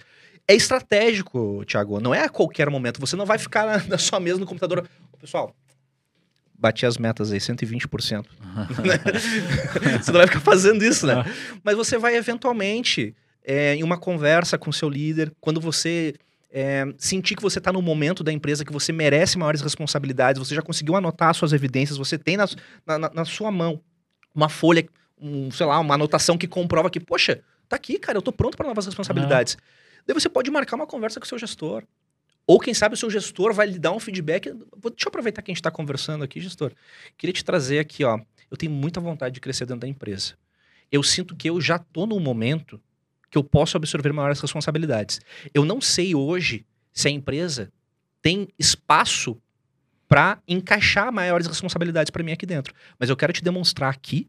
É 0.50 0.54
estratégico, 0.54 1.64
Thiago. 1.66 2.00
Não 2.00 2.14
é 2.14 2.24
a 2.24 2.28
qualquer 2.28 2.68
momento. 2.70 3.00
Você 3.00 3.14
não 3.16 3.24
vai 3.26 3.38
ficar 3.38 3.66
na, 3.66 3.84
na 3.88 3.98
sua 3.98 4.18
mesa 4.18 4.38
no 4.40 4.46
computador. 4.46 4.88
Pessoal, 5.20 5.54
bati 6.58 6.84
as 6.86 6.96
metas 6.98 7.30
aí, 7.32 7.38
120%. 7.38 8.24
você 10.02 10.10
não 10.12 10.18
vai 10.18 10.26
ficar 10.26 10.40
fazendo 10.40 10.82
isso, 10.84 11.06
né? 11.06 11.24
Mas 11.62 11.76
você 11.76 11.98
vai 11.98 12.16
eventualmente, 12.16 13.14
é, 13.44 13.74
em 13.74 13.82
uma 13.82 13.96
conversa 13.98 14.58
com 14.58 14.72
seu 14.72 14.88
líder, 14.88 15.32
quando 15.40 15.60
você 15.60 16.14
é, 16.50 16.84
sentir 16.98 17.36
que 17.36 17.42
você 17.42 17.58
está 17.58 17.72
no 17.72 17.80
momento 17.80 18.24
da 18.24 18.32
empresa 18.32 18.64
que 18.64 18.72
você 18.72 18.92
merece 18.92 19.38
maiores 19.38 19.60
responsabilidades, 19.60 20.38
você 20.38 20.54
já 20.54 20.62
conseguiu 20.62 20.96
anotar 20.96 21.32
suas 21.34 21.52
evidências, 21.52 21.96
você 21.96 22.18
tem 22.18 22.36
na, 22.36 22.46
na- 22.86 23.10
na- 23.14 23.24
sua 23.24 23.50
mão 23.52 23.80
uma 24.34 24.48
folha, 24.48 24.84
um, 25.20 25.50
sei 25.50 25.66
lá, 25.66 25.78
uma 25.78 25.94
anotação 25.94 26.36
que 26.36 26.48
comprova 26.48 26.90
que, 26.90 26.98
poxa, 26.98 27.40
tá 27.68 27.76
aqui, 27.76 27.98
cara, 27.98 28.18
eu 28.18 28.22
tô 28.22 28.32
pronto 28.32 28.56
para 28.56 28.66
novas 28.66 28.86
responsabilidades. 28.86 29.56
Daí 30.06 30.14
você 30.14 30.28
pode 30.28 30.50
marcar 30.50 30.76
uma 30.76 30.86
conversa 30.86 31.20
com 31.20 31.24
o 31.24 31.28
seu 31.28 31.38
gestor. 31.38 31.84
Ou 32.46 32.58
quem 32.58 32.74
sabe 32.74 32.94
o 32.94 32.98
seu 32.98 33.10
gestor 33.10 33.52
vai 33.52 33.66
lhe 33.66 33.78
dar 33.78 33.92
um 33.92 34.00
feedback. 34.00 34.50
Deixa 34.50 34.64
eu 35.04 35.08
aproveitar 35.08 35.42
que 35.42 35.50
a 35.50 35.52
gente 35.52 35.60
está 35.60 35.70
conversando 35.70 36.24
aqui, 36.24 36.40
gestor. 36.40 36.72
Queria 37.16 37.32
te 37.32 37.44
trazer 37.44 37.78
aqui, 37.78 38.02
ó. 38.04 38.18
Eu 38.50 38.56
tenho 38.56 38.72
muita 38.72 39.00
vontade 39.00 39.34
de 39.34 39.40
crescer 39.40 39.66
dentro 39.66 39.82
da 39.82 39.88
empresa. 39.88 40.34
Eu 40.90 41.02
sinto 41.02 41.36
que 41.36 41.48
eu 41.48 41.60
já 41.60 41.78
tô 41.78 42.06
num 42.06 42.18
momento 42.18 42.80
que 43.30 43.38
eu 43.38 43.44
posso 43.44 43.76
absorver 43.76 44.12
maiores 44.12 44.40
responsabilidades. 44.40 45.20
Eu 45.54 45.64
não 45.64 45.80
sei 45.80 46.14
hoje 46.14 46.66
se 46.92 47.06
a 47.06 47.10
empresa 47.10 47.72
tem 48.20 48.48
espaço 48.58 49.40
para 50.08 50.42
encaixar 50.48 51.12
maiores 51.12 51.46
responsabilidades 51.46 52.10
para 52.10 52.24
mim 52.24 52.32
aqui 52.32 52.44
dentro. 52.44 52.74
Mas 52.98 53.08
eu 53.08 53.16
quero 53.16 53.32
te 53.32 53.44
demonstrar 53.44 53.90
aqui 53.90 54.28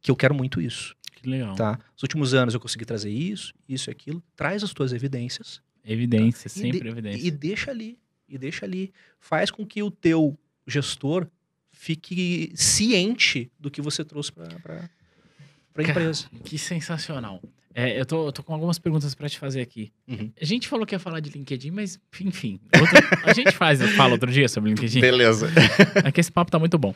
que 0.00 0.10
eu 0.10 0.16
quero 0.16 0.34
muito 0.34 0.58
isso, 0.58 0.95
Que 1.26 1.30
legal. 1.30 1.56
tá? 1.56 1.72
Nos 1.92 2.02
últimos 2.04 2.34
anos 2.34 2.54
eu 2.54 2.60
consegui 2.60 2.84
trazer 2.84 3.10
isso, 3.10 3.52
isso 3.68 3.90
e 3.90 3.92
aquilo. 3.92 4.22
Traz 4.36 4.62
as 4.62 4.72
tuas 4.72 4.92
evidências 4.92 5.60
Evidência, 5.84 6.46
E 6.46 6.50
sempre 6.50 6.80
de- 6.80 6.88
evidência. 6.88 7.26
e 7.26 7.30
deixa 7.30 7.70
ali, 7.70 7.98
e 8.28 8.36
deixa 8.38 8.64
ali. 8.64 8.92
Faz 9.20 9.50
com 9.50 9.64
que 9.66 9.82
o 9.82 9.90
teu 9.90 10.36
gestor 10.66 11.26
fique 11.72 12.52
ciente 12.54 13.50
do 13.58 13.70
que 13.70 13.80
você 13.82 14.04
trouxe 14.04 14.32
para 14.32 14.48
Cara, 14.58 14.90
empresa. 15.90 16.26
Que 16.44 16.58
sensacional. 16.58 17.40
É, 17.78 18.00
eu, 18.00 18.06
tô, 18.06 18.28
eu 18.28 18.32
tô 18.32 18.42
com 18.42 18.54
algumas 18.54 18.78
perguntas 18.78 19.14
pra 19.14 19.28
te 19.28 19.38
fazer 19.38 19.60
aqui. 19.60 19.92
Uhum. 20.08 20.32
A 20.40 20.44
gente 20.46 20.66
falou 20.66 20.86
que 20.86 20.94
ia 20.94 20.98
falar 20.98 21.20
de 21.20 21.28
LinkedIn, 21.28 21.70
mas 21.70 22.00
enfim. 22.22 22.58
outra- 22.80 23.20
a 23.22 23.34
gente 23.34 23.52
faz, 23.52 23.82
fala 23.94 24.12
outro 24.12 24.32
dia 24.32 24.48
sobre 24.48 24.70
LinkedIn. 24.70 24.98
Beleza. 25.00 25.48
É 26.02 26.10
que 26.10 26.18
esse 26.18 26.32
papo 26.32 26.50
tá 26.50 26.58
muito 26.58 26.78
bom. 26.78 26.94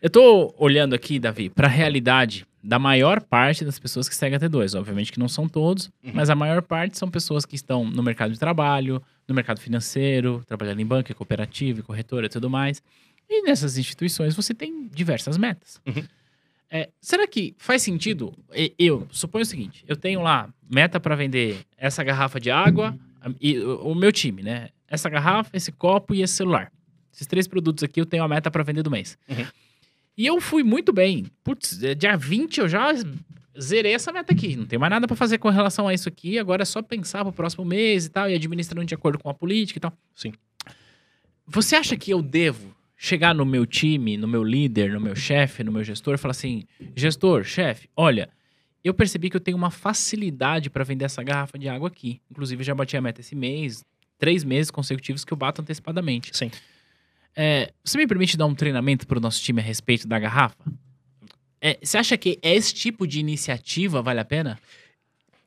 Eu 0.00 0.08
tô 0.08 0.54
olhando 0.58 0.94
aqui, 0.94 1.18
Davi, 1.18 1.50
pra 1.50 1.68
realidade 1.68 2.46
da 2.62 2.78
maior 2.78 3.20
parte 3.20 3.66
das 3.66 3.78
pessoas 3.78 4.08
que 4.08 4.16
seguem 4.16 4.36
a 4.36 4.40
T2. 4.40 4.78
Obviamente 4.78 5.12
que 5.12 5.18
não 5.18 5.28
são 5.28 5.46
todos, 5.46 5.90
Uhum. 6.02 6.12
mas 6.14 6.30
a 6.30 6.34
maior 6.34 6.62
parte 6.62 6.96
são 6.96 7.10
pessoas 7.10 7.44
que 7.44 7.54
estão 7.54 7.84
no 7.84 8.02
mercado 8.02 8.32
de 8.32 8.38
trabalho, 8.38 9.02
no 9.28 9.34
mercado 9.34 9.60
financeiro, 9.60 10.42
trabalhando 10.46 10.80
em 10.80 10.86
banca, 10.86 11.12
cooperativa, 11.12 11.82
corretora 11.82 12.24
e 12.26 12.30
tudo 12.30 12.48
mais. 12.48 12.82
E 13.28 13.42
nessas 13.42 13.76
instituições 13.76 14.34
você 14.34 14.54
tem 14.54 14.88
diversas 14.88 15.36
metas. 15.36 15.78
Uhum. 15.86 16.02
É, 16.70 16.90
será 17.00 17.26
que 17.26 17.54
faz 17.58 17.82
sentido? 17.82 18.32
Eu 18.78 19.06
suponho 19.10 19.42
o 19.42 19.46
seguinte: 19.46 19.84
eu 19.86 19.96
tenho 19.96 20.20
lá 20.22 20.52
meta 20.68 20.98
para 20.98 21.14
vender 21.14 21.58
essa 21.76 22.02
garrafa 22.02 22.40
de 22.40 22.50
água 22.50 22.98
e 23.40 23.58
o 23.58 23.90
o 23.90 23.94
meu 23.94 24.12
time, 24.12 24.42
né? 24.42 24.70
Essa 24.88 25.08
garrafa, 25.08 25.50
esse 25.56 25.72
copo 25.72 26.14
e 26.14 26.22
esse 26.22 26.34
celular. 26.34 26.70
Esses 27.12 27.26
três 27.26 27.46
produtos 27.46 27.84
aqui 27.84 28.00
eu 28.00 28.06
tenho 28.06 28.24
a 28.24 28.28
meta 28.28 28.50
para 28.50 28.62
vender 28.62 28.82
do 28.82 28.90
mês. 28.90 29.16
Uhum. 29.28 29.46
E 30.16 30.26
eu 30.26 30.40
fui 30.40 30.62
muito 30.62 30.92
bem. 30.92 31.26
Putz, 31.42 31.82
é, 31.82 31.94
dia 31.94 32.16
20 32.16 32.58
eu 32.58 32.68
já 32.68 32.92
zerei 33.60 33.94
essa 33.94 34.12
meta 34.12 34.32
aqui. 34.32 34.56
Não 34.56 34.66
tem 34.66 34.78
mais 34.78 34.90
nada 34.90 35.06
para 35.06 35.16
fazer 35.16 35.38
com 35.38 35.48
relação 35.48 35.88
a 35.88 35.94
isso 35.94 36.08
aqui. 36.08 36.38
Agora 36.38 36.62
é 36.62 36.64
só 36.64 36.82
pensar 36.82 37.24
pro 37.24 37.32
próximo 37.32 37.64
mês 37.64 38.06
e 38.06 38.10
tal, 38.10 38.28
e 38.28 38.34
administrando 38.34 38.86
de 38.86 38.94
acordo 38.94 39.18
com 39.18 39.28
a 39.28 39.34
política 39.34 39.78
e 39.78 39.80
tal. 39.80 39.92
Sim. 40.14 40.32
Você 41.46 41.76
acha 41.76 41.96
que 41.96 42.10
eu 42.10 42.22
devo 42.22 42.74
chegar 43.04 43.34
no 43.34 43.44
meu 43.44 43.66
time, 43.66 44.16
no 44.16 44.26
meu 44.26 44.42
líder, 44.42 44.90
no 44.90 45.00
meu 45.00 45.14
chefe, 45.14 45.62
no 45.62 45.70
meu 45.70 45.84
gestor 45.84 46.14
e 46.14 46.18
falar 46.18 46.30
assim: 46.30 46.64
gestor, 46.96 47.44
chefe, 47.44 47.88
olha, 47.94 48.30
eu 48.82 48.94
percebi 48.94 49.28
que 49.28 49.36
eu 49.36 49.40
tenho 49.40 49.56
uma 49.58 49.70
facilidade 49.70 50.70
para 50.70 50.82
vender 50.84 51.04
essa 51.04 51.22
garrafa 51.22 51.58
de 51.58 51.68
água 51.68 51.88
aqui. 51.88 52.20
Inclusive, 52.30 52.64
já 52.64 52.74
bati 52.74 52.96
a 52.96 53.02
meta 53.02 53.20
esse 53.20 53.34
mês, 53.34 53.84
três 54.18 54.42
meses 54.42 54.70
consecutivos 54.70 55.22
que 55.22 55.32
eu 55.32 55.36
bato 55.36 55.60
antecipadamente. 55.60 56.34
Sim. 56.34 56.50
É, 57.36 57.72
você 57.84 57.98
me 57.98 58.06
permite 58.06 58.38
dar 58.38 58.46
um 58.46 58.54
treinamento 58.54 59.06
para 59.06 59.18
o 59.18 59.20
nosso 59.20 59.42
time 59.42 59.60
a 59.60 59.64
respeito 59.64 60.08
da 60.08 60.18
garrafa? 60.18 60.64
É, 61.60 61.78
você 61.82 61.98
acha 61.98 62.16
que 62.16 62.38
esse 62.42 62.72
tipo 62.72 63.06
de 63.06 63.20
iniciativa 63.20 64.00
vale 64.00 64.20
a 64.20 64.24
pena? 64.24 64.58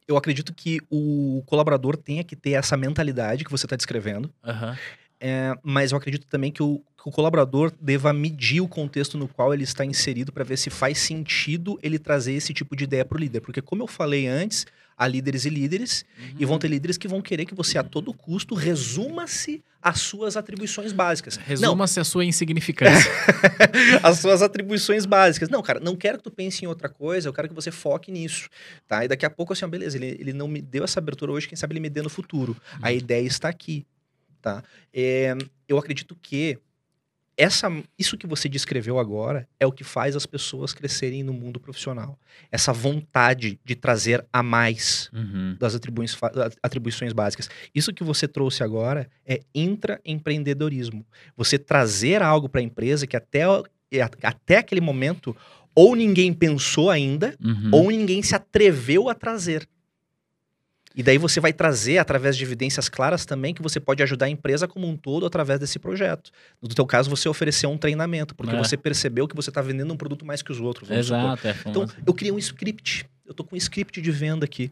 Eu 0.07 0.15
acredito 0.15 0.53
que 0.53 0.79
o 0.89 1.43
colaborador 1.45 1.97
tenha 1.97 2.23
que 2.23 2.35
ter 2.35 2.51
essa 2.51 2.77
mentalidade 2.77 3.43
que 3.43 3.51
você 3.51 3.65
está 3.65 3.75
descrevendo, 3.75 4.31
Aham. 4.43 4.77
É, 5.19 5.53
mas 5.63 5.91
eu 5.91 5.97
acredito 5.97 6.27
também 6.27 6.51
que 6.51 6.61
o, 6.61 6.77
que 7.01 7.07
o 7.07 7.11
colaborador 7.11 7.71
deva 7.81 8.13
medir 8.13 8.61
o 8.61 8.67
contexto 8.67 9.17
no 9.17 9.27
qual 9.27 9.53
ele 9.53 9.63
está 9.63 9.83
inserido 9.83 10.31
para 10.31 10.43
ver 10.43 10.57
se 10.57 10.69
faz 10.69 10.99
sentido 10.99 11.79
ele 11.81 11.97
trazer 11.97 12.33
esse 12.33 12.53
tipo 12.53 12.75
de 12.75 12.83
ideia 12.83 13.03
para 13.03 13.17
o 13.17 13.19
líder. 13.19 13.41
Porque, 13.41 13.61
como 13.61 13.83
eu 13.83 13.87
falei 13.87 14.27
antes, 14.27 14.65
há 14.97 15.07
líderes 15.07 15.45
e 15.45 15.49
líderes, 15.49 16.05
e 16.37 16.45
vão 16.45 16.59
ter 16.59 16.67
líderes 16.67 16.97
que 16.97 17.07
vão 17.07 17.21
querer 17.21 17.45
que 17.45 17.55
você, 17.55 17.77
a 17.77 17.83
todo 17.83 18.13
custo, 18.13 18.53
resuma-se 18.55 19.63
as 19.81 20.01
suas 20.01 20.35
atribuições 20.35 20.91
básicas. 20.91 21.37
Resuma-se 21.37 21.99
a 21.99 22.03
sua 22.03 22.25
insignificância. 22.25 23.11
as 24.03 24.19
suas 24.19 24.41
atribuições 24.41 25.05
básicas. 25.05 25.49
Não, 25.49 25.61
cara, 25.61 25.79
não 25.79 25.95
quero 25.95 26.17
que 26.17 26.23
tu 26.23 26.31
pense 26.31 26.65
em 26.65 26.67
outra 26.67 26.89
coisa, 26.89 27.29
eu 27.29 27.33
quero 27.33 27.47
que 27.47 27.53
você 27.55 27.71
foque 27.71 28.11
nisso, 28.11 28.49
tá? 28.87 29.05
E 29.05 29.07
daqui 29.07 29.25
a 29.25 29.29
pouco, 29.29 29.53
assim, 29.53 29.65
ó, 29.65 29.67
beleza, 29.67 29.97
ele, 29.97 30.17
ele 30.19 30.33
não 30.33 30.47
me 30.47 30.61
deu 30.61 30.83
essa 30.83 30.99
abertura 30.99 31.31
hoje, 31.31 31.47
quem 31.47 31.55
sabe 31.55 31.73
ele 31.73 31.79
me 31.79 31.89
dê 31.89 32.01
no 32.01 32.09
futuro. 32.09 32.57
A 32.81 32.91
ideia 32.91 33.25
está 33.25 33.49
aqui, 33.49 33.85
tá? 34.41 34.63
É, 34.93 35.35
eu 35.67 35.77
acredito 35.77 36.15
que 36.21 36.57
essa, 37.39 37.67
isso 37.99 38.17
que 38.17 38.25
você 38.25 38.49
descreveu 38.49 38.97
agora 38.97 39.47
é 39.59 39.65
o 39.67 39.71
que 39.71 39.83
faz 39.83 40.15
as 40.15 40.25
pessoas 40.25 40.73
crescerem 40.73 41.21
no 41.21 41.31
mundo 41.33 41.59
profissional. 41.59 42.17
Essa 42.51 42.73
vontade 42.73 43.59
de 43.63 43.75
trazer 43.75 44.25
a 44.33 44.41
mais 44.41 45.07
Uhum. 45.13 45.55
das 45.59 45.75
atribuições, 45.75 46.19
atribuições 46.63 47.13
básicas. 47.13 47.47
Isso 47.75 47.93
que 47.93 48.03
você 48.03 48.27
trouxe 48.27 48.63
agora 48.63 49.07
é 49.23 49.41
intraempreendedorismo. 49.53 51.05
Você 51.35 51.57
trazer 51.59 52.21
algo 52.21 52.49
para 52.49 52.61
a 52.61 52.63
empresa 52.63 53.05
que 53.07 53.15
até, 53.15 53.43
até 54.23 54.57
aquele 54.57 54.81
momento 54.81 55.35
ou 55.75 55.95
ninguém 55.95 56.33
pensou 56.33 56.89
ainda, 56.89 57.35
Uhum. 57.43 57.69
ou 57.71 57.91
ninguém 57.91 58.23
se 58.23 58.33
atreveu 58.35 59.09
a 59.09 59.13
trazer. 59.13 59.67
E 60.97 61.03
daí 61.03 61.19
você 61.19 61.39
vai 61.39 61.53
trazer, 61.53 61.99
através 61.99 62.35
de 62.35 62.43
evidências 62.43 62.89
claras 62.89 63.23
também, 63.23 63.53
que 63.53 63.61
você 63.61 63.79
pode 63.79 64.01
ajudar 64.01 64.25
a 64.25 64.29
empresa 64.29 64.67
como 64.67 64.87
um 64.87 64.97
todo 64.97 65.27
através 65.27 65.59
desse 65.59 65.77
projeto. 65.77 66.31
No 66.59 66.67
teu 66.67 66.87
caso, 66.87 67.07
você 67.07 67.29
ofereceu 67.29 67.69
um 67.69 67.77
treinamento, 67.77 68.33
porque 68.33 68.55
É. 68.55 68.57
você 68.57 68.75
percebeu 68.75 69.27
que 69.27 69.35
você 69.35 69.51
está 69.51 69.61
vendendo 69.61 69.93
um 69.93 69.95
produto 69.95 70.25
mais 70.25 70.41
que 70.41 70.51
os 70.51 70.59
outros. 70.59 70.89
Exato, 70.89 71.47
é. 71.47 71.55
Então, 71.67 71.85
eu 72.03 72.13
criei 72.15 72.31
um 72.31 72.39
script. 72.39 73.05
Eu 73.27 73.33
tô 73.35 73.43
com 73.43 73.53
um 73.55 73.57
script 73.57 74.01
de 74.01 74.09
venda 74.11 74.43
aqui. 74.45 74.71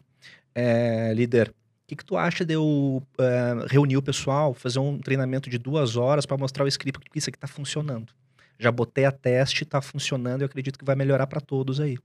É, 0.52 1.12
líder, 1.14 1.50
o 1.50 1.52
que, 1.86 1.94
que 1.94 2.04
tu 2.04 2.16
acha 2.16 2.44
de 2.44 2.54
eu 2.54 3.00
é, 3.20 3.66
reunir 3.70 3.96
o 3.96 4.02
pessoal, 4.02 4.52
fazer 4.52 4.80
um 4.80 4.98
treinamento 4.98 5.48
de 5.48 5.58
duas 5.58 5.94
horas 5.96 6.26
para 6.26 6.36
mostrar 6.36 6.64
o 6.64 6.66
script 6.68 7.08
que 7.08 7.18
isso 7.18 7.30
aqui 7.30 7.38
tá 7.38 7.46
funcionando? 7.46 8.12
Já 8.58 8.72
botei 8.72 9.04
a 9.04 9.12
teste, 9.12 9.64
tá 9.64 9.80
funcionando, 9.80 10.40
eu 10.40 10.46
acredito 10.46 10.76
que 10.76 10.84
vai 10.84 10.96
melhorar 10.96 11.28
para 11.28 11.40
todos 11.40 11.78
aí. 11.78 11.96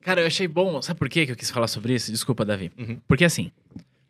Cara, 0.00 0.20
eu 0.20 0.26
achei 0.26 0.48
bom. 0.48 0.80
Sabe 0.80 0.98
por 0.98 1.08
quê 1.08 1.26
que 1.26 1.32
eu 1.32 1.36
quis 1.36 1.50
falar 1.50 1.68
sobre 1.68 1.94
isso? 1.94 2.10
Desculpa, 2.10 2.44
Davi. 2.44 2.72
Uhum. 2.78 2.98
Porque 3.06 3.24
assim, 3.24 3.50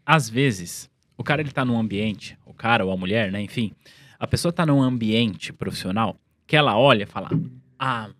às 0.05 0.29
vezes, 0.29 0.91
o 1.17 1.25
cara 1.25 1.41
ele 1.41 1.53
tá 1.53 1.65
num 1.65 1.79
ambiente, 1.79 2.39
o 2.45 2.55
cara 2.55 2.85
ou 2.85 2.93
a 2.93 2.97
mulher, 2.97 3.31
né? 3.31 3.41
Enfim, 3.41 3.73
a 4.19 4.27
pessoa 4.27 4.53
tá 4.53 4.65
num 4.65 4.83
ambiente 4.83 5.53
profissional 5.53 6.19
que 6.47 6.57
ela 6.57 6.77
olha 6.77 7.05
e 7.05 7.07
fala: 7.07 7.31
Ah, 7.79 8.11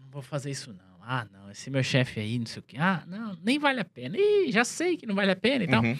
não 0.00 0.10
vou 0.10 0.22
fazer 0.22 0.50
isso 0.50 0.70
não. 0.72 0.86
Ah, 1.08 1.26
não, 1.32 1.50
esse 1.50 1.70
meu 1.70 1.84
chefe 1.84 2.18
aí, 2.18 2.38
não 2.38 2.46
sei 2.46 2.58
o 2.58 2.62
quê. 2.62 2.76
Ah, 2.78 3.04
não, 3.06 3.38
nem 3.44 3.58
vale 3.60 3.78
a 3.78 3.84
pena. 3.84 4.16
Ih, 4.18 4.50
já 4.50 4.64
sei 4.64 4.96
que 4.96 5.06
não 5.06 5.14
vale 5.14 5.30
a 5.30 5.36
pena 5.36 5.64
e 5.64 5.68
tal. 5.68 5.82
Uhum. 5.82 5.96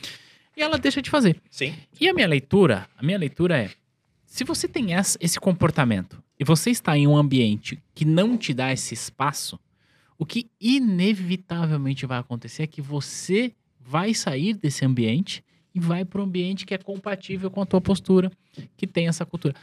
E 0.57 0.62
ela 0.62 0.78
deixa 0.78 1.01
de 1.01 1.09
fazer. 1.09 1.40
Sim. 1.48 1.74
E 2.01 2.09
a 2.09 2.12
minha 2.12 2.27
leitura, 2.27 2.89
a 2.98 3.05
minha 3.05 3.16
leitura 3.16 3.57
é: 3.57 3.70
se 4.24 4.43
você 4.43 4.66
tem 4.66 4.89
esse 5.20 5.39
comportamento 5.39 6.23
e 6.39 6.44
você 6.44 6.70
está 6.70 6.97
em 6.97 7.07
um 7.07 7.16
ambiente 7.16 7.81
que 7.94 8.05
não 8.05 8.36
te 8.36 8.53
dá 8.53 8.73
esse 8.73 8.94
espaço, 8.94 9.61
o 10.18 10.24
que 10.24 10.51
inevitavelmente 10.60 12.06
vai 12.06 12.18
acontecer 12.18 12.62
é 12.62 12.66
que 12.66 12.80
você 12.80 13.52
vai 13.80 14.14
sair 14.14 14.55
desse 14.55 14.84
ambiente 14.84 15.44
e 15.74 15.80
vai 15.80 16.05
para 16.05 16.20
um 16.20 16.24
ambiente 16.24 16.64
que 16.64 16.74
é 16.74 16.78
compatível 16.78 17.51
com 17.51 17.60
a 17.60 17.66
tua 17.66 17.80
postura, 17.80 18.32
que 18.76 18.86
tem 18.86 19.09
essa 19.09 19.26
cultura. 19.26 19.55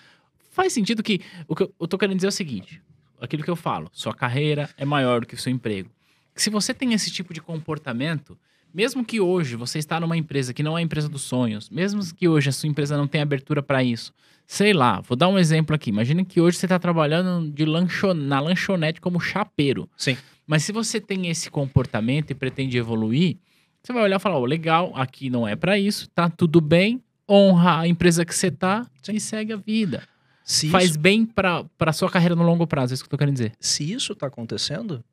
Faz 0.51 0.71
sentido 0.71 1.01
que 1.01 1.19
o 1.47 1.55
que 1.55 1.63
eu 1.63 1.87
tô 1.87 1.97
querendo 1.97 2.17
dizer 2.17 2.27
é 2.27 2.29
o 2.29 2.31
seguinte, 2.31 2.81
aquilo 3.19 3.43
que 3.43 3.49
eu 3.49 3.55
falo, 3.55 3.89
sua 3.91 4.13
carreira 4.13 4.69
é 4.77 4.85
maior 4.85 5.21
do 5.21 5.27
que 5.27 5.33
o 5.33 5.37
seu 5.37 5.51
emprego. 5.51 5.89
Se 6.35 6.49
você 6.49 6.73
tem 6.73 6.93
esse 6.93 7.11
tipo 7.11 7.33
de 7.33 7.41
comportamento, 7.41 8.37
mesmo 8.73 9.03
que 9.03 9.19
hoje 9.19 9.55
você 9.55 9.79
está 9.79 9.99
numa 9.99 10.17
empresa 10.17 10.53
que 10.53 10.63
não 10.63 10.77
é 10.77 10.81
a 10.81 10.83
empresa 10.83 11.09
dos 11.09 11.21
sonhos, 11.21 11.69
mesmo 11.69 12.01
que 12.15 12.27
hoje 12.27 12.49
a 12.49 12.51
sua 12.51 12.69
empresa 12.69 12.97
não 12.97 13.07
tenha 13.07 13.23
abertura 13.23 13.61
para 13.61 13.83
isso, 13.83 14.13
sei 14.53 14.71
lá, 14.71 15.01
vou 15.01 15.17
dar 15.17 15.29
um 15.29 15.39
exemplo 15.39 15.75
aqui. 15.75 15.89
Imagina 15.89 16.23
que 16.23 16.39
hoje 16.39 16.57
você 16.57 16.67
está 16.67 16.77
trabalhando 16.77 17.49
de 17.49 17.65
lanchon 17.65 18.13
na 18.13 18.39
lanchonete 18.39 19.01
como 19.01 19.19
chapeiro. 19.19 19.89
Sim. 19.97 20.15
Mas 20.45 20.63
se 20.63 20.71
você 20.71 21.01
tem 21.01 21.27
esse 21.27 21.49
comportamento 21.49 22.29
e 22.29 22.35
pretende 22.35 22.77
evoluir, 22.77 23.37
você 23.81 23.91
vai 23.91 24.03
olhar 24.03 24.17
e 24.17 24.19
falar: 24.19 24.37
oh, 24.37 24.45
legal, 24.45 24.91
aqui 24.95 25.27
não 25.27 25.47
é 25.47 25.55
para 25.55 25.79
isso, 25.79 26.07
tá 26.09 26.29
tudo 26.29 26.61
bem, 26.61 27.03
honra 27.27 27.79
a 27.79 27.87
empresa 27.87 28.23
que 28.23 28.35
você 28.35 28.51
tá 28.51 28.85
Sim. 29.01 29.13
e 29.15 29.19
segue 29.19 29.53
a 29.53 29.57
vida. 29.57 30.07
Se 30.43 30.69
Faz 30.69 30.91
isso, 30.91 30.99
bem 30.99 31.25
para 31.25 31.65
a 31.79 31.93
sua 31.93 32.11
carreira 32.11 32.35
no 32.35 32.43
longo 32.43 32.67
prazo, 32.67 32.93
é 32.93 32.95
isso 32.95 33.03
que 33.03 33.07
eu 33.07 33.11
tô 33.11 33.17
querendo 33.17 33.33
dizer. 33.33 33.53
se 33.59 33.91
isso 33.91 34.13
tá 34.13 34.27
acontecendo, 34.27 35.03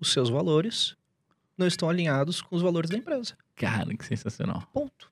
os 0.00 0.10
seus 0.12 0.28
valores 0.30 0.96
não 1.56 1.68
estão 1.68 1.88
alinhados 1.88 2.42
com 2.42 2.56
os 2.56 2.62
valores 2.62 2.90
da 2.90 2.96
empresa. 2.96 3.34
Cara, 3.54 3.94
que 3.94 4.04
sensacional. 4.04 4.64
Ponto. 4.72 5.10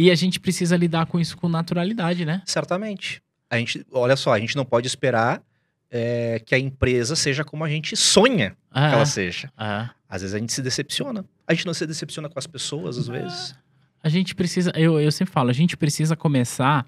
E 0.00 0.10
a 0.10 0.14
gente 0.14 0.40
precisa 0.40 0.76
lidar 0.76 1.04
com 1.06 1.20
isso 1.20 1.36
com 1.36 1.46
naturalidade, 1.48 2.24
né? 2.24 2.40
Certamente. 2.46 3.22
A 3.50 3.58
gente, 3.58 3.84
olha 3.92 4.16
só, 4.16 4.32
a 4.32 4.38
gente 4.40 4.56
não 4.56 4.64
pode 4.64 4.86
esperar 4.86 5.42
é, 5.90 6.40
que 6.46 6.54
a 6.54 6.58
empresa 6.58 7.14
seja 7.14 7.44
como 7.44 7.64
a 7.64 7.68
gente 7.68 7.94
sonha 7.96 8.50
que 8.50 8.56
Ah, 8.70 8.92
ela 8.92 9.04
seja. 9.06 9.52
ah. 9.58 9.90
Às 10.08 10.22
vezes 10.22 10.34
a 10.34 10.38
gente 10.38 10.52
se 10.54 10.62
decepciona. 10.62 11.24
A 11.46 11.52
gente 11.52 11.66
não 11.66 11.74
se 11.74 11.86
decepciona 11.86 12.28
com 12.30 12.38
as 12.38 12.46
pessoas, 12.46 12.96
às 12.96 13.08
vezes. 13.08 13.54
A 14.02 14.08
gente 14.08 14.34
precisa, 14.34 14.72
eu, 14.74 14.98
eu 14.98 15.12
sempre 15.12 15.32
falo, 15.34 15.50
a 15.50 15.52
gente 15.52 15.76
precisa 15.76 16.16
começar 16.16 16.86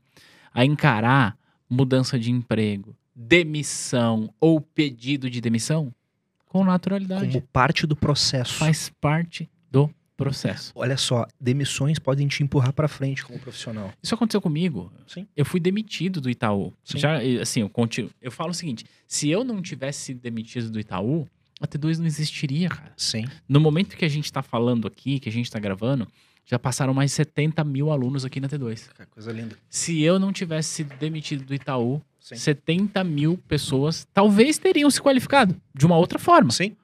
a 0.55 0.65
encarar 0.65 1.37
mudança 1.69 2.19
de 2.19 2.31
emprego, 2.31 2.97
demissão 3.15 4.33
ou 4.41 4.59
pedido 4.61 5.29
de 5.29 5.41
demissão 5.41 5.93
com 6.47 6.65
naturalidade. 6.65 7.27
Como 7.27 7.43
parte 7.53 7.87
do 7.87 7.95
processo. 7.95 8.55
Faz 8.55 8.91
parte 9.01 9.51
do 9.71 9.91
processo. 10.23 10.73
Olha 10.75 10.97
só, 10.97 11.27
demissões 11.41 11.99
podem 11.99 12.27
te 12.29 12.43
empurrar 12.43 12.73
pra 12.73 12.89
frente 12.89 13.25
como 13.25 13.39
profissional. 13.39 13.93
Isso 14.03 14.15
aconteceu 14.15 14.41
comigo. 14.41 14.93
Sim. 15.07 15.27
Eu 15.37 15.45
fui 15.45 15.61
demitido 15.61 16.21
do 16.21 16.31
Itaú. 16.31 16.73
Sim. 16.85 16.99
Já, 16.99 17.19
assim, 17.41 17.61
eu 17.61 17.69
continuo. 17.69 18.11
Eu 18.21 18.31
falo 18.31 18.51
o 18.51 18.55
seguinte: 18.55 18.85
se 19.07 19.29
eu 19.29 19.45
não 19.45 19.61
tivesse 19.63 20.01
sido 20.01 20.21
demitido 20.21 20.71
do 20.71 20.81
Itaú, 20.81 21.27
a 21.61 21.67
T2 21.67 21.99
não 21.99 22.07
existiria, 22.07 22.69
cara. 22.69 22.93
Sim. 22.97 23.25
No 23.49 23.61
momento 23.61 23.97
que 23.97 24.05
a 24.05 24.09
gente 24.09 24.33
tá 24.33 24.43
falando 24.43 24.89
aqui, 24.89 25.21
que 25.21 25.29
a 25.29 25.33
gente 25.33 25.51
tá 25.51 25.59
gravando, 25.59 26.09
já 26.45 26.59
passaram 26.59 26.93
mais 26.93 27.13
70 27.13 27.63
mil 27.65 27.91
alunos 27.91 28.25
aqui 28.25 28.41
na 28.41 28.49
T2. 28.49 28.89
Cara, 28.89 29.09
Coisa 29.11 29.33
linda. 29.33 29.57
Se 29.71 30.03
eu 30.03 30.19
não 30.19 30.33
tivesse 30.33 30.71
sido 30.71 30.97
demitido 30.99 31.45
do 31.45 31.55
Itaú, 31.55 32.03
Sim. 32.19 32.37
70 32.37 33.03
mil 33.05 33.39
pessoas 33.49 34.07
talvez 34.13 34.59
teriam 34.59 34.91
se 34.91 35.01
qualificado 35.01 35.57
de 35.75 35.87
uma 35.87 35.97
outra 35.97 36.19
forma, 36.19 36.51
Sim. 36.51 36.77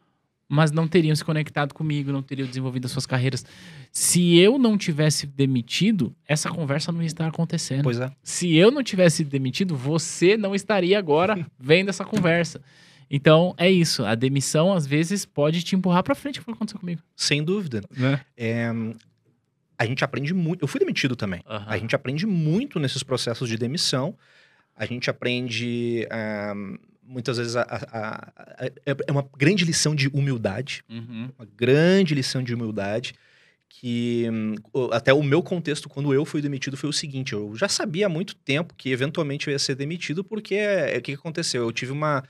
Mas 0.49 0.73
não 0.73 0.89
teriam 0.89 1.15
se 1.15 1.23
conectado 1.23 1.75
comigo, 1.75 2.11
não 2.11 2.23
teriam 2.23 2.49
desenvolvido 2.49 2.87
as 2.87 2.93
suas 2.93 3.05
carreiras. 3.05 3.45
Se 3.93 4.39
eu 4.39 4.59
não 4.59 4.79
tivesse 4.79 5.27
demitido, 5.27 6.17
essa 6.27 6.49
conversa 6.49 6.91
não 6.91 7.03
ia 7.03 7.07
estar 7.07 7.27
acontecendo. 7.27 7.83
Pois 7.83 8.01
é. 8.01 8.11
Se 8.23 8.57
eu 8.57 8.71
não 8.71 8.83
tivesse 8.83 9.19
sido 9.19 9.29
demitido, 9.29 9.77
você 9.77 10.37
não 10.37 10.55
estaria 10.55 10.99
agora 10.99 11.47
vendo 11.61 11.91
essa 11.91 12.05
conversa. 12.05 12.63
Então, 13.11 13.55
é 13.59 13.71
isso. 13.71 14.05
A 14.05 14.15
demissão, 14.15 14.73
às 14.73 14.87
vezes, 14.87 15.27
pode 15.27 15.63
te 15.63 15.77
empurrar 15.77 16.03
pra 16.03 16.15
frente, 16.15 16.39
que 16.39 16.45
foi 16.45 16.53
o 16.53 16.55
que 16.55 16.59
aconteceu 16.59 16.81
comigo. 16.81 17.03
Sem 17.15 17.43
dúvida. 17.43 17.83
Né? 17.95 18.21
É, 18.37 18.71
a 19.79 19.85
gente 19.85 20.03
aprende 20.05 20.33
muito. 20.33 20.63
Eu 20.63 20.69
fui 20.69 20.79
demitido 20.79 21.15
também. 21.15 21.43
A 21.47 21.77
gente 21.79 21.95
aprende 21.95 22.27
muito 22.27 22.79
nesses 22.79 23.03
processos 23.03 23.49
de 23.49 23.57
demissão. 23.57 24.15
A 24.75 24.87
gente 24.87 25.11
aprende. 25.11 26.07
ah, 26.11 26.55
muitas 27.09 27.39
vezes 27.39 27.57
a- 27.57 27.63
a- 27.63 27.99
a- 27.99 28.33
a- 28.67 28.71
é 29.07 29.11
uma 29.13 29.27
grande 29.37 29.65
lição 29.65 29.95
de 29.95 30.09
humildade. 30.09 30.83
Uhum. 30.89 31.31
Uma 31.39 31.49
grande 31.57 32.15
lição 32.15 32.43
de 32.43 32.55
humildade. 32.55 33.15
Que 33.71 34.27
hum, 34.33 34.55
até 34.93 35.13
o 35.13 35.23
meu 35.23 35.43
contexto, 35.43 35.89
quando 35.89 36.13
eu 36.15 36.25
fui 36.25 36.41
demitido, 36.41 36.77
foi 36.77 36.89
o 36.89 36.93
seguinte: 36.93 37.33
eu 37.35 37.55
já 37.55 37.69
sabia 37.69 38.07
há 38.07 38.09
muito 38.09 38.35
tempo 38.35 38.75
que 38.77 38.91
eventualmente 38.91 39.47
eu 39.47 39.53
ia 39.53 39.59
ser 39.59 39.75
demitido, 39.75 40.25
porque 40.25 40.55
é, 40.55 40.97
o 40.99 41.03
que, 41.03 41.13
que 41.13 41.19
aconteceu? 41.19 41.63
Eu 41.63 41.73
tive 41.73 41.93
uma. 41.93 42.25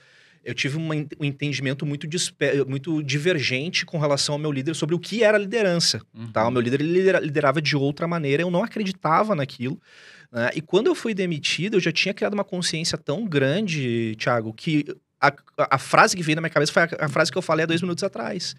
Eu 0.44 0.54
tive 0.54 0.76
uma 0.76 0.94
um 0.94 1.24
entendimento 1.24 1.84
muito, 1.84 2.08
muito 2.66 3.02
divergente 3.02 3.84
com 3.84 3.98
relação 3.98 4.34
ao 4.34 4.38
meu 4.38 4.50
líder 4.50 4.74
sobre 4.74 4.94
o 4.94 4.98
que 4.98 5.22
era 5.22 5.36
liderança 5.38 6.00
Uhum. 6.14 6.32
tá? 6.32 6.46
O 6.46 6.50
meu 6.50 6.60
líder 6.62 6.80
liderava 6.80 7.60
de 7.60 7.76
outra 7.76 8.06
maneira, 8.08 8.42
eu 8.42 8.50
não 8.50 8.62
acreditava 8.64 9.34
naquilo. 9.34 9.80
Né? 10.30 10.50
E 10.54 10.60
quando 10.60 10.86
eu 10.88 10.94
fui 10.94 11.14
demitido, 11.14 11.76
eu 11.76 11.80
já 11.80 11.92
tinha 11.92 12.14
criado 12.14 12.34
uma 12.34 12.44
consciência 12.44 12.98
tão 12.98 13.24
grande, 13.26 14.14
Thiago, 14.16 14.52
que 14.52 14.84
a, 15.20 15.32
a- 15.58 15.78
frase 15.78 16.16
que 16.16 16.22
veio 16.22 16.36
na 16.36 16.42
minha 16.42 16.50
cabeça 16.50 16.72
foi 16.72 16.82
a, 16.82 16.88
a 17.06 17.08
frase 17.08 17.32
que 17.32 17.38
eu 17.38 17.42
falei 17.42 17.64
há 17.64 17.66
dois 17.66 17.82
minutos 17.82 18.04
atrás. 18.04 18.54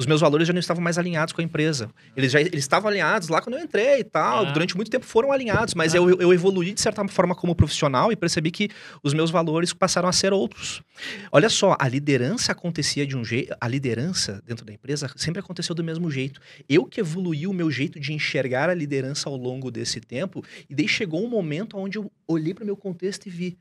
Os 0.00 0.06
meus 0.06 0.22
valores 0.22 0.46
já 0.46 0.52
não 0.54 0.60
estavam 0.60 0.82
mais 0.82 0.96
alinhados 0.96 1.34
com 1.34 1.42
a 1.42 1.44
empresa. 1.44 1.90
Eles 2.16 2.32
já 2.32 2.40
eles 2.40 2.60
estavam 2.60 2.88
alinhados 2.88 3.28
lá 3.28 3.42
quando 3.42 3.56
eu 3.58 3.62
entrei 3.62 3.98
e 4.00 4.04
tal. 4.04 4.46
Ah. 4.46 4.50
Durante 4.50 4.74
muito 4.74 4.90
tempo 4.90 5.04
foram 5.04 5.30
alinhados, 5.30 5.74
mas 5.74 5.92
Ah. 5.94 5.98
eu, 5.98 6.08
eu 6.18 6.32
evoluí 6.32 6.72
de 6.72 6.80
certa 6.80 7.06
forma 7.06 7.34
como 7.34 7.54
profissional 7.54 8.10
e 8.10 8.16
percebi 8.16 8.50
que 8.50 8.70
os 9.02 9.12
meus 9.12 9.30
valores 9.30 9.74
passaram 9.74 10.08
a 10.08 10.12
ser 10.12 10.32
outros. 10.32 10.82
Olha 11.30 11.50
só, 11.50 11.76
a 11.78 11.86
liderança 11.86 12.52
acontecia 12.52 13.06
de 13.06 13.14
um 13.14 13.22
jeito. 13.22 13.54
A 13.60 13.68
liderança 13.68 14.42
dentro 14.46 14.64
da 14.64 14.72
empresa 14.72 15.06
sempre 15.16 15.38
aconteceu 15.40 15.74
do 15.74 15.84
mesmo 15.84 16.10
jeito. 16.10 16.40
Eu 16.66 16.86
que 16.86 16.98
evoluí 16.98 17.46
o 17.46 17.52
meu 17.52 17.70
jeito 17.70 18.00
de 18.00 18.14
enxergar 18.14 18.70
a 18.70 18.74
liderança 18.74 19.28
ao 19.28 19.36
longo 19.36 19.70
desse 19.70 20.00
tempo, 20.00 20.42
e 20.70 20.74
daí 20.74 20.88
chegou 20.88 21.22
um 21.22 21.28
momento 21.28 21.76
onde 21.76 21.98
eu 21.98 22.10
olhei 22.26 22.54
para 22.54 22.62
o 22.62 22.66
meu 22.66 22.76
contexto 22.76 23.26
e 23.26 23.30
vi: 23.30 23.58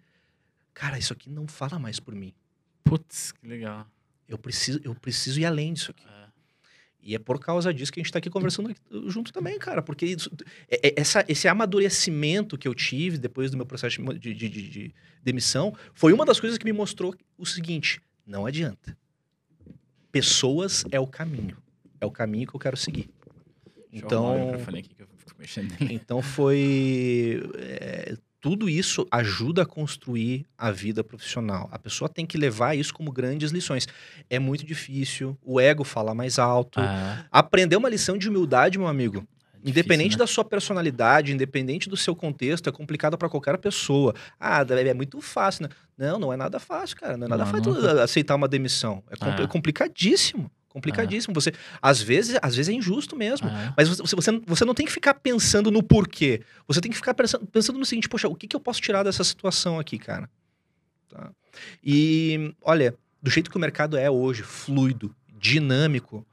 cara, 0.74 0.98
isso 0.98 1.12
aqui 1.12 1.30
não 1.30 1.50
fala 1.50 1.78
mais 1.78 2.00
por 2.00 2.16
mim. 2.16 2.34
Putz, 2.82 3.34
que 3.34 3.46
legal. 3.46 3.86
Eu 4.26 4.38
preciso, 4.38 4.80
eu 4.86 4.96
preciso 4.96 5.38
ir 5.42 5.46
além 5.46 5.74
disso 5.74 5.92
aqui. 5.92 6.06
É. 6.08 6.29
E 7.02 7.16
é 7.16 7.20
por 7.20 7.40
causa 7.40 7.74
disso 7.74 7.92
que 7.94 8.00
a 8.00 8.04
gente 8.04 8.12
tá 8.12 8.20
aqui 8.20 8.30
conversando 8.30 8.70
aqui 8.70 8.80
junto 9.08 9.32
também, 9.32 9.58
cara. 9.58 9.82
Porque 9.82 10.06
isso- 10.06 10.30
é- 10.70 10.90
é- 10.90 10.94
essa, 10.98 11.24
esse 11.28 11.48
amadurecimento 11.48 12.58
que 12.58 12.68
eu 12.68 12.76
tive 12.76 13.18
depois 13.18 13.50
do 13.52 13.58
meu 13.58 13.66
processo 13.66 14.02
de, 14.20 14.34
de- 14.34 14.50
de- 14.50 14.70
de 14.70 14.94
demissão 15.24 15.74
foi 15.94 16.12
uma 16.14 16.26
das 16.26 16.40
coisas 16.40 16.58
que 16.58 16.66
me 16.66 16.74
mostrou 16.74 17.16
o 17.38 17.46
seguinte: 17.46 18.02
não 18.28 18.46
adianta. 18.46 18.98
Pessoas 20.12 20.84
é 20.92 21.00
o 21.00 21.08
caminho. 21.08 21.58
É 22.02 22.06
o 22.06 22.12
caminho 22.12 22.48
que 22.48 22.56
eu 22.56 22.60
quero 22.60 22.76
seguir. 22.78 23.10
Então, 23.92 24.52
então 25.92 26.22
foi. 26.22 27.42
é, 27.58 28.18
tudo 28.42 28.70
isso 28.70 29.06
ajuda 29.12 29.64
a 29.64 29.66
construir 29.66 30.46
a 30.58 30.72
vida 30.72 31.04
profissional. 31.04 31.68
A 31.72 31.78
pessoa 31.80 32.08
tem 32.08 32.26
que 32.26 32.38
levar 32.38 32.76
isso 32.76 32.94
como 32.94 33.12
grandes 33.12 33.52
lições. 33.52 33.88
É 34.30 34.40
muito 34.40 34.66
difícil, 34.66 35.38
o 35.44 35.60
ego 35.60 35.84
fala 35.84 36.14
mais 36.16 36.40
alto. 36.40 36.80
Ah, 36.80 37.26
Aprender 37.32 37.76
uma 37.76 37.90
lição 37.90 38.18
de 38.18 38.30
humildade, 38.30 38.78
meu 38.78 38.88
amigo. 38.88 39.28
é 39.64 39.70
Independente 39.70 40.10
difícil, 40.12 40.20
né? 40.20 40.24
da 40.24 40.28
sua 40.28 40.46
personalidade, 40.46 41.34
independente 41.34 41.90
do 41.90 41.98
seu 41.98 42.16
contexto, 42.16 42.70
é 42.70 42.72
complicado 42.72 43.18
para 43.18 43.28
qualquer 43.28 43.58
pessoa. 43.58 44.14
Ah, 44.40 44.62
é 44.70 44.94
muito 44.94 45.20
fácil, 45.20 45.64
né? 45.64 45.70
Não, 45.98 46.18
não 46.18 46.32
é 46.32 46.38
nada 46.38 46.60
fácil, 46.60 46.96
cara. 46.96 47.18
Não 47.18 47.26
é 47.28 47.30
nada 47.30 47.44
Não, 47.44 47.52
fácil 47.52 47.74
não 47.74 47.82
tu 47.82 47.88
aceitar 48.00 48.36
uma 48.36 48.48
demissão. 48.48 49.04
É, 49.10 49.18
compl- 49.18 49.42
Ah. 49.42 49.44
é 49.44 49.48
complicadíssimo. 49.48 50.50
Complicadíssimo. 50.70 51.34
Você, 51.34 51.52
às 51.82 52.00
vezes, 52.02 52.38
às 52.42 52.56
vezes 52.56 52.70
é 52.70 52.78
injusto 52.78 53.16
mesmo. 53.16 53.50
Ah, 53.50 53.74
Mas 53.76 53.90
você, 53.90 54.16
você, 54.16 54.32
você 54.46 54.64
não 54.66 54.74
tem 54.76 54.86
que 54.86 54.92
ficar 54.92 55.16
pensando 55.16 55.72
no 55.72 55.82
porquê. 55.84 56.42
Você 56.68 56.80
tem 56.80 56.92
que 56.92 56.98
ficar 56.98 57.14
pensando, 57.16 57.46
pensando 57.48 57.80
no 57.80 57.86
seguinte, 57.86 58.08
poxa, 58.08 58.28
o 58.28 58.36
que, 58.36 58.48
que 58.48 58.56
eu 58.56 58.60
posso 58.60 58.80
tirar 58.80 59.02
dessa 59.04 59.24
situação 59.24 59.80
aqui, 59.80 59.98
cara? 59.98 60.30
Tá? 61.10 61.32
E, 61.84 62.54
olha, 62.62 62.94
do 63.22 63.32
jeito 63.32 63.50
que 63.50 63.58
o 63.58 63.60
mercado 63.60 63.98
é 63.98 64.10
hoje, 64.12 64.44
fluido, 64.44 65.14
dinâmico, 65.40 66.26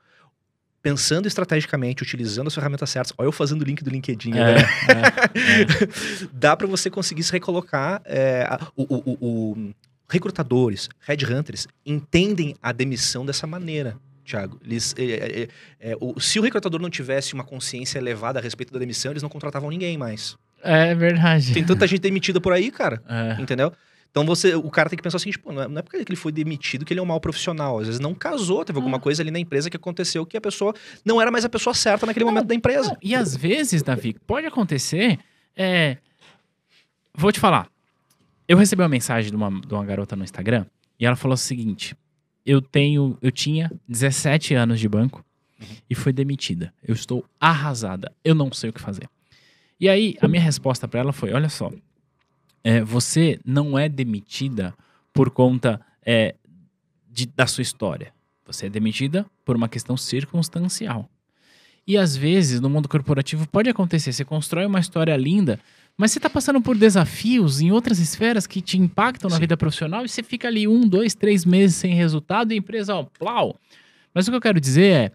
pensando 0.82 1.26
estrategicamente, 1.26 2.02
utilizando 2.02 2.46
as 2.48 2.54
ferramentas 2.54 2.90
certas, 2.90 3.12
olha 3.18 3.26
eu 3.26 3.32
fazendo 3.32 3.62
o 3.62 3.64
link 3.64 3.82
do 3.82 3.90
LinkedIn, 3.90 4.32
é, 4.32 4.34
né? 4.34 4.54
é, 4.54 5.62
é. 5.62 6.26
dá 6.32 6.54
para 6.56 6.66
você 6.66 6.88
conseguir 6.90 7.22
se 7.24 7.32
recolocar. 7.32 8.00
é, 8.04 8.42
a- 8.48 8.60
o- 8.76 8.84
o- 8.94 9.18
o- 9.20 9.74
recrutadores, 10.08 10.88
headhunters, 11.00 11.66
entendem 11.84 12.54
a 12.62 12.70
demissão 12.70 13.26
dessa 13.26 13.46
maneira. 13.46 13.98
Tiago, 14.26 14.60
eles, 14.64 14.94
é, 14.98 15.02
é, 15.04 15.42
é, 15.42 15.48
é, 15.92 15.96
o- 16.00 16.18
se 16.20 16.38
o 16.38 16.42
recrutador 16.42 16.80
não 16.80 16.90
tivesse 16.90 17.32
uma 17.34 17.44
consciência 17.44 17.98
elevada 17.98 18.38
a 18.38 18.42
respeito 18.42 18.72
da 18.72 18.78
demissão, 18.78 19.12
eles 19.12 19.22
não 19.22 19.28
contratavam 19.30 19.70
ninguém 19.70 19.96
mais. 19.96 20.36
É 20.62 20.94
verdade. 20.94 21.52
Tem 21.54 21.64
tanta 21.64 21.86
gente 21.86 22.00
demitida 22.00 22.40
por 22.40 22.52
aí, 22.52 22.70
cara, 22.70 23.02
É. 23.08 23.40
entendeu? 23.40 23.72
Então 24.10 24.24
você, 24.24 24.54
o 24.54 24.70
cara 24.70 24.88
tem 24.88 24.96
que 24.96 25.02
pensar 25.02 25.18
o 25.18 25.20
seguinte, 25.20 25.38
pô, 25.38 25.52
não 25.52 25.62
é, 25.62 25.68
não 25.68 25.78
é 25.78 25.82
porque 25.82 25.96
ele 25.98 26.16
foi 26.16 26.32
demitido 26.32 26.84
que 26.86 26.92
ele 26.94 27.00
é 27.00 27.02
um 27.02 27.06
mau 27.06 27.20
profissional. 27.20 27.78
Às 27.78 27.86
vezes 27.86 28.00
não 28.00 28.14
casou, 28.14 28.64
teve 28.64 28.78
alguma 28.78 28.96
Ah. 28.96 29.00
coisa 29.00 29.22
ali 29.22 29.30
na 29.30 29.38
empresa 29.38 29.68
que 29.68 29.76
aconteceu 29.76 30.24
que 30.24 30.36
a 30.38 30.40
pessoa 30.40 30.74
não 31.04 31.20
era 31.20 31.30
mais 31.30 31.44
a 31.44 31.48
pessoa 31.50 31.74
certa 31.74 32.06
naquele 32.06 32.24
Não, 32.24 32.32
momento 32.32 32.46
da 32.48 32.54
empresa. 32.54 32.88
Não, 32.88 32.96
e 33.02 33.14
às 33.14 33.36
vezes, 33.36 33.82
Davi, 33.82 34.16
pode 34.26 34.46
acontecer. 34.46 35.18
É... 35.54 35.98
Vou 37.14 37.30
te 37.30 37.38
falar. 37.38 37.68
eu 38.48 38.56
recebi 38.56 38.80
uma 38.82 38.88
mensagem 38.88 39.30
de 39.30 39.36
uma, 39.36 39.50
de 39.60 39.74
uma 39.74 39.84
garota 39.84 40.16
no 40.16 40.24
Instagram 40.24 40.64
e 40.98 41.04
ela 41.04 41.16
falou 41.16 41.34
o 41.34 41.38
seguinte: 41.38 41.94
eu 42.46 42.62
tenho, 42.62 43.18
eu 43.20 43.30
tinha 43.32 43.70
17 43.88 44.54
anos 44.54 44.78
de 44.80 44.88
banco 44.88 45.22
e 45.90 45.94
fui 45.94 46.12
demitida. 46.12 46.72
Eu 46.82 46.94
estou 46.94 47.24
arrasada. 47.40 48.12
Eu 48.24 48.34
não 48.34 48.52
sei 48.52 48.70
o 48.70 48.72
que 48.72 48.80
fazer. 48.80 49.08
E 49.80 49.88
aí 49.88 50.16
a 50.20 50.28
minha 50.28 50.40
resposta 50.42 50.86
para 50.86 51.00
ela 51.00 51.12
foi: 51.12 51.32
olha 51.32 51.48
só, 51.48 51.70
é, 52.62 52.82
você 52.82 53.38
não 53.44 53.78
é 53.78 53.88
demitida 53.88 54.72
por 55.12 55.30
conta 55.30 55.80
é, 56.04 56.34
de- 57.10 57.26
da 57.26 57.46
sua 57.46 57.62
história. 57.62 58.12
Você 58.46 58.66
é 58.66 58.70
demitida 58.70 59.26
por 59.44 59.56
uma 59.56 59.68
questão 59.68 59.96
circunstancial. 59.96 61.10
E 61.86 61.96
às 61.96 62.16
vezes, 62.16 62.60
no 62.60 62.68
mundo 62.70 62.88
corporativo, 62.88 63.46
pode 63.48 63.68
acontecer. 63.68 64.12
Você 64.12 64.24
constrói 64.24 64.66
uma 64.66 64.80
história 64.80 65.16
linda, 65.16 65.58
mas 65.96 66.10
você 66.12 66.18
está 66.18 66.28
passando 66.28 66.60
por 66.60 66.76
desafios 66.76 67.60
em 67.60 67.70
outras 67.72 67.98
esferas 67.98 68.46
que 68.46 68.60
te 68.60 68.78
impactam 68.78 69.28
na 69.30 69.36
Sim. 69.36 69.40
vida 69.40 69.56
profissional 69.56 70.04
e 70.04 70.08
você 70.08 70.22
fica 70.22 70.46
ali 70.48 70.66
um, 70.68 70.86
dois, 70.86 71.14
três 71.14 71.44
meses 71.44 71.76
sem 71.76 71.94
resultado 71.94 72.52
e 72.52 72.54
a 72.54 72.58
empresa, 72.58 72.94
ó, 72.94 73.04
plau. 73.04 73.56
Mas 74.14 74.26
o 74.28 74.30
que 74.30 74.36
eu 74.36 74.40
quero 74.40 74.60
dizer 74.60 74.92
é, 74.92 75.12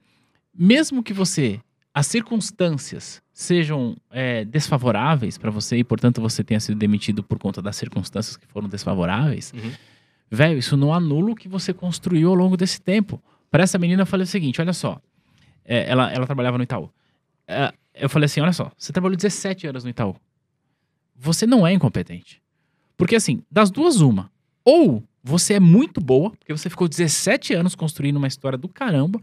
mesmo 0.57 1.03
que 1.03 1.13
você, 1.13 1.59
as 1.93 2.07
circunstâncias 2.07 3.21
sejam 3.33 3.95
é, 4.11 4.43
desfavoráveis 4.45 5.37
para 5.37 5.49
você 5.51 5.77
e, 5.77 5.83
portanto, 5.83 6.21
você 6.21 6.43
tenha 6.43 6.59
sido 6.59 6.77
demitido 6.77 7.23
por 7.23 7.37
conta 7.39 7.61
das 7.61 7.75
circunstâncias 7.75 8.37
que 8.37 8.45
foram 8.47 8.67
desfavoráveis, 8.69 9.51
Uhum. 9.55 9.71
velho, 10.29 10.57
isso 10.59 10.75
não 10.77 10.93
anula 10.93 11.31
o 11.31 11.35
que 11.35 11.47
você 11.47 11.73
construiu 11.73 12.29
ao 12.29 12.35
longo 12.35 12.55
desse 12.57 12.79
tempo. 12.81 13.21
Para 13.49 13.63
essa 13.63 13.77
menina, 13.77 14.03
eu 14.03 14.05
falei 14.05 14.23
o 14.23 14.27
seguinte: 14.27 14.61
olha 14.61 14.73
só, 14.73 14.99
É, 15.63 15.89
ela, 15.89 16.11
ela 16.11 16.25
trabalhava 16.25 16.57
no 16.57 16.63
Itaú. 16.63 16.89
É, 17.47 17.71
eu 17.93 18.09
falei 18.09 18.25
assim: 18.25 18.41
olha 18.41 18.53
só, 18.53 18.71
você 18.77 18.91
trabalhou 18.91 19.15
17 19.15 19.67
anos 19.67 19.83
no 19.83 19.89
Itaú. 19.89 20.15
Você 21.23 21.45
não 21.45 21.65
é 21.68 21.72
incompetente. 21.72 22.41
Porque, 22.98 23.15
assim, 23.15 23.43
das 23.49 23.69
duas, 23.69 24.02
uma. 24.02 24.31
Ou 24.65 25.03
você 25.23 25.53
é 25.53 25.60
muito 25.60 26.02
boa, 26.02 26.31
porque 26.31 26.52
você 26.52 26.68
ficou 26.68 26.88
17 26.88 27.53
anos 27.53 27.76
construindo 27.76 28.18
uma 28.18 28.27
história 28.27 28.57
do 28.57 28.68
caramba, 28.68 29.22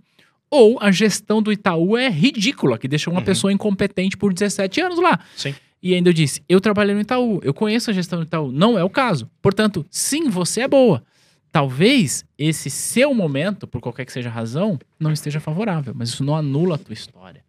ou 0.49 0.79
a 0.81 0.93
gestão 0.93 1.43
do 1.43 1.51
Itaú 1.53 1.97
é 1.97 2.09
ridícula, 2.09 2.79
que 2.79 2.87
deixou 2.87 3.13
uma 3.13 3.19
Uhum. 3.21 3.27
pessoa 3.27 3.53
incompetente 3.53 4.17
por 4.17 4.33
17 4.33 4.81
anos 4.81 4.99
lá. 5.01 5.19
Sim. 5.37 5.55
E 5.83 5.93
ainda 5.95 6.09
eu 6.09 6.13
disse: 6.13 6.41
eu 6.49 6.61
trabalhei 6.61 6.95
no 6.95 7.01
Itaú, 7.01 7.41
eu 7.43 7.53
conheço 7.53 7.91
a 7.91 7.93
gestão 7.93 8.21
do 8.21 8.25
Itaú. 8.27 8.53
Não 8.53 8.79
é 8.79 8.85
o 8.85 8.89
caso. 8.91 9.29
Portanto, 9.43 9.85
sim, 9.91 10.29
você 10.31 10.61
é 10.63 10.69
boa. 10.69 11.03
Talvez 11.51 12.25
esse 12.39 12.71
seu 12.71 13.13
momento, 13.15 13.67
por 13.67 13.81
qualquer 13.81 14.05
que 14.05 14.13
seja 14.13 14.29
a 14.29 14.33
razão, 14.33 14.79
não 15.01 15.13
esteja 15.13 15.41
favorável, 15.41 15.93
mas 15.97 16.11
isso 16.11 16.23
não 16.23 16.37
anula 16.37 16.75
a 16.77 16.79
tua 16.79 16.93
história. 16.93 17.43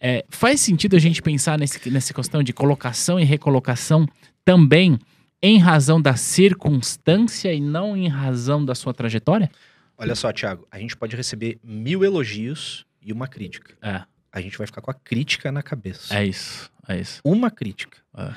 É, 0.00 0.24
faz 0.28 0.60
sentido 0.60 0.96
a 0.96 0.98
gente 0.98 1.20
pensar 1.20 1.58
nesse, 1.58 1.90
nessa 1.90 2.14
questão 2.14 2.42
de 2.42 2.52
colocação 2.52 3.18
e 3.18 3.24
recolocação 3.24 4.06
também 4.44 4.98
em 5.42 5.58
razão 5.58 6.00
da 6.00 6.16
circunstância 6.16 7.52
e 7.52 7.60
não 7.60 7.96
em 7.96 8.08
razão 8.08 8.64
da 8.64 8.74
sua 8.74 8.92
trajetória? 8.94 9.50
Olha 9.96 10.14
só, 10.14 10.32
Thiago, 10.32 10.66
a 10.70 10.78
gente 10.78 10.96
pode 10.96 11.16
receber 11.16 11.58
mil 11.62 12.04
elogios 12.04 12.86
e 13.02 13.12
uma 13.12 13.26
crítica. 13.26 13.74
É, 13.82 14.02
A 14.32 14.40
gente 14.40 14.56
vai 14.56 14.66
ficar 14.66 14.80
com 14.80 14.90
a 14.90 14.94
crítica 14.94 15.50
na 15.50 15.62
cabeça. 15.62 16.16
é 16.16 16.24
isso, 16.24 16.70
é 16.86 17.00
isso. 17.00 17.20
Uma 17.24 17.50
crítica. 17.50 17.98
É. 18.16 18.32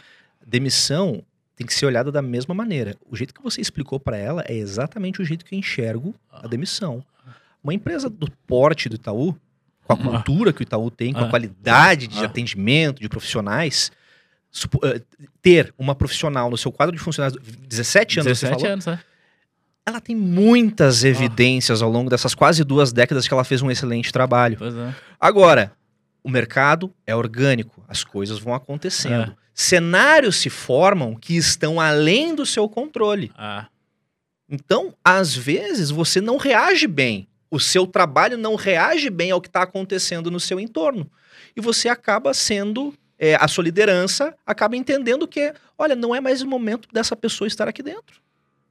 Demissão 0.46 1.24
tem 1.56 1.68
que 1.68 1.74
ser 1.74 1.86
olhada 1.86 2.12
da 2.12 2.22
mesma 2.22 2.56
maneira. 2.56 2.96
O 3.08 3.16
jeito 3.16 3.34
que 3.34 3.44
você 3.44 3.62
explicou 3.62 4.00
para 4.00 4.18
ela 4.18 4.44
é 4.48 4.56
exatamente 4.56 5.22
o 5.22 5.26
jeito 5.26 5.46
que 5.46 5.54
eu 5.54 5.60
enxergo 5.60 6.16
a 6.32 6.48
demissão. 6.48 7.06
Uma 7.64 7.74
empresa 7.74 8.10
do 8.10 8.30
porte 8.48 8.90
do 8.90 8.96
Itaú, 8.96 9.38
com 9.98 10.04
a 10.04 10.08
Ah. 10.08 10.12
cultura 10.18 10.54
que 10.54 10.62
o 10.62 10.64
Itaú 10.64 10.90
tem, 10.92 11.14
com 11.14 11.20
Ah. 11.20 11.26
a 11.26 11.30
qualidade 11.30 12.08
de 12.08 12.20
Ah. 12.20 12.26
atendimento, 12.26 13.02
de 13.02 13.10
profissionais, 13.10 13.92
eh, 14.84 15.02
ter 15.42 15.74
uma 15.78 15.96
profissional 15.96 16.50
no 16.50 16.58
seu 16.58 16.72
quadro 16.72 16.96
de 16.96 17.02
funcionários, 17.02 17.40
17 17.68 18.20
anos, 18.20 18.26
você 18.38 18.46
17 18.48 18.60
falou, 18.62 18.74
anos, 18.74 18.86
né? 18.86 19.00
ela 19.86 20.00
tem 20.02 20.16
muitas 20.16 21.04
evidências 21.04 21.82
ao 21.82 21.90
longo 21.90 22.10
dessas 22.10 22.36
quase 22.36 22.64
duas 22.64 22.92
décadas 22.94 23.28
que 23.28 23.34
ela 23.34 23.44
fez 23.44 23.62
um 23.62 23.72
excelente 23.72 24.12
trabalho. 24.12 24.58
É. 24.64 24.94
Agora, 25.20 25.74
o 26.24 26.30
mercado 26.30 26.94
é 27.08 27.16
orgânico, 27.16 27.84
as 27.88 28.04
coisas 28.04 28.38
vão 28.40 28.54
acontecendo. 28.54 29.36
Cenários 29.54 30.38
se 30.38 30.50
formam 30.50 31.16
que 31.16 31.36
estão 31.36 31.80
além 31.80 32.34
do 32.36 32.46
seu 32.46 32.68
controle. 32.70 33.32
Ah, 33.38 33.68
Então, 34.54 34.94
às 35.04 35.34
vezes, 35.36 35.90
você 35.92 36.20
não 36.20 36.36
reage 36.38 36.86
bem. 36.86 37.26
O 37.52 37.60
seu 37.60 37.86
trabalho 37.86 38.38
não 38.38 38.56
reage 38.56 39.10
bem 39.10 39.30
ao 39.30 39.41
que 39.41 39.49
está 39.49 39.61
acontecendo 39.64 40.32
no 40.32 40.40
seu 40.40 40.60
entorno. 40.60 41.11
E 41.56 41.61
você 41.61 41.90
acaba 41.90 42.34
sendo. 42.34 42.94
é, 43.19 43.36
a 43.36 43.48
sua 43.48 43.64
liderança 43.65 44.34
acaba 44.45 44.76
entendendo 44.76 45.28
que, 45.28 45.53
olha, 45.78 45.95
não 45.95 46.15
é 46.15 46.19
mais 46.19 46.41
o 46.41 46.48
momento 46.48 46.88
dessa 46.91 47.15
pessoa 47.15 47.48
estar 47.48 47.68
aqui 47.68 47.84
dentro. 47.84 48.19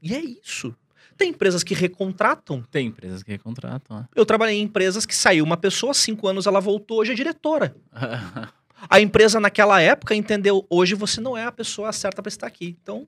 E 0.03 0.15
é 0.15 0.21
isso. 0.21 0.75
Tem 1.17 1.29
empresas 1.29 1.63
que 1.63 1.75
recontratam. 1.75 2.65
tem 2.71 2.87
empresas 2.87 3.23
que 3.23 3.37
contratam. 3.37 3.99
né? 3.99 4.09
Eu 4.17 4.25
trabalhei 4.25 4.57
em 4.57 4.63
empresas 4.63 5.05
que 5.05 5.15
saiu 5.15 5.45
uma 5.45 5.57
pessoa, 5.59 5.93
cinco 5.93 6.27
anos 6.27 6.47
ela 6.47 6.61
voltou, 6.61 7.01
hoje 7.01 7.13
é 7.13 7.15
diretora. 7.15 7.77
A 8.89 8.99
empresa 8.99 9.39
naquela 9.39 9.79
época 9.83 10.15
entendeu, 10.15 10.65
hoje 10.71 10.95
você 10.95 11.21
não 11.21 11.37
é 11.37 11.45
a 11.45 11.53
pessoa 11.53 11.93
certa 11.93 12.23
para 12.23 12.31
estar 12.31 12.47
aqui. 12.47 12.79
Então, 12.83 13.07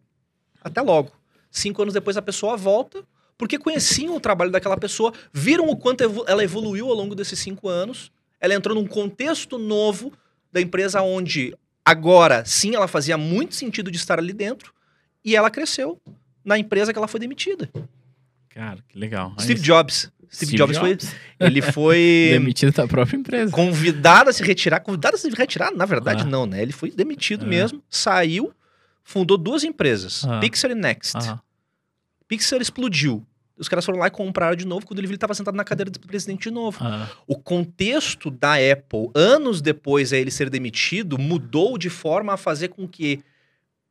até 0.62 0.82
logo. 0.82 1.10
Cinco 1.50 1.80
anos 1.80 1.94
depois 1.94 2.14
a 2.18 2.20
pessoa 2.20 2.58
volta, 2.58 3.02
porque 3.42 3.58
conheciam 3.58 4.14
o 4.14 4.20
trabalho 4.20 4.52
daquela 4.52 4.76
pessoa, 4.76 5.12
viram 5.32 5.68
o 5.68 5.76
quanto 5.76 6.04
evo- 6.04 6.24
ela 6.28 6.44
evoluiu 6.44 6.86
ao 6.86 6.94
longo 6.94 7.12
desses 7.12 7.40
cinco 7.40 7.68
anos. 7.68 8.12
Ela 8.40 8.54
entrou 8.54 8.72
num 8.72 8.86
contexto 8.86 9.58
novo 9.58 10.12
da 10.52 10.60
empresa 10.60 11.02
onde 11.02 11.52
agora 11.84 12.44
sim 12.44 12.76
ela 12.76 12.86
fazia 12.86 13.18
muito 13.18 13.56
sentido 13.56 13.90
de 13.90 13.96
estar 13.96 14.16
ali 14.20 14.32
dentro 14.32 14.72
e 15.24 15.34
ela 15.34 15.50
cresceu 15.50 16.00
na 16.44 16.56
empresa 16.56 16.92
que 16.92 16.98
ela 17.00 17.08
foi 17.08 17.18
demitida. 17.18 17.68
Cara, 18.48 18.78
que 18.88 18.96
legal. 18.96 19.34
Steve. 19.40 19.60
Jobs. 19.60 20.08
Steve, 20.32 20.56
Jobs, 20.56 20.78
foi 20.78 20.96
ele 21.40 21.60
foi 21.60 22.28
demitido 22.30 22.70
da 22.72 22.86
própria 22.86 23.16
empresa. 23.16 23.50
convidado 23.50 24.30
a 24.30 24.32
se 24.32 24.44
retirar. 24.44 24.78
Convidado 24.78 25.16
a 25.16 25.18
se 25.18 25.28
retirar, 25.30 25.72
na 25.74 25.84
verdade, 25.84 26.22
Ah. 26.22 26.26
não, 26.26 26.46
né? 26.46 26.62
Ele 26.62 26.70
foi 26.72 26.92
demitido 26.92 27.44
Ah. 27.44 27.48
mesmo, 27.48 27.82
saiu, 27.90 28.52
fundou 29.02 29.36
duas 29.36 29.64
empresas, 29.64 30.24
Ah. 30.24 30.38
Pixar 30.38 30.70
e 30.70 30.76
Next. 30.76 31.16
Ah, 31.16 31.40
Pixar 32.28 32.60
explodiu. 32.62 33.26
Os 33.62 33.68
caras 33.68 33.84
foram 33.84 33.98
lá 33.98 34.08
e 34.08 34.10
compraram 34.10 34.54
de 34.56 34.66
novo. 34.66 34.84
Quando 34.84 34.98
ele 34.98 35.14
estava 35.14 35.32
sentado 35.34 35.54
na 35.54 35.64
cadeira 35.64 35.90
do 35.90 35.98
presidente 36.00 36.42
de 36.42 36.50
novo. 36.50 36.78
ah, 36.82 37.08
O 37.26 37.36
contexto 37.38 38.30
da 38.30 38.54
Apple, 38.54 39.10
anos 39.14 39.62
depois 39.62 40.12
a 40.12 40.18
ele 40.18 40.30
ser 40.30 40.50
demitido, 40.50 41.16
mudou 41.18 41.78
de 41.78 41.88
forma 41.88 42.34
a 42.34 42.36
fazer 42.36 42.68
com 42.68 42.86
que 42.86 43.20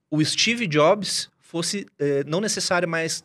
o 0.09 0.23
Steve 0.23 0.67
Jobs 0.67 1.29
fosse 1.39 1.87
eh, 1.97 2.23
não 2.27 2.39
necessário 2.41 2.87
mais 2.87 3.23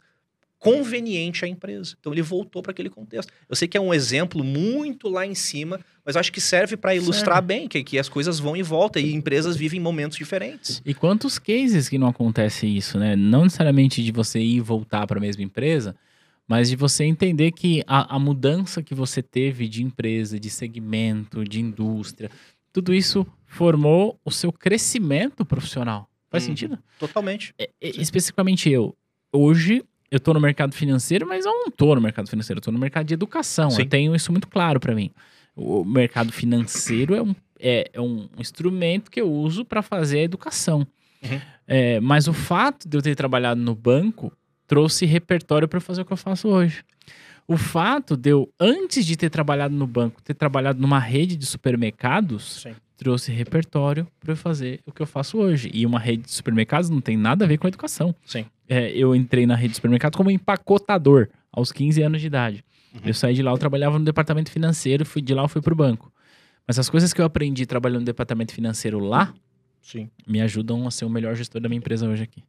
conveniente 0.58 1.44
à 1.44 1.48
empresa. 1.48 1.94
Então 2.00 2.12
ele 2.12 2.22
voltou 2.22 2.62
para 2.62 2.72
aquele 2.72 2.88
contexto. 2.88 3.32
Eu 3.48 3.54
sei 3.54 3.68
que 3.68 3.76
é 3.76 3.80
um 3.80 3.92
exemplo 3.92 4.42
muito 4.42 5.08
lá 5.08 5.26
em 5.26 5.34
cima, 5.34 5.78
mas 6.04 6.16
acho 6.16 6.32
que 6.32 6.40
serve 6.40 6.76
para 6.76 6.94
ilustrar 6.94 7.36
Serve. 7.36 7.46
bem 7.46 7.68
que, 7.68 7.84
que 7.84 7.98
as 7.98 8.08
coisas 8.08 8.38
vão 8.38 8.56
e 8.56 8.62
voltam 8.62 9.00
e 9.02 9.12
empresas 9.14 9.56
vivem 9.56 9.78
momentos 9.78 10.16
diferentes. 10.16 10.80
E 10.84 10.94
quantos 10.94 11.38
cases 11.38 11.88
que 11.88 11.98
não 11.98 12.08
acontece 12.08 12.66
isso, 12.66 12.98
né? 12.98 13.14
Não 13.14 13.44
necessariamente 13.44 14.02
de 14.02 14.10
você 14.10 14.38
ir 14.40 14.56
e 14.56 14.60
voltar 14.60 15.06
para 15.06 15.18
a 15.18 15.20
mesma 15.20 15.42
empresa, 15.42 15.94
mas 16.48 16.68
de 16.68 16.76
você 16.76 17.04
entender 17.04 17.52
que 17.52 17.82
a, 17.86 18.14
a 18.16 18.18
mudança 18.18 18.82
que 18.82 18.94
você 18.94 19.22
teve 19.22 19.68
de 19.68 19.82
empresa, 19.82 20.38
de 20.38 20.48
segmento, 20.50 21.44
de 21.44 21.60
indústria, 21.60 22.30
tudo 22.72 22.92
isso 22.94 23.26
formou 23.46 24.18
o 24.24 24.30
seu 24.30 24.52
crescimento 24.52 25.44
profissional. 25.44 26.08
Faz 26.30 26.44
Uhum. 26.44 26.48
sentido? 26.50 26.78
Totalmente. 26.98 27.54
É, 27.58 27.70
é, 27.80 27.88
especificamente 28.00 28.68
eu. 28.70 28.96
Hoje, 29.32 29.82
eu 30.10 30.20
tô 30.20 30.32
no 30.34 30.40
mercado 30.40 30.74
financeiro, 30.74 31.26
mas 31.26 31.44
eu 31.46 31.52
não 31.52 31.70
tô 31.70 31.94
no 31.94 32.00
mercado 32.00 32.28
financeiro, 32.28 32.58
eu 32.58 32.62
tô 32.62 32.70
no 32.72 32.78
mercado 32.78 33.06
de 33.06 33.14
educação. 33.14 33.70
Sim. 33.70 33.82
Eu 33.82 33.88
tenho 33.88 34.14
isso 34.14 34.30
muito 34.30 34.46
claro 34.48 34.78
para 34.78 34.94
mim. 34.94 35.10
O 35.54 35.84
mercado 35.84 36.32
financeiro 36.32 37.14
é 37.14 37.22
um, 37.22 37.34
é, 37.58 37.90
é 37.92 38.00
um 38.00 38.28
instrumento 38.38 39.10
que 39.10 39.20
eu 39.20 39.30
uso 39.32 39.64
para 39.64 39.80
fazer 39.82 40.18
a 40.18 40.22
educação. 40.22 40.86
Uhum. 41.22 41.40
É, 41.66 41.98
mas 42.00 42.28
o 42.28 42.32
fato 42.32 42.88
de 42.88 42.96
eu 42.96 43.02
ter 43.02 43.16
trabalhado 43.16 43.60
no 43.60 43.74
banco 43.74 44.30
trouxe 44.66 45.06
repertório 45.06 45.68
para 45.68 45.80
fazer 45.80 46.02
o 46.02 46.04
que 46.04 46.12
eu 46.12 46.16
faço 46.16 46.48
hoje. 46.48 46.84
O 47.48 47.56
fato 47.56 48.16
de 48.16 48.30
eu, 48.30 48.52
antes 48.58 49.06
de 49.06 49.16
ter 49.16 49.30
trabalhado 49.30 49.74
no 49.74 49.86
banco, 49.86 50.20
ter 50.22 50.34
trabalhado 50.34 50.80
numa 50.80 50.98
rede 50.98 51.36
de 51.36 51.46
supermercados, 51.46 52.62
Sim. 52.62 52.74
trouxe 52.96 53.30
repertório 53.30 54.06
para 54.18 54.32
eu 54.32 54.36
fazer 54.36 54.80
o 54.84 54.90
que 54.90 55.00
eu 55.00 55.06
faço 55.06 55.38
hoje. 55.38 55.70
E 55.72 55.86
uma 55.86 56.00
rede 56.00 56.24
de 56.24 56.32
supermercados 56.32 56.90
não 56.90 57.00
tem 57.00 57.16
nada 57.16 57.44
a 57.44 57.48
ver 57.48 57.58
com 57.58 57.68
educação. 57.68 58.14
Sim. 58.24 58.44
É, 58.68 58.90
eu 58.90 59.14
entrei 59.14 59.46
na 59.46 59.54
rede 59.54 59.70
de 59.70 59.76
supermercados 59.76 60.16
como 60.16 60.30
empacotador 60.30 61.28
aos 61.52 61.70
15 61.70 62.02
anos 62.02 62.20
de 62.20 62.26
idade. 62.26 62.64
Uhum. 62.92 63.00
Eu 63.04 63.14
saí 63.14 63.34
de 63.34 63.42
lá, 63.42 63.52
eu 63.52 63.58
trabalhava 63.58 63.96
no 63.96 64.04
departamento 64.04 64.50
financeiro, 64.50 65.04
fui 65.06 65.22
de 65.22 65.32
lá 65.32 65.42
eu 65.42 65.48
fui 65.48 65.62
pro 65.62 65.76
banco. 65.76 66.12
Mas 66.66 66.80
as 66.80 66.90
coisas 66.90 67.12
que 67.12 67.20
eu 67.20 67.24
aprendi 67.24 67.64
trabalhando 67.64 68.00
no 68.00 68.06
departamento 68.06 68.52
financeiro 68.52 68.98
lá 68.98 69.32
Sim. 69.86 70.10
me 70.26 70.40
ajudam 70.40 70.86
a 70.86 70.90
ser 70.90 71.04
o 71.04 71.10
melhor 71.10 71.34
gestor 71.36 71.60
da 71.60 71.68
minha 71.68 71.78
empresa 71.78 72.08
hoje 72.08 72.22
aqui. 72.24 72.42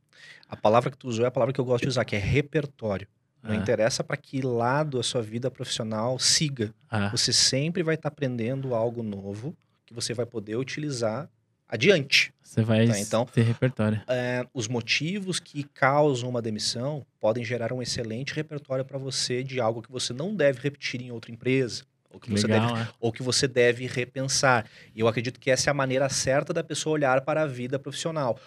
A 0.50 0.56
palavra 0.56 0.90
que 0.90 0.98
tu 0.98 1.08
usou 1.08 1.24
é 1.26 1.28
a 1.28 1.32
palavra 1.32 1.54
que 1.54 1.60
eu 1.62 1.66
gosto 1.66 1.84
de 1.84 1.90
usar, 1.90 2.04
que 2.06 2.16
é 2.16 2.20
repertório. 2.20 3.08
Não 3.44 3.52
Ah. 3.52 3.56
interessa 3.56 4.04
para 4.04 4.18
que 4.18 4.42
lado 4.42 5.00
a 5.00 5.04
sua 5.04 5.22
vida 5.22 5.52
profissional 5.52 6.18
siga. 6.18 6.74
Ah, 6.90 7.10
Você 7.10 7.32
sempre 7.32 7.84
vai 7.84 7.96
estar 7.96 8.08
aprendendo 8.10 8.74
algo 8.74 9.04
novo 9.04 9.56
que 9.86 9.94
você 9.94 10.14
vai 10.14 10.26
poder 10.26 10.56
utilizar 10.56 11.30
adiante. 11.70 12.34
Você 12.42 12.62
vai 12.64 12.88
Tá, 12.88 12.98
então- 13.00 13.26
ter 13.26 13.44
repertório. 13.44 14.02
É, 14.08 14.46
os 14.54 14.68
motivos 14.68 15.40
que 15.40 15.64
causam 15.64 16.30
uma 16.30 16.42
demissão 16.42 17.06
podem 17.20 17.44
gerar 17.44 17.72
um 17.74 17.82
excelente 17.82 18.34
repertório 18.34 18.84
para 18.86 18.98
você 18.98 19.44
de 19.44 19.60
algo 19.60 19.82
que 19.82 19.92
você 19.92 20.14
não 20.14 20.34
deve 20.36 20.60
repetir 20.62 21.02
em 21.02 21.12
outra 21.12 21.32
empresa. 21.32 21.84
Ou 22.18 22.22
que, 22.22 22.32
você 22.32 22.48
deve, 22.48 22.66
Legal, 22.66 22.78
é. 22.78 22.88
ou 23.00 23.12
que 23.14 23.22
você 23.24 23.48
deve 23.48 23.86
repensar. 23.86 24.66
E 24.96 25.00
eu 25.00 25.08
acredito 25.08 25.40
que 25.40 25.52
essa 25.52 25.70
é 25.70 25.72
a 25.72 25.74
maneira 25.74 26.10
certa 26.10 26.52
da 26.52 26.64
pessoa 26.64 26.94
olhar 26.94 27.22
para 27.22 27.44
a 27.44 27.48
vida 27.48 27.78
profissional. 27.78 28.40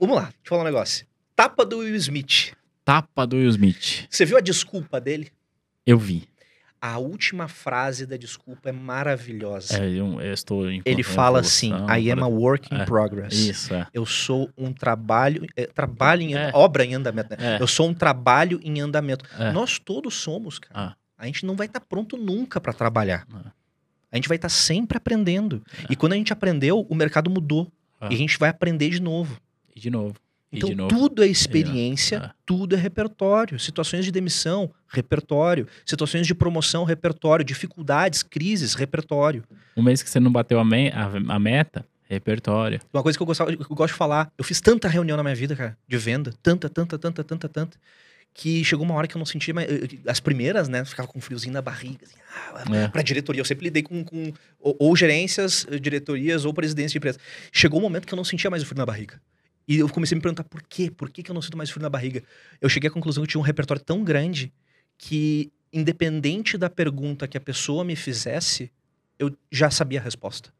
Vamos 0.00 0.16
lá, 0.16 0.22
deixa 0.22 0.36
eu 0.44 0.48
falar 0.48 0.62
um 0.62 0.66
negócio. 0.66 1.06
Tapa 1.36 1.64
do 1.64 1.78
Will 1.78 1.94
Smith. 1.96 2.52
Tapa 2.84 3.26
do 3.26 3.36
Will 3.36 3.50
Smith. 3.50 4.06
Você 4.08 4.24
viu 4.24 4.36
a 4.36 4.40
desculpa 4.40 5.00
dele? 5.00 5.30
Eu 5.86 5.98
vi. 5.98 6.28
A 6.80 6.96
última 6.98 7.48
frase 7.48 8.06
da 8.06 8.16
desculpa 8.16 8.68
é 8.68 8.72
maravilhosa. 8.72 9.82
É, 9.82 9.88
eu, 9.88 10.20
eu 10.20 10.32
estou 10.32 10.70
em 10.70 10.80
Ele 10.84 11.02
fala 11.02 11.40
assim: 11.40 11.72
I 11.92 12.08
am 12.12 12.22
a 12.22 12.28
work 12.28 12.72
in 12.72 12.78
É, 12.78 12.84
progress. 12.84 13.34
Isso, 13.48 13.74
é. 13.74 13.84
Eu 13.92 14.06
sou 14.06 14.48
um 14.56 14.72
trabalho, 14.72 15.44
é, 15.56 15.66
trabalho 15.66 16.22
em 16.22 16.36
É. 16.36 16.52
obra 16.54 16.84
em 16.84 16.94
andamento. 16.94 17.30
né? 17.30 17.56
É. 17.56 17.60
Eu 17.62 17.66
sou 17.66 17.88
um 17.88 17.94
trabalho 17.94 18.60
em 18.62 18.80
andamento. 18.80 19.24
É. 19.36 19.50
Nós 19.50 19.80
todos 19.80 20.14
somos, 20.14 20.60
cara. 20.60 20.92
Ah. 20.92 20.96
A 21.18 21.26
gente 21.26 21.44
não 21.44 21.56
vai 21.56 21.66
estar 21.66 21.80
pronto 21.80 22.16
nunca 22.16 22.60
para 22.60 22.72
trabalhar. 22.72 23.26
Ah. 23.34 23.50
A 24.10 24.16
gente 24.16 24.28
vai 24.28 24.36
estar 24.36 24.48
sempre 24.48 24.96
aprendendo. 24.96 25.62
E 25.90 25.96
quando 25.96 26.12
a 26.14 26.16
gente 26.16 26.32
aprendeu, 26.32 26.86
o 26.88 26.94
mercado 26.94 27.28
mudou. 27.28 27.70
Ah. 28.00 28.08
E 28.10 28.14
a 28.14 28.18
gente 28.18 28.38
vai 28.38 28.48
aprender 28.48 28.88
de 28.90 29.00
novo. 29.02 29.38
E 29.74 29.80
de 29.80 29.90
novo. 29.90 30.14
Então 30.50 30.70
novo. 30.74 30.88
tudo 30.88 31.22
é 31.22 31.26
experiência, 31.26 32.34
tudo 32.46 32.74
é 32.74 32.78
repertório. 32.78 33.58
Situações 33.58 34.04
de 34.04 34.10
demissão, 34.10 34.70
repertório. 34.88 35.66
Situações 35.84 36.26
de 36.26 36.34
promoção, 36.34 36.84
repertório. 36.84 37.44
Dificuldades, 37.44 38.22
crises, 38.22 38.72
repertório. 38.74 39.44
Um 39.76 39.82
mês 39.82 40.02
que 40.02 40.08
você 40.08 40.18
não 40.18 40.32
bateu 40.32 40.58
a, 40.58 40.64
me- 40.64 40.88
a- 40.90 41.34
a 41.34 41.38
meta, 41.38 41.84
repertório. 42.08 42.80
Uma 42.94 43.02
coisa 43.02 43.18
que 43.18 43.22
eu, 43.22 43.26
gostava, 43.26 43.54
que 43.54 43.60
eu 43.62 43.76
gosto 43.76 43.92
de 43.92 43.98
falar, 43.98 44.32
eu 44.38 44.44
fiz 44.44 44.58
tanta 44.60 44.88
reunião 44.88 45.16
na 45.18 45.22
minha 45.22 45.34
vida, 45.34 45.54
cara, 45.54 45.76
de 45.86 45.98
venda, 45.98 46.32
tanta, 46.42 46.68
tanta, 46.70 46.98
tanta, 46.98 47.22
tanta, 47.22 47.46
tanta, 47.48 47.76
que 48.34 48.62
chegou 48.64 48.84
uma 48.84 48.94
hora 48.94 49.08
que 49.08 49.16
eu 49.16 49.18
não 49.18 49.26
sentia 49.26 49.52
mais. 49.52 49.68
eu- 49.70 49.88
As 50.06 50.20
primeiras, 50.20 50.68
né? 50.68 50.84
Ficava 50.84 51.08
com 51.08 51.18
um 51.18 51.20
friozinho 51.20 51.52
na 51.52 51.60
barriga, 51.62 52.04
assim, 52.06 52.14
ah, 52.54 52.64
É. 52.84 52.88
pra 52.88 53.02
diretoria. 53.02 53.40
Eu 53.40 53.44
sempre 53.44 53.64
lidei 53.64 53.82
com, 53.82 54.04
com 54.04 54.32
ou, 54.60 54.76
ou 54.78 54.96
gerências, 54.96 55.66
eh, 55.70 55.78
diretorias, 55.78 56.44
ou 56.44 56.54
presidência 56.54 56.90
de 56.92 56.98
empresa. 56.98 57.18
Chegou 57.52 57.80
um 57.80 57.82
momento 57.82 58.06
que 58.06 58.14
eu 58.14 58.16
não 58.16 58.24
sentia 58.24 58.48
mais 58.50 58.62
o 58.62 58.66
frio 58.66 58.78
na 58.78 58.86
barriga. 58.86 59.20
E 59.66 59.76
eu 59.78 59.88
comecei 59.88 60.14
a 60.14 60.16
me 60.16 60.22
perguntar 60.22 60.44
por 60.44 60.62
quê? 60.62 60.90
Por 60.90 61.10
que, 61.10 61.22
que 61.22 61.30
eu 61.30 61.34
não 61.34 61.42
sinto 61.42 61.56
mais 61.56 61.68
frio 61.68 61.82
na 61.82 61.90
barriga? 61.90 62.22
Eu 62.60 62.68
cheguei 62.68 62.88
à 62.88 62.92
conclusão 62.92 63.22
que 63.22 63.26
eu 63.26 63.30
tinha 63.32 63.40
um 63.40 63.44
repertório 63.44 63.82
tão 63.82 64.02
grande 64.04 64.52
que, 64.96 65.52
independente 65.72 66.56
da 66.56 66.70
pergunta 66.70 67.26
que 67.28 67.36
a 67.36 67.40
pessoa 67.40 67.84
me 67.84 67.94
fizesse, 67.96 68.70
eu 69.18 69.36
já 69.50 69.70
sabia 69.70 70.00
a 70.00 70.02
resposta. 70.02 70.50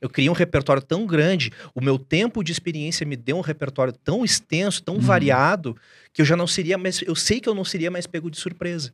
Eu 0.00 0.08
criei 0.08 0.30
um 0.30 0.32
repertório 0.34 0.82
tão 0.82 1.06
grande, 1.06 1.50
o 1.74 1.80
meu 1.80 1.98
tempo 1.98 2.42
de 2.44 2.52
experiência 2.52 3.04
me 3.06 3.16
deu 3.16 3.36
um 3.36 3.40
repertório 3.40 3.92
tão 3.92 4.24
extenso, 4.24 4.82
tão 4.82 4.94
Uhum. 4.94 5.00
variado, 5.00 5.76
que 6.12 6.22
eu 6.22 6.26
já 6.26 6.36
não 6.36 6.46
seria 6.46 6.78
mais. 6.78 7.02
Eu 7.02 7.14
sei 7.16 7.40
que 7.40 7.48
eu 7.48 7.54
não 7.54 7.64
seria 7.64 7.90
mais 7.90 8.06
pego 8.06 8.30
de 8.30 8.38
surpresa. 8.38 8.92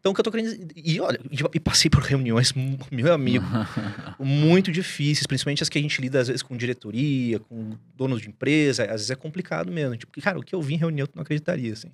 Então, 0.00 0.12
o 0.12 0.14
que 0.14 0.20
eu 0.20 0.24
tô 0.24 0.30
querendo. 0.30 0.70
E 0.76 1.00
olha, 1.00 1.18
e- 1.30 1.56
e 1.56 1.60
passei 1.60 1.90
por 1.90 2.00
reuniões, 2.02 2.52
meu 2.92 3.12
amigo, 3.12 3.44
muito 4.20 4.70
difíceis, 4.72 5.26
principalmente 5.26 5.62
as 5.62 5.68
que 5.68 5.78
a 5.78 5.82
gente 5.82 6.00
lida 6.00 6.20
às 6.20 6.28
vezes 6.28 6.42
com 6.42 6.56
diretoria, 6.56 7.38
com 7.40 7.72
donos 7.96 8.20
de 8.22 8.28
empresa, 8.28 8.84
às 8.84 8.90
vezes 8.92 9.10
é 9.10 9.14
complicado 9.16 9.70
mesmo. 9.72 9.96
Tipo, 9.96 10.20
cara, 10.20 10.38
o 10.38 10.42
que 10.42 10.54
eu 10.54 10.62
vi 10.62 10.74
em 10.74 10.78
reunião, 10.78 11.06
tu 11.06 11.16
não 11.16 11.22
acreditaria, 11.22 11.72
assim. 11.72 11.90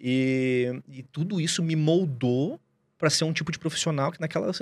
E, 0.00 0.80
e 0.88 1.02
tudo 1.02 1.40
isso 1.40 1.62
me 1.62 1.76
moldou 1.76 2.58
para 3.00 3.08
ser 3.10 3.24
um 3.24 3.32
tipo 3.32 3.50
de 3.50 3.58
profissional 3.58 4.12
que 4.12 4.20
naquela 4.20 4.52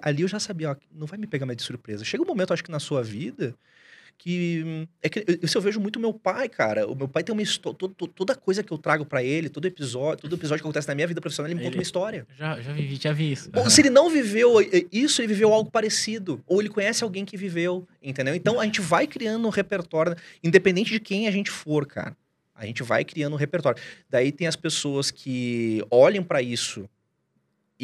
ali, 0.00 0.22
eu 0.22 0.28
já 0.28 0.40
sabia, 0.40 0.70
ó, 0.70 0.76
não 0.90 1.06
vai 1.06 1.18
me 1.18 1.26
pegar 1.26 1.44
mais 1.46 1.56
de 1.58 1.62
surpresa. 1.62 2.02
Chega 2.04 2.22
um 2.22 2.26
momento, 2.26 2.52
acho 2.52 2.64
que 2.64 2.70
na 2.70 2.80
sua 2.80 3.02
vida 3.02 3.54
que 4.18 4.86
é 5.02 5.08
que 5.08 5.18
eu- 5.20 5.38
isso 5.42 5.56
eu 5.58 5.62
vejo 5.62 5.80
muito 5.80 5.98
meu 5.98 6.12
pai, 6.14 6.48
cara. 6.48 6.86
O 6.86 6.94
meu 6.94 7.08
pai 7.08 7.22
tem 7.24 7.32
uma 7.32 7.42
história, 7.42 7.76
toda 8.14 8.34
coisa 8.36 8.62
que 8.62 8.72
eu 8.72 8.78
trago 8.78 9.04
para 9.04 9.22
ele, 9.22 9.48
todo 9.48 9.66
episódio, 9.66 10.22
todo 10.22 10.34
episódio 10.34 10.62
que 10.62 10.66
acontece 10.68 10.86
na 10.88 10.94
minha 10.94 11.06
vida 11.06 11.20
profissional, 11.20 11.48
ele 11.50 11.56
me 11.56 11.60
conta 11.62 11.72
Ele- 11.74 11.78
uma 11.78 11.82
história. 11.82 12.26
já, 12.38 12.60
já 12.60 12.72
vivi, 12.72 12.96
já 13.02 13.12
vi 13.12 13.32
isso. 13.32 13.50
Ou 13.54 13.68
se 13.68 13.80
ele 13.80 13.90
não 13.90 14.08
viveu 14.10 14.60
eh, 14.60 14.86
isso, 14.92 15.20
ele 15.20 15.28
viveu 15.28 15.52
algo 15.52 15.70
parecido. 15.70 16.40
Ou 16.46 16.60
ele 16.60 16.68
conhece 16.68 17.02
alguém 17.04 17.24
que 17.24 17.36
viveu, 17.36 17.86
entendeu? 18.02 18.34
Então 18.34 18.60
a 18.60 18.64
gente 18.64 18.80
vai 18.80 19.06
criando 19.06 19.46
um 19.46 19.50
repertório, 19.50 20.14
independente 20.42 20.90
de 20.92 21.00
quem 21.00 21.26
a 21.26 21.30
gente 21.30 21.50
for, 21.50 21.84
cara. 21.86 22.16
A 22.54 22.64
gente 22.66 22.82
vai 22.82 23.04
criando 23.04 23.32
um 23.32 23.36
repertório. 23.36 23.82
Daí 24.08 24.30
tem 24.30 24.46
as 24.46 24.54
pessoas 24.56 25.10
que 25.10 25.82
olham 25.90 26.22
pra 26.22 26.40
isso 26.40 26.88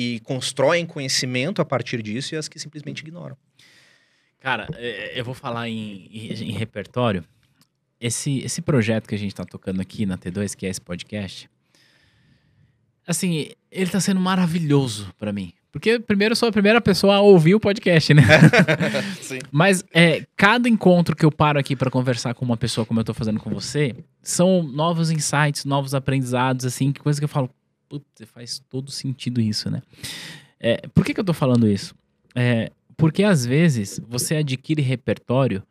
e 0.00 0.20
constroem 0.20 0.86
conhecimento 0.86 1.60
a 1.60 1.64
partir 1.64 2.00
disso 2.00 2.32
e 2.32 2.38
as 2.38 2.46
que 2.46 2.56
simplesmente 2.56 3.00
ignoram. 3.00 3.36
Cara, 4.38 4.68
é, 4.76 5.18
eu 5.18 5.24
vou 5.24 5.34
falar 5.34 5.68
em, 5.68 6.08
em- 6.12 6.50
em 6.50 6.52
repertório. 6.52 7.24
Esse, 8.00 8.38
esse 8.38 8.62
projeto 8.62 9.08
que 9.08 9.14
a 9.16 9.18
gente 9.18 9.34
tá 9.34 9.44
tocando 9.44 9.80
aqui 9.80 10.06
na 10.06 10.16
T2, 10.16 10.54
que 10.54 10.66
é 10.66 10.68
esse 10.68 10.80
podcast, 10.80 11.50
assim, 13.04 13.48
ele 13.72 13.90
tá 13.90 13.98
sendo 13.98 14.20
maravilhoso 14.20 15.12
pra 15.18 15.32
mim. 15.32 15.52
Porque, 15.72 15.98
primeiro, 15.98 16.32
eu 16.32 16.36
sou 16.36 16.48
a 16.48 16.52
primeira 16.52 16.80
pessoa 16.80 17.16
a 17.16 17.20
ouvir 17.20 17.56
o 17.56 17.60
podcast, 17.60 18.14
né? 18.14 18.22
Sim. 19.20 19.40
Mas 19.50 19.84
é, 19.92 20.24
cada 20.36 20.68
encontro 20.68 21.16
que 21.16 21.24
eu 21.24 21.32
paro 21.32 21.58
aqui 21.58 21.74
pra 21.74 21.90
conversar 21.90 22.34
com 22.34 22.44
uma 22.44 22.56
pessoa 22.56 22.86
como 22.86 23.00
eu 23.00 23.04
tô 23.04 23.12
fazendo 23.12 23.40
com 23.40 23.50
você, 23.50 23.96
são 24.22 24.62
novos 24.62 25.10
insights, 25.10 25.64
novos 25.64 25.92
aprendizados, 25.92 26.64
assim, 26.64 26.92
que 26.92 27.00
coisa 27.00 27.20
que 27.20 27.24
eu 27.24 27.28
falo, 27.28 27.50
putz, 27.88 28.04
faz 28.32 28.58
todo 28.68 28.90
sentido 28.90 29.40
isso, 29.40 29.70
né? 29.70 29.82
É, 30.60 30.86
por 30.94 31.04
que, 31.04 31.14
que 31.14 31.20
eu 31.20 31.24
tô 31.24 31.32
falando 31.32 31.68
isso? 31.68 31.94
É, 32.34 32.70
porque 32.96 33.22
às 33.22 33.46
vezes 33.46 34.00
você 34.08 34.36
adquire 34.36 34.82
repertório 34.82 35.62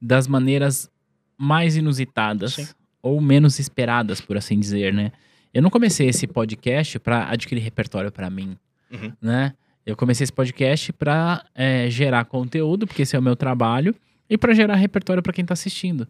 das 0.00 0.26
maneiras 0.28 0.90
mais 1.36 1.76
inusitadas 1.76 2.54
Sim. 2.54 2.68
ou 3.02 3.20
menos 3.20 3.58
esperadas, 3.58 4.20
por 4.20 4.36
assim 4.36 4.58
dizer, 4.58 4.92
né? 4.92 5.12
Eu 5.52 5.62
não 5.62 5.70
comecei 5.70 6.08
esse 6.08 6.26
podcast 6.26 6.98
pra 6.98 7.28
adquirir 7.30 7.60
repertório 7.60 8.10
pra 8.12 8.28
mim, 8.30 8.56
Uhum. 8.90 9.12
né? 9.20 9.54
Eu 9.84 9.96
comecei 9.96 10.24
esse 10.24 10.32
podcast 10.32 10.92
pra 10.92 11.44
é, 11.54 11.88
gerar 11.90 12.24
conteúdo, 12.24 12.86
porque 12.86 13.02
esse 13.02 13.14
é 13.14 13.18
o 13.18 13.22
meu 13.22 13.36
trabalho, 13.36 13.94
e 14.28 14.36
pra 14.36 14.52
gerar 14.54 14.74
repertório 14.76 15.22
pra 15.22 15.32
quem 15.32 15.44
tá 15.44 15.54
assistindo. 15.54 16.08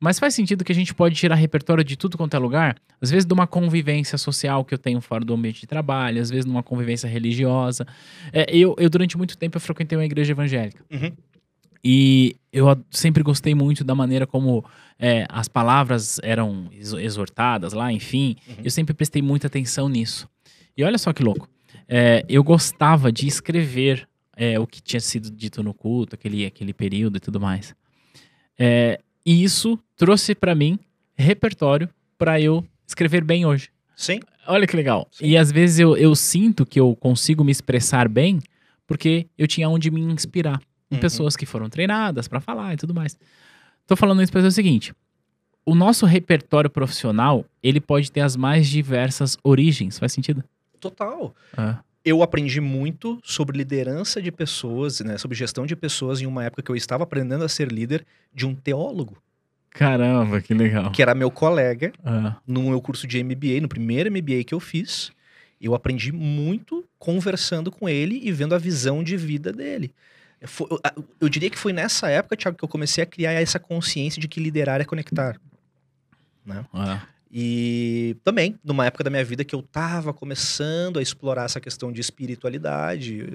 Mas 0.00 0.18
faz 0.18 0.34
sentido 0.34 0.64
que 0.64 0.72
a 0.72 0.74
gente 0.74 0.94
pode 0.94 1.14
tirar 1.14 1.34
repertório 1.34 1.82
de 1.82 1.96
tudo 1.96 2.18
quanto 2.18 2.34
é 2.34 2.38
lugar? 2.38 2.76
Às 3.00 3.10
vezes 3.10 3.24
de 3.24 3.32
uma 3.32 3.46
convivência 3.46 4.18
social 4.18 4.64
que 4.64 4.74
eu 4.74 4.78
tenho 4.78 5.00
fora 5.00 5.24
do 5.24 5.32
ambiente 5.32 5.60
de 5.60 5.66
trabalho, 5.66 6.20
às 6.20 6.30
vezes 6.30 6.44
numa 6.44 6.62
convivência 6.62 7.08
religiosa. 7.08 7.86
É, 8.32 8.44
eu, 8.54 8.74
eu, 8.78 8.90
durante 8.90 9.16
muito 9.16 9.36
tempo, 9.38 9.56
eu 9.56 9.60
frequentei 9.60 9.96
uma 9.96 10.04
igreja 10.04 10.32
evangélica. 10.32 10.84
Uhum. 10.90 11.12
E 11.82 12.36
eu 12.52 12.66
sempre 12.90 13.22
gostei 13.22 13.54
muito 13.54 13.84
da 13.84 13.94
maneira 13.94 14.26
como 14.26 14.64
é, 14.98 15.26
as 15.28 15.48
palavras 15.48 16.18
eram 16.22 16.68
exo- 16.72 16.98
exortadas 16.98 17.72
lá, 17.72 17.92
enfim. 17.92 18.36
Uhum. 18.48 18.54
Eu 18.64 18.70
sempre 18.70 18.94
prestei 18.94 19.20
muita 19.20 19.46
atenção 19.46 19.88
nisso. 19.88 20.28
E 20.76 20.82
olha 20.82 20.98
só 20.98 21.12
que 21.12 21.22
louco. 21.22 21.48
É, 21.86 22.24
eu 22.28 22.42
gostava 22.42 23.12
de 23.12 23.26
escrever 23.26 24.08
é, 24.36 24.58
o 24.58 24.66
que 24.66 24.80
tinha 24.82 25.00
sido 25.00 25.30
dito 25.30 25.62
no 25.62 25.74
culto, 25.74 26.14
aquele, 26.14 26.46
aquele 26.46 26.72
período 26.72 27.18
e 27.18 27.20
tudo 27.20 27.38
mais. 27.38 27.74
É, 28.58 28.98
e 29.24 29.42
isso 29.42 29.78
trouxe 29.96 30.34
pra 30.34 30.54
mim 30.54 30.78
repertório 31.16 31.88
pra 32.18 32.40
eu 32.40 32.64
escrever 32.86 33.22
bem 33.24 33.44
hoje. 33.46 33.70
Sim. 33.96 34.20
Olha 34.46 34.66
que 34.66 34.76
legal. 34.76 35.08
Sim. 35.10 35.24
E 35.26 35.36
às 35.36 35.50
vezes 35.50 35.78
eu, 35.78 35.96
eu 35.96 36.14
sinto 36.14 36.66
que 36.66 36.78
eu 36.78 36.94
consigo 36.96 37.42
me 37.44 37.52
expressar 37.52 38.08
bem 38.08 38.40
porque 38.86 39.26
eu 39.38 39.46
tinha 39.46 39.68
onde 39.68 39.90
me 39.90 40.00
inspirar 40.00 40.60
em 40.90 40.96
Uhum. 40.96 41.00
pessoas 41.00 41.34
que 41.36 41.46
foram 41.46 41.68
treinadas 41.70 42.28
pra 42.28 42.40
falar 42.40 42.74
e 42.74 42.76
tudo 42.76 42.92
mais. 42.94 43.16
Tô 43.86 43.96
falando 43.96 44.22
isso 44.22 44.30
pra 44.30 44.40
dizer 44.40 44.48
o 44.48 44.52
seguinte: 44.52 44.92
o 45.64 45.74
nosso 45.74 46.04
repertório 46.04 46.68
profissional 46.68 47.44
ele 47.62 47.80
pode 47.80 48.12
ter 48.12 48.20
as 48.20 48.36
mais 48.36 48.68
diversas 48.68 49.38
origens. 49.42 49.98
Faz 49.98 50.12
sentido? 50.12 50.44
Total. 50.78 51.34
Ah, 51.56 51.78
eu 52.04 52.22
aprendi 52.22 52.60
muito 52.60 53.18
sobre 53.24 53.56
liderança 53.56 54.20
de 54.20 54.30
pessoas, 54.30 55.00
né, 55.00 55.16
sobre 55.16 55.36
gestão 55.36 55.64
de 55.64 55.74
pessoas 55.74 56.20
em 56.20 56.26
uma 56.26 56.44
época 56.44 56.62
que 56.62 56.70
eu 56.70 56.76
estava 56.76 57.04
aprendendo 57.04 57.44
a 57.44 57.48
ser 57.48 57.72
líder 57.72 58.04
de 58.34 58.46
um 58.46 58.54
teólogo, 58.54 59.16
caramba, 59.70 60.40
que 60.40 60.52
legal. 60.52 60.90
que 60.92 61.00
era 61.02 61.14
meu 61.14 61.30
colega 61.30 61.92
Ah, 62.04 62.36
no 62.46 62.64
meu 62.64 62.80
curso 62.80 63.06
de 63.06 63.22
MBA, 63.22 63.60
no 63.62 63.68
primeiro 63.68 64.10
MBA 64.10 64.44
que 64.44 64.54
eu 64.54 64.60
fiz. 64.60 65.10
Eu 65.60 65.74
aprendi 65.74 66.12
muito 66.12 66.84
conversando 66.98 67.70
com 67.72 67.88
ele 67.88 68.20
e 68.22 68.30
vendo 68.30 68.54
a 68.54 68.58
visão 68.58 69.02
de 69.02 69.16
vida 69.16 69.50
dele. 69.50 69.94
Eu, 71.18 71.28
diria 71.28 71.48
que 71.48 71.58
foi 71.58 71.72
nessa 71.72 72.10
época, 72.10 72.36
Thiago, 72.36 72.58
que 72.58 72.64
eu 72.64 72.68
comecei 72.68 73.02
a 73.02 73.06
criar 73.06 73.32
essa 73.32 73.58
consciência 73.58 74.20
de 74.20 74.28
que 74.28 74.40
liderar 74.40 74.82
é 74.82 74.84
conectar. 74.84 75.40
ah, 76.74 77.00
E 77.36 78.16
também, 78.22 78.54
numa 78.62 78.86
época 78.86 79.02
da 79.02 79.10
minha 79.10 79.24
vida 79.24 79.44
que 79.44 79.56
eu 79.56 79.60
tava 79.60 80.14
começando 80.14 81.00
a 81.00 81.02
explorar 81.02 81.46
essa 81.46 81.60
questão 81.60 81.90
de 81.90 82.00
espiritualidade, 82.00 83.26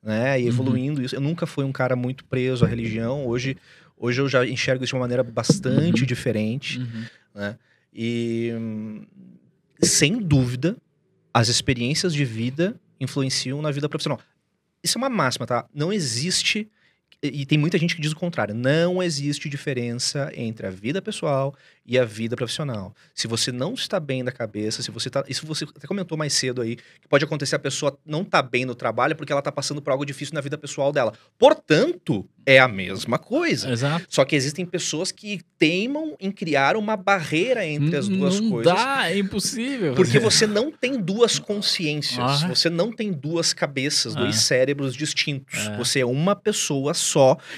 né? 0.00 0.38
E 0.40 0.44
Uhum. 0.44 0.48
evoluindo 0.48 1.02
isso. 1.02 1.16
Eu 1.16 1.20
nunca 1.20 1.46
fui 1.48 1.64
um 1.64 1.72
cara 1.72 1.96
muito 1.96 2.24
preso 2.26 2.64
à 2.64 2.68
religião. 2.68 3.26
Hoje, 3.26 3.56
hoje 3.96 4.20
eu 4.20 4.28
já 4.28 4.46
enxergo 4.46 4.84
isso 4.84 4.90
de 4.92 4.94
uma 4.94 5.00
maneira 5.00 5.24
bastante 5.24 6.02
Uhum. 6.02 6.06
diferente. 6.06 6.78
uhum. 6.78 7.54
E, 7.92 8.52
hum, 8.54 9.04
sem 9.82 10.18
dúvida, 10.18 10.76
as 11.34 11.48
experiências 11.48 12.14
de 12.14 12.24
vida 12.24 12.80
influenciam 13.00 13.60
na 13.60 13.72
vida 13.72 13.88
profissional. 13.88 14.20
Isso 14.80 14.96
é 14.96 15.00
uma 15.00 15.10
máxima, 15.10 15.44
tá? 15.44 15.66
Não 15.74 15.92
existe 15.92 16.68
e 17.22 17.44
tem 17.44 17.58
muita 17.58 17.76
gente 17.76 17.94
que 17.94 18.00
diz 18.00 18.12
o 18.12 18.16
contrário. 18.16 18.54
Não 18.54 19.02
existe 19.02 19.48
diferença 19.48 20.30
entre 20.34 20.66
a 20.66 20.70
vida 20.70 21.02
pessoal 21.02 21.54
e 21.84 21.98
a 21.98 22.04
vida 22.04 22.34
profissional. 22.36 22.94
Se 23.14 23.26
você 23.26 23.50
não 23.52 23.74
está 23.74 23.98
bem 24.00 24.24
da 24.24 24.32
cabeça, 24.32 24.82
se 24.82 24.90
você 24.90 25.10
tá. 25.10 25.22
Isso 25.28 25.44
você 25.46 25.64
até 25.64 25.86
comentou 25.86 26.16
mais 26.16 26.32
cedo 26.32 26.62
aí, 26.62 26.76
que 26.76 27.08
pode 27.08 27.24
acontecer 27.24 27.56
a 27.56 27.58
pessoa 27.58 27.98
não 28.06 28.24
tá 28.24 28.40
bem 28.40 28.64
no 28.64 28.74
trabalho 28.74 29.14
porque 29.16 29.32
ela 29.32 29.42
tá 29.42 29.52
passando 29.52 29.82
por 29.82 29.90
algo 29.90 30.06
difícil 30.06 30.34
na 30.34 30.40
vida 30.40 30.56
pessoal 30.56 30.92
dela. 30.92 31.12
Portanto, 31.38 32.26
é 32.46 32.58
a 32.58 32.68
mesma 32.68 33.18
coisa. 33.18 33.70
Exato. 33.70 34.06
Só 34.08 34.24
que 34.24 34.34
existem 34.36 34.64
pessoas 34.64 35.12
que 35.12 35.40
teimam 35.58 36.16
em 36.20 36.30
criar 36.30 36.76
uma 36.76 36.96
barreira 36.96 37.66
entre 37.66 37.96
as 37.96 38.08
duas 38.08 38.40
não 38.40 38.50
coisas. 38.50 38.72
dá, 38.72 39.10
é 39.10 39.18
impossível. 39.18 39.94
Porque 39.94 40.18
você 40.18 40.46
não 40.46 40.70
tem 40.70 40.98
duas 41.00 41.38
consciências, 41.38 42.44
Ah. 42.44 42.48
você 42.48 42.70
não 42.70 42.90
tem 42.92 43.12
duas 43.12 43.52
cabeças, 43.52 44.16
Ah. 44.16 44.20
dois 44.20 44.36
cérebros 44.36 44.94
distintos. 44.94 45.66
É. 45.66 45.76
Você 45.76 46.00
é 46.00 46.06
uma 46.06 46.34
pessoa 46.36 46.94
só 46.94 47.09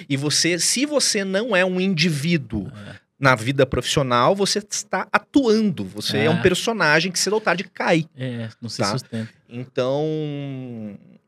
e 0.09 0.17
você, 0.17 0.59
se 0.59 0.87
você 0.87 1.25
não 1.25 1.55
é 1.55 1.65
um 1.65 1.81
indivíduo 1.81 2.71
É. 2.89 2.97
na 3.19 3.35
vida 3.35 3.65
profissional, 3.67 4.35
você 4.35 4.59
está 4.59 5.07
atuando. 5.13 5.85
Você 5.85 6.19
é, 6.19 6.25
É. 6.25 6.31
um 6.31 6.41
personagem 6.43 7.11
que 7.13 7.19
cedo 7.19 7.35
ou 7.35 7.41
tarde 7.41 7.65
cai. 7.65 8.07
É, 8.17 8.49
não 8.61 8.69
se 8.69 8.79
Tá. 8.79 8.87
sustenta. 8.93 9.31
Então, 9.49 10.05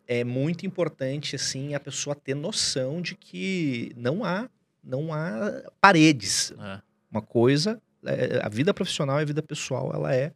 é 0.06 0.24
muito 0.24 0.66
importante 0.66 1.34
assim 1.36 1.74
a 1.74 1.80
pessoa 1.80 2.14
ter 2.14 2.34
noção 2.34 3.01
de 3.01 3.14
que 3.14 3.92
não 3.96 4.24
há 4.24 4.48
não 4.86 5.14
há 5.14 5.62
paredes. 5.80 6.52
É. 6.60 6.78
Uma 7.10 7.22
coisa, 7.22 7.80
é, 8.05 8.40
a 8.42 8.48
vida 8.51 8.74
profissional 8.74 9.18
e 9.18 9.22
a 9.22 9.24
vida 9.24 9.42
pessoal, 9.42 9.90
ela 9.94 10.14
é 10.14 10.30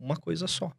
uma 0.00 0.16
coisa 0.16 0.46
só. 0.46 0.72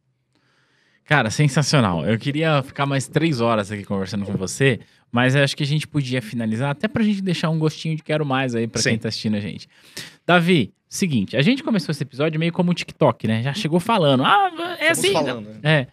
Cara, 1.04 1.30
sensacional. 1.30 2.04
Eu 2.04 2.18
queria 2.18 2.62
ficar 2.62 2.86
mais 2.86 3.06
três 3.06 3.40
horas 3.40 3.70
aqui 3.70 3.84
conversando 3.84 4.24
com 4.24 4.32
você, 4.32 4.80
mas 5.14 5.36
acho 5.36 5.56
que 5.56 5.62
a 5.62 5.66
gente 5.66 5.86
podia 5.86 6.20
finalizar, 6.20 6.70
até 6.70 6.88
pra 6.88 7.00
gente 7.04 7.22
deixar 7.22 7.48
um 7.48 7.56
gostinho 7.56 7.94
de 7.94 8.02
quero 8.02 8.26
mais 8.26 8.52
aí 8.52 8.66
pra 8.66 8.82
Sim. 8.82 8.90
quem 8.90 8.98
tá 8.98 9.08
assistindo 9.08 9.36
a 9.36 9.40
gente. 9.40 9.68
Davi, 10.26 10.72
seguinte, 10.88 11.36
a 11.36 11.40
gente 11.40 11.62
começou 11.62 11.92
esse 11.92 12.02
episódio 12.02 12.40
meio 12.40 12.52
como 12.52 12.72
o 12.72 12.74
TikTok, 12.74 13.28
né? 13.28 13.40
Já 13.40 13.54
chegou 13.54 13.78
falando, 13.78 14.24
ah, 14.24 14.50
é 14.80 14.90
Estamos 14.90 14.98
assim. 14.98 15.12
falando, 15.12 15.50
né? 15.50 15.60
É. 15.62 15.86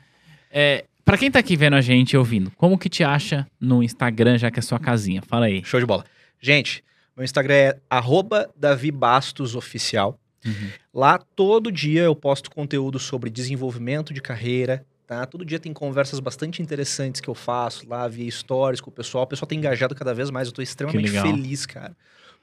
é 0.52 0.86
pra 1.06 1.20
quem 1.20 1.30
tá 1.30 1.38
aqui 1.38 1.56
vendo 1.56 1.76
a 1.76 1.82
gente 1.82 2.14
e 2.14 2.18
ouvindo, 2.18 2.50
como 2.58 2.80
que 2.80 2.90
te 2.90 3.04
acha 3.04 3.46
no 3.60 3.84
Instagram, 3.84 4.40
já 4.40 4.50
que 4.50 4.58
é 4.58 4.62
sua 4.64 4.80
casinha? 4.80 5.22
Fala 5.22 5.46
aí. 5.46 5.64
Show 5.64 5.80
de 5.80 5.86
bola. 5.86 6.04
Gente, 6.40 6.84
meu 7.16 7.24
Instagram 7.24 7.54
é 7.54 7.78
arroba 7.88 8.50
Davi 8.58 8.90
Bastos 8.90 9.54
Oficial. 9.54 10.20
Uhum. 10.44 10.70
Lá 10.92 11.20
todo 11.36 11.72
dia 11.72 12.02
eu 12.02 12.16
posto 12.16 12.50
conteúdo 12.50 12.98
sobre 12.98 13.30
desenvolvimento 13.30 14.16
de 14.16 14.20
carreira, 14.20 14.84
tá? 15.12 15.26
Todo 15.26 15.44
dia 15.44 15.60
tem 15.60 15.74
conversas 15.74 16.22
bastante 16.22 16.62
interessantes 16.62 17.20
que 17.20 17.28
eu 17.28 17.36
faço 17.36 17.86
lá 17.86 18.08
via 18.08 18.32
stories 18.32 18.80
com 18.80 18.90
o 18.90 18.94
pessoal. 18.94 19.26
O 19.26 19.28
pessoal 19.28 19.46
tem 19.46 19.58
engajado 19.58 19.94
cada 19.94 20.14
vez 20.14 20.32
mais. 20.32 20.48
Eu 20.48 20.54
tô 20.54 20.62
extremamente 20.62 21.12
feliz, 21.22 21.66
cara, 21.66 21.94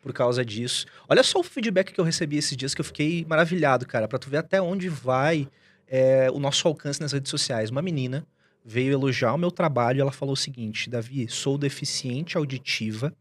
por 0.03 0.13
causa 0.13 0.45
disso. 0.45 0.85
Olha 1.09 1.23
só 1.23 1.41
o 1.41 1.43
feedback 1.43 1.95
que 1.95 1.99
eu 1.99 2.05
recebi 2.05 2.37
esses 2.37 2.55
dias 2.55 2.75
que 2.75 2.83
eu 2.83 2.85
fiquei 2.85 3.25
maravilhado, 3.27 3.87
cara, 3.87 4.07
Pra 4.07 4.19
tu 4.19 4.29
ver 4.29 4.37
até 4.37 4.61
onde 4.61 4.91
vai 4.91 5.49
é, 5.89 6.31
o 6.31 6.39
nosso 6.39 6.69
alcance 6.69 7.01
nas 7.01 7.13
redes 7.13 7.31
sociais. 7.31 7.71
Uma 7.71 7.81
menina 7.81 8.27
veio 8.63 8.93
elogiar 8.93 9.33
o 9.33 9.39
meu 9.39 9.51
trabalho 9.51 9.97
e 9.97 10.01
ela 10.03 10.13
falou 10.13 10.35
o 10.35 10.37
seguinte: 10.37 10.91
Davi, 10.91 11.27
sou 11.31 11.57
deficiente 11.57 12.37
auditiva. 12.37 13.15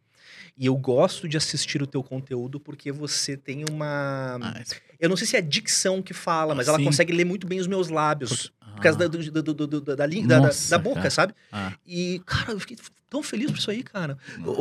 E 0.57 0.65
eu 0.65 0.75
gosto 0.75 1.27
de 1.27 1.37
assistir 1.37 1.81
o 1.81 1.87
teu 1.87 2.03
conteúdo 2.03 2.59
porque 2.59 2.91
você 2.91 3.37
tem 3.37 3.63
uma. 3.69 4.39
Ah, 4.41 4.61
Eu 4.99 5.07
não 5.07 5.15
sei 5.15 5.25
se 5.25 5.35
é 5.37 5.39
a 5.39 5.41
dicção 5.41 6.01
que 6.01 6.13
fala, 6.13 6.53
mas 6.53 6.67
ela 6.67 6.83
consegue 6.83 7.13
ler 7.13 7.25
muito 7.25 7.47
bem 7.47 7.59
os 7.59 7.67
meus 7.67 7.87
lábios. 7.87 8.51
Ah. 8.77 8.81
Por 8.81 8.83
causa 8.83 8.97
da, 8.97 9.07
do- 9.07 9.53
do- 9.53 9.67
do- 9.81 9.95
da, 9.95 10.05
lí- 10.05 10.25
da- 10.25 10.39
da- 10.39 10.45
Nossa, 10.47 10.69
da 10.71 10.77
boca, 10.77 10.95
cara. 10.97 11.09
sabe? 11.09 11.33
Ah, 11.51 11.73
E, 11.85 12.21
cara, 12.25 12.51
eu 12.51 12.59
fiquei 12.59 12.77
tão 13.09 13.23
feliz 13.23 13.49
por 13.51 13.57
isso 13.57 13.71
aí, 13.71 13.83
cara. 13.83 14.17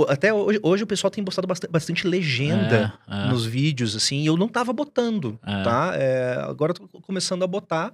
Até 0.08 0.32
hoje, 0.32 0.60
hoje 0.62 0.82
o 0.84 0.86
pessoal 0.86 1.10
tem 1.10 1.22
postado 1.24 1.46
bastante, 1.46 1.70
bastante 1.70 2.06
legenda 2.06 2.94
é, 3.08 3.26
é. 3.26 3.28
nos 3.28 3.44
vídeos, 3.44 3.94
assim, 3.96 4.22
e 4.22 4.26
eu 4.26 4.36
não 4.36 4.48
tava 4.48 4.72
botando, 4.72 5.38
É. 5.44 5.62
tá? 5.62 5.92
É, 5.96 6.36
agora 6.48 6.72
eu 6.72 6.74
tô 6.88 7.00
começando 7.00 7.42
a 7.42 7.46
botar. 7.46 7.92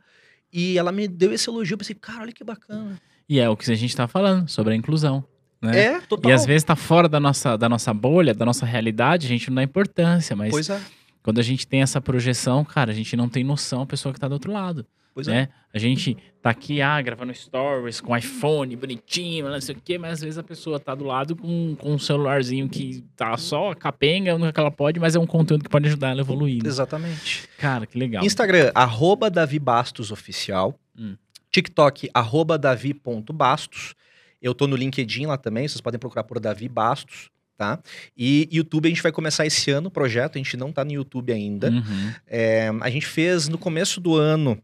E 0.53 0.77
ela 0.77 0.93
me 0.93 1.09
deu 1.09 1.33
esse 1.33 1.49
elogio, 1.49 1.75
eu 1.75 1.79
pensei, 1.79 1.95
cara, 1.95 2.21
olha 2.23 2.33
que 2.33 2.45
bacana. 2.45 3.01
E 3.29 3.41
é 3.41 3.49
o 3.49 3.57
que 3.57 3.71
a 3.73 3.75
gente 3.75 3.97
tá 3.97 4.07
falando 4.07 4.49
sobre 4.51 4.75
a 4.75 4.77
inclusão. 4.77 5.25
Né? 5.63 5.79
É, 5.79 6.01
total. 6.01 6.31
E 6.31 6.35
às 6.35 6.45
vezes 6.45 6.63
tá 6.65 6.77
fora 6.77 7.09
da 7.09 7.19
nossa, 7.19 7.57
da 7.57 7.69
nossa 7.69 7.95
bolha, 7.95 8.35
da 8.35 8.45
nossa 8.45 8.67
realidade, 8.67 9.27
a 9.27 9.29
gente 9.29 9.49
não 9.49 9.55
dá 9.55 9.63
importância, 9.63 10.37
mas 10.37 10.51
Pois 10.51 10.69
é, 10.69 10.79
quando 11.23 11.39
a 11.39 11.43
gente 11.43 11.67
tem 11.67 11.81
essa 11.83 12.01
projeção, 12.01 12.65
cara, 12.65 12.91
a 12.91 12.95
gente 12.95 13.17
não 13.17 13.29
tem 13.29 13.43
noção 13.45 13.81
a 13.83 13.87
pessoa 13.87 14.13
que 14.13 14.19
tá 14.21 14.27
do 14.29 14.33
outro 14.33 14.53
lado, 14.53 14.85
pois 15.15 15.29
é. 15.29 15.33
né? 15.33 15.49
A 15.73 15.79
gente 15.79 16.17
tá 16.43 16.51
aqui, 16.51 16.83
ah, 16.83 17.01
gravando 17.01 17.33
stories 17.33 18.01
com 18.01 18.17
iPhone 18.17 18.75
bonitinho, 18.77 19.49
não 19.49 19.61
sei 19.61 19.75
o 19.75 19.79
quê, 19.83 19.97
mas 19.97 20.15
às 20.15 20.21
vezes 20.21 20.39
a 20.39 20.43
pessoa 20.43 20.79
tá 20.79 20.95
do 20.95 21.05
lado 21.05 21.37
com, 21.37 21.77
com 21.77 21.95
um 21.95 21.99
celularzinho 21.99 22.69
que 22.69 23.03
tá 23.17 23.37
só 23.37 23.75
capenga, 23.75 24.37
no 24.37 24.53
que 24.53 24.61
ela 24.61 24.71
pode, 24.71 25.01
mas 25.01 25.15
é 25.15 25.19
um 25.19 25.27
conteúdo 25.27 25.65
que 25.65 25.71
pode 25.71 25.87
ajudar 25.87 26.11
ela 26.11 26.21
a 26.21 26.25
evoluir. 26.25 26.63
né? 26.63 26.69
Exatamente. 26.69 27.49
Cara, 27.59 27.87
que 27.87 27.97
legal. 27.97 28.25
Instagram, 28.25 28.71
arroba 28.75 29.31
Davi 29.31 29.59
Bastos 29.59 30.11
Oficial. 30.11 30.79
Hum. 30.99 31.17
TikTok, 31.51 32.11
arroba 32.13 32.59
Davi.bastos. 32.59 33.95
Eu 34.41 34.55
tô 34.55 34.67
no 34.67 34.75
LinkedIn 34.75 35.27
lá 35.27 35.37
também, 35.37 35.69
vocês 35.69 35.81
podem 35.81 36.01
procurar 36.01 36.25
por 36.25 36.41
Davi 36.41 36.69
Bastos, 36.69 37.31
tá? 37.57 37.79
E 38.17 38.49
YouTube 38.51 38.87
a 38.87 38.89
gente 38.89 39.03
vai 39.03 39.13
começar 39.13 39.47
esse 39.47 39.71
ano 39.71 39.87
o 39.87 39.91
projeto, 39.91 40.37
a 40.37 40.39
gente 40.39 40.57
não 40.57 40.73
tá 40.73 40.85
no 40.85 40.93
YouTube 40.93 41.33
ainda. 41.33 41.71
Uhum. 41.71 42.13
É, 42.27 42.69
a 42.81 42.91
gente 42.91 43.07
fez 43.07 43.49
no 43.49 43.57
começo 43.57 44.01
do 44.01 44.17
ano 44.17 44.61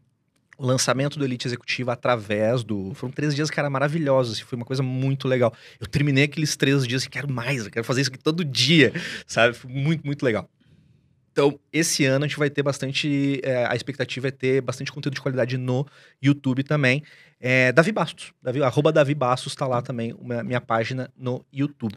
o 0.59 0.65
lançamento 0.65 1.17
do 1.17 1.23
Elite 1.23 1.47
Executiva 1.47 1.93
através 1.93 2.63
do. 2.63 2.93
Foram 2.93 3.13
três 3.13 3.33
dias, 3.33 3.49
cara, 3.49 3.69
maravilhosos. 3.69 4.33
assim, 4.33 4.43
foi 4.43 4.57
uma 4.57 4.65
coisa 4.65 4.83
muito 4.83 5.25
legal. 5.25 5.53
Eu 5.79 5.87
terminei 5.87 6.25
aqueles 6.25 6.57
três 6.57 6.85
dias 6.85 7.05
e 7.05 7.09
quero 7.09 7.31
mais, 7.31 7.63
eu 7.63 7.71
quero 7.71 7.85
fazer 7.85 8.01
isso 8.01 8.09
aqui 8.09 8.19
todo 8.19 8.43
dia, 8.43 8.91
sabe? 9.25 9.55
Foi 9.55 9.71
muito, 9.71 10.05
muito 10.05 10.21
legal. 10.21 10.49
Então, 11.31 11.57
esse 11.71 12.03
ano 12.03 12.25
a 12.25 12.27
gente 12.27 12.37
vai 12.37 12.49
ter 12.49 12.61
bastante. 12.61 13.39
é, 13.41 13.65
a 13.65 13.73
expectativa 13.73 14.27
é 14.27 14.31
ter 14.31 14.59
bastante 14.59 14.91
conteúdo 14.91 15.15
de 15.15 15.21
qualidade 15.21 15.57
no 15.57 15.87
YouTube 16.21 16.61
também. 16.63 17.01
É, 17.39 17.71
Davi 17.71 17.93
Bastos. 17.93 18.33
Davi, 18.41 18.61
arroba 18.61 18.91
Davi 18.91 19.15
Bastos 19.15 19.55
tá 19.55 19.65
lá 19.65 19.81
também, 19.81 20.13
uma, 20.19 20.43
minha 20.43 20.59
página 20.59 21.09
no 21.15 21.45
YouTube. 21.53 21.95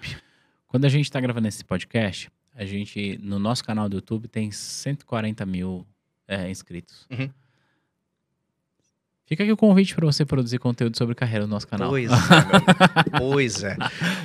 Quando 0.69 0.85
a 0.85 0.89
gente 0.89 1.11
tá 1.11 1.21
gravando 1.21 1.49
esse 1.49 1.65
podcast, 1.65 2.31
a 2.55 2.65
gente, 2.65 3.19
no 3.21 3.41
nosso 3.41 3.65
canal 3.65 3.89
do 3.89 3.97
YouTube, 3.97 4.29
tem 4.29 4.53
140 4.53 5.45
mil 5.45 5.85
é, 6.29 6.49
inscritos. 6.49 7.09
Uhum. 7.11 7.29
Fica 9.33 9.45
aqui 9.45 9.53
o 9.53 9.57
convite 9.57 9.95
para 9.95 10.05
você 10.05 10.27
produzir 10.27 10.59
conteúdo 10.59 10.95
sobre 10.95 11.15
carreira 11.15 11.47
no 11.47 11.51
nosso 11.53 11.67
canal. 11.67 11.89
Pois 11.89 12.11
é, 12.13 13.19
pois 13.19 13.65
é. 13.65 13.77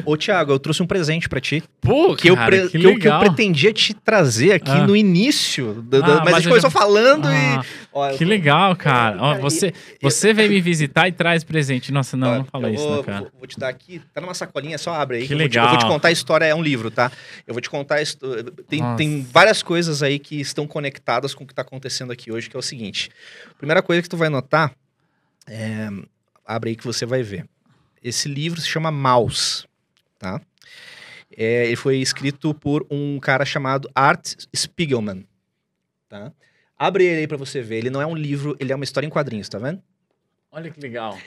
Ô, 0.05 0.17
Thiago, 0.17 0.51
eu 0.51 0.59
trouxe 0.59 0.83
um 0.83 0.85
presente 0.85 1.29
pra 1.29 1.39
ti. 1.39 1.63
Pô, 1.79 2.13
que, 2.13 2.29
eu, 2.29 2.35
cara, 2.35 2.47
pre- 2.47 2.61
que 2.63 2.69
que, 2.71 2.77
eu, 2.77 2.81
que 2.81 2.87
eu 2.87 2.91
legal. 3.13 3.19
pretendia 3.21 3.71
te 3.71 3.93
trazer 3.93 4.51
aqui 4.51 4.69
Ah. 4.69 4.85
no 4.85 4.97
início. 4.97 5.75
do- 5.75 6.01
do- 6.01 6.03
Ah, 6.03 6.15
mas, 6.15 6.23
mas 6.25 6.33
a 6.33 6.37
gente 6.39 6.45
eu 6.47 6.49
começou 6.51 6.69
já- 6.69 6.77
falando 6.77 7.25
Ah, 7.25 7.63
e. 7.63 7.87
ó, 7.93 8.09
eu 8.11 8.17
que 8.17 8.25
legal, 8.25 8.75
cara. 8.75 9.17
Ó, 9.17 9.35
você, 9.39 9.73
você 10.01 10.33
veio 10.33 10.49
me 10.49 10.59
visitar 10.59 11.07
e 11.07 11.13
traz 11.13 11.41
presente. 11.41 11.89
Nossa, 11.89 12.17
não, 12.17 12.39
não 12.39 12.43
fala 12.43 12.67
eu 12.67 12.73
isso, 12.73 12.83
vou, 12.83 12.97
né, 12.97 13.03
cara? 13.03 13.19
Vou, 13.21 13.31
vou 13.39 13.47
te 13.47 13.57
dar 13.57 13.69
aqui. 13.69 14.01
Tá 14.13 14.19
numa 14.19 14.33
sacolinha, 14.33 14.77
só 14.77 14.93
abre 14.93 15.19
aí. 15.19 15.27
Que 15.27 15.33
eu 15.35 15.37
vou 15.37 15.47
te- 15.47 15.57
eu 15.57 15.61
vou 15.63 15.71
te 15.71 15.75
legal. 15.83 15.89
contar 15.89 16.09
a 16.09 16.11
história, 16.11 16.43
é 16.43 16.53
um 16.53 16.61
livro, 16.61 16.91
tá? 16.91 17.09
Eu 17.47 17.53
vou 17.53 17.61
te 17.61 17.69
contar. 17.69 17.99
Tem, 18.67 18.81
Nossa. 18.81 18.97
tem 18.97 19.25
várias 19.31 19.63
coisas 19.63 20.03
aí 20.03 20.19
que 20.19 20.41
estão 20.41 20.67
conectadas 20.67 21.33
com 21.33 21.45
o 21.45 21.47
que 21.47 21.53
tá 21.55 21.61
acontecendo 21.61 22.11
aqui 22.11 22.29
hoje, 22.29 22.49
que 22.49 22.57
é 22.57 22.59
o 22.59 22.61
seguinte. 22.61 23.09
Primeira 23.57 23.81
coisa 23.81 24.01
que 24.01 24.09
tu 24.09 24.17
vai 24.17 24.27
notar. 24.27 24.73
É, 25.47 25.89
abre 26.45 26.71
aí 26.71 26.75
que 26.75 26.85
você 26.85 27.05
vai 27.05 27.23
ver. 27.23 27.47
Esse 28.03 28.27
livro 28.27 28.59
se 28.59 28.67
chama 28.67 28.91
Maus, 28.91 29.67
tá? 30.19 30.41
É, 31.35 31.67
ele 31.67 31.75
foi 31.75 31.97
escrito 31.97 32.53
por 32.53 32.85
um 32.89 33.19
cara 33.19 33.45
chamado 33.45 33.89
Art 33.93 34.35
Spiegelman, 34.55 35.25
tá? 36.07 36.31
Abre 36.77 37.05
ele 37.05 37.21
aí 37.21 37.27
pra 37.27 37.37
você 37.37 37.61
ver. 37.61 37.77
Ele 37.77 37.89
não 37.89 38.01
é 38.01 38.05
um 38.05 38.15
livro, 38.15 38.55
ele 38.59 38.71
é 38.71 38.75
uma 38.75 38.83
história 38.83 39.07
em 39.07 39.09
quadrinhos, 39.09 39.49
tá 39.49 39.57
vendo? 39.57 39.81
Olha 40.51 40.69
que 40.69 40.79
legal. 40.79 41.17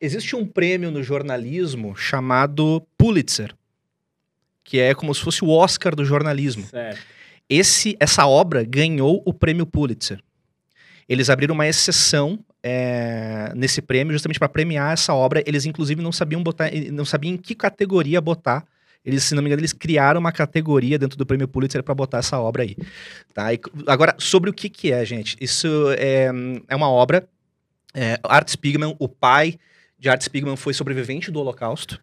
Existe 0.00 0.34
um 0.34 0.46
prêmio 0.46 0.90
no 0.90 1.02
jornalismo 1.02 1.96
chamado 1.96 2.86
Pulitzer, 2.96 3.54
que 4.64 4.78
é 4.78 4.94
como 4.94 5.14
se 5.14 5.20
fosse 5.20 5.44
o 5.44 5.50
Oscar 5.50 5.94
do 5.94 6.04
jornalismo. 6.04 6.66
Certo. 6.66 7.00
Esse, 7.48 7.96
essa 8.00 8.26
obra 8.26 8.64
ganhou 8.64 9.22
o 9.26 9.34
prêmio 9.34 9.66
Pulitzer. 9.66 10.20
Eles 11.08 11.28
abriram 11.28 11.54
uma 11.54 11.66
exceção 11.66 12.38
é, 12.62 13.52
nesse 13.54 13.82
prêmio 13.82 14.12
justamente 14.12 14.38
para 14.38 14.48
premiar 14.48 14.92
essa 14.92 15.12
obra. 15.14 15.42
Eles 15.46 15.66
inclusive 15.66 16.00
não 16.00 16.12
sabiam 16.12 16.42
botar, 16.42 16.70
não 16.92 17.04
sabiam 17.04 17.34
em 17.34 17.36
que 17.36 17.54
categoria 17.54 18.20
botar. 18.20 18.64
Eles, 19.04 19.24
se 19.24 19.34
não 19.34 19.42
me 19.42 19.48
engano, 19.48 19.60
eles 19.60 19.72
criaram 19.72 20.20
uma 20.20 20.30
categoria 20.30 20.96
dentro 20.96 21.18
do 21.18 21.26
prêmio 21.26 21.48
Pulitzer 21.48 21.82
para 21.82 21.94
botar 21.94 22.18
essa 22.18 22.38
obra 22.38 22.62
aí. 22.62 22.76
Tá? 23.34 23.52
E, 23.52 23.60
agora, 23.88 24.14
sobre 24.16 24.48
o 24.48 24.52
que, 24.52 24.68
que 24.68 24.92
é, 24.92 25.04
gente? 25.04 25.36
Isso 25.40 25.66
é, 25.98 26.30
é 26.68 26.76
uma 26.76 26.88
obra. 26.88 27.28
É, 27.92 28.18
Art 28.22 28.48
Spiegelman, 28.48 28.94
o 28.98 29.08
pai 29.08 29.58
de 29.98 30.08
Art 30.08 30.22
Spiegelman, 30.22 30.56
foi 30.56 30.72
sobrevivente 30.72 31.32
do 31.32 31.40
Holocausto. 31.40 32.00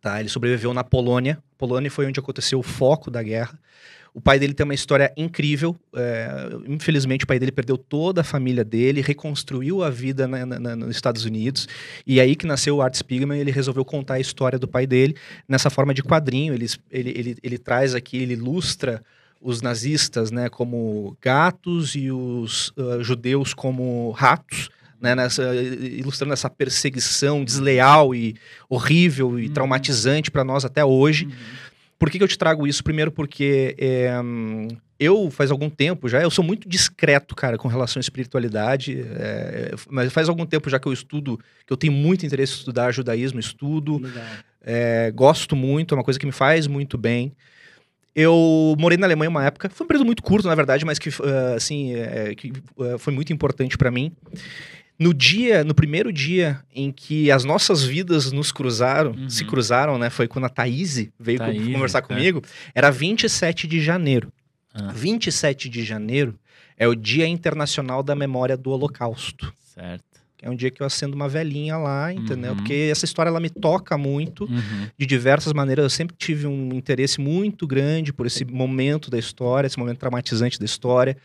Tá? 0.00 0.18
Ele 0.18 0.30
sobreviveu 0.30 0.72
na 0.72 0.82
Polônia. 0.82 1.38
Polônia 1.58 1.90
foi 1.90 2.06
onde 2.06 2.18
aconteceu 2.18 2.58
o 2.58 2.62
foco 2.62 3.10
da 3.10 3.22
guerra. 3.22 3.58
O 4.16 4.20
pai 4.22 4.38
dele 4.38 4.54
tem 4.54 4.64
uma 4.64 4.72
história 4.74 5.12
incrível. 5.14 5.76
é, 5.94 6.48
infelizmente, 6.66 7.24
o 7.24 7.26
pai 7.26 7.38
dele 7.38 7.52
perdeu 7.52 7.76
toda 7.76 8.22
a 8.22 8.24
família 8.24 8.64
dele, 8.64 9.02
reconstruiu 9.02 9.82
a 9.82 9.90
vida 9.90 10.26
na- 10.26 10.46
na- 10.46 10.74
nos 10.74 10.96
Estados 10.96 11.26
Unidos. 11.26 11.68
E 12.06 12.18
aí 12.18 12.34
que 12.34 12.46
nasceu 12.46 12.76
o 12.76 12.80
Art 12.82 12.94
Spiegelman, 12.94 13.38
ele 13.38 13.50
resolveu 13.50 13.84
contar 13.84 14.14
a 14.14 14.20
história 14.20 14.58
do 14.58 14.66
pai 14.66 14.86
dele 14.86 15.14
nessa 15.46 15.68
forma 15.68 15.92
de 15.92 16.02
quadrinho. 16.02 16.54
Ele, 16.54 16.66
ele, 16.90 17.10
ele, 17.10 17.36
ele 17.42 17.58
traz 17.58 17.94
aqui, 17.94 18.16
ele 18.16 18.32
ilustra 18.32 19.02
os 19.38 19.60
nazistas 19.60 20.30
né, 20.30 20.48
como 20.48 21.14
gatos 21.20 21.94
e 21.94 22.10
os 22.10 22.72
ah, 22.78 23.02
judeus 23.02 23.52
como 23.52 24.10
ratos. 24.12 24.70
Né, 24.98 25.14
nessa, 25.14 25.54
ilustrando 25.54 26.32
essa 26.32 26.48
perseguição 26.48 27.44
desleal 27.44 28.14
e 28.14 28.34
horrível 28.66 29.38
e 29.38 29.46
Uhum. 29.46 29.52
traumatizante 29.52 30.30
para 30.30 30.42
nós 30.42 30.64
até 30.64 30.82
hoje. 30.82 31.26
Uhum. 31.26 31.32
Por 31.98 32.10
que, 32.10 32.18
que 32.18 32.24
eu 32.24 32.28
te 32.28 32.38
trago 32.38 32.66
isso? 32.66 32.84
Primeiro 32.84 33.10
porque 33.10 33.74
é, 33.78 34.10
eu, 34.98 35.30
faz 35.30 35.50
algum 35.50 35.68
tempo 35.68 36.08
já, 36.08 36.22
eu 36.22 36.30
sou 36.30 36.44
muito 36.44 36.68
discreto, 36.68 37.34
cara, 37.34 37.58
com 37.58 37.68
relação 37.68 38.00
à 38.00 38.02
espiritualidade, 38.02 39.00
é, 39.00 39.74
mas 39.90 40.12
faz 40.12 40.28
algum 40.28 40.46
tempo 40.46 40.68
já 40.70 40.78
que 40.78 40.86
eu 40.86 40.92
estudo, 40.92 41.38
que 41.66 41.72
eu 41.72 41.76
tenho 41.76 41.92
muito 41.92 42.24
interesse 42.24 42.52
em 42.54 42.56
estudar 42.56 42.92
judaísmo, 42.92 43.40
estudo, 43.40 44.00
é, 44.62 45.10
gosto 45.14 45.54
muito, 45.54 45.94
é 45.94 45.98
uma 45.98 46.04
coisa 46.04 46.18
que 46.18 46.26
me 46.26 46.32
faz 46.32 46.66
muito 46.66 46.96
bem. 46.98 47.32
Eu 48.14 48.74
morei 48.78 48.96
na 48.96 49.06
Alemanha 49.06 49.28
uma 49.28 49.44
época, 49.44 49.68
foi 49.68 49.84
um 49.84 49.88
período 49.88 50.06
muito 50.06 50.22
curto, 50.22 50.48
na 50.48 50.54
verdade, 50.54 50.86
mas 50.86 50.98
que, 50.98 51.10
ah, 51.22 51.54
assim, 51.54 51.92
que 52.38 52.50
foi 52.98 53.12
muito 53.12 53.30
importante 53.30 53.76
para 53.76 53.90
mim. 53.90 54.10
No 54.98 55.12
dia, 55.12 55.62
no 55.62 55.74
primeiro 55.74 56.10
dia 56.12 56.62
em 56.74 56.90
que 56.90 57.30
as 57.30 57.44
nossas 57.44 57.84
vidas 57.84 58.32
nos 58.32 58.50
cruzaram, 58.50 59.10
Uhum. 59.12 59.28
se 59.28 59.44
cruzaram, 59.44 59.98
né? 59.98 60.08
Foi 60.08 60.26
quando 60.26 60.46
a 60.46 60.48
Thaís 60.48 61.08
veio 61.18 61.38
Thaís, 61.38 61.72
conversar 61.72 61.98
é. 61.98 62.02
comigo. 62.02 62.42
Era 62.74 62.90
27 62.90 63.66
de 63.66 63.80
janeiro. 63.80 64.32
Ah. 64.72 64.92
27 64.94 65.68
de 65.68 65.84
janeiro 65.84 66.38
é 66.78 66.86
o 66.88 66.94
Dia 66.94 67.26
Internacional 67.26 68.02
da 68.02 68.14
Memória 68.14 68.56
do 68.56 68.70
Holocausto. 68.70 69.52
Certo. 69.74 70.04
É 70.42 70.50
um 70.50 70.54
dia 70.54 70.70
que 70.70 70.82
eu 70.82 70.86
acendo 70.86 71.16
uma 71.16 71.28
velhinha 71.28 71.76
lá, 71.76 72.12
entendeu? 72.12 72.50
Uhum. 72.52 72.56
Porque 72.58 72.88
essa 72.90 73.04
história 73.04 73.30
ela 73.30 73.40
me 73.40 73.48
toca 73.50 73.96
muito 73.96 74.44
Uhum. 74.44 74.86
de 74.98 75.06
diversas 75.06 75.52
maneiras. 75.52 75.82
Eu 75.84 75.90
sempre 75.90 76.14
tive 76.16 76.46
um 76.46 76.70
interesse 76.74 77.20
muito 77.20 77.66
grande 77.66 78.12
por 78.12 78.26
esse 78.26 78.44
momento 78.44 79.10
da 79.10 79.18
história, 79.18 79.66
esse 79.66 79.78
momento 79.78 79.98
traumatizante 79.98 80.58
da 80.58 80.64
história. 80.64 81.16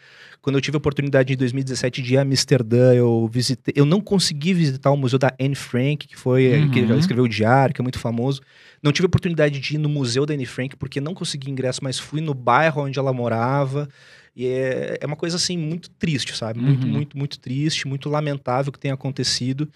Quando 0.41 0.55
eu 0.55 0.61
tive 0.61 0.75
a 0.75 0.79
oportunidade 0.79 1.33
em 1.33 1.37
2017 1.37 2.01
de 2.01 2.13
ir 2.15 2.17
a 2.17 2.21
Amsterdã, 2.21 2.93
eu 2.95 3.29
visitei. 3.31 3.73
Eu 3.77 3.85
não 3.85 4.01
consegui 4.01 4.53
visitar 4.53 4.89
o 4.89 4.97
museu 4.97 5.19
da 5.19 5.31
Anne 5.39 5.53
Frank, 5.55 6.07
que 6.07 6.17
foi 6.17 6.51
Uhum. 6.61 6.71
que 6.71 6.79
ela 6.79 6.97
escreveu 6.97 7.25
o 7.25 7.29
diário, 7.29 7.75
que 7.75 7.81
é 7.81 7.83
muito 7.83 7.99
famoso. 7.99 8.41
Não 8.81 8.91
tive 8.91 9.05
a 9.05 9.07
oportunidade 9.09 9.59
de 9.59 9.75
ir 9.75 9.77
no 9.77 9.87
museu 9.89 10.25
da 10.25 10.33
Anne 10.33 10.45
Frank 10.47 10.75
porque 10.77 10.99
não 10.99 11.13
consegui 11.13 11.51
ingresso, 11.51 11.81
mas 11.83 11.99
fui 11.99 12.21
no 12.21 12.33
bairro 12.33 12.81
onde 12.83 12.97
ela 12.97 13.13
morava. 13.13 13.87
E 14.35 14.47
é, 14.47 14.97
é 15.01 15.05
uma 15.05 15.15
coisa 15.15 15.35
assim 15.35 15.57
muito 15.57 15.89
triste, 15.91 16.35
sabe? 16.35 16.59
Muito, 16.59 16.85
Uhum. 16.85 16.91
muito, 16.93 17.17
muito 17.17 17.39
triste, 17.39 17.87
muito 17.87 18.09
lamentável 18.09 18.71
que 18.71 18.79
tenha 18.79 18.93
acontecido. 18.93 19.67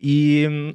E 0.00 0.72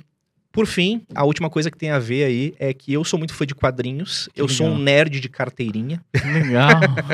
por 0.52 0.66
fim, 0.66 1.06
a 1.14 1.24
última 1.24 1.50
coisa 1.52 1.70
que 1.70 1.78
tem 1.78 1.92
a 1.92 2.00
ver 2.00 2.24
aí 2.24 2.56
é 2.58 2.74
que 2.74 2.92
eu 2.92 3.04
sou 3.04 3.20
muito 3.20 3.34
fã 3.36 3.46
de 3.46 3.54
quadrinhos. 3.54 4.28
Que 4.34 4.42
eu 4.42 4.48
sou 4.48 4.66
um 4.66 4.70
legal. 4.70 4.84
nerd 4.86 5.20
de 5.20 5.30
carteirinha, 5.30 6.04
Legal. 6.34 6.72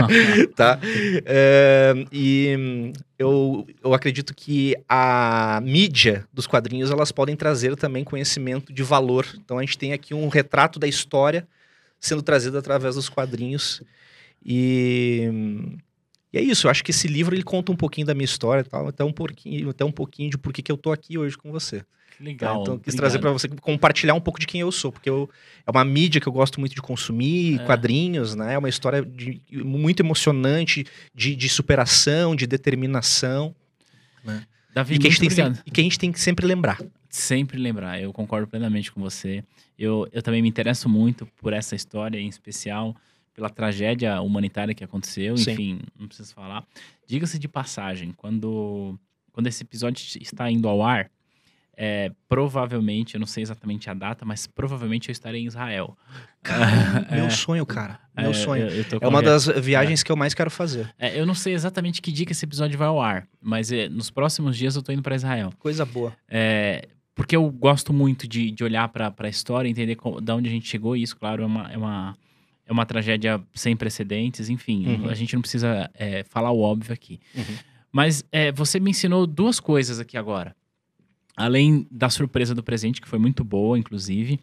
tá? 0.56 0.80
É, 1.26 1.94
e 2.12 2.94
eu, 3.20 3.68
eu 3.84 3.94
acredito 3.94 4.34
que 4.34 4.76
a 4.88 5.60
mídia 5.62 6.26
dos 6.32 6.48
quadrinhos 6.48 6.90
elas 6.90 7.12
podem 7.12 7.36
trazer 7.36 7.76
também 7.76 8.04
conhecimento 8.06 8.72
de 8.72 8.84
valor. 8.84 9.28
Então 9.44 9.58
a 9.58 9.62
gente 9.62 9.78
tem 9.78 9.92
aqui 9.94 10.14
um 10.14 10.30
retrato 10.30 10.80
da 10.80 10.88
história 10.88 11.46
sendo 12.00 12.22
trazido 12.22 12.58
através 12.58 12.96
dos 12.96 13.10
quadrinhos. 13.10 13.82
E, 14.46 15.30
e 16.34 16.38
é 16.38 16.42
isso. 16.42 16.66
Eu 16.68 16.72
acho 16.72 16.84
que 16.84 16.92
esse 16.92 17.08
livro 17.08 17.36
ele 17.36 17.44
conta 17.44 17.72
um 17.72 17.76
pouquinho 17.76 18.08
da 18.08 18.14
minha 18.14 18.26
história, 18.26 18.62
e 18.62 18.64
tal, 18.66 18.88
até 18.88 19.04
um 19.04 19.14
pouquinho, 19.14 19.70
até 19.70 19.86
um 19.86 19.92
pouquinho 19.92 20.30
de 20.32 20.38
por 20.38 20.52
que 20.52 20.70
eu 20.72 20.78
tô 20.78 20.92
aqui 20.92 21.18
hoje 21.18 21.38
com 21.38 21.52
você. 21.52 21.80
Que 21.80 21.86
Tá? 22.18 22.24
Legal. 22.26 22.62
Então, 22.62 22.74
eu 22.76 22.80
quis 22.80 22.94
obrigado. 22.94 23.00
trazer 23.00 23.20
para 23.20 23.32
você 23.32 23.48
compartilhar 23.50 24.14
um 24.14 24.22
pouco 24.22 24.40
de 24.40 24.46
quem 24.46 24.62
eu 24.62 24.72
sou, 24.72 24.92
porque 24.92 25.10
eu, 25.10 25.30
é 25.66 25.72
uma 25.72 25.84
mídia 25.84 26.22
que 26.22 26.28
eu 26.28 26.32
gosto 26.34 26.60
muito 26.60 26.76
de 26.76 26.82
consumir, 26.82 27.60
É. 27.60 27.66
quadrinhos, 27.66 28.36
né? 28.36 28.54
É 28.54 28.58
uma 28.58 28.70
história 28.70 29.04
de- 29.04 29.42
muito 29.52 30.02
emocionante, 30.02 30.86
de, 31.14 31.36
de 31.36 31.50
superação, 31.50 32.36
de 32.36 32.46
determinação, 32.48 33.54
Davi, 34.74 34.96
e 34.96 35.00
que, 35.00 35.08
a 35.08 35.10
muito 35.10 35.24
gente 35.24 35.36
tem, 35.36 35.54
e 35.66 35.72
que 35.72 35.82
a 35.82 35.84
gente 35.84 36.00
tem 36.00 36.12
que 36.12 36.20
sempre 36.20 36.46
lembrar. 36.48 36.80
sempre 37.10 37.58
lembrar. 37.60 38.02
Eu 38.02 38.12
concordo 38.14 38.48
plenamente 38.48 38.92
com 38.92 39.00
você. 39.02 39.44
Eu, 39.78 40.08
eu 40.12 40.22
também 40.22 40.42
me 40.42 40.50
interesso 40.50 40.88
muito 40.90 41.26
por 41.42 41.52
essa 41.54 41.76
história, 41.76 42.18
em 42.20 42.28
especial 42.28 42.96
pela 43.34 43.50
tragédia 43.50 44.22
humanitária 44.22 44.74
que 44.74 44.84
aconteceu. 44.84 45.36
Sim. 45.38 45.52
Enfim, 45.52 45.80
não 46.00 46.08
preciso 46.08 46.34
falar. 46.34 46.64
Diga-se 47.08 47.38
de 47.40 47.48
passagem, 47.48 48.12
quando, 48.16 48.98
quando 49.32 49.48
esse 49.48 49.64
episódio 49.64 50.04
está 50.22 50.50
indo 50.52 50.68
ao 50.68 50.82
ar, 50.84 51.10
é, 51.76 52.12
provavelmente, 52.30 53.16
eu 53.16 53.20
não 53.20 53.26
sei 53.26 53.42
exatamente 53.42 53.90
a 53.90 53.94
data, 53.96 54.24
mas 54.24 54.46
provavelmente 54.46 55.10
eu 55.10 55.12
estarei 55.12 55.42
em 55.42 55.48
Israel. 55.48 55.98
Cara, 56.44 56.66
É. 57.10 57.16
meu 57.16 57.32
sonho, 57.32 57.66
cara. 57.66 58.00
Meu 58.16 58.30
É, 58.30 58.34
sonho. 58.34 58.68
eu- 58.68 58.86
eu 58.92 59.00
É 59.02 59.08
uma 59.08 59.24
das 59.24 59.48
viagens 59.48 60.04
que 60.04 60.12
eu 60.12 60.16
mais 60.16 60.36
quero 60.36 60.52
fazer. 60.52 60.94
É, 61.00 61.20
eu 61.20 61.26
não 61.26 61.34
sei 61.34 61.54
exatamente 61.54 62.00
que 62.02 62.12
dia 62.12 62.26
que 62.28 62.32
esse 62.34 62.46
episódio 62.46 62.78
vai 62.78 62.88
ao 62.88 63.02
ar, 63.02 63.28
mas 63.42 63.72
é, 63.72 63.90
nos 63.90 64.12
próximos 64.12 64.56
dias 64.56 64.76
eu 64.76 64.84
tô 64.84 64.92
indo 64.92 65.02
para 65.02 65.16
Israel. 65.16 65.52
Coisa 65.58 65.84
boa. 65.84 66.14
É, 66.30 66.88
porque 67.16 67.36
eu 67.36 67.50
gosto 67.50 67.92
muito 67.92 68.28
de, 68.28 68.52
de 68.52 68.64
olhar 68.64 68.88
para 68.90 69.12
a 69.18 69.28
história, 69.30 69.68
entender 69.68 69.96
co- 69.96 70.22
da 70.22 70.36
onde 70.36 70.48
a 70.50 70.52
gente 70.52 70.68
chegou. 70.68 70.96
E 70.96 71.02
isso, 71.02 71.18
claro, 71.18 71.42
é 71.42 71.46
uma, 71.46 71.72
é 71.72 71.78
uma, 71.78 72.16
é 72.23 72.23
uma 72.74 72.86
tragédia 72.86 73.42
sem 73.54 73.76
precedentes. 73.78 74.50
Enfim, 74.50 74.86
Uhum. 74.88 75.10
a 75.10 75.14
gente 75.14 75.34
não 75.34 75.42
precisa 75.42 75.90
é, 75.94 76.24
falar 76.24 76.52
o 76.52 76.60
óbvio 76.60 76.94
aqui. 76.94 77.20
Uhum. 77.36 77.56
Mas 77.92 78.24
é, 78.32 78.52
você 78.52 78.80
me 78.80 78.92
ensinou 78.92 79.26
duas 79.28 79.60
coisas 79.60 80.00
aqui 80.00 80.18
agora. 80.18 80.56
Além 81.36 81.88
da 81.90 82.10
surpresa 82.10 82.54
do 82.54 82.62
presente, 82.64 83.00
que 83.02 83.08
foi 83.08 83.20
muito 83.20 83.44
boa, 83.44 83.78
inclusive. 83.78 84.40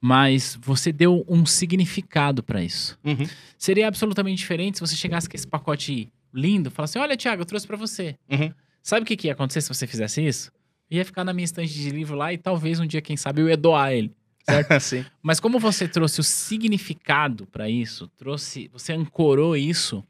Mas 0.00 0.56
você 0.60 0.92
deu 0.92 1.24
um 1.28 1.44
significado 1.44 2.42
para 2.42 2.62
isso. 2.62 2.96
Uhum. 3.04 3.26
Seria 3.56 3.88
absolutamente 3.88 4.38
diferente 4.38 4.78
se 4.78 4.80
você 4.80 4.94
chegasse 4.94 5.28
com 5.28 5.36
esse 5.36 5.46
pacote 5.46 6.08
lindo 6.32 6.68
e 6.68 6.72
falasse: 6.72 6.98
Olha, 6.98 7.16
Thiago, 7.16 7.42
eu 7.42 7.46
trouxe 7.46 7.66
para 7.66 7.76
você. 7.76 8.14
Uhum. 8.30 8.52
Sabe 8.82 9.02
o 9.02 9.06
que, 9.06 9.16
que 9.16 9.26
ia 9.26 9.32
acontecer 9.32 9.60
se 9.60 9.68
você 9.68 9.86
fizesse 9.86 10.24
isso? 10.24 10.52
Ia 10.90 11.04
ficar 11.04 11.24
na 11.24 11.32
minha 11.32 11.44
estante 11.44 11.74
de 11.74 11.90
livro 11.90 12.16
lá 12.16 12.32
e 12.32 12.38
talvez 12.38 12.78
um 12.78 12.86
dia, 12.86 13.02
quem 13.02 13.16
sabe, 13.16 13.42
eu 13.42 13.48
ia 13.48 13.56
doar 13.56 13.92
ele. 13.92 14.12
Sim. 14.80 15.04
Mas 15.22 15.40
como 15.40 15.58
você 15.58 15.86
trouxe 15.86 16.20
o 16.20 16.24
significado 16.24 17.46
para 17.46 17.68
isso, 17.68 18.08
trouxe, 18.16 18.68
você 18.72 18.92
ancorou 18.92 19.56
isso, 19.56 20.04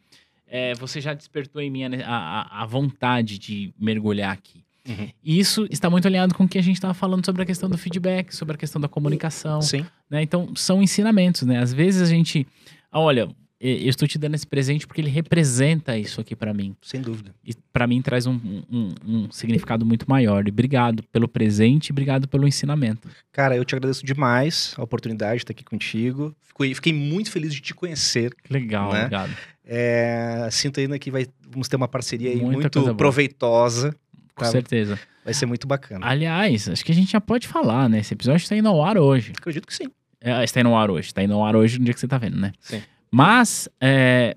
é, 0.47 0.75
você 0.75 1.01
já 1.01 1.15
despertou 1.15 1.61
em 1.61 1.71
mim 1.71 1.85
a, 1.85 2.05
a, 2.05 2.63
a 2.63 2.67
vontade 2.67 3.39
de 3.39 3.73
mergulhar 3.79 4.33
aqui. 4.33 4.65
Uhum. 4.89 5.09
E 5.23 5.39
isso 5.39 5.67
está 5.71 5.91
muito 5.91 6.09
alinhado 6.09 6.35
com 6.35 6.45
o 6.45 6.49
que 6.49 6.59
a 6.59 6.63
gente 6.63 6.77
estava 6.77 6.95
falando 6.95 7.25
sobre 7.25 7.43
a 7.43 7.47
questão 7.47 7.69
do 7.69 7.77
feedback, 7.77 8.35
sobre 8.35 8.55
a 8.55 8.59
questão 8.59 8.81
da 8.81 8.89
comunicação. 8.89 9.61
Sim. 9.61 9.85
né? 10.09 10.23
Então, 10.23 10.55
são 10.57 10.83
ensinamentos, 10.83 11.43
né? 11.43 11.59
Às 11.59 11.75
vezes 11.75 12.01
a 12.01 12.07
gente. 12.07 12.47
ah, 12.91 13.01
olha, 13.01 13.29
eu 13.61 13.89
estou 13.89 14.07
te 14.07 14.19
dando 14.19 14.35
esse 14.35 14.47
presente 14.47 14.87
porque 14.87 15.01
ele 15.01 15.11
representa 15.11 15.97
isso 15.99 16.21
aqui 16.21 16.37
para 16.37 16.55
mim. 16.55 16.77
Sem 16.81 17.01
dúvida. 17.01 17.35
E 17.45 17.53
para 17.73 17.87
mim 17.87 18.01
traz 18.01 18.27
um, 18.27 18.39
um- 18.71 18.95
um 19.07 19.31
significado 19.33 19.85
muito 19.85 20.09
maior. 20.09 20.47
E 20.47 20.51
obrigado 20.51 21.03
pelo 21.13 21.27
presente 21.27 21.89
e 21.89 21.93
obrigado 21.93 22.29
pelo 22.29 22.47
ensinamento. 22.47 23.09
Cara, 23.33 23.57
eu 23.57 23.65
te 23.65 23.75
agradeço 23.75 24.05
demais 24.07 24.75
a 24.77 24.83
oportunidade 24.83 25.37
de 25.39 25.43
estar 25.45 25.53
aqui 25.53 25.65
contigo. 25.65 26.35
Fiquei, 26.43 26.75
fiquei 26.75 26.93
muito 26.93 27.31
feliz 27.31 27.53
de 27.53 27.61
te 27.61 27.75
conhecer. 27.75 28.33
Legal, 28.49 28.93
Né? 28.93 28.99
obrigado. 29.01 29.33
É, 29.71 30.49
sinto 30.51 30.81
ainda 30.81 30.99
que 30.99 31.11
vai, 31.11 31.27
vamos 31.51 31.69
ter 31.69 31.77
uma 31.77 31.89
parceria 31.89 32.31
aí 32.31 32.37
Muita 32.41 32.81
muito 32.81 32.95
proveitosa. 32.97 33.95
Com 34.35 34.45
Tá. 34.45 34.51
certeza. 34.51 34.99
Vai 35.25 35.35
ser 35.35 35.47
muito 35.47 35.67
bacana. 35.67 36.07
Aliás, 36.07 36.69
acho 36.69 36.85
que 36.85 36.93
a 36.93 36.95
gente 36.95 37.11
já 37.13 37.21
pode 37.21 37.47
falar, 37.47 37.89
né? 37.89 37.99
Esse 37.99 38.15
episódio 38.15 38.43
está 38.43 38.57
indo 38.57 38.69
ao 38.69 38.83
ar 38.83 38.97
hoje. 38.97 39.33
Acredito 39.37 39.67
que 39.67 39.75
sim. 39.75 39.85
É, 40.21 40.43
está 40.43 40.61
indo 40.61 40.71
ao 40.71 40.77
ar 40.77 40.91
hoje. 40.91 41.09
Está 41.09 41.23
indo 41.23 41.35
ao 41.35 41.45
ar 41.45 41.55
hoje 41.55 41.79
no 41.79 41.85
dia 41.85 41.93
que 41.93 42.01
você 42.01 42.07
está 42.07 42.17
vendo, 42.19 42.37
né? 42.39 42.53
Sim. 42.61 42.81
Mas, 43.11 43.69
é, 43.81 44.37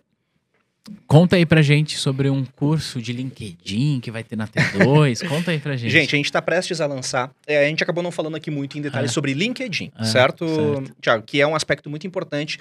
conta 1.07 1.35
aí 1.35 1.45
pra 1.45 1.61
gente 1.61 1.97
sobre 1.97 2.29
um 2.29 2.43
curso 2.45 3.01
de 3.01 3.13
LinkedIn 3.13 3.99
que 3.99 4.09
vai 4.11 4.23
ter 4.23 4.35
na 4.35 4.47
T2. 4.47 5.27
conta 5.29 5.51
aí 5.51 5.59
pra 5.59 5.75
gente. 5.75 5.91
Gente, 5.91 6.15
a 6.15 6.17
gente 6.17 6.25
está 6.25 6.41
prestes 6.41 6.81
a 6.81 6.85
lançar. 6.85 7.31
é, 7.45 7.65
a 7.65 7.67
gente 7.67 7.83
acabou 7.83 8.03
não 8.03 8.11
falando 8.11 8.35
aqui 8.35 8.49
muito 8.49 8.77
em 8.77 8.81
detalhes 8.81 9.11
É. 9.11 9.13
sobre 9.13 9.33
LinkedIn, 9.33 9.91
É, 9.97 10.05
certo, 10.05 10.47
certo. 10.47 10.95
Tiago? 11.01 11.23
Que 11.23 11.41
é 11.41 11.47
um 11.47 11.55
aspecto 11.55 11.89
muito 11.89 12.07
importante 12.07 12.59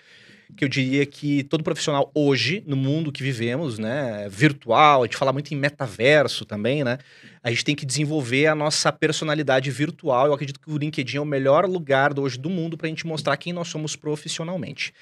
que 0.56 0.64
eu 0.64 0.68
diria 0.68 1.06
que 1.06 1.44
todo 1.44 1.62
profissional 1.62 2.10
hoje, 2.12 2.60
no 2.66 2.74
mundo 2.74 3.12
que 3.12 3.22
vivemos, 3.22 3.78
né, 3.78 4.26
virtual, 4.28 5.02
a 5.02 5.06
gente 5.06 5.16
fala 5.16 5.32
muito 5.32 5.54
em 5.54 5.56
metaverso 5.56 6.44
também, 6.44 6.82
né? 6.82 6.98
A 7.40 7.50
gente 7.50 7.64
tem 7.64 7.76
que 7.76 7.86
desenvolver 7.86 8.48
a 8.48 8.54
nossa 8.56 8.90
personalidade 8.90 9.70
virtual. 9.70 10.26
Eu 10.26 10.32
acredito 10.34 10.58
que 10.58 10.68
o 10.68 10.76
LinkedIn 10.76 11.18
é 11.18 11.20
o 11.20 11.24
melhor 11.24 11.66
lugar 11.66 12.18
hoje 12.18 12.36
do 12.36 12.50
mundo 12.50 12.76
para 12.76 12.88
a 12.88 12.90
gente 12.90 13.06
mostrar 13.06 13.36
quem 13.36 13.52
nós 13.52 13.68
somos 13.68 13.94
profissionalmente. 13.94 14.92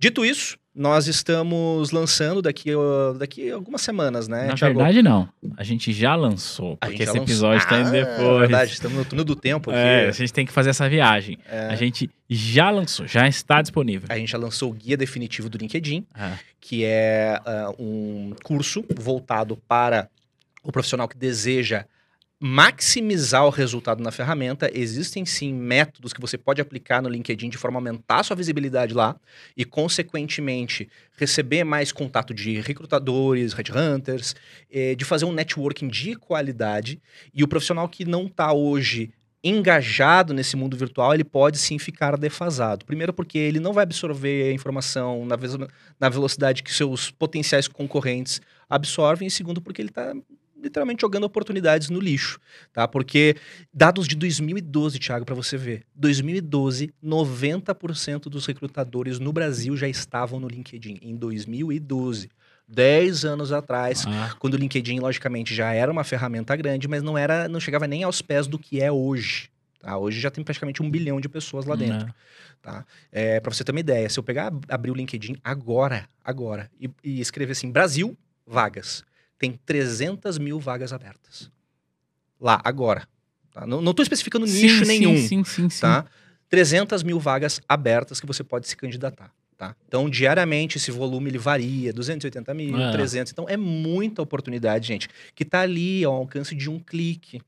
Dito 0.00 0.24
isso, 0.24 0.56
nós 0.72 1.08
estamos 1.08 1.90
lançando 1.90 2.40
daqui, 2.40 2.72
uh, 2.72 3.14
daqui 3.18 3.50
a 3.50 3.56
algumas 3.56 3.82
semanas, 3.82 4.28
né, 4.28 4.46
Na 4.46 4.54
Thiago? 4.54 4.76
verdade, 4.78 5.02
não. 5.02 5.28
A 5.56 5.64
gente 5.64 5.92
já 5.92 6.14
lançou, 6.14 6.76
porque 6.76 6.98
já 7.04 7.10
esse 7.10 7.18
episódio 7.18 7.66
tá 7.68 7.80
indo 7.80 7.88
Ah, 7.88 7.90
depois. 7.90 8.38
verdade, 8.40 8.72
estamos 8.72 8.96
no 8.96 9.04
túnel 9.04 9.24
do 9.24 9.34
tempo 9.34 9.70
aqui. 9.70 9.78
É, 9.80 10.06
a 10.06 10.12
gente 10.12 10.32
tem 10.32 10.46
que 10.46 10.52
fazer 10.52 10.70
essa 10.70 10.88
viagem. 10.88 11.36
É. 11.50 11.66
A 11.66 11.74
gente 11.74 12.08
Já 12.30 12.70
lançou, 12.70 13.06
já 13.08 13.26
está 13.26 13.60
disponível. 13.60 14.06
A 14.10 14.16
gente 14.16 14.30
já 14.30 14.38
lançou 14.38 14.70
o 14.70 14.74
guia 14.74 14.96
definitivo 14.96 15.48
do 15.48 15.58
LinkedIn, 15.58 16.06
Ah, 16.14 16.36
que 16.60 16.84
é 16.84 17.40
ah, 17.44 17.72
um 17.78 18.34
curso 18.44 18.84
voltado 18.96 19.56
para 19.66 20.08
o 20.62 20.70
profissional 20.70 21.08
que 21.08 21.16
deseja 21.16 21.86
maximizar 22.40 23.44
o 23.44 23.50
resultado 23.50 24.02
na 24.02 24.12
ferramenta. 24.12 24.70
Existem 24.72 25.26
sim 25.26 25.52
métodos 25.52 26.12
que 26.12 26.20
você 26.20 26.38
pode 26.38 26.60
aplicar 26.60 27.02
no 27.02 27.08
LinkedIn 27.08 27.48
de 27.48 27.58
forma 27.58 27.78
a 27.78 27.80
aumentar 27.80 28.20
a 28.20 28.22
sua 28.22 28.36
visibilidade 28.36 28.94
lá 28.94 29.16
e, 29.56 29.64
consequentemente, 29.64 30.88
receber 31.16 31.64
mais 31.64 31.90
contato 31.90 32.32
de 32.32 32.60
recrutadores, 32.60 33.52
headhunters, 33.52 34.36
eh, 34.70 34.94
de 34.94 35.04
fazer 35.04 35.24
um 35.24 35.32
networking 35.32 35.88
de 35.88 36.14
qualidade. 36.14 37.02
E 37.34 37.42
o 37.42 37.48
profissional 37.48 37.88
que 37.88 38.04
não 38.04 38.26
está 38.26 38.52
hoje 38.52 39.12
engajado 39.42 40.34
nesse 40.34 40.56
mundo 40.56 40.76
virtual, 40.76 41.14
ele 41.14 41.24
pode 41.24 41.58
sim 41.58 41.78
ficar 41.78 42.16
defasado. 42.16 42.84
Primeiro 42.84 43.12
porque 43.12 43.38
ele 43.38 43.60
não 43.60 43.72
vai 43.72 43.84
absorver 43.84 44.50
a 44.50 44.52
informação 44.52 45.24
na, 45.24 45.36
na 45.98 46.08
velocidade 46.08 46.62
que 46.62 46.72
seus 46.72 47.10
potenciais 47.10 47.68
concorrentes 47.68 48.40
absorvem, 48.68 49.28
e 49.28 49.30
segundo 49.30 49.60
porque 49.60 49.80
ele 49.80 49.88
está 49.88 50.12
literalmente 50.62 51.00
jogando 51.00 51.24
oportunidades 51.24 51.88
no 51.88 52.00
lixo, 52.00 52.40
tá? 52.72 52.86
Porque 52.86 53.36
dados 53.72 54.06
de 54.06 54.16
2012, 54.16 54.98
Thiago, 54.98 55.24
para 55.24 55.34
você 55.34 55.56
ver, 55.56 55.84
2012, 55.94 56.92
90% 57.02 58.22
dos 58.22 58.46
recrutadores 58.46 59.18
no 59.18 59.32
Brasil 59.32 59.76
já 59.76 59.88
estavam 59.88 60.40
no 60.40 60.48
LinkedIn 60.48 60.98
em 61.02 61.16
2012. 61.16 62.30
10 62.70 63.24
anos 63.24 63.50
atrás, 63.50 64.04
ah, 64.06 64.34
quando 64.38 64.52
o 64.52 64.56
LinkedIn, 64.58 64.98
logicamente, 65.00 65.54
já 65.54 65.72
era 65.72 65.90
uma 65.90 66.04
ferramenta 66.04 66.54
grande, 66.54 66.86
mas 66.86 67.02
não 67.02 67.16
era, 67.16 67.48
não 67.48 67.58
chegava 67.58 67.86
nem 67.86 68.02
aos 68.02 68.20
pés 68.20 68.46
do 68.46 68.58
que 68.58 68.78
é 68.78 68.92
hoje. 68.92 69.48
Tá? 69.80 69.96
Hoje 69.96 70.20
já 70.20 70.30
tem 70.30 70.44
praticamente 70.44 70.82
um 70.82 70.90
bilhão 70.90 71.18
de 71.18 71.30
pessoas 71.30 71.64
lá 71.64 71.74
dentro. 71.74 72.06
né? 72.06 72.14
Tá? 72.60 72.84
É, 73.10 73.40
para 73.40 73.54
você 73.54 73.64
ter 73.64 73.72
uma 73.72 73.80
ideia, 73.80 74.08
se 74.10 74.18
eu 74.18 74.22
pegar, 74.22 74.52
abrir 74.68 74.90
o 74.90 74.94
LinkedIn 74.94 75.36
agora, 75.42 76.08
agora, 76.22 76.70
e, 76.78 76.90
e 77.02 77.20
escrever 77.20 77.52
assim, 77.52 77.70
Brasil, 77.70 78.16
vagas, 78.46 79.04
tem 79.38 79.52
300 79.52 80.38
mil 80.38 80.58
vagas 80.58 80.92
abertas. 80.92 81.50
Lá, 82.40 82.60
agora. 82.64 83.06
Tá? 83.52 83.66
Não, 83.66 83.92
tô 83.94 84.02
especificando 84.02 84.46
nicho 84.46 84.84
sim, 84.84 84.88
nenhum, 84.88 85.16
Sim, 85.16 85.44
sim, 85.44 85.68
sim. 85.68 85.80
tá? 85.80 86.04
300 86.48 87.02
mil 87.02 87.18
vagas 87.18 87.60
abertas 87.68 88.20
que 88.20 88.26
você 88.26 88.42
pode 88.44 88.66
se 88.68 88.76
candidatar. 88.76 89.30
Tá? 89.56 89.74
Então, 89.88 90.08
diariamente, 90.08 90.76
esse 90.78 90.90
volume 90.92 91.30
ele 91.30 91.38
varia, 91.38 91.92
280 91.92 92.54
mil, 92.54 92.80
É. 92.80 92.92
300. 92.92 93.32
Então, 93.32 93.44
é 93.48 93.56
muita 93.56 94.22
oportunidade, 94.22 94.86
gente, 94.86 95.08
que 95.34 95.42
está 95.42 95.62
ali 95.62 96.04
ao 96.04 96.14
alcance 96.14 96.54
de 96.54 96.70
um 96.70 96.78
clique. 96.78 97.40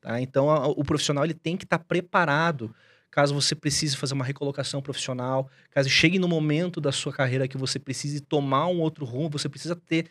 Tá? 0.00 0.20
Então, 0.20 0.50
a- 0.50 0.66
o 0.68 0.82
profissional 0.84 1.24
ele 1.24 1.34
tem 1.34 1.56
que 1.56 1.64
estar 1.64 1.78
preparado 1.78 2.74
caso 3.10 3.32
você 3.32 3.54
precise 3.54 3.96
fazer 3.96 4.12
uma 4.14 4.24
recolocação 4.24 4.82
profissional, 4.82 5.48
caso 5.70 5.88
chegue 5.88 6.18
no 6.18 6.26
momento 6.26 6.80
da 6.80 6.90
sua 6.90 7.12
carreira 7.12 7.46
que 7.46 7.56
você 7.56 7.78
precise 7.78 8.20
tomar 8.20 8.66
um 8.66 8.80
outro 8.80 9.04
rumo, 9.04 9.30
você 9.30 9.48
precisa 9.48 9.76
ter 9.76 10.06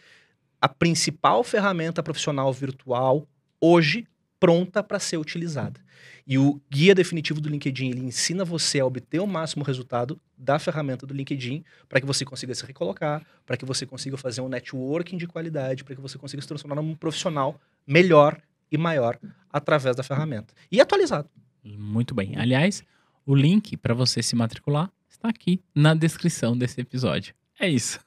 a 0.64 0.70
principal 0.70 1.44
ferramenta 1.44 2.02
profissional 2.02 2.54
virtual 2.54 3.28
hoje 3.60 4.08
pronta 4.40 4.82
para 4.82 4.98
ser 4.98 5.18
utilizada. 5.18 5.78
E 6.26 6.38
o 6.38 6.62
guia 6.72 6.96
definitivo 6.96 7.42
do 7.42 7.50
LinkedIn, 7.50 7.90
ele 7.90 8.00
ensina 8.00 8.46
você 8.46 8.80
a 8.80 8.86
obter 8.86 9.20
o 9.20 9.28
máximo 9.28 9.62
resultado 9.62 10.18
da 10.38 10.58
ferramenta 10.58 11.06
do 11.06 11.14
LinkedIn 11.14 11.66
para 11.90 12.00
que 12.00 12.08
você 12.08 12.24
consiga 12.24 12.56
se 12.56 12.66
recolocar, 12.66 13.26
para 13.46 13.58
que 13.58 13.66
você 13.66 13.86
consiga 13.86 14.16
fazer 14.16 14.40
um 14.40 14.48
networking 14.48 15.18
de 15.18 15.28
qualidade, 15.28 15.84
para 15.84 15.96
que 15.96 16.02
você 16.02 16.18
consiga 16.18 16.42
se 16.42 16.48
transformar 16.48 16.82
num 16.82 16.96
profissional 16.96 17.60
melhor 17.86 18.42
e 18.72 18.78
maior 18.78 19.20
através 19.52 19.98
da 19.98 20.02
ferramenta. 20.02 20.54
E 20.72 20.80
atualizado. 20.80 21.30
Muito 21.62 22.16
bem. 22.16 22.38
Aliás, 22.38 22.86
o 23.26 23.36
link 23.36 23.76
para 23.76 23.94
você 23.94 24.24
se 24.24 24.34
matricular 24.34 24.90
está 25.10 25.28
aqui 25.28 25.62
na 25.76 25.94
descrição 25.94 26.58
desse 26.58 26.80
episódio. 26.80 27.36
É 27.64 27.70
isso. 27.70 27.98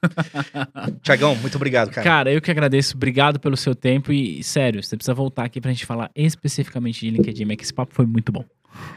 Tiagão, 1.03 1.35
muito 1.37 1.57
obrigado, 1.57 1.91
cara. 1.91 2.05
Cara, 2.05 2.31
eu 2.31 2.43
que 2.43 2.51
agradeço. 2.51 2.95
Obrigado 2.95 3.41
pelo 3.41 3.57
seu 3.57 3.75
tempo 3.75 4.13
e, 4.13 4.43
sério, 4.45 4.83
você 4.83 4.95
precisa 4.95 5.15
voltar 5.15 5.45
aqui 5.45 5.63
pra 5.63 5.73
gente 5.73 5.87
falar 5.87 6.11
especificamente 6.15 7.01
de 7.01 7.11
LinkedIn, 7.11 7.47
mas 7.47 7.57
que 7.57 7.63
esse 7.65 7.73
papo 7.73 7.95
foi 7.95 8.05
muito 8.05 8.31
bom. 8.31 8.45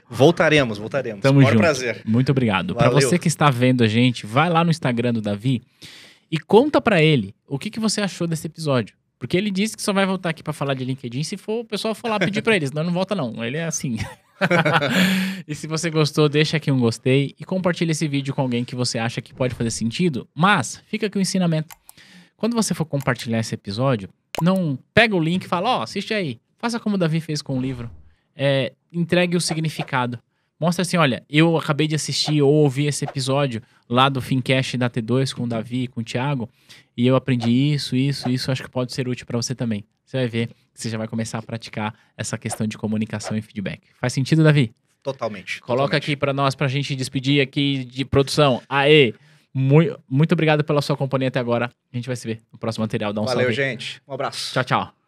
Voltaremos, 0.10 0.78
voltaremos. 0.78 1.22
Tamo 1.22 1.38
Maior 1.38 1.52
junto. 1.52 1.62
prazer. 1.62 2.02
Muito 2.06 2.30
obrigado. 2.34 2.74
Valeu. 2.76 2.92
você 2.92 3.18
que 3.18 3.30
está 3.30 3.50
vendo 3.50 3.86
a 3.86 3.88
gente, 3.88 4.26
vai 4.26 4.50
lá 4.50 4.62
no 4.62 4.70
Instagram 4.70 5.14
do 5.14 5.22
Davi 5.22 5.62
e 6.30 6.38
conta 6.38 6.82
pra 6.82 7.02
ele 7.02 7.34
o 7.48 7.58
que, 7.58 7.70
que 7.70 7.80
você 7.80 8.02
achou 8.02 8.28
desse 8.28 8.46
episódio. 8.48 8.98
Porque 9.18 9.38
ele 9.38 9.50
disse 9.50 9.78
que 9.78 9.82
só 9.82 9.94
vai 9.94 10.06
voltar 10.06 10.32
aqui 10.32 10.44
pra 10.44 10.52
falar 10.52 10.74
de 10.74 10.84
LinkedIn 10.84 11.24
se 11.24 11.38
for 11.38 11.62
o 11.62 11.66
pessoal 11.66 11.96
for 11.96 12.10
lá 12.10 12.20
pedir 12.20 12.42
pra 12.42 12.58
ele, 12.58 12.68
senão 12.68 12.84
não 12.84 12.92
volta 12.92 13.16
não. 13.16 13.42
Ele 13.46 13.56
é 13.56 13.64
assim. 13.64 13.98
e 15.48 15.56
se 15.56 15.68
você 15.68 15.90
gostou, 15.90 16.30
deixa 16.30 16.58
aqui 16.58 16.72
um 16.72 16.80
gostei 16.80 17.36
e 17.40 17.44
compartilha 17.44 17.92
esse 17.92 18.08
vídeo 18.08 18.34
com 18.34 18.42
alguém 18.42 18.64
que 18.64 18.76
você 18.76 18.98
acha 18.98 19.22
que 19.22 19.34
pode 19.34 19.56
fazer 19.56 19.72
sentido. 19.72 20.28
Mas 20.34 20.82
fica 20.88 21.08
aqui 21.08 21.18
o 21.18 21.22
ensinamento. 21.22 21.76
Quando 22.38 22.56
você 22.56 22.74
for 22.74 22.86
compartilhar 22.86 23.40
esse 23.40 23.54
episódio, 23.54 24.10
não 24.42 24.78
pega 24.94 25.16
o 25.16 25.20
link 25.20 25.44
e 25.44 25.48
fala, 25.48 25.78
ó, 25.78 25.84
assiste 25.84 26.14
aí. 26.14 26.40
Faça 26.58 26.80
como 26.80 26.96
o 26.96 26.98
Davi 26.98 27.20
fez 27.20 27.42
com 27.42 27.58
o 27.58 27.62
livro. 27.62 27.90
É, 28.36 28.74
entregue 28.92 29.36
o 29.36 29.42
significado. 29.42 30.20
Mostra 30.60 30.82
assim, 30.82 30.98
olha, 30.98 31.24
eu 31.30 31.58
acabei 31.58 31.88
de 31.88 31.96
assistir 31.96 32.42
ou 32.42 32.54
ouvir 32.54 32.88
esse 32.88 33.06
episódio 33.06 33.62
lá 33.90 34.10
do 34.10 34.22
Fincast 34.22 34.78
da 34.78 34.90
T2 34.90 35.34
com 35.34 35.44
o 35.44 35.48
Davi, 35.48 35.88
com 35.88 36.02
o 36.02 36.04
Thiago, 36.04 36.50
e 36.98 37.08
eu 37.08 37.16
aprendi 37.16 37.50
isso, 37.50 37.96
isso, 37.96 38.30
isso, 38.30 38.52
acho 38.52 38.64
que 38.64 38.70
pode 38.70 38.94
ser 38.94 39.08
útil 39.08 39.26
para 39.26 39.38
você 39.38 39.56
também. 39.56 39.86
Você 40.06 40.18
vai 40.18 40.28
ver 40.28 40.50
você 40.82 40.90
já 40.90 40.98
vai 40.98 41.08
começar 41.08 41.38
a 41.38 41.42
praticar 41.42 41.94
essa 42.18 42.38
questão 42.38 42.68
de 42.68 42.78
comunicação 42.78 43.38
e 43.38 43.42
feedback. 43.42 43.82
Faz 44.00 44.14
sentido, 44.14 44.44
Davi? 44.44 44.74
Totalmente. 45.02 45.62
Coloca 45.62 45.84
totalmente. 45.84 46.04
aqui 46.04 46.16
para 46.16 46.34
nós, 46.34 46.56
pra 46.56 46.68
gente 46.68 46.96
despedir 46.96 47.42
aqui 47.42 47.86
de 47.86 48.06
produção. 48.06 48.62
Aê! 48.68 49.14
Muito, 49.54 50.00
muito 50.08 50.32
obrigado 50.34 50.64
pela 50.64 50.82
sua 50.82 50.96
companhia 50.96 51.30
até 51.30 51.40
agora. 51.40 51.72
A 51.92 51.96
gente 51.96 52.06
vai 52.06 52.16
se 52.16 52.28
ver 52.28 52.42
no 52.52 52.60
próximo 52.60 52.84
material. 52.84 53.12
Dá 53.12 53.22
um 53.22 53.26
Valeu, 53.26 53.42
salve. 53.42 53.54
gente. 53.54 54.02
Um 54.08 54.14
abraço. 54.14 54.54
Tchau, 54.54 54.64
tchau. 54.64 54.99